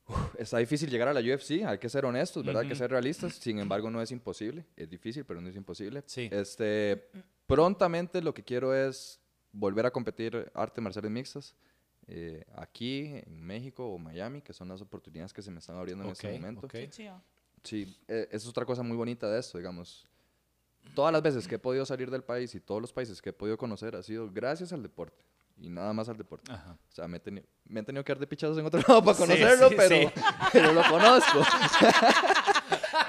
Uf, 0.08 0.36
está 0.40 0.58
difícil 0.58 0.90
llegar 0.90 1.08
a 1.08 1.14
la 1.14 1.20
UFC, 1.20 1.64
hay 1.64 1.78
que 1.78 1.88
ser 1.88 2.04
honestos, 2.06 2.44
¿verdad? 2.44 2.64
Hay 2.64 2.70
que 2.70 2.76
ser 2.76 2.90
realistas. 2.90 3.36
Sin 3.36 3.60
embargo, 3.60 3.92
no 3.92 4.02
es 4.02 4.12
imposible. 4.12 4.66
Es 4.76 4.90
difícil, 4.90 5.24
pero 5.24 5.40
no 5.40 5.50
es 5.50 5.56
imposible. 5.56 6.02
Sí. 6.08 6.28
Este, 6.32 7.10
prontamente 7.46 8.22
lo 8.22 8.34
que 8.34 8.44
quiero 8.44 8.74
es 8.74 9.20
volver 9.52 9.86
a 9.86 9.92
competir 9.92 10.52
artes 10.54 10.84
marciales 10.84 11.12
mixtas. 11.12 11.56
eh, 12.08 12.44
aquí 12.56 13.06
en 13.24 13.40
México 13.40 13.86
o 13.88 14.00
Miami, 14.00 14.42
que 14.42 14.52
son 14.52 14.68
las 14.68 14.82
oportunidades 14.82 15.32
que 15.32 15.44
se 15.44 15.52
me 15.52 15.60
están 15.60 15.78
abriendo 15.78 16.04
en 16.04 16.10
este 16.10 16.32
momento. 16.32 16.66
ok. 16.66 16.72
Qué 16.72 16.90
chido. 16.90 17.22
Sí, 17.64 17.96
eh, 18.08 18.28
es 18.32 18.48
otra 18.48 18.66
cosa 18.66 18.82
muy 18.82 18.98
bonita 18.98 19.30
de 19.30 19.40
esto, 19.40 19.60
digamos. 19.60 20.08
Todas 20.96 21.14
las 21.14 21.22
veces 21.22 21.48
que 21.48 21.56
he 21.56 21.60
podido 21.60 21.86
salir 21.86 22.10
del 22.10 22.24
país 22.24 22.56
y 22.56 22.60
todos 22.60 22.82
los 22.82 22.92
países 22.92 23.22
que 23.22 23.30
he 23.30 23.34
podido 23.34 23.58
conocer 23.58 23.96
ha 23.96 24.02
sido 24.02 24.32
gracias 24.32 24.74
al 24.74 24.82
deporte 24.82 25.24
y 25.60 25.70
nada 25.70 25.92
más 25.94 26.08
al 26.10 26.18
deporte. 26.18 26.52
Ajá. 26.52 26.78
O 26.90 26.92
sea, 26.92 27.08
me 27.08 27.18
he, 27.18 27.24
teni- 27.24 27.46
me 27.66 27.82
he 27.82 27.84
tenido 27.84 28.04
que 28.04 28.12
dar 28.14 28.20
de 28.20 28.28
pichazos 28.28 28.58
en 28.58 28.66
otro 28.66 28.80
lado 28.88 29.04
para 29.04 29.18
conocerlo, 29.18 29.70
sí, 29.70 29.76
pero, 29.78 29.96
sí. 29.96 30.12
pero 30.54 30.74
lo 30.74 30.84
conozco. 30.90 31.42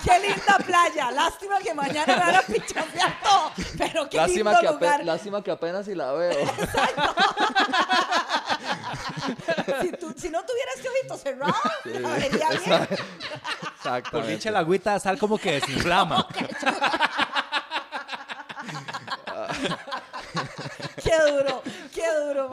Qué 0.04 0.18
linda 0.18 0.58
playa. 0.64 1.10
Lástima 1.10 1.58
que 1.58 1.74
mañana 1.74 2.16
me 2.16 2.20
van 2.20 2.34
a 2.36 2.42
pichasear 2.42 3.20
todo. 3.22 3.52
Pero 3.76 4.08
qué 4.08 4.16
lástima, 4.16 4.50
lindo 4.52 4.60
que 4.60 4.68
ape- 4.68 4.80
lugar. 4.80 5.04
lástima 5.04 5.42
que 5.42 5.50
apenas 5.50 5.84
si 5.86 5.94
la 5.94 6.12
veo. 6.12 6.32
Si, 9.82 9.92
tú- 9.92 10.14
si 10.16 10.30
no 10.30 10.42
tuviera 10.44 10.70
este 10.76 10.88
ojito 10.88 11.16
cerrado, 11.18 11.54
Sí, 11.82 11.90
la 11.98 12.08
vería 12.10 12.48
bien. 12.50 12.88
Exactamente. 12.88 14.10
Por 14.10 14.26
dicha 14.26 14.50
la 14.50 14.58
agüita 14.60 14.94
de 14.94 15.00
sal 15.00 15.18
como 15.18 15.36
que 15.38 15.52
desinflama. 15.52 16.26
Qué 21.02 21.12
duro, 21.30 21.62
qué 22.10 22.26
duro, 22.28 22.50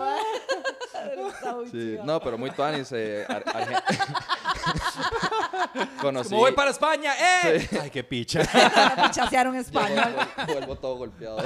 Sí, 1.65 1.71
chido. 1.71 2.05
no, 2.05 2.19
pero 2.19 2.37
muy 2.37 2.51
tuanis. 2.51 2.91
Eh, 2.91 3.25
ar- 3.27 3.43
argen- 3.45 3.81
Conocí... 6.01 6.29
Como 6.29 6.41
voy 6.41 6.51
para 6.53 6.71
España, 6.71 7.11
¡eh! 7.45 7.67
Ay, 7.81 7.89
qué 7.89 8.03
picha. 8.03 8.39
Me 8.97 9.03
pichasearon 9.03 9.55
español. 9.55 10.13
vuelvo, 10.37 10.53
vuelvo 10.53 10.75
todo 10.75 10.95
golpeado. 10.97 11.37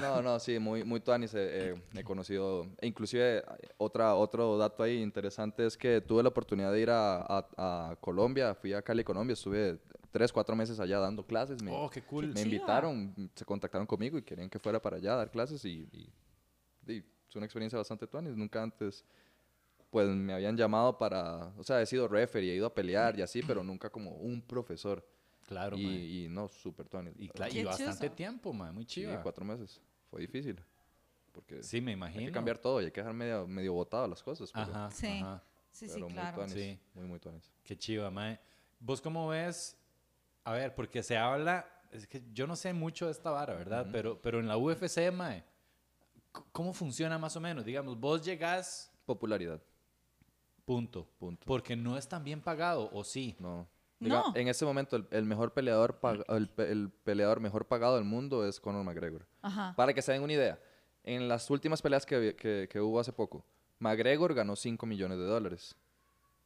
No, 0.00 0.22
no, 0.22 0.38
sí, 0.38 0.58
muy, 0.58 0.84
muy 0.84 1.00
tuanis. 1.00 1.34
eh, 1.34 1.74
eh, 1.74 1.82
he 1.94 2.04
conocido, 2.04 2.66
e 2.80 2.86
inclusive 2.86 3.42
otra, 3.78 4.14
otro 4.14 4.56
dato 4.58 4.82
ahí 4.82 5.02
interesante 5.02 5.66
es 5.66 5.76
que 5.76 6.00
tuve 6.00 6.22
la 6.22 6.28
oportunidad 6.30 6.72
de 6.72 6.80
ir 6.80 6.90
a, 6.90 7.16
a- 7.18 7.90
a 7.90 7.96
Colombia, 8.00 8.54
fui 8.54 8.72
a 8.72 8.82
Cali, 8.82 9.04
Colombia, 9.04 9.34
estuve 9.34 9.78
tres, 10.10 10.32
cuatro 10.32 10.54
meses 10.56 10.80
allá 10.80 10.98
dando 10.98 11.24
clases. 11.24 11.62
Me, 11.62 11.70
Oh, 11.74 11.88
qué 11.90 12.02
cool. 12.02 12.32
me 12.32 12.40
invitaron, 12.42 13.14
se 13.34 13.44
contactaron 13.44 13.86
conmigo 13.86 14.18
y 14.18 14.22
querían 14.22 14.48
que 14.50 14.58
fuera 14.58 14.80
para 14.80 14.96
allá 14.96 15.14
a 15.14 15.16
dar 15.16 15.30
clases 15.30 15.64
y 15.64 15.88
es 17.32 17.36
una 17.36 17.46
experiencia 17.46 17.78
bastante 17.78 18.06
tuanis. 18.06 18.36
Nunca 18.36 18.62
antes, 18.62 19.04
pues 19.90 20.06
me 20.08 20.34
habían 20.34 20.56
llamado 20.56 20.98
para, 20.98 21.46
o 21.56 21.64
sea, 21.64 21.80
he 21.80 21.86
sido 21.86 22.06
referee, 22.08 22.52
he 22.52 22.56
ido 22.56 22.66
a 22.66 22.74
pelear 22.74 23.18
y 23.18 23.22
así, 23.22 23.42
pero 23.42 23.64
nunca 23.64 23.88
como 23.90 24.10
un 24.12 24.42
profesor. 24.42 25.06
Claro, 25.48 25.76
mae. 25.76 25.84
Y, 25.84 26.24
y 26.24 26.28
no, 26.28 26.46
súper 26.48 26.88
tuanis. 26.88 27.14
Y, 27.18 27.28
cla- 27.28 27.52
y 27.52 27.64
bastante 27.64 28.06
chido. 28.06 28.12
tiempo, 28.14 28.52
mae. 28.52 28.70
Muy 28.72 28.84
Sí, 28.84 29.00
chido. 29.00 29.18
cuatro 29.22 29.44
meses. 29.44 29.80
Fue 30.10 30.20
difícil. 30.20 30.60
Porque 31.32 31.62
Sí, 31.62 31.80
me 31.80 31.92
hay 31.92 31.94
que 31.94 31.98
imagino. 31.98 32.32
cambiar 32.32 32.58
todo 32.58 32.80
y 32.82 32.84
hay 32.84 32.90
que 32.92 33.00
dejar 33.00 33.14
medio, 33.14 33.46
medio 33.46 33.72
botado 33.72 34.06
las 34.06 34.22
cosas. 34.22 34.52
Pero, 34.52 34.66
Ajá, 34.66 34.90
Sí. 34.90 35.06
ajá. 35.08 35.42
Sí, 35.70 35.86
sí, 35.88 35.94
pero 35.94 36.06
muy 36.06 36.14
claro. 36.14 36.36
tuanis, 36.36 36.52
Sí. 36.54 36.78
Muy, 36.94 37.06
muy 37.06 37.18
tuanis. 37.18 37.50
Qué 37.64 37.76
chiva, 37.78 38.10
mae. 38.10 38.38
¿Vos 38.78 39.00
cómo 39.00 39.28
ves? 39.28 39.76
A 40.44 40.52
ver, 40.52 40.74
porque 40.74 41.02
se 41.02 41.16
habla, 41.16 41.66
es 41.90 42.06
que 42.06 42.22
yo 42.32 42.46
no 42.46 42.56
sé 42.56 42.72
mucho 42.74 43.06
de 43.06 43.12
esta 43.12 43.30
vara, 43.30 43.54
¿verdad? 43.54 43.88
pero, 43.90 44.20
pero 44.20 44.40
en 44.40 44.48
la 44.48 44.56
UFC, 44.58 45.10
mae, 45.12 45.44
¿cómo 46.52 46.72
funciona 46.72 47.18
más 47.18 47.36
o 47.36 47.40
menos? 47.40 47.64
Digamos, 47.64 47.98
vos 47.98 48.24
llegás, 48.24 48.90
Popularidad, 49.06 49.60
punto. 50.64 51.08
punto. 51.18 51.44
Porque 51.46 51.76
no 51.76 51.96
es 51.98 52.08
tan 52.08 52.24
bien 52.24 52.40
pagado, 52.40 52.88
¿o 52.92 53.04
sí? 53.04 53.36
No. 53.38 53.68
No. 53.98 54.06
Diga, 54.26 54.40
en 54.40 54.48
este 54.48 54.64
momento, 54.64 54.96
el, 54.96 55.06
el 55.12 55.24
mejor 55.24 55.52
peleador, 55.52 56.00
el, 56.28 56.48
pe- 56.48 56.72
el 56.72 56.90
peleador 56.90 57.38
mejor 57.38 57.66
pagado 57.68 57.94
del 57.96 58.04
mundo 58.04 58.44
es 58.46 58.58
Conor 58.58 58.82
McGregor. 58.84 59.26
Ajá. 59.42 59.74
Para 59.76 59.94
que 59.94 60.02
se 60.02 60.10
den 60.12 60.22
una 60.22 60.32
idea, 60.32 60.58
en 61.04 61.28
las 61.28 61.48
últimas 61.50 61.80
peleas 61.82 62.04
que, 62.04 62.34
que, 62.34 62.68
que 62.68 62.80
hubo 62.80 62.98
hace 62.98 63.12
poco, 63.12 63.44
McGregor 63.78 64.34
ganó 64.34 64.56
5 64.56 64.86
millones 64.86 65.18
de 65.18 65.24
dólares. 65.24 65.76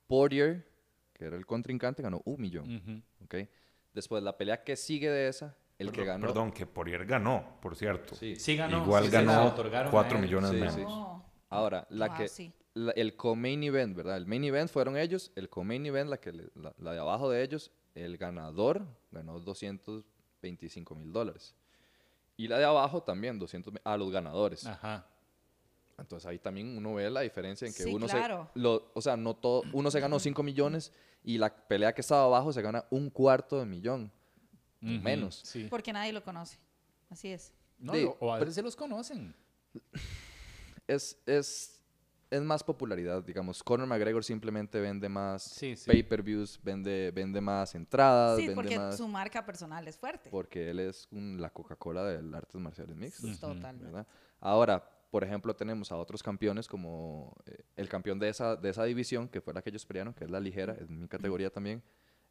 Poirier, 0.07 0.69
que 1.15 1.25
era 1.25 1.37
el 1.37 1.47
contrincante, 1.47 2.03
ganó 2.03 2.21
un 2.27 2.41
millón. 2.41 2.77
Ujú. 2.77 3.03
¿ok? 3.25 3.49
Después, 3.95 4.23
la 4.23 4.37
pelea 4.37 4.63
que 4.63 4.77
sigue 4.77 5.09
de 5.11 5.29
esa, 5.29 5.57
el 5.79 5.93
que 5.93 6.05
ganó... 6.05 6.27
Perdón, 6.27 6.53
que 6.53 6.67
Poirier 6.67 7.05
ganó, 7.05 7.59
por 7.61 7.77
cierto. 7.77 8.15
Sí. 8.15 8.37
Sí 8.37 8.57
ganó. 8.57 8.83
Igual 8.83 9.05
sí 9.05 9.11
ganó 9.11 9.47
otorgaron 9.47 9.89
a 9.89 9.91
4 9.91 10.17
él. 10.19 10.23
millones 10.25 10.51
Sí, 10.51 10.57
menos. 10.57 10.75
sí. 10.75 10.85
Ahora, 11.51 11.87
la 11.91 12.09
Wow, 12.09 12.17
que, 12.17 12.29
sí. 12.29 12.53
la- 12.75 12.93
el 12.93 13.17
co-main 13.17 13.63
event, 13.63 13.97
¿verdad? 13.97 14.17
El 14.17 14.27
main 14.27 14.43
event 14.45 14.71
fueron 14.71 14.97
ellos, 14.97 15.33
el 15.37 15.49
co-main 15.49 15.85
event, 15.87 16.09
la, 16.11 16.17
que 16.19 16.33
le- 16.33 16.49
la, 16.55 16.75
la 16.79 16.93
de 16.93 16.99
abajo 16.99 17.31
de 17.31 17.43
ellos, 17.43 17.71
el 17.95 18.17
ganador 18.17 18.87
ganó 19.11 19.39
225 19.41 20.95
mil 20.95 21.13
dólares. 21.13 21.55
Y 22.37 22.49
la 22.49 22.59
de 22.59 22.65
abajo 22.65 23.03
también, 23.03 23.39
200 23.39 23.73
mi- 23.73 23.81
a 23.85 23.97
los 23.97 24.11
ganadores. 24.11 24.67
Ajá. 24.67 25.07
Entonces 25.99 26.27
ahí 26.27 26.39
también 26.39 26.77
uno 26.77 26.95
ve 26.95 27.09
la 27.09 27.21
diferencia 27.23 27.67
en 27.67 27.73
que 27.73 27.85
Sí, 27.85 27.95
uno 27.95 28.07
claro. 28.07 28.51
se... 28.53 28.61
Lo, 28.61 28.91
o 28.95 29.01
sea, 29.01 29.17
no 29.17 29.35
todo, 29.35 29.63
uno 29.73 29.91
se 29.91 29.99
ganó 30.01 30.19
5 30.19 30.43
millones 30.43 30.93
y 31.25 31.39
la 31.39 31.49
pelea 31.49 31.95
que 31.95 32.03
estaba 32.03 32.25
abajo 32.25 32.53
se 32.53 32.61
gana 32.61 32.85
un 32.91 33.09
cuarto 33.09 33.59
de 33.59 33.65
millón. 33.65 34.13
Menos. 34.81 35.41
Sí. 35.45 35.67
Porque 35.71 35.93
nadie 35.93 36.13
lo 36.13 36.23
conoce. 36.23 36.59
Así 37.11 37.29
es. 37.29 37.53
No, 37.79 37.93
Sí, 37.95 38.07
o 38.21 38.33
a 38.33 38.39
veces 38.39 38.55
se 38.55 38.63
los 38.63 38.75
conocen. 38.77 39.35
es, 40.87 41.19
es, 41.27 41.81
es 42.31 42.43
más 42.43 42.63
popularidad, 42.65 43.23
digamos. 43.23 43.63
Conor 43.63 43.87
McGregor 43.87 44.25
simplemente 44.25 44.81
vende 44.81 45.09
más 45.09 45.43
Sí, 45.43 45.77
sí. 45.77 45.91
pay-per-views, 45.91 46.61
vende, 46.63 47.11
vende 47.15 47.41
más 47.41 47.75
entradas, 47.75 48.37
Sí, 48.39 48.47
vende 48.47 48.55
porque 48.55 48.79
más... 48.79 48.97
su 48.97 49.07
marca 49.09 49.45
personal 49.45 49.87
es 49.89 49.97
fuerte. 49.97 50.31
Porque 50.31 50.71
él 50.71 50.81
es 50.81 51.09
un- 51.11 51.41
la 51.41 51.51
Coca-Cola 51.51 52.05
del 52.05 52.35
artes 52.35 52.61
marciales 52.61 52.97
mixtas. 52.97 53.39
Totalmente. 53.41 53.85
¿verdad? 53.85 54.07
Ahora, 54.41 54.91
por 55.11 55.23
ejemplo, 55.25 55.55
tenemos 55.55 55.93
a 55.93 55.97
otros 55.97 56.23
campeones 56.23 56.67
como 56.69 57.35
eh, 57.47 57.63
el 57.77 57.89
campeón 57.89 58.19
de 58.19 58.29
esa, 58.29 58.57
de 58.57 58.71
esa 58.71 58.85
división, 58.85 59.29
que 59.29 59.41
fue 59.41 59.55
la 59.55 59.63
que 59.63 59.71
ellos 59.71 59.87
pelearon, 59.87 60.13
que 60.13 60.25
es 60.25 60.31
la 60.31 60.41
ligera, 60.41 60.75
es 60.81 60.89
mi 60.91 61.07
categoría 61.09 61.51
también, 61.51 61.83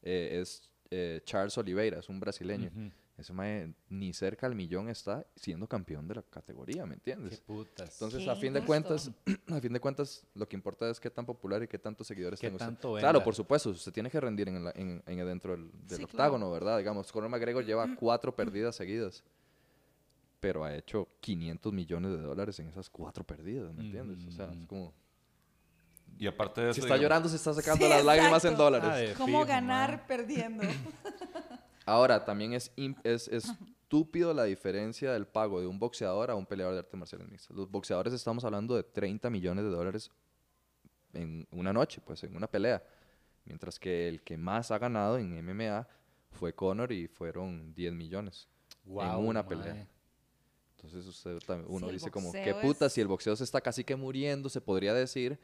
eh, 0.02 0.40
es 0.42 0.72
eh, 0.92 1.22
Charles 1.26 1.58
Oliveira, 1.58 2.00
es 2.00 2.10
un 2.10 2.20
brasileño. 2.20 2.70
Ujú. 2.76 2.92
Ese 3.18 3.32
mae 3.32 3.74
ni 3.88 4.12
cerca 4.12 4.46
al 4.46 4.56
millón 4.56 4.90
está 4.90 5.26
siendo 5.38 5.68
campeón 5.68 6.06
de 6.06 6.16
la 6.16 6.22
categoría, 6.22 6.86
¿me 6.86 6.96
Qué 6.96 7.12
entiendes? 7.14 7.40
putas. 7.40 7.94
Entonces, 7.94 8.26
Qué 8.26 8.30
a 8.30 8.36
fin 8.36 8.52
de 8.52 8.62
cuentas, 8.66 9.10
a 9.48 9.62
fin 9.62 9.72
de 9.72 9.80
cuentas, 9.80 10.28
lo 10.36 10.50
que 10.50 10.58
importa 10.58 10.90
es 10.90 11.00
qué 11.00 11.10
tan 11.10 11.26
popular 11.26 11.64
y 11.64 11.68
qué 11.70 11.80
tantos 11.80 12.08
seguidores 12.08 12.42
Qué 12.42 12.50
tenga 12.50 12.68
usted. 12.70 12.90
Claro, 13.00 13.24
por 13.24 13.34
supuesto, 13.34 13.70
usted 13.70 13.94
tiene 13.94 14.10
que 14.10 14.20
rendir 14.20 14.50
en, 14.50 14.66
la- 14.66 14.74
en- 14.76 15.02
en- 15.06 15.26
dentro 15.26 15.54
del, 15.54 15.72
del 15.88 15.98
Sí, 16.00 16.04
octágono, 16.04 16.52
¿verdad? 16.52 16.78
Digamos, 16.78 17.10
Conor 17.10 17.30
McGregor 17.30 17.64
lleva 17.64 17.88
cuatro 17.96 18.36
perdidas 18.36 18.76
seguidas, 18.76 19.24
pero 20.42 20.66
ha 20.66 20.76
hecho 20.76 21.08
500 21.22 21.72
millones 21.72 22.12
de 22.12 22.18
dólares 22.22 22.60
en 22.60 22.68
esas 22.68 22.90
cuatro 22.90 23.24
perdidas, 23.24 23.74
¿me 23.74 23.84
entiendes? 23.86 24.26
O 24.28 24.32
sea, 24.32 24.52
es 24.52 24.68
como... 24.68 24.94
Y 26.18 26.28
aparte 26.28 26.62
de 26.62 26.68
eso. 26.70 26.76
Si 26.76 26.80
está 26.82 26.94
digamos, 26.96 27.02
llorando, 27.04 27.30
se 27.30 27.36
está 27.36 27.54
sacando 27.54 27.84
Sí, 27.86 27.90
las 27.90 28.04
lágrimas 28.06 28.46
en 28.46 28.56
dólares. 28.56 28.90
Ah, 29.12 29.18
¿Cómo 29.18 29.40
fijo, 29.40 29.46
ganar 29.46 30.08
perdiendo? 30.08 30.64
Ahora, 31.86 32.24
también 32.26 32.54
es, 32.54 32.72
es, 33.04 33.28
es 33.28 33.46
estúpido 33.46 34.34
la 34.34 34.46
diferencia 34.46 35.12
del 35.14 35.28
pago 35.28 35.62
de 35.62 35.68
un 35.68 35.78
boxeador 35.78 36.32
a 36.32 36.36
un 36.36 36.46
peleador 36.46 36.74
de 36.74 36.80
artes 36.80 36.98
marciales 37.00 37.30
mixtas. 37.30 37.56
Los 37.56 37.70
boxeadores 37.70 38.14
estamos 38.14 38.44
hablando 38.44 38.76
de 38.76 38.84
30 38.84 39.30
millones 39.30 39.64
de 39.66 39.70
dólares 39.70 40.10
en 41.14 41.48
una 41.52 41.72
noche, 41.72 42.02
pues 42.04 42.24
en 42.24 42.36
una 42.36 42.48
pelea. 42.48 42.84
Mientras 43.46 43.78
que 43.80 44.08
el 44.08 44.22
que 44.24 44.38
más 44.38 44.72
ha 44.72 44.80
ganado 44.80 45.18
en 45.20 45.46
MMA 45.46 45.88
fue 46.32 46.54
Conor 46.54 46.92
y 46.92 47.08
fueron 47.08 47.74
10 47.76 47.94
millones 47.94 48.48
Guau, 48.84 49.22
en 49.22 49.28
una 49.28 49.48
pelea. 49.48 49.88
Entonces 50.76 51.06
usted 51.06 51.38
también- 51.46 51.68
uno 51.72 51.88
Sí, 51.88 51.94
dice 51.94 52.12
como, 52.12 52.32
¿qué 52.32 52.56
puta? 52.56 52.88
es- 52.88 52.94
Si 52.94 53.02
el 53.02 53.08
boxeo 53.08 53.36
se 53.36 53.44
está 53.44 53.62
casi 53.62 53.84
que 53.84 53.96
muriendo, 53.96 54.50
se 54.50 54.62
podría 54.62 54.94
decir, 54.94 55.40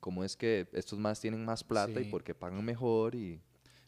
¿cómo 0.00 0.24
es 0.24 0.36
que 0.36 0.66
estos 0.72 0.98
más 0.98 1.20
tienen 1.20 1.44
más 1.44 1.62
plata 1.64 2.00
y 2.00 2.04
porque 2.10 2.34
pagan 2.34 2.64
mejor? 2.64 3.14
y 3.14 3.40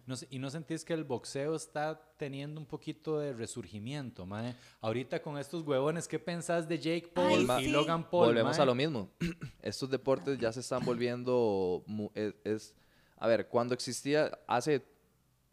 No 0.07 0.15
¿Y 0.31 0.39
no 0.39 0.51
sentís 0.51 0.85
que 0.85 0.93
el 0.95 1.05
boxeo 1.05 1.55
está 1.57 2.01
teniendo 2.16 2.61
un 2.61 2.66
poquito 2.66 3.19
de 3.19 3.33
resurgimiento, 3.33 4.24
mae? 4.27 4.55
Ahorita 4.81 5.20
con 5.20 5.37
estos 5.39 5.62
huevones, 5.66 6.07
¿qué 6.09 6.19
pensás 6.19 6.69
de 6.69 6.78
Jake 6.78 7.11
Paul 7.15 7.47
Ay, 7.51 7.62
y 7.62 7.65
sí. 7.66 7.70
Logan 7.73 8.09
Paul, 8.09 8.27
Volvemos 8.28 8.57
mae? 8.57 8.62
a 8.62 8.66
lo 8.66 8.74
mismo. 8.74 9.11
Estos 9.62 9.91
deportes 9.91 10.39
ya 10.39 10.53
se 10.53 10.61
están 10.61 10.85
volviendo... 10.85 11.85
es, 12.15 12.35
es- 12.45 12.74
a 13.19 13.27
ver, 13.27 13.49
cuando 13.49 13.73
existía 13.74 14.39
hace 14.47 14.85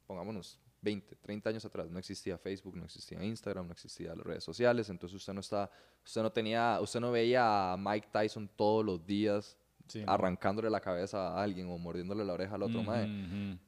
pongámonos 0.05 0.59
20, 0.81 1.15
30 1.15 1.49
años 1.49 1.63
atrás, 1.65 1.89
no 1.89 1.97
existía 1.97 2.37
Facebook, 2.37 2.75
no 2.75 2.83
existía 2.83 3.23
Instagram, 3.23 3.65
no 3.67 3.71
existía 3.71 4.13
las 4.13 4.25
redes 4.25 4.43
sociales, 4.43 4.89
entonces 4.89 5.15
usted 5.15 5.31
no 5.33 5.39
está, 5.39 5.71
usted 6.05 6.21
no 6.21 6.29
tenía, 6.31 6.77
usted 6.81 6.99
no 6.99 7.09
veía 7.11 7.71
a 7.71 7.77
Mike 7.77 8.09
Tyson 8.11 8.49
todos 8.55 8.83
los 8.85 9.05
días 9.05 9.57
Sí, 9.87 10.03
arrancándole 10.07 10.69
la 10.69 10.79
cabeza 10.79 11.29
a 11.37 11.43
alguien 11.43 11.69
o 11.69 11.77
mordiéndole 11.77 12.23
la 12.23 12.33
oreja 12.33 12.55
al 12.55 12.63
otro 12.63 12.79
Ujú, 12.79 12.89
mae. 12.89 13.05
ujú. 13.05 13.59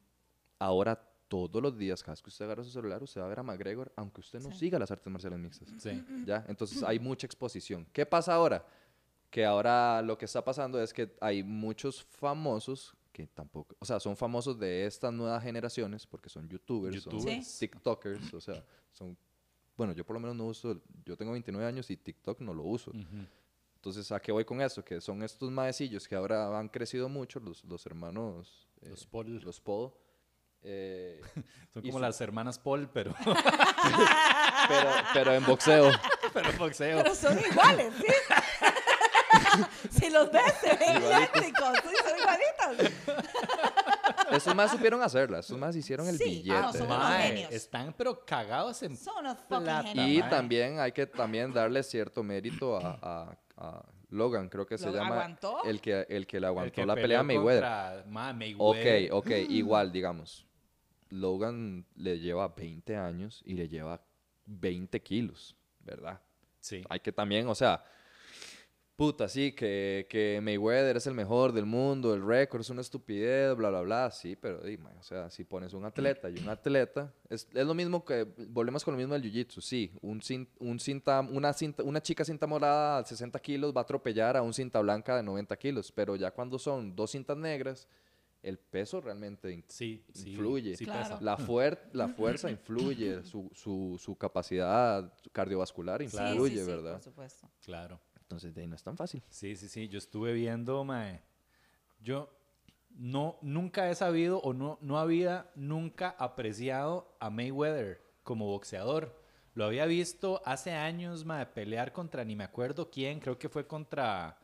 Ahora 0.58 1.00
todos 1.28 1.60
los 1.62 1.76
días, 1.76 2.02
cada 2.02 2.12
vez 2.12 2.22
que 2.22 2.30
usted 2.30 2.44
agarra 2.44 2.62
su 2.64 2.70
celular, 2.70 3.02
usted 3.02 3.20
va 3.20 3.26
a 3.26 3.28
ver 3.28 3.40
a 3.40 3.42
McGregor, 3.42 3.92
aunque 3.96 4.20
usted 4.20 4.40
no 4.40 4.50
Sí. 4.52 4.58
siga 4.58 4.78
las 4.78 4.90
artes 4.90 5.12
marciales 5.12 5.38
mixtas. 5.38 5.68
Sí. 5.78 6.02
¿ya? 6.24 6.44
Entonces 6.48 6.82
hay 6.82 6.98
mucha 6.98 7.26
exposición. 7.26 7.86
¿Qué 7.92 8.06
pasa 8.06 8.34
ahora? 8.34 8.64
Que 9.30 9.44
ahora 9.44 10.00
lo 10.02 10.16
que 10.16 10.24
está 10.24 10.42
pasando 10.44 10.80
es 10.80 10.92
que 10.92 11.14
hay 11.20 11.42
muchos 11.42 12.02
famosos 12.04 12.96
que 13.12 13.26
tampoco, 13.26 13.74
o 13.78 13.84
sea, 13.84 13.98
son 13.98 14.16
famosos 14.16 14.58
de 14.58 14.84
estas 14.86 15.12
nuevas 15.12 15.42
generaciones 15.42 16.06
porque 16.06 16.28
son 16.28 16.48
youtubers, 16.48 17.02
son 17.02 17.14
Youtubers. 17.14 17.58
Tiktokers, 17.58 18.34
o 18.34 18.40
sea, 18.40 18.62
son, 18.92 19.16
bueno, 19.76 19.92
yo 19.94 20.04
por 20.04 20.14
lo 20.14 20.20
menos 20.20 20.36
no 20.36 20.44
uso, 20.46 20.80
yo 21.04 21.16
tengo 21.16 21.32
29 21.32 21.66
años 21.66 21.90
y 21.90 21.96
TikTok 21.96 22.40
no 22.40 22.54
lo 22.54 22.62
uso. 22.62 22.90
Ujú. 22.90 23.26
Entonces, 23.86 24.10
¿a 24.10 24.18
qué 24.18 24.32
voy 24.32 24.44
con 24.44 24.60
eso? 24.60 24.84
Que 24.84 25.00
son 25.00 25.22
estos 25.22 25.48
maecillos 25.48 26.08
que 26.08 26.16
ahora 26.16 26.58
han 26.58 26.68
crecido 26.68 27.08
mucho, 27.08 27.38
los, 27.38 27.62
los 27.64 27.86
hermanos... 27.86 28.66
eh, 28.82 28.88
Los 28.88 29.06
Paul. 29.06 29.38
Los 29.44 29.60
Paul. 29.60 29.92
eh, 30.62 31.20
Son 31.72 31.82
como 31.82 31.92
su- 31.98 31.98
las 32.00 32.20
hermanas 32.20 32.58
Paul, 32.58 32.90
pero, 32.92 33.14
pero, 34.68 34.90
pero 35.14 35.34
en 35.34 35.46
boxeo. 35.46 35.92
pero 36.34 36.50
en 36.50 36.58
boxeo. 36.58 36.96
Pero 37.00 37.14
son 37.14 37.38
iguales, 37.38 37.94
¿sí? 37.96 38.06
si 39.90 40.10
los 40.10 40.32
ves, 40.32 40.52
se 40.60 40.76
ven 40.76 41.00
idénticos, 41.02 41.78
sí, 41.84 41.96
son 42.02 42.18
igualitos. 42.18 42.92
Estos 44.32 44.54
más 44.56 44.72
supieron 44.72 45.00
hacerla, 45.02 45.38
estos 45.38 45.56
más 45.56 45.76
hicieron 45.76 46.08
el 46.08 46.18
Sí, 46.18 46.24
billete. 46.24 46.56
ah, 46.58 46.72
son 46.72 46.86
unos 46.90 47.12
genios. 47.18 47.52
están 47.52 47.94
pero 47.96 48.24
cagados 48.26 48.82
en 48.82 48.96
Son 48.96 49.18
unos 49.24 49.36
Plata. 49.42 49.84
genios. 49.84 50.26
Y 50.26 50.28
también 50.28 50.80
hay 50.80 50.90
que 50.90 51.06
también 51.06 51.52
darle 51.52 51.84
cierto 51.84 52.24
mérito 52.24 52.76
a, 52.76 52.98
a- 53.00 53.38
Logan, 54.10 54.48
creo 54.48 54.66
que 54.66 54.78
se 54.78 54.86
¿Lo 54.86 54.92
llama. 54.94 55.14
aguantó? 55.14 55.64
El 55.64 55.80
que, 55.80 56.06
el 56.08 56.26
que 56.26 56.38
le 56.38 56.46
el 56.46 56.50
aguantó 56.50 56.72
que 56.74 56.86
la 56.86 56.94
pelea 56.94 57.20
a 57.20 57.22
Mayweather. 57.22 58.06
mae, 58.06 58.30
Ok, 58.30 58.36
Mayweather. 58.36 59.12
ok, 59.12 59.30
igual, 59.48 59.92
digamos. 59.92 60.46
Logan 61.10 61.86
le 61.96 62.18
lleva 62.18 62.48
20 62.48 62.96
años 62.96 63.42
y 63.44 63.54
le 63.54 63.68
lleva 63.68 64.00
20 64.46 65.00
kilos, 65.02 65.56
¿verdad? 65.80 66.20
Sí. 66.60 66.82
Hay 66.88 67.00
que 67.00 67.12
también, 67.12 67.48
o 67.48 67.54
sea, 67.54 67.82
puta, 68.96 69.28
sí, 69.28 69.52
que, 69.52 70.06
que 70.08 70.40
Mayweather 70.42 70.96
es 70.96 71.06
el 71.06 71.12
mejor 71.14 71.52
del 71.52 71.66
mundo, 71.66 72.14
el 72.14 72.26
récord 72.26 72.62
es 72.62 72.70
una 72.70 72.80
estupidez, 72.80 73.54
bla, 73.54 73.68
bla, 73.68 73.82
bla, 73.82 74.10
sí, 74.10 74.36
pero, 74.36 74.60
di, 74.62 74.78
mae, 74.78 74.96
o 74.98 75.02
sea, 75.02 75.28
si 75.28 75.44
pones 75.44 75.74
un 75.74 75.84
atleta 75.84 76.30
y 76.30 76.38
un 76.38 76.48
atleta, 76.48 77.12
es, 77.28 77.46
es 77.52 77.66
lo 77.66 77.74
mismo 77.74 78.04
que, 78.04 78.24
volvemos 78.48 78.82
con 78.84 78.94
lo 78.94 78.98
mismo 78.98 79.12
del 79.12 79.22
jiu-jitsu, 79.22 79.60
sí, 79.60 79.92
un, 80.00 80.20
cin- 80.20 80.48
un 80.58 80.80
cinta, 80.80 81.20
una, 81.20 81.52
cinta, 81.52 81.82
una 81.82 82.00
chica 82.02 82.24
cinta 82.24 82.46
morada 82.46 83.02
de 83.02 83.08
60 83.08 83.38
kilos 83.40 83.74
va 83.76 83.80
a 83.80 83.84
atropellar 83.84 84.36
a 84.36 84.42
un 84.42 84.54
cinta 84.54 84.80
blanca 84.80 85.14
de 85.16 85.22
90 85.22 85.56
kilos, 85.58 85.92
pero 85.92 86.16
ya 86.16 86.30
cuando 86.30 86.58
son 86.58 86.96
dos 86.96 87.10
cintas 87.10 87.36
negras, 87.36 87.86
el 88.42 88.58
peso 88.58 89.00
realmente 89.00 89.50
in- 89.52 89.64
Sí, 89.68 90.04
sí, 90.12 90.30
influye. 90.30 90.76
sí 90.76 90.84
Claro. 90.86 91.18
la, 91.20 91.36
fuer- 91.36 91.80
la 91.92 92.08
fuerza 92.08 92.50
influye, 92.50 93.24
su, 93.24 93.50
su, 93.52 93.96
su 93.98 94.16
capacidad 94.16 95.12
cardiovascular 95.32 96.00
influye, 96.00 96.50
sí, 96.56 96.64
sí, 96.64 96.70
¿verdad? 96.70 96.92
por 96.92 97.02
supuesto. 97.02 97.50
Claro. 97.64 98.00
Entonces, 98.26 98.56
de 98.56 98.62
ahí 98.62 98.66
no 98.66 98.74
es 98.74 98.82
tan 98.82 98.96
fácil. 98.96 99.22
Sí, 99.30 99.54
sí, 99.54 99.68
sí. 99.68 99.86
Yo 99.86 99.98
estuve 99.98 100.32
viendo, 100.32 100.82
mae. 100.82 101.22
Yo 102.00 102.28
no, 102.90 103.38
nunca 103.40 103.88
he 103.88 103.94
sabido 103.94 104.40
o 104.40 104.52
no, 104.52 104.78
no 104.80 104.98
había 104.98 105.48
nunca 105.54 106.16
apreciado 106.18 107.16
a 107.20 107.30
Mayweather 107.30 108.02
como 108.24 108.46
boxeador. 108.46 109.22
Lo 109.54 109.64
había 109.64 109.86
visto 109.86 110.42
hace 110.44 110.72
años, 110.72 111.24
mae, 111.24 111.46
pelear 111.46 111.92
contra 111.92 112.24
ni 112.24 112.34
me 112.34 112.42
acuerdo 112.42 112.90
quién. 112.90 113.20
Creo 113.20 113.38
que 113.38 113.48
fue 113.48 113.64
contra 113.64 114.36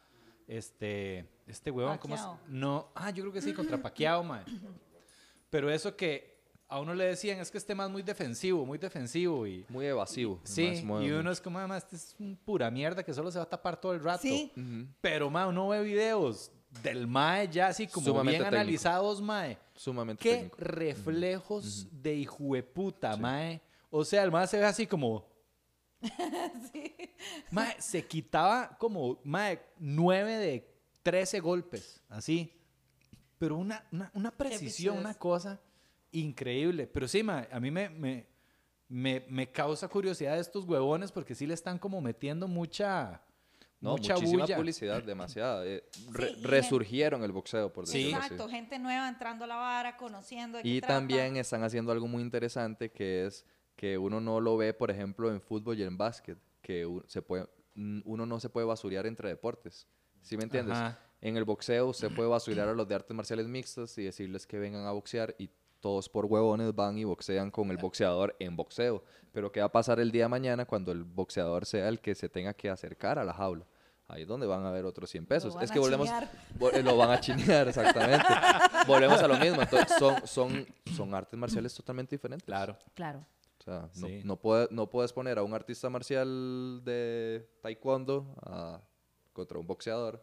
este, 0.46 1.28
este 1.48 1.72
huevón. 1.72 1.98
¿cómo 1.98 2.14
Pacquiao. 2.14 2.40
No, 2.46 2.92
ah, 2.94 3.10
yo 3.10 3.24
creo 3.24 3.32
que 3.32 3.42
sí, 3.42 3.52
contra 3.52 3.78
Pacquiao, 3.82 4.22
mae. 4.22 4.44
Pero 5.50 5.68
eso 5.70 5.96
que 5.96 6.31
a 6.72 6.80
uno 6.80 6.94
le 6.94 7.04
decían 7.04 7.38
es 7.38 7.50
que 7.50 7.58
este 7.58 7.74
más 7.74 7.90
muy 7.90 8.02
defensivo, 8.02 8.64
muy 8.64 8.78
defensivo 8.78 9.46
y... 9.46 9.64
Muy 9.68 9.84
evasivo. 9.84 10.40
Sí, 10.42 10.82
y 11.02 11.10
uno 11.10 11.30
es 11.30 11.38
como, 11.40 11.58
además, 11.58 11.82
este 11.84 11.96
es 11.96 12.16
un 12.18 12.34
pura 12.34 12.70
mierda 12.70 13.02
que 13.02 13.12
solo 13.12 13.30
se 13.30 13.38
va 13.38 13.44
a 13.44 13.48
tapar 13.48 13.78
todo 13.78 13.92
el 13.92 14.02
rato. 14.02 14.22
Sí. 14.22 14.50
Pero, 15.02 15.28
mae, 15.28 15.46
uno 15.48 15.68
ve 15.68 15.82
videos 15.82 16.50
del 16.82 17.06
mae 17.06 17.48
ya 17.48 17.66
así 17.66 17.86
como 17.86 18.06
Sumamente 18.06 18.38
bien 18.38 18.44
técnico. 18.44 18.60
analizados, 18.62 19.20
mae. 19.20 19.58
Sumamente 19.74 20.22
Qué 20.22 20.34
técnico. 20.34 20.56
reflejos 20.60 21.86
de 21.92 22.14
hijueputa, 22.14 23.14
Sí. 23.16 23.20
mae. 23.20 23.60
O 23.90 24.02
sea, 24.04 24.22
el 24.22 24.30
mae 24.32 24.46
se 24.46 24.58
ve 24.58 24.64
así 24.64 24.86
como... 24.86 25.30
Mae, 27.50 27.76
se 27.80 28.04
quitaba 28.06 28.76
como, 28.78 29.20
mae, 29.24 29.60
nueve 29.78 30.36
de 30.38 30.74
13 31.02 31.38
golpes, 31.40 32.02
así. 32.08 32.52
Pero 33.38 33.56
una, 33.56 33.84
una, 33.92 34.10
una 34.14 34.30
precisión, 34.30 34.98
una 34.98 35.14
cosa 35.14 35.60
increíble. 36.12 36.86
Pero 36.86 37.08
sí, 37.08 37.22
mae, 37.22 37.48
a 37.50 37.58
mí 37.60 37.70
me, 37.70 37.88
me, 37.90 38.26
me, 38.88 39.24
me 39.28 39.50
causa 39.50 39.88
curiosidad 39.88 40.38
estos 40.38 40.64
huevones 40.64 41.10
porque 41.12 41.34
sí 41.34 41.46
le 41.46 41.54
están 41.54 41.78
como 41.78 42.00
metiendo 42.00 42.46
mucha... 42.48 43.22
No, 43.80 43.92
mucha 43.96 44.14
muchísima 44.14 44.42
bulla. 44.44 44.56
publicidad, 44.56 45.02
demasiada. 45.02 45.66
Eh, 45.66 45.82
re- 46.12 46.34
Sí, 46.36 46.42
resurgieron 46.44 47.24
el 47.24 47.32
boxeo, 47.32 47.72
por 47.72 47.84
Sí. 47.88 47.98
decirlo 47.98 48.18
así. 48.18 48.26
Exacto, 48.34 48.48
gente 48.48 48.78
nueva 48.78 49.08
entrando 49.08 49.42
a 49.44 49.48
la 49.48 49.56
vara, 49.56 49.96
conociendo 49.96 50.58
de 50.58 50.62
qué 50.62 50.68
Y 50.68 50.78
trata. 50.80 50.94
también 50.94 51.36
están 51.36 51.64
haciendo 51.64 51.90
algo 51.90 52.06
muy 52.06 52.22
interesante 52.22 52.92
que 52.92 53.26
es 53.26 53.44
que 53.74 53.98
uno 53.98 54.20
no 54.20 54.40
lo 54.40 54.56
ve, 54.56 54.72
por 54.72 54.92
ejemplo, 54.92 55.32
en 55.32 55.40
fútbol 55.40 55.76
y 55.80 55.82
en 55.82 55.98
básquet, 55.98 56.38
que 56.60 56.86
se 57.08 57.22
puede, 57.22 57.48
uno 57.74 58.24
no 58.24 58.38
se 58.38 58.48
puede 58.50 58.68
basurear 58.68 59.04
entre 59.08 59.28
deportes. 59.30 59.88
¿Sí 60.20 60.36
me 60.36 60.44
entiendes? 60.44 60.76
Ajá. 60.78 61.00
En 61.20 61.36
el 61.36 61.42
boxeo 61.44 61.88
usted 61.88 62.14
puede 62.14 62.28
basurear 62.28 62.68
a 62.68 62.74
los 62.74 62.86
de 62.86 62.94
artes 62.94 63.16
marciales 63.16 63.48
mixtas 63.48 63.98
y 63.98 64.04
decirles 64.04 64.46
que 64.46 64.60
vengan 64.60 64.86
a 64.86 64.92
boxear 64.92 65.34
y 65.38 65.50
todos 65.82 66.08
por 66.08 66.24
huevones 66.24 66.74
van 66.74 66.96
y 66.96 67.04
boxean 67.04 67.50
con 67.50 67.70
el 67.70 67.76
boxeador 67.76 68.34
en 68.38 68.56
boxeo. 68.56 69.02
Pero 69.32 69.50
¿qué 69.52 69.60
va 69.60 69.66
a 69.66 69.72
pasar 69.72 70.00
el 70.00 70.10
día 70.12 70.24
de 70.24 70.28
mañana 70.28 70.64
cuando 70.64 70.92
el 70.92 71.04
boxeador 71.04 71.66
sea 71.66 71.88
el 71.88 72.00
que 72.00 72.14
se 72.14 72.28
tenga 72.30 72.54
que 72.54 72.70
acercar 72.70 73.18
a 73.18 73.24
la 73.24 73.34
jaula? 73.34 73.66
Ahí 74.08 74.22
es 74.22 74.28
donde 74.28 74.46
van 74.46 74.64
a 74.64 74.70
ver 74.70 74.84
otros 74.84 75.08
100 75.10 75.26
pesos. 75.26 75.56
Es 75.60 75.70
que 75.70 75.78
volvemos, 75.78 76.06
chinear. 76.06 76.30
Eh, 76.74 76.82
Lo 76.82 76.96
van 76.96 77.10
a 77.10 77.20
chinear, 77.20 77.66
exactamente. 77.68 78.24
Volvemos 78.86 79.22
a 79.22 79.26
lo 79.28 79.36
mismo. 79.38 79.60
Entonces, 79.62 79.96
son, 79.98 80.26
son, 80.26 80.66
son 80.94 81.14
artes 81.14 81.38
marciales 81.38 81.74
totalmente 81.74 82.14
diferentes. 82.16 82.44
Claro. 82.44 82.76
Claro. 82.94 83.24
O 83.58 83.62
sea, 83.62 83.88
no, 83.96 84.06
Sí. 84.08 84.20
no, 84.24 84.36
puede- 84.36 84.68
no 84.70 84.88
puedes 84.90 85.12
poner 85.12 85.38
a 85.38 85.42
un 85.42 85.54
artista 85.54 85.88
marcial 85.88 86.82
de 86.84 87.48
taekwondo 87.62 88.34
a- 88.42 88.80
contra 89.32 89.58
un 89.58 89.66
boxeador 89.66 90.22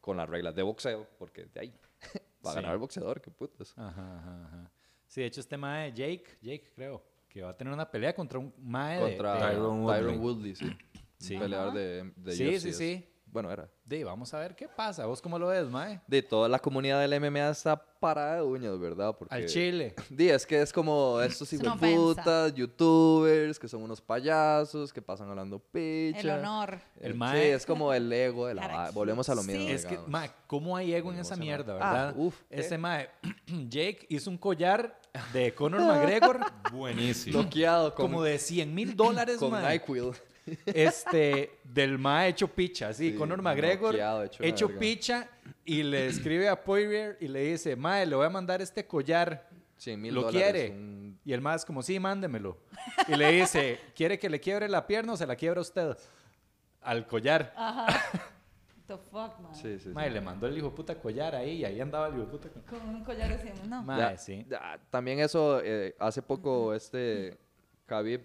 con 0.00 0.16
las 0.18 0.28
reglas 0.28 0.54
de 0.54 0.62
boxeo, 0.62 1.06
porque 1.18 1.46
de 1.46 1.60
ahí 1.60 1.80
va 2.46 2.50
a 2.50 2.52
Sí. 2.52 2.56
ganar 2.56 2.72
el 2.74 2.78
boxeador, 2.78 3.20
qué 3.20 3.30
putas. 3.32 3.72
Ajá, 3.76 4.18
ajá, 4.18 4.44
ajá. 4.46 4.70
Sí, 5.06 5.20
de 5.20 5.26
hecho 5.28 5.40
este 5.40 5.56
mae 5.56 5.90
Jake, 5.92 6.24
Jake 6.42 6.72
creo, 6.74 7.02
que 7.28 7.42
va 7.42 7.50
a 7.50 7.56
tener 7.56 7.72
una 7.72 7.90
pelea 7.90 8.14
contra 8.14 8.38
un 8.38 8.52
mae 8.58 8.96
de- 8.96 9.02
Contra 9.16 9.34
de... 9.34 9.40
Tyron 9.40 9.86
Tyron, 9.86 10.14
Woodley. 10.14 10.18
Woodley, 10.18 10.54
sí. 10.56 10.66
Sí. 11.18 11.34
Un 11.34 11.40
peleador 11.40 11.72
de, 11.74 12.12
de 12.16 12.32
Sí, 12.32 12.46
UFC 12.48 12.58
sí, 12.60 12.68
es- 12.68 12.76
sí. 12.76 13.08
Bueno, 13.36 13.52
era. 13.52 13.68
de, 13.84 14.02
vamos 14.02 14.32
a 14.32 14.38
ver 14.38 14.56
qué 14.56 14.66
pasa. 14.66 15.04
¿Vos 15.04 15.20
cómo 15.20 15.38
lo 15.38 15.48
ves, 15.48 15.68
mae? 15.68 16.00
De 16.06 16.22
toda 16.22 16.48
la 16.48 16.58
comunidad 16.58 17.02
del 17.06 17.20
MMA 17.20 17.50
está 17.50 17.76
parada 17.76 18.36
de 18.36 18.42
uñas, 18.42 18.78
¿verdad? 18.80 19.14
Porque 19.14 19.34
Al 19.34 19.44
Chile. 19.44 19.94
Di, 20.08 20.30
es 20.30 20.46
que 20.46 20.62
es 20.62 20.72
como 20.72 21.20
estos 21.20 21.52
Es 21.52 21.60
una 21.60 21.76
putas, 21.76 22.54
youtubers, 22.54 23.58
que 23.58 23.68
son 23.68 23.82
unos 23.82 24.00
payasos, 24.00 24.90
que 24.90 25.02
pasan 25.02 25.28
hablando 25.28 25.58
picha. 25.58 26.20
El 26.20 26.30
honor. 26.30 26.80
El 26.98 27.10
Eh, 27.12 27.14
mae- 27.14 27.42
Sí, 27.42 27.48
es 27.50 27.66
como 27.66 27.92
el 27.92 28.10
ego 28.10 28.46
de 28.46 28.54
la 28.54 28.90
Volvemos 28.94 29.28
a 29.28 29.34
lo 29.34 29.42
mismo. 29.42 29.66
Sí. 29.66 29.70
Es 29.70 29.82
que, 29.84 29.90
digamos. 29.90 30.08
mae, 30.10 30.30
¿cómo 30.46 30.74
hay 30.74 30.94
ego 30.94 31.12
en 31.12 31.18
esa 31.18 31.36
mierda, 31.36 31.74
Ah, 31.78 31.92
verdad? 31.92 32.14
uf, 32.16 32.40
Ese 32.48 32.76
eh. 32.76 32.78
mae, 32.78 33.10
Jake 33.68 34.06
hizo 34.08 34.30
un 34.30 34.38
collar 34.38 34.98
de 35.34 35.52
Conor 35.54 35.80
McGregor 35.82 36.40
Buenísimo. 36.72 37.40
Bloqueado 37.40 37.94
con, 37.94 38.06
como 38.06 38.22
de 38.22 38.38
100 38.38 38.74
mil 38.74 38.96
dólares, 38.96 39.36
con 39.36 39.50
mae. 39.50 39.74
NyQuil. 39.74 40.12
Este, 40.66 41.58
del 41.64 41.98
mae 41.98 42.28
hecho 42.28 42.48
picha, 42.48 42.92
sí, 42.92 43.10
Sí, 43.12 43.16
Conor 43.16 43.42
McGregor 43.42 43.92
noqueado, 43.92 44.22
hecho 44.24 44.42
hecho, 44.42 44.68
picha 44.78 45.28
y 45.64 45.82
le 45.82 46.06
escribe 46.06 46.48
a 46.48 46.62
Poirier 46.62 47.16
y 47.20 47.28
le 47.28 47.40
dice, 47.40 47.74
mae, 47.76 48.06
le 48.06 48.14
voy 48.16 48.26
a 48.26 48.30
mandar 48.30 48.62
este 48.62 48.86
collar 48.86 49.48
100 49.76 50.00
mil 50.00 50.14
¿Lo 50.14 50.22
dólares. 50.22 50.52
quiere? 50.52 50.70
un- 50.70 51.18
Y 51.24 51.32
el 51.32 51.40
más 51.40 51.64
como, 51.64 51.82
sí, 51.82 51.98
mándemelo. 51.98 52.56
Y 53.08 53.16
le 53.16 53.32
dice, 53.32 53.80
¿quiere 53.96 54.18
que 54.18 54.30
le 54.30 54.38
quiebre 54.40 54.68
la 54.68 54.86
pierna 54.86 55.12
o 55.14 55.16
se 55.16 55.26
la 55.26 55.34
quiebra 55.36 55.60
usted? 55.60 55.96
Al 56.82 57.06
collar. 57.06 57.52
Ajá. 57.56 57.86
The 58.86 58.96
fuck, 58.96 59.40
man. 59.40 59.52
Sí, 59.52 59.62
sí, 59.78 59.80
sí. 59.80 59.88
Mae, 59.88 60.08
le 60.08 60.20
mandó 60.20 60.46
el 60.46 60.56
hijo 60.56 60.70
de 60.70 60.76
puta 60.76 60.94
collar 60.94 61.34
ahí 61.34 61.56
y 61.56 61.64
ahí 61.64 61.80
andaba 61.80 62.06
el 62.06 62.14
hijo 62.14 62.26
puta 62.30 62.48
collar. 62.48 62.66
Con 62.68 62.88
un 62.88 63.02
collar 63.04 63.32
así, 63.32 63.48
no. 63.68 63.82
Mae, 63.82 63.98
Ya- 63.98 64.16
sí. 64.16 64.46
ya, 64.48 64.78
también 64.90 65.18
eso, 65.18 65.60
eh, 65.64 65.96
hace 65.98 66.22
poco 66.22 66.72
este 66.72 67.36
Khabib, 67.86 68.20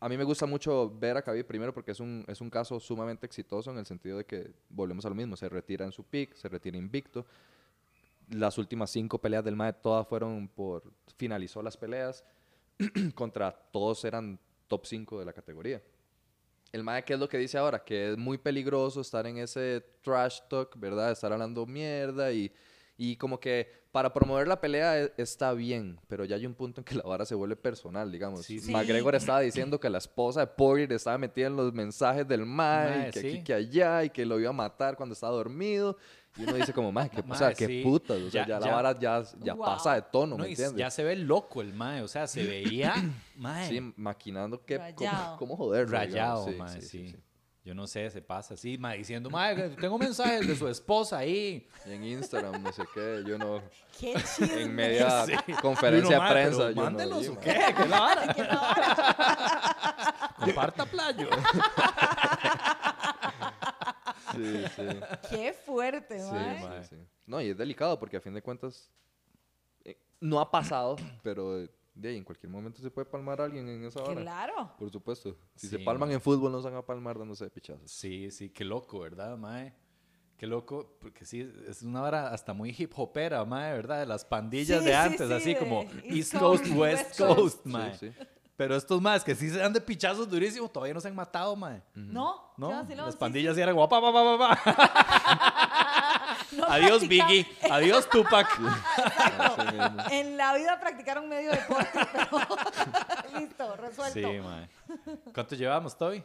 a 0.00 0.08
mí 0.08 0.16
me 0.16 0.24
gusta 0.24 0.46
mucho 0.46 0.92
ver 0.98 1.16
a 1.16 1.22
Khabib 1.22 1.46
primero 1.46 1.74
porque 1.74 1.90
es 1.90 2.00
un, 2.00 2.24
es 2.28 2.40
un 2.40 2.50
caso 2.50 2.78
sumamente 2.78 3.26
exitoso 3.26 3.70
en 3.70 3.78
el 3.78 3.86
sentido 3.86 4.18
de 4.18 4.24
que 4.24 4.52
volvemos 4.68 5.04
a 5.04 5.08
lo 5.08 5.14
mismo, 5.14 5.36
se 5.36 5.48
retira 5.48 5.84
en 5.84 5.92
su 5.92 6.04
pick, 6.04 6.34
se 6.34 6.48
retira 6.48 6.76
invicto. 6.76 7.26
las 8.30 8.58
últimas 8.58 8.90
cinco 8.90 9.18
peleas 9.18 9.44
del 9.44 9.56
MAE, 9.56 9.72
todas 9.72 10.06
fueron 10.06 10.48
por. 10.48 10.84
Finalizó 11.16 11.62
las 11.62 11.76
peleas 11.76 12.24
contra 13.14 13.50
todos 13.50 14.04
eran 14.04 14.38
top 14.68 14.86
5 14.86 15.18
de 15.18 15.24
la 15.24 15.32
categoría. 15.32 15.82
El 16.70 16.84
MAE, 16.84 17.04
¿qué 17.04 17.14
es 17.14 17.18
lo 17.18 17.28
que 17.28 17.38
dice 17.38 17.58
ahora? 17.58 17.82
Que 17.82 18.12
es 18.12 18.18
muy 18.18 18.38
peligroso 18.38 19.00
estar 19.00 19.26
en 19.26 19.38
ese 19.38 19.82
trash 20.02 20.40
talk, 20.48 20.78
¿verdad? 20.78 21.10
Estar 21.10 21.32
hablando 21.32 21.64
mierda 21.66 22.30
y, 22.30 22.52
y 22.98 23.16
como 23.16 23.40
que 23.40 23.70
para 23.92 24.12
promover 24.12 24.46
la 24.46 24.60
pelea 24.60 25.00
e- 25.02 25.12
está 25.16 25.54
bien, 25.54 25.98
pero 26.08 26.24
ya 26.26 26.36
hay 26.36 26.44
un 26.44 26.54
punto 26.54 26.80
en 26.82 26.84
que 26.84 26.94
la 26.96 27.04
vara 27.04 27.24
se 27.24 27.34
vuelve 27.34 27.56
personal, 27.56 28.12
digamos. 28.12 28.44
Sí, 28.44 28.58
sí. 28.60 28.70
McGregor 28.70 29.14
estaba 29.14 29.40
diciendo 29.40 29.80
que 29.80 29.88
la 29.88 29.96
esposa 29.98 30.40
de 30.40 30.46
Poirier 30.48 30.92
estaba 30.92 31.16
metida 31.16 31.46
en 31.46 31.56
los 31.56 31.72
mensajes 31.72 32.28
del 32.28 32.44
MAE, 32.44 32.90
Mae, 32.90 33.08
y 33.08 33.10
que 33.12 33.20
sí. 33.20 33.28
aquí, 33.28 33.44
que 33.44 33.54
allá, 33.54 34.04
y 34.04 34.10
que 34.10 34.26
lo 34.26 34.38
iba 34.38 34.50
a 34.50 34.52
matar 34.52 34.96
cuando 34.96 35.14
estaba 35.14 35.32
dormido. 35.32 35.96
Y 36.36 36.42
uno 36.44 36.54
dice 36.54 36.72
como, 36.72 36.92
mae, 36.92 37.08
qué, 37.08 37.20
o 37.28 37.34
sea, 37.34 37.46
Mae, 37.48 37.54
qué 37.56 37.80
putas, 37.82 38.18
o 38.18 38.30
sea, 38.30 38.42
Ya- 38.46 38.60
ya, 38.60 38.66
la 38.66 38.72
vara 38.74 38.98
ya, 38.98 39.22
ya 39.42 39.54
Wow. 39.54 39.64
pasa 39.64 39.94
de 39.94 40.02
tono, 40.02 40.36
No, 40.36 40.42
¿me 40.44 40.48
y 40.48 40.52
entiendes? 40.52 40.78
ya 40.78 40.90
se 40.90 41.02
ve 41.02 41.16
loco 41.16 41.62
el 41.62 41.72
mae, 41.72 42.02
o 42.02 42.08
sea, 42.08 42.26
se 42.26 42.44
veía, 42.44 42.92
mae, 43.36 43.68
Sí, 43.68 43.92
maquinando 43.96 44.64
que, 44.64 44.78
cómo, 44.94 45.36
cómo 45.38 45.56
joderlo. 45.56 45.92
rayado, 45.96 46.46
digamos. 46.46 46.72
mae, 46.74 46.82
sí, 46.82 47.16
Yo 47.68 47.74
no 47.74 47.86
sé, 47.86 48.08
se 48.08 48.22
pasa 48.22 48.54
así, 48.54 48.78
diciendo, 48.96 49.28
mae, 49.28 49.68
tengo 49.76 49.98
mensajes 49.98 50.48
de 50.48 50.56
su 50.56 50.66
esposa 50.68 51.18
ahí. 51.18 51.68
Y 51.84 51.92
en 51.92 52.02
Instagram, 52.02 52.62
no 52.62 52.72
sé 52.72 52.82
qué, 52.94 53.22
yo 53.26 53.36
no. 53.36 53.60
Qué 54.00 54.14
chido. 54.14 54.56
En 54.56 54.74
media 54.74 55.26
Sí. 55.46 55.52
conferencia 55.60 56.18
de 56.18 56.30
prensa. 56.30 56.56
pero 56.56 56.70
yo 56.70 56.74
no 56.76 56.82
mándelos, 56.82 57.20
vi, 57.20 57.26
¿o 57.28 57.34
mae. 57.34 57.40
qué? 57.44 57.52
¿Qué 57.76 57.82
es 57.82 57.88
la 57.90 58.00
vara? 58.00 58.34
Comparta 60.38 60.86
playo. 60.86 61.28
Sí, 64.32 64.64
sí. 64.74 64.82
Qué 65.28 65.52
fuerte, 65.52 66.20
Sí, 66.20 66.26
sí, 66.30 66.88
sí. 66.88 66.96
No, 67.26 67.38
y 67.42 67.50
es 67.50 67.58
delicado 67.58 67.98
porque 67.98 68.16
a 68.16 68.20
fin 68.22 68.32
de 68.32 68.40
cuentas 68.40 68.90
eh, 69.84 70.00
no 70.20 70.40
ha 70.40 70.50
pasado, 70.50 70.96
pero 71.22 71.60
eh, 71.64 71.70
de 72.00 72.10
ahí, 72.10 72.16
en 72.16 72.24
cualquier 72.24 72.50
momento 72.50 72.80
se 72.80 72.90
puede 72.90 73.06
palmar 73.06 73.40
a 73.40 73.44
alguien 73.44 73.68
en 73.68 73.84
esa 73.84 74.02
hora. 74.02 74.20
Claro. 74.20 74.72
Por 74.78 74.90
supuesto. 74.90 75.36
Si 75.56 75.66
Sí, 75.66 75.76
se 75.76 75.78
palman 75.80 76.08
mae. 76.08 76.14
en 76.16 76.20
fútbol, 76.20 76.52
no 76.52 76.60
se 76.62 76.68
van 76.68 76.76
a 76.78 76.82
palmar 76.86 77.18
dándose 77.18 77.44
de 77.44 77.50
pichazos. 77.50 77.90
Sí, 77.90 78.30
sí, 78.30 78.50
qué 78.50 78.64
loco, 78.64 79.00
¿verdad, 79.00 79.36
mae? 79.36 79.74
Qué 80.36 80.46
loco, 80.46 80.96
porque 81.00 81.24
sí, 81.24 81.50
es 81.66 81.82
una 81.82 82.00
vara 82.00 82.28
hasta 82.28 82.52
muy 82.54 82.72
hip 82.78 82.92
hopera, 82.96 83.44
mae, 83.44 83.72
¿verdad? 83.72 83.98
De 84.00 84.06
las 84.06 84.24
pandillas 84.24 84.78
Sí, 84.80 84.84
de 84.86 84.94
antes, 84.94 85.26
sí, 85.26 85.32
así 85.34 85.54
de 85.54 85.58
como 85.58 85.82
East 86.04 86.32
Coast, 86.38 86.62
Coast, 86.64 86.78
West 86.78 86.78
West 86.78 87.18
Coast. 87.18 87.36
Coast, 87.38 87.66
mae. 87.66 87.94
sí. 87.98 88.12
Pero 88.56 88.74
estos 88.74 89.00
más 89.00 89.22
que 89.22 89.36
sí 89.36 89.50
se 89.50 89.58
dan 89.58 89.72
de 89.72 89.80
pichazos 89.80 90.28
durísimos, 90.28 90.72
todavía 90.72 90.92
no 90.94 91.00
se 91.00 91.06
han 91.08 91.14
matado, 91.14 91.54
mae. 91.54 91.80
No, 91.94 92.52
¿No? 92.56 92.70
vacilón, 92.70 93.06
Las 93.06 93.14
pandillas 93.16 93.54
sí. 93.54 93.58
sí 93.58 93.62
eran 93.62 93.74
como 93.76 93.88
pa, 93.88 94.00
pa, 94.00 94.12
pa, 94.12 94.38
pa, 94.38 94.64
pa. 94.64 95.17
No 95.17 95.17
Adiós, 96.68 97.06
Biggie. 97.08 97.46
Adiós, 97.70 98.08
Tupac. 98.08 98.48
En 100.10 100.36
la 100.36 100.54
vida 100.54 100.78
practicaron 100.80 101.28
medio 101.28 101.50
deporte, 101.50 101.98
pero 102.12 102.40
listo, 103.38 103.76
resuelto. 103.76 104.12
Sí, 104.14 104.40
mae. 104.40 104.68
¿Cuánto 105.32 105.54
llevamos, 105.54 105.96
Toby? 105.96 106.22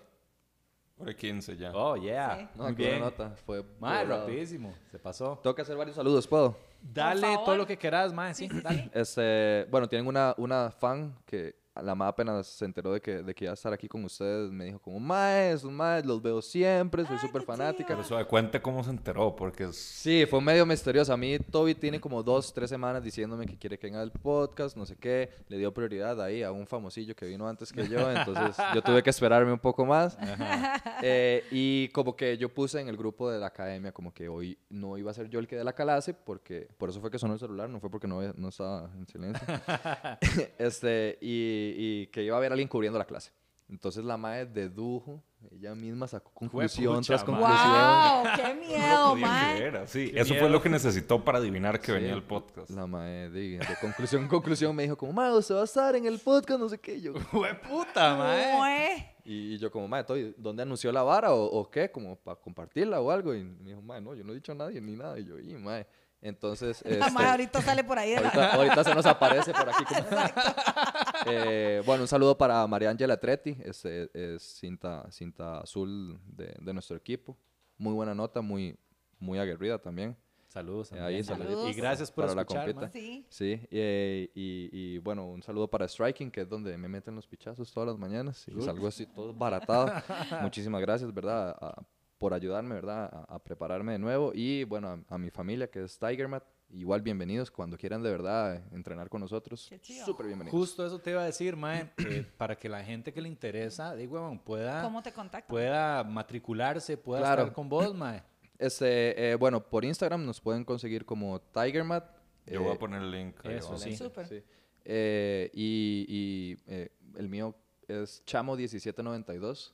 Por 0.97 1.09
ahí 1.09 1.15
15 1.15 1.57
ya. 1.57 1.71
Oh, 1.73 1.95
yeah. 1.97 2.37
Sí. 2.37 2.47
No, 2.55 2.63
Muy 2.65 2.75
qué 2.75 2.83
buena 2.83 2.97
bien. 2.97 3.17
nota. 3.19 3.35
Fue 3.45 3.63
Mae, 3.79 4.05
rapidísimo. 4.05 4.73
Se 4.91 4.99
pasó. 4.99 5.39
Tengo 5.41 5.55
que 5.55 5.63
hacer 5.63 5.75
varios 5.75 5.95
saludos, 5.95 6.27
¿puedo? 6.27 6.55
Dale 6.81 7.21
favor. 7.21 7.45
todo 7.45 7.55
lo 7.57 7.65
que 7.67 7.77
quieras, 7.77 8.13
mae. 8.13 8.33
Sí, 8.33 8.47
dale. 8.51 8.89
Este, 8.93 9.65
bueno, 9.71 9.87
tienen 9.87 10.07
una, 10.07 10.35
una 10.37 10.69
fan 10.71 11.15
que 11.25 11.55
la 11.81 11.95
más 11.95 12.09
apenas 12.09 12.47
se 12.47 12.65
enteró 12.65 12.93
de 12.93 13.01
que, 13.01 13.23
de 13.23 13.33
que 13.33 13.45
iba 13.45 13.51
a 13.51 13.55
estar 13.55 13.73
aquí 13.73 13.87
con 13.87 14.03
ustedes. 14.03 14.51
Me 14.51 14.65
dijo 14.65 14.79
como, 14.79 14.99
mae, 14.99 15.53
esos 15.53 15.71
maes, 15.71 16.05
los 16.05 16.21
veo 16.21 16.41
siempre, 16.41 17.05
soy 17.05 17.17
súper 17.17 17.43
fanática. 17.43 17.87
Pero 17.87 18.03
suave, 18.03 18.25
cuente 18.25 18.61
cómo 18.61 18.83
se 18.83 18.91
enteró, 18.91 19.35
porque 19.35 19.65
es... 19.65 19.75
Sí, 19.75 20.25
fue 20.25 20.41
medio 20.41 20.65
misterioso. 20.65 21.13
A 21.13 21.17
mí 21.17 21.39
Toby 21.39 21.75
tiene 21.75 21.99
como 21.99 22.21
dos, 22.21 22.53
tres 22.53 22.69
semanas 22.69 23.03
diciéndome 23.03 23.45
que 23.45 23.57
quiere 23.57 23.79
que 23.79 23.87
venga 23.87 24.01
al 24.01 24.11
podcast, 24.11 24.77
no 24.77 24.85
sé 24.85 24.95
qué. 24.97 25.29
Le 25.47 25.57
dio 25.57 25.73
prioridad 25.73 26.21
ahí 26.21 26.43
a 26.43 26.51
un 26.51 26.67
famosillo 26.67 27.15
que 27.15 27.25
vino 27.25 27.47
antes 27.47 27.71
que 27.71 27.87
yo, 27.87 28.09
entonces 28.11 28.55
yo 28.75 28.81
tuve 28.81 29.01
que 29.01 29.09
esperarme 29.09 29.51
un 29.51 29.59
poco 29.59 29.85
más. 29.85 30.17
Eh, 31.05 31.43
y 31.51 31.89
como 31.89 32.15
que 32.15 32.37
yo 32.37 32.53
puse 32.53 32.79
en 32.79 32.87
el 32.87 32.95
grupo 32.95 33.29
de 33.29 33.37
la 33.37 33.47
academia 33.47 33.91
como 33.91 34.13
que 34.13 34.29
hoy 34.29 34.57
no 34.69 34.97
iba 34.97 35.11
a 35.11 35.13
ser 35.13 35.27
yo 35.29 35.39
el 35.39 35.47
que 35.47 35.57
dé 35.57 35.63
la 35.63 35.73
clase, 35.73 36.13
porque 36.13 36.67
por 36.77 36.89
eso 36.89 37.01
fue 37.01 37.11
que 37.11 37.19
sonó 37.19 37.33
el 37.33 37.39
celular, 37.39 37.69
no 37.69 37.81
fue 37.81 37.89
porque 37.89 38.07
no, 38.07 38.21
no 38.33 38.47
estaba 38.49 38.89
en 38.95 39.05
silencio. 39.07 39.45
este, 40.57 41.17
y, 41.19 41.62
y 41.77 42.07
que 42.07 42.23
iba 42.23 42.35
a 42.35 42.39
haber 42.39 42.51
alguien 42.51 42.67
cubriendo 42.67 42.97
la 42.99 43.05
clase. 43.05 43.31
Entonces 43.69 44.03
la 44.03 44.17
madre 44.17 44.45
dedujo, 44.45 45.23
ella 45.51 45.73
misma 45.73 46.05
sacó 46.07 46.31
conclusión 46.33 46.85
Juepucha, 46.95 47.07
tras 47.07 47.23
conclusión. 47.23 47.57
¡Wow! 47.57 48.23
¡Qué 48.35 48.53
No 48.53 49.15
miedo, 49.15 49.15
mae! 49.15 49.55
creer, 49.55 49.77
así. 49.77 50.11
Qué 50.11 50.19
Eso 50.19 50.27
fue 50.33 50.41
miedo. 50.41 50.49
lo 50.49 50.61
que 50.61 50.69
necesitó 50.69 51.23
para 51.23 51.37
adivinar 51.39 51.79
que 51.79 51.87
Sí, 51.87 51.91
venía 51.93 52.13
el 52.13 52.23
podcast. 52.23 52.69
La 52.69 52.85
mae, 52.85 53.29
de, 53.29 53.57
de 53.57 53.75
conclusión 53.81 54.21
en 54.23 54.27
conclusión, 54.27 54.75
me 54.75 54.83
dijo 54.83 54.95
como, 54.97 55.13
mae, 55.13 55.31
usted 55.31 55.55
va 55.55 55.61
a 55.61 55.63
estar 55.63 55.95
en 55.95 56.05
el 56.05 56.19
podcast, 56.19 56.59
no 56.59 56.69
sé 56.69 56.77
qué. 56.77 56.95
Y 56.95 57.01
yo, 57.01 57.13
Fue 57.15 57.55
puta, 57.55 58.15
mae. 58.15 58.57
Mue. 58.57 59.15
y 59.25 59.57
yo 59.57 59.71
como, 59.71 59.87
mae, 59.87 60.01
estoy, 60.01 60.35
¿dónde 60.37 60.61
anunció 60.63 60.91
la 60.91 61.01
vara 61.03 61.33
o, 61.33 61.43
o 61.43 61.69
qué? 61.71 61.89
Como 61.89 62.15
para 62.17 62.35
compartirla 62.39 62.99
o 63.01 63.09
algo. 63.09 63.33
Y 63.33 63.43
me 63.43 63.69
dijo, 63.69 63.81
mae, 63.81 64.01
no, 64.01 64.13
yo 64.13 64.23
no 64.23 64.33
he 64.33 64.35
dicho 64.35 64.51
a 64.51 64.55
nadie 64.55 64.79
ni 64.81 64.95
nada. 64.95 65.17
Y 65.19 65.25
yo, 65.25 65.39
y 65.39 65.53
mae. 65.55 65.87
Entonces, 66.23 66.81
La 66.85 66.91
este, 67.07 67.11
mae 67.11 67.27
ahorita 67.29 67.61
sale 67.61 67.83
por 67.83 67.99
ahí 67.99 68.11
de 68.11 68.21
la... 68.21 68.29
ahorita, 68.29 68.55
ahorita 68.55 68.83
se 68.85 68.95
nos 68.95 69.05
aparece 69.05 69.51
por 69.53 69.69
aquí. 69.69 69.83
como- 69.85 70.03
Eh, 71.25 71.81
bueno, 71.85 72.03
un 72.03 72.07
saludo 72.07 72.37
para 72.37 72.65
María 72.67 72.89
Ángela 72.89 73.17
Tretti, 73.17 73.55
es, 73.63 73.85
es 73.85 74.41
cinta, 74.41 75.09
cinta 75.11 75.59
azul 75.61 76.19
de, 76.25 76.53
de 76.59 76.73
nuestro 76.73 76.97
equipo. 76.97 77.37
Muy 77.77 77.93
buena 77.93 78.13
nota, 78.13 78.41
muy, 78.41 78.77
muy 79.19 79.39
aguerrida 79.39 79.77
también. 79.79 80.17
Saludos. 80.47 80.91
Eh, 80.91 80.99
ahí, 80.99 81.23
saluditos. 81.23 81.69
Y 81.69 81.73
gracias 81.73 82.11
por 82.11 82.25
Para 82.25 82.35
la 82.35 82.41
escuchar, 82.41 82.65
compita. 82.65 82.81
mae. 82.81 82.91
Sí. 82.91 83.25
Sí, 83.29 83.67
eh, 83.71 84.29
y, 84.35 84.69
y, 84.71 84.97
bueno, 84.99 85.25
un 85.27 85.41
saludo 85.41 85.67
para 85.67 85.87
Striking, 85.87 86.29
que 86.29 86.41
es 86.41 86.49
donde 86.49 86.77
me 86.77 86.87
meten 86.87 87.15
los 87.15 87.25
pichazos 87.25 87.71
todas 87.71 87.87
las 87.87 87.97
mañanas 87.97 88.45
y 88.47 88.61
salgo 88.61 88.87
así 88.87 89.05
todo 89.07 89.33
baratado. 89.33 89.91
Muchísimas 90.41 90.81
gracias, 90.81 91.11
¿verdad? 91.13 91.55
A- 91.59 91.83
por 92.23 92.33
ayudarme, 92.33 92.75
¿verdad? 92.75 93.09
A, 93.27 93.35
a 93.35 93.39
prepararme 93.43 93.91
de 93.91 93.99
nuevo. 93.99 94.31
Y 94.33 94.63
bueno, 94.63 94.87
a, 95.09 95.15
a 95.15 95.17
mi 95.17 95.29
familia, 95.29 95.69
que 95.69 95.83
es 95.83 95.99
Tigermat, 95.99 96.41
igual 96.69 97.01
bienvenidos 97.01 97.51
cuando 97.51 97.77
quieran 97.77 98.01
de 98.01 98.09
verdad 98.09 98.55
eh, 98.55 98.63
entrenar 98.71 99.09
con 99.09 99.19
nosotros. 99.19 99.69
Súper 100.05 100.27
bienvenidos. 100.27 100.57
Justo 100.57 100.85
eso 100.87 100.99
te 100.99 101.11
iba 101.11 101.21
a 101.21 101.25
decir, 101.25 101.57
mae, 101.57 101.91
eh, 101.97 102.25
para 102.37 102.57
que 102.57 102.69
la 102.69 102.81
gente 102.81 103.11
que 103.11 103.19
le 103.19 103.27
interesa, 103.27 103.93
digo, 103.93 104.13
weón, 104.21 104.39
pueda, 104.39 104.81
¿Cómo 104.81 105.03
te 105.03 105.11
pueda 105.49 106.01
matricularse, 106.05 106.95
pueda 106.95 107.23
Claro. 107.23 107.41
estar 107.41 107.53
con 107.53 107.67
vos, 107.67 107.93
mae. 107.93 108.23
Este, 108.57 109.31
eh, 109.31 109.35
bueno, 109.35 109.61
por 109.61 109.83
Instagram 109.83 110.25
nos 110.25 110.39
pueden 110.39 110.63
conseguir 110.63 111.03
como 111.03 111.41
Tigermat. 111.41 112.09
Yo 112.45 112.61
voy 112.61 112.71
eh, 112.71 112.75
a 112.75 112.79
poner 112.79 113.01
el 113.01 113.11
link. 113.11 113.35
ahí 113.43 113.55
eso 113.55 113.77
sí. 113.77 113.97
Súper. 113.97 114.27
Sí. 114.27 114.41
Eh, 114.85 115.51
y 115.53 116.05
y, 116.07 116.57
eh, 116.67 116.89
el 117.17 117.27
mío 117.27 117.53
es 117.85 118.23
Chamo1792. 118.25 119.73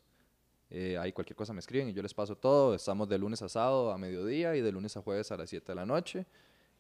Eh, 0.71 0.97
ahí 0.97 1.11
cualquier 1.11 1.35
cosa 1.35 1.51
me 1.51 1.59
escriben 1.59 1.89
y 1.89 1.93
yo 1.93 2.01
les 2.01 2.13
paso 2.13 2.35
todo. 2.35 2.75
Estamos 2.75 3.09
de 3.09 3.17
lunes 3.17 3.41
a 3.41 3.49
sábado 3.49 3.91
a 3.91 3.97
mediodía 3.97 4.55
y 4.55 4.61
de 4.61 4.71
lunes 4.71 4.95
a 4.97 5.01
jueves 5.01 5.31
a 5.31 5.37
las 5.37 5.49
7 5.49 5.65
de 5.71 5.75
la 5.75 5.85
noche. 5.85 6.25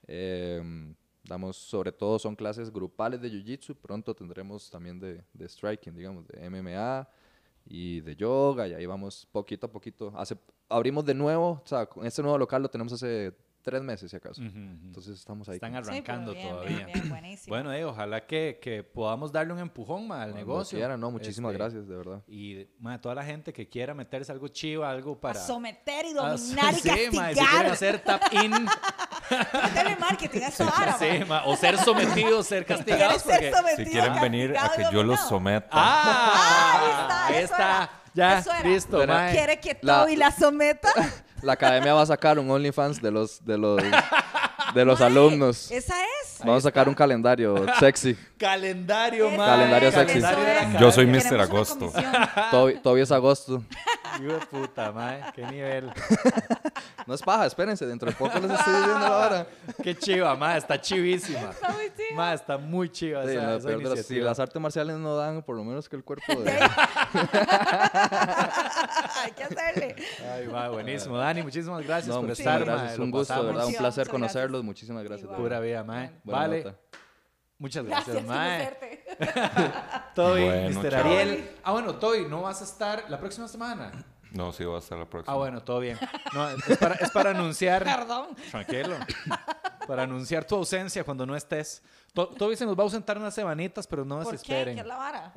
Eh, 0.07 0.93
damos, 1.23 1.57
sobre 1.57 1.91
todo 1.91 2.19
son 2.19 2.35
clases 2.35 2.71
grupales 2.71 3.21
de 3.21 3.29
Jiu-Jitsu. 3.29 3.75
Pronto 3.75 4.15
tendremos 4.15 4.69
también 4.69 4.99
de, 4.99 5.23
de 5.33 5.49
striking, 5.49 5.95
digamos, 5.95 6.27
de 6.27 6.49
MMA 6.49 7.07
y 7.65 8.01
de 8.01 8.15
yoga. 8.15 8.67
Y 8.67 8.73
ahí 8.73 8.85
vamos 8.85 9.27
poquito 9.31 9.67
a 9.67 9.71
poquito. 9.71 10.13
Hace, 10.15 10.37
abrimos 10.67 11.05
de 11.05 11.13
nuevo, 11.13 11.61
o 11.63 11.67
sea, 11.67 11.85
con 11.85 12.05
este 12.05 12.21
nuevo 12.21 12.37
local 12.37 12.61
lo 12.61 12.69
tenemos 12.69 12.93
hace 12.93 13.33
tres 13.61 13.81
meses, 13.81 14.09
si 14.11 14.17
acaso. 14.17 14.41
Ujú, 14.41 14.49
ujú. 14.49 14.57
Entonces 14.87 15.17
estamos 15.19 15.47
ahí. 15.49 15.55
Están 15.55 15.73
con- 15.73 15.83
Sí, 15.85 15.89
arrancando 15.91 16.33
bien, 16.33 16.49
todavía. 16.49 16.75
Bien, 16.77 16.89
bien, 16.93 17.09
buenísimo. 17.09 17.55
Bueno, 17.55 17.73
eh, 17.73 17.85
ojalá 17.85 18.25
que, 18.25 18.59
que 18.61 18.83
podamos 18.83 19.31
darle 19.31 19.53
un 19.53 19.59
empujón 19.59 20.07
mae, 20.07 20.17
al 20.23 20.31
cuando 20.31 20.37
negocio. 20.51 20.77
quieran, 20.77 20.99
no, 20.99 21.11
muchísimas 21.11 21.51
Este, 21.51 21.57
gracias, 21.63 21.87
de 21.87 21.95
verdad. 21.95 22.21
Y 22.27 22.67
mae, 22.79 22.97
toda 22.99 23.15
la 23.15 23.23
gente 23.25 23.51
que 23.53 23.67
quiera 23.67 23.93
meterse 23.93 24.31
algo 24.31 24.47
chivo, 24.47 24.83
algo 24.85 25.19
para... 25.19 25.39
a 25.39 25.43
someter 25.43 26.05
y 26.05 26.09
Ah, 26.17 26.29
dominar 26.31 26.73
y 26.73 26.77
sí, 26.77 26.87
mae, 26.89 26.97
si 27.03 27.09
quieren 27.09 27.13
castigar. 27.35 27.65
hacer 27.67 27.99
tap-in, 28.03 28.51
Métele 29.29 29.95
marketing 29.97 30.41
a 30.41 30.63
vara, 30.65 30.97
sí, 30.97 31.05
mae, 31.27 31.41
o 31.45 31.55
ser 31.55 31.77
sometidos, 31.77 32.47
ser 32.47 32.65
castigados. 32.65 33.21
¿Quieres 33.23 33.41
ser 33.41 33.51
Porque... 33.53 33.75
sometido, 33.75 33.85
Si 33.85 33.91
quieren 33.91 34.21
venir 34.21 34.57
a 34.57 34.69
que 34.75 34.85
yo 34.91 35.03
los 35.03 35.19
someta. 35.19 35.67
¡Ah! 35.71 36.79
ahí 36.79 36.89
está, 37.01 37.27
Ahí 37.27 37.35
eso 37.43 37.53
está. 37.53 37.89
Ya, 38.15 38.43
listo. 38.63 39.05
¿Quiere 39.31 39.59
que 39.59 39.77
La- 39.81 40.01
Toby 40.01 40.15
la 40.15 40.31
someta? 40.31 40.89
La 41.41 41.53
academia 41.53 41.93
va 41.93 42.01
a 42.01 42.05
sacar 42.05 42.37
un 42.39 42.49
OnlyFans 42.49 43.01
de 43.01 43.11
los, 43.11 43.43
de 43.45 43.57
los, 43.57 43.81
de 44.73 44.85
los 44.85 45.01
alumnos. 45.01 45.71
Esa 45.71 45.95
es. 46.03 46.39
Vamos 46.39 46.65
a 46.65 46.69
sacar 46.69 46.87
un 46.87 46.95
calendario 46.95 47.65
sexy. 47.79 48.15
Calendario, 48.37 49.29
mae. 49.29 49.37
Calendario 49.37 49.91
sexy. 49.91 50.17
eso 50.19 50.27
es. 50.29 50.79
Yo 50.79 50.91
soy. 50.91 51.05
Mr. 51.05 51.33
Una 51.33 51.43
Agosto. 51.43 51.91
comisión. 51.91 52.13
Todavía, 52.51 52.81
todavía 52.81 53.03
es 53.03 53.11
agosto. 53.11 53.63
Hijo 54.19 54.33
de 54.33 54.39
puta, 54.47 54.91
mae. 54.91 55.23
Qué 55.33 55.45
nivel. 55.47 55.91
No 57.07 57.15
es 57.15 57.21
paja, 57.23 57.45
espérense, 57.47 57.87
dentro 57.87 58.07
de 58.11 58.15
poco 58.15 58.37
les 58.37 58.51
estoy 58.51 58.71
diciendo 58.75 59.03
ahora. 59.07 59.47
Qué 59.81 59.97
chiva, 59.97 60.35
mae. 60.35 60.59
Está 60.59 60.79
chivísima. 60.79 61.49
Está 61.49 61.69
muy 61.71 61.85
chido. 61.85 62.15
Ma, 62.15 62.33
está 62.33 62.57
muy 62.59 62.89
chiva 62.91 63.23
Sí, 63.23 63.31
esa, 63.31 63.41
lo 63.47 63.55
esa 63.57 63.67
peor 63.67 63.81
de 63.83 63.89
las- 63.95 64.05
si 64.05 64.19
las 64.19 64.39
artes 64.39 64.61
marciales 64.61 64.95
no 64.97 65.15
dan, 65.15 65.41
por 65.41 65.55
lo 65.55 65.63
menos 65.63 65.89
que 65.89 65.95
el 65.95 66.03
cuerpo 66.03 66.35
de... 66.39 66.51
Hay 69.23 69.31
que 69.35 69.43
hacerle. 69.43 69.95
Ay, 70.31 70.47
ma, 70.47 70.69
buenísimo. 70.69 71.17
Dani, 71.17 71.41
muchísimas 71.41 71.83
gracias 71.85 72.13
No, 72.13 72.21
por 72.21 72.29
estar, 72.31 72.63
gracias. 72.63 72.99
Un 72.99 73.09
gusto, 73.11 73.33
verdad, 73.43 73.65
un 73.65 73.73
placer 73.73 73.79
gracias. 74.05 74.09
conocerlos. 74.09 74.63
Muchísimas 74.63 75.03
gracias. 75.03 75.23
Igual. 75.25 75.39
Pura 75.41 75.59
vida, 75.59 75.83
mae. 75.83 76.11
Buena 76.23 76.39
Vale. 76.41 76.63
nota. 76.63 76.77
Muchas 77.59 77.85
gracias, 77.85 78.25
Gracias. 78.25 78.73
Toby, 80.15 80.45
Bueno, 80.45 80.81
Mr. 80.81 80.95
Ariel. 80.95 81.51
Ah, 81.63 81.71
bueno, 81.73 81.95
Toby, 81.95 82.25
¿no 82.25 82.41
vas 82.43 82.61
a 82.61 82.63
estar 82.63 83.05
la 83.09 83.19
próxima 83.19 83.47
semana? 83.47 83.91
No, 84.31 84.53
sí, 84.53 84.63
va 84.63 84.75
a 84.75 84.79
estar 84.79 84.97
la 84.97 85.05
próxima. 85.09 85.33
Ah, 85.33 85.37
bueno, 85.37 85.61
todo 85.61 85.79
bien. 85.79 85.97
No, 86.33 86.49
es 86.49 86.77
para, 86.77 86.95
es 86.95 87.09
para 87.11 87.31
anunciar. 87.31 87.83
Perdón. 87.97 88.35
Tranquilo. 88.49 88.95
Para 89.87 90.03
anunciar 90.03 90.45
tu 90.45 90.53
ausencia 90.53 91.03
cuando 91.03 91.25
no 91.25 91.35
estés. 91.35 91.81
To- 92.13 92.27
Toby 92.27 92.55
se 92.55 92.63
nos 92.63 92.77
va 92.77 92.81
a 92.81 92.83
ausentar 92.83 93.17
unas 93.17 93.33
semanitas, 93.33 93.87
pero 93.87 94.05
no 94.05 94.21
¿Por 94.21 94.37
se 94.37 94.45
qué? 94.45 94.53
esperen. 94.59 94.75
¿Qué 94.75 94.81
es 94.81 94.87
la 94.87 94.97
vara? 94.97 95.33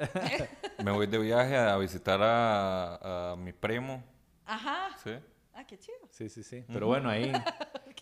Me 0.85 0.91
voy 0.91 1.07
de 1.07 1.17
viaje 1.17 1.57
a 1.57 1.75
visitar 1.79 2.21
a, 2.23 3.31
a 3.33 3.37
mi 3.37 3.55
primo. 3.55 4.05
Ajá. 4.45 4.91
¿sí? 5.03 5.13
Ah, 5.55 5.65
qué 5.67 5.79
chido. 5.79 5.97
Sí, 6.11 6.29
sí, 6.29 6.43
sí. 6.43 6.67
Pero 6.71 6.87
bueno, 6.87 7.09
ahí, 7.09 7.33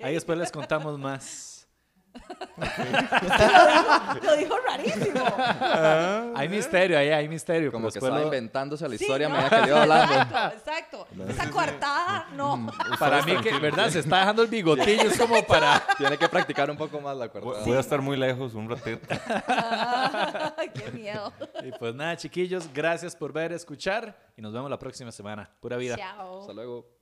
ahí 0.02 0.14
después 0.14 0.36
les 0.38 0.50
contamos 0.50 0.98
más. 0.98 1.59
Lo 4.22 4.36
dijo 4.36 4.56
rarísimo. 4.66 5.24
Hay 6.36 6.48
misterio 6.48 6.98
ahí, 6.98 7.08
hay 7.10 7.28
misterio. 7.28 7.70
Como 7.72 7.88
pero 7.88 7.92
que 7.92 7.98
estaba 7.98 8.18
lo- 8.18 8.24
inventándose 8.26 8.88
la 8.88 8.96
Sí, 8.96 9.04
historia 9.04 9.26
a 9.28 9.30
no, 9.42 9.48
que 9.48 9.60
le 9.62 9.68
iba 9.68 9.82
hablando. 9.82 10.14
Exacto, 10.14 11.06
exacto. 11.06 11.06
Esa 11.28 11.50
coartada, 11.50 12.26
no. 12.34 12.66
Para 12.98 13.22
mí, 13.22 13.36
que, 13.38 13.58
¿verdad? 13.58 13.88
Se 13.90 14.00
está 14.00 14.18
dejando 14.20 14.42
el 14.42 14.48
bigotillo, 14.48 15.02
es 15.08 15.18
como 15.18 15.42
para... 15.46 15.82
Tiene 15.96 16.16
que 16.18 16.28
practicar 16.28 16.70
un 16.70 16.76
poco 16.76 17.00
más 17.00 17.16
la 17.16 17.26
Voy, 17.28 17.40
cuartada. 17.42 17.66
voy 17.66 17.76
a 17.76 17.80
estar 17.80 18.00
muy 18.02 18.16
lejos 18.16 18.54
un 18.54 18.68
ratito. 18.68 19.06
Ay, 20.56 20.70
qué 20.74 20.90
miedo. 20.92 21.32
Y 21.64 21.72
pues 21.72 21.94
nada, 21.94 22.16
chiquillos, 22.16 22.68
gracias 22.72 23.14
por 23.16 23.32
ver, 23.32 23.52
escuchar 23.52 24.16
y 24.36 24.42
nos 24.42 24.52
vemos 24.52 24.70
la 24.70 24.78
próxima 24.78 25.12
semana. 25.12 25.50
Pura 25.60 25.76
vida. 25.76 25.96
Chao. 25.96 26.40
Hasta 26.40 26.52
luego. 26.52 26.99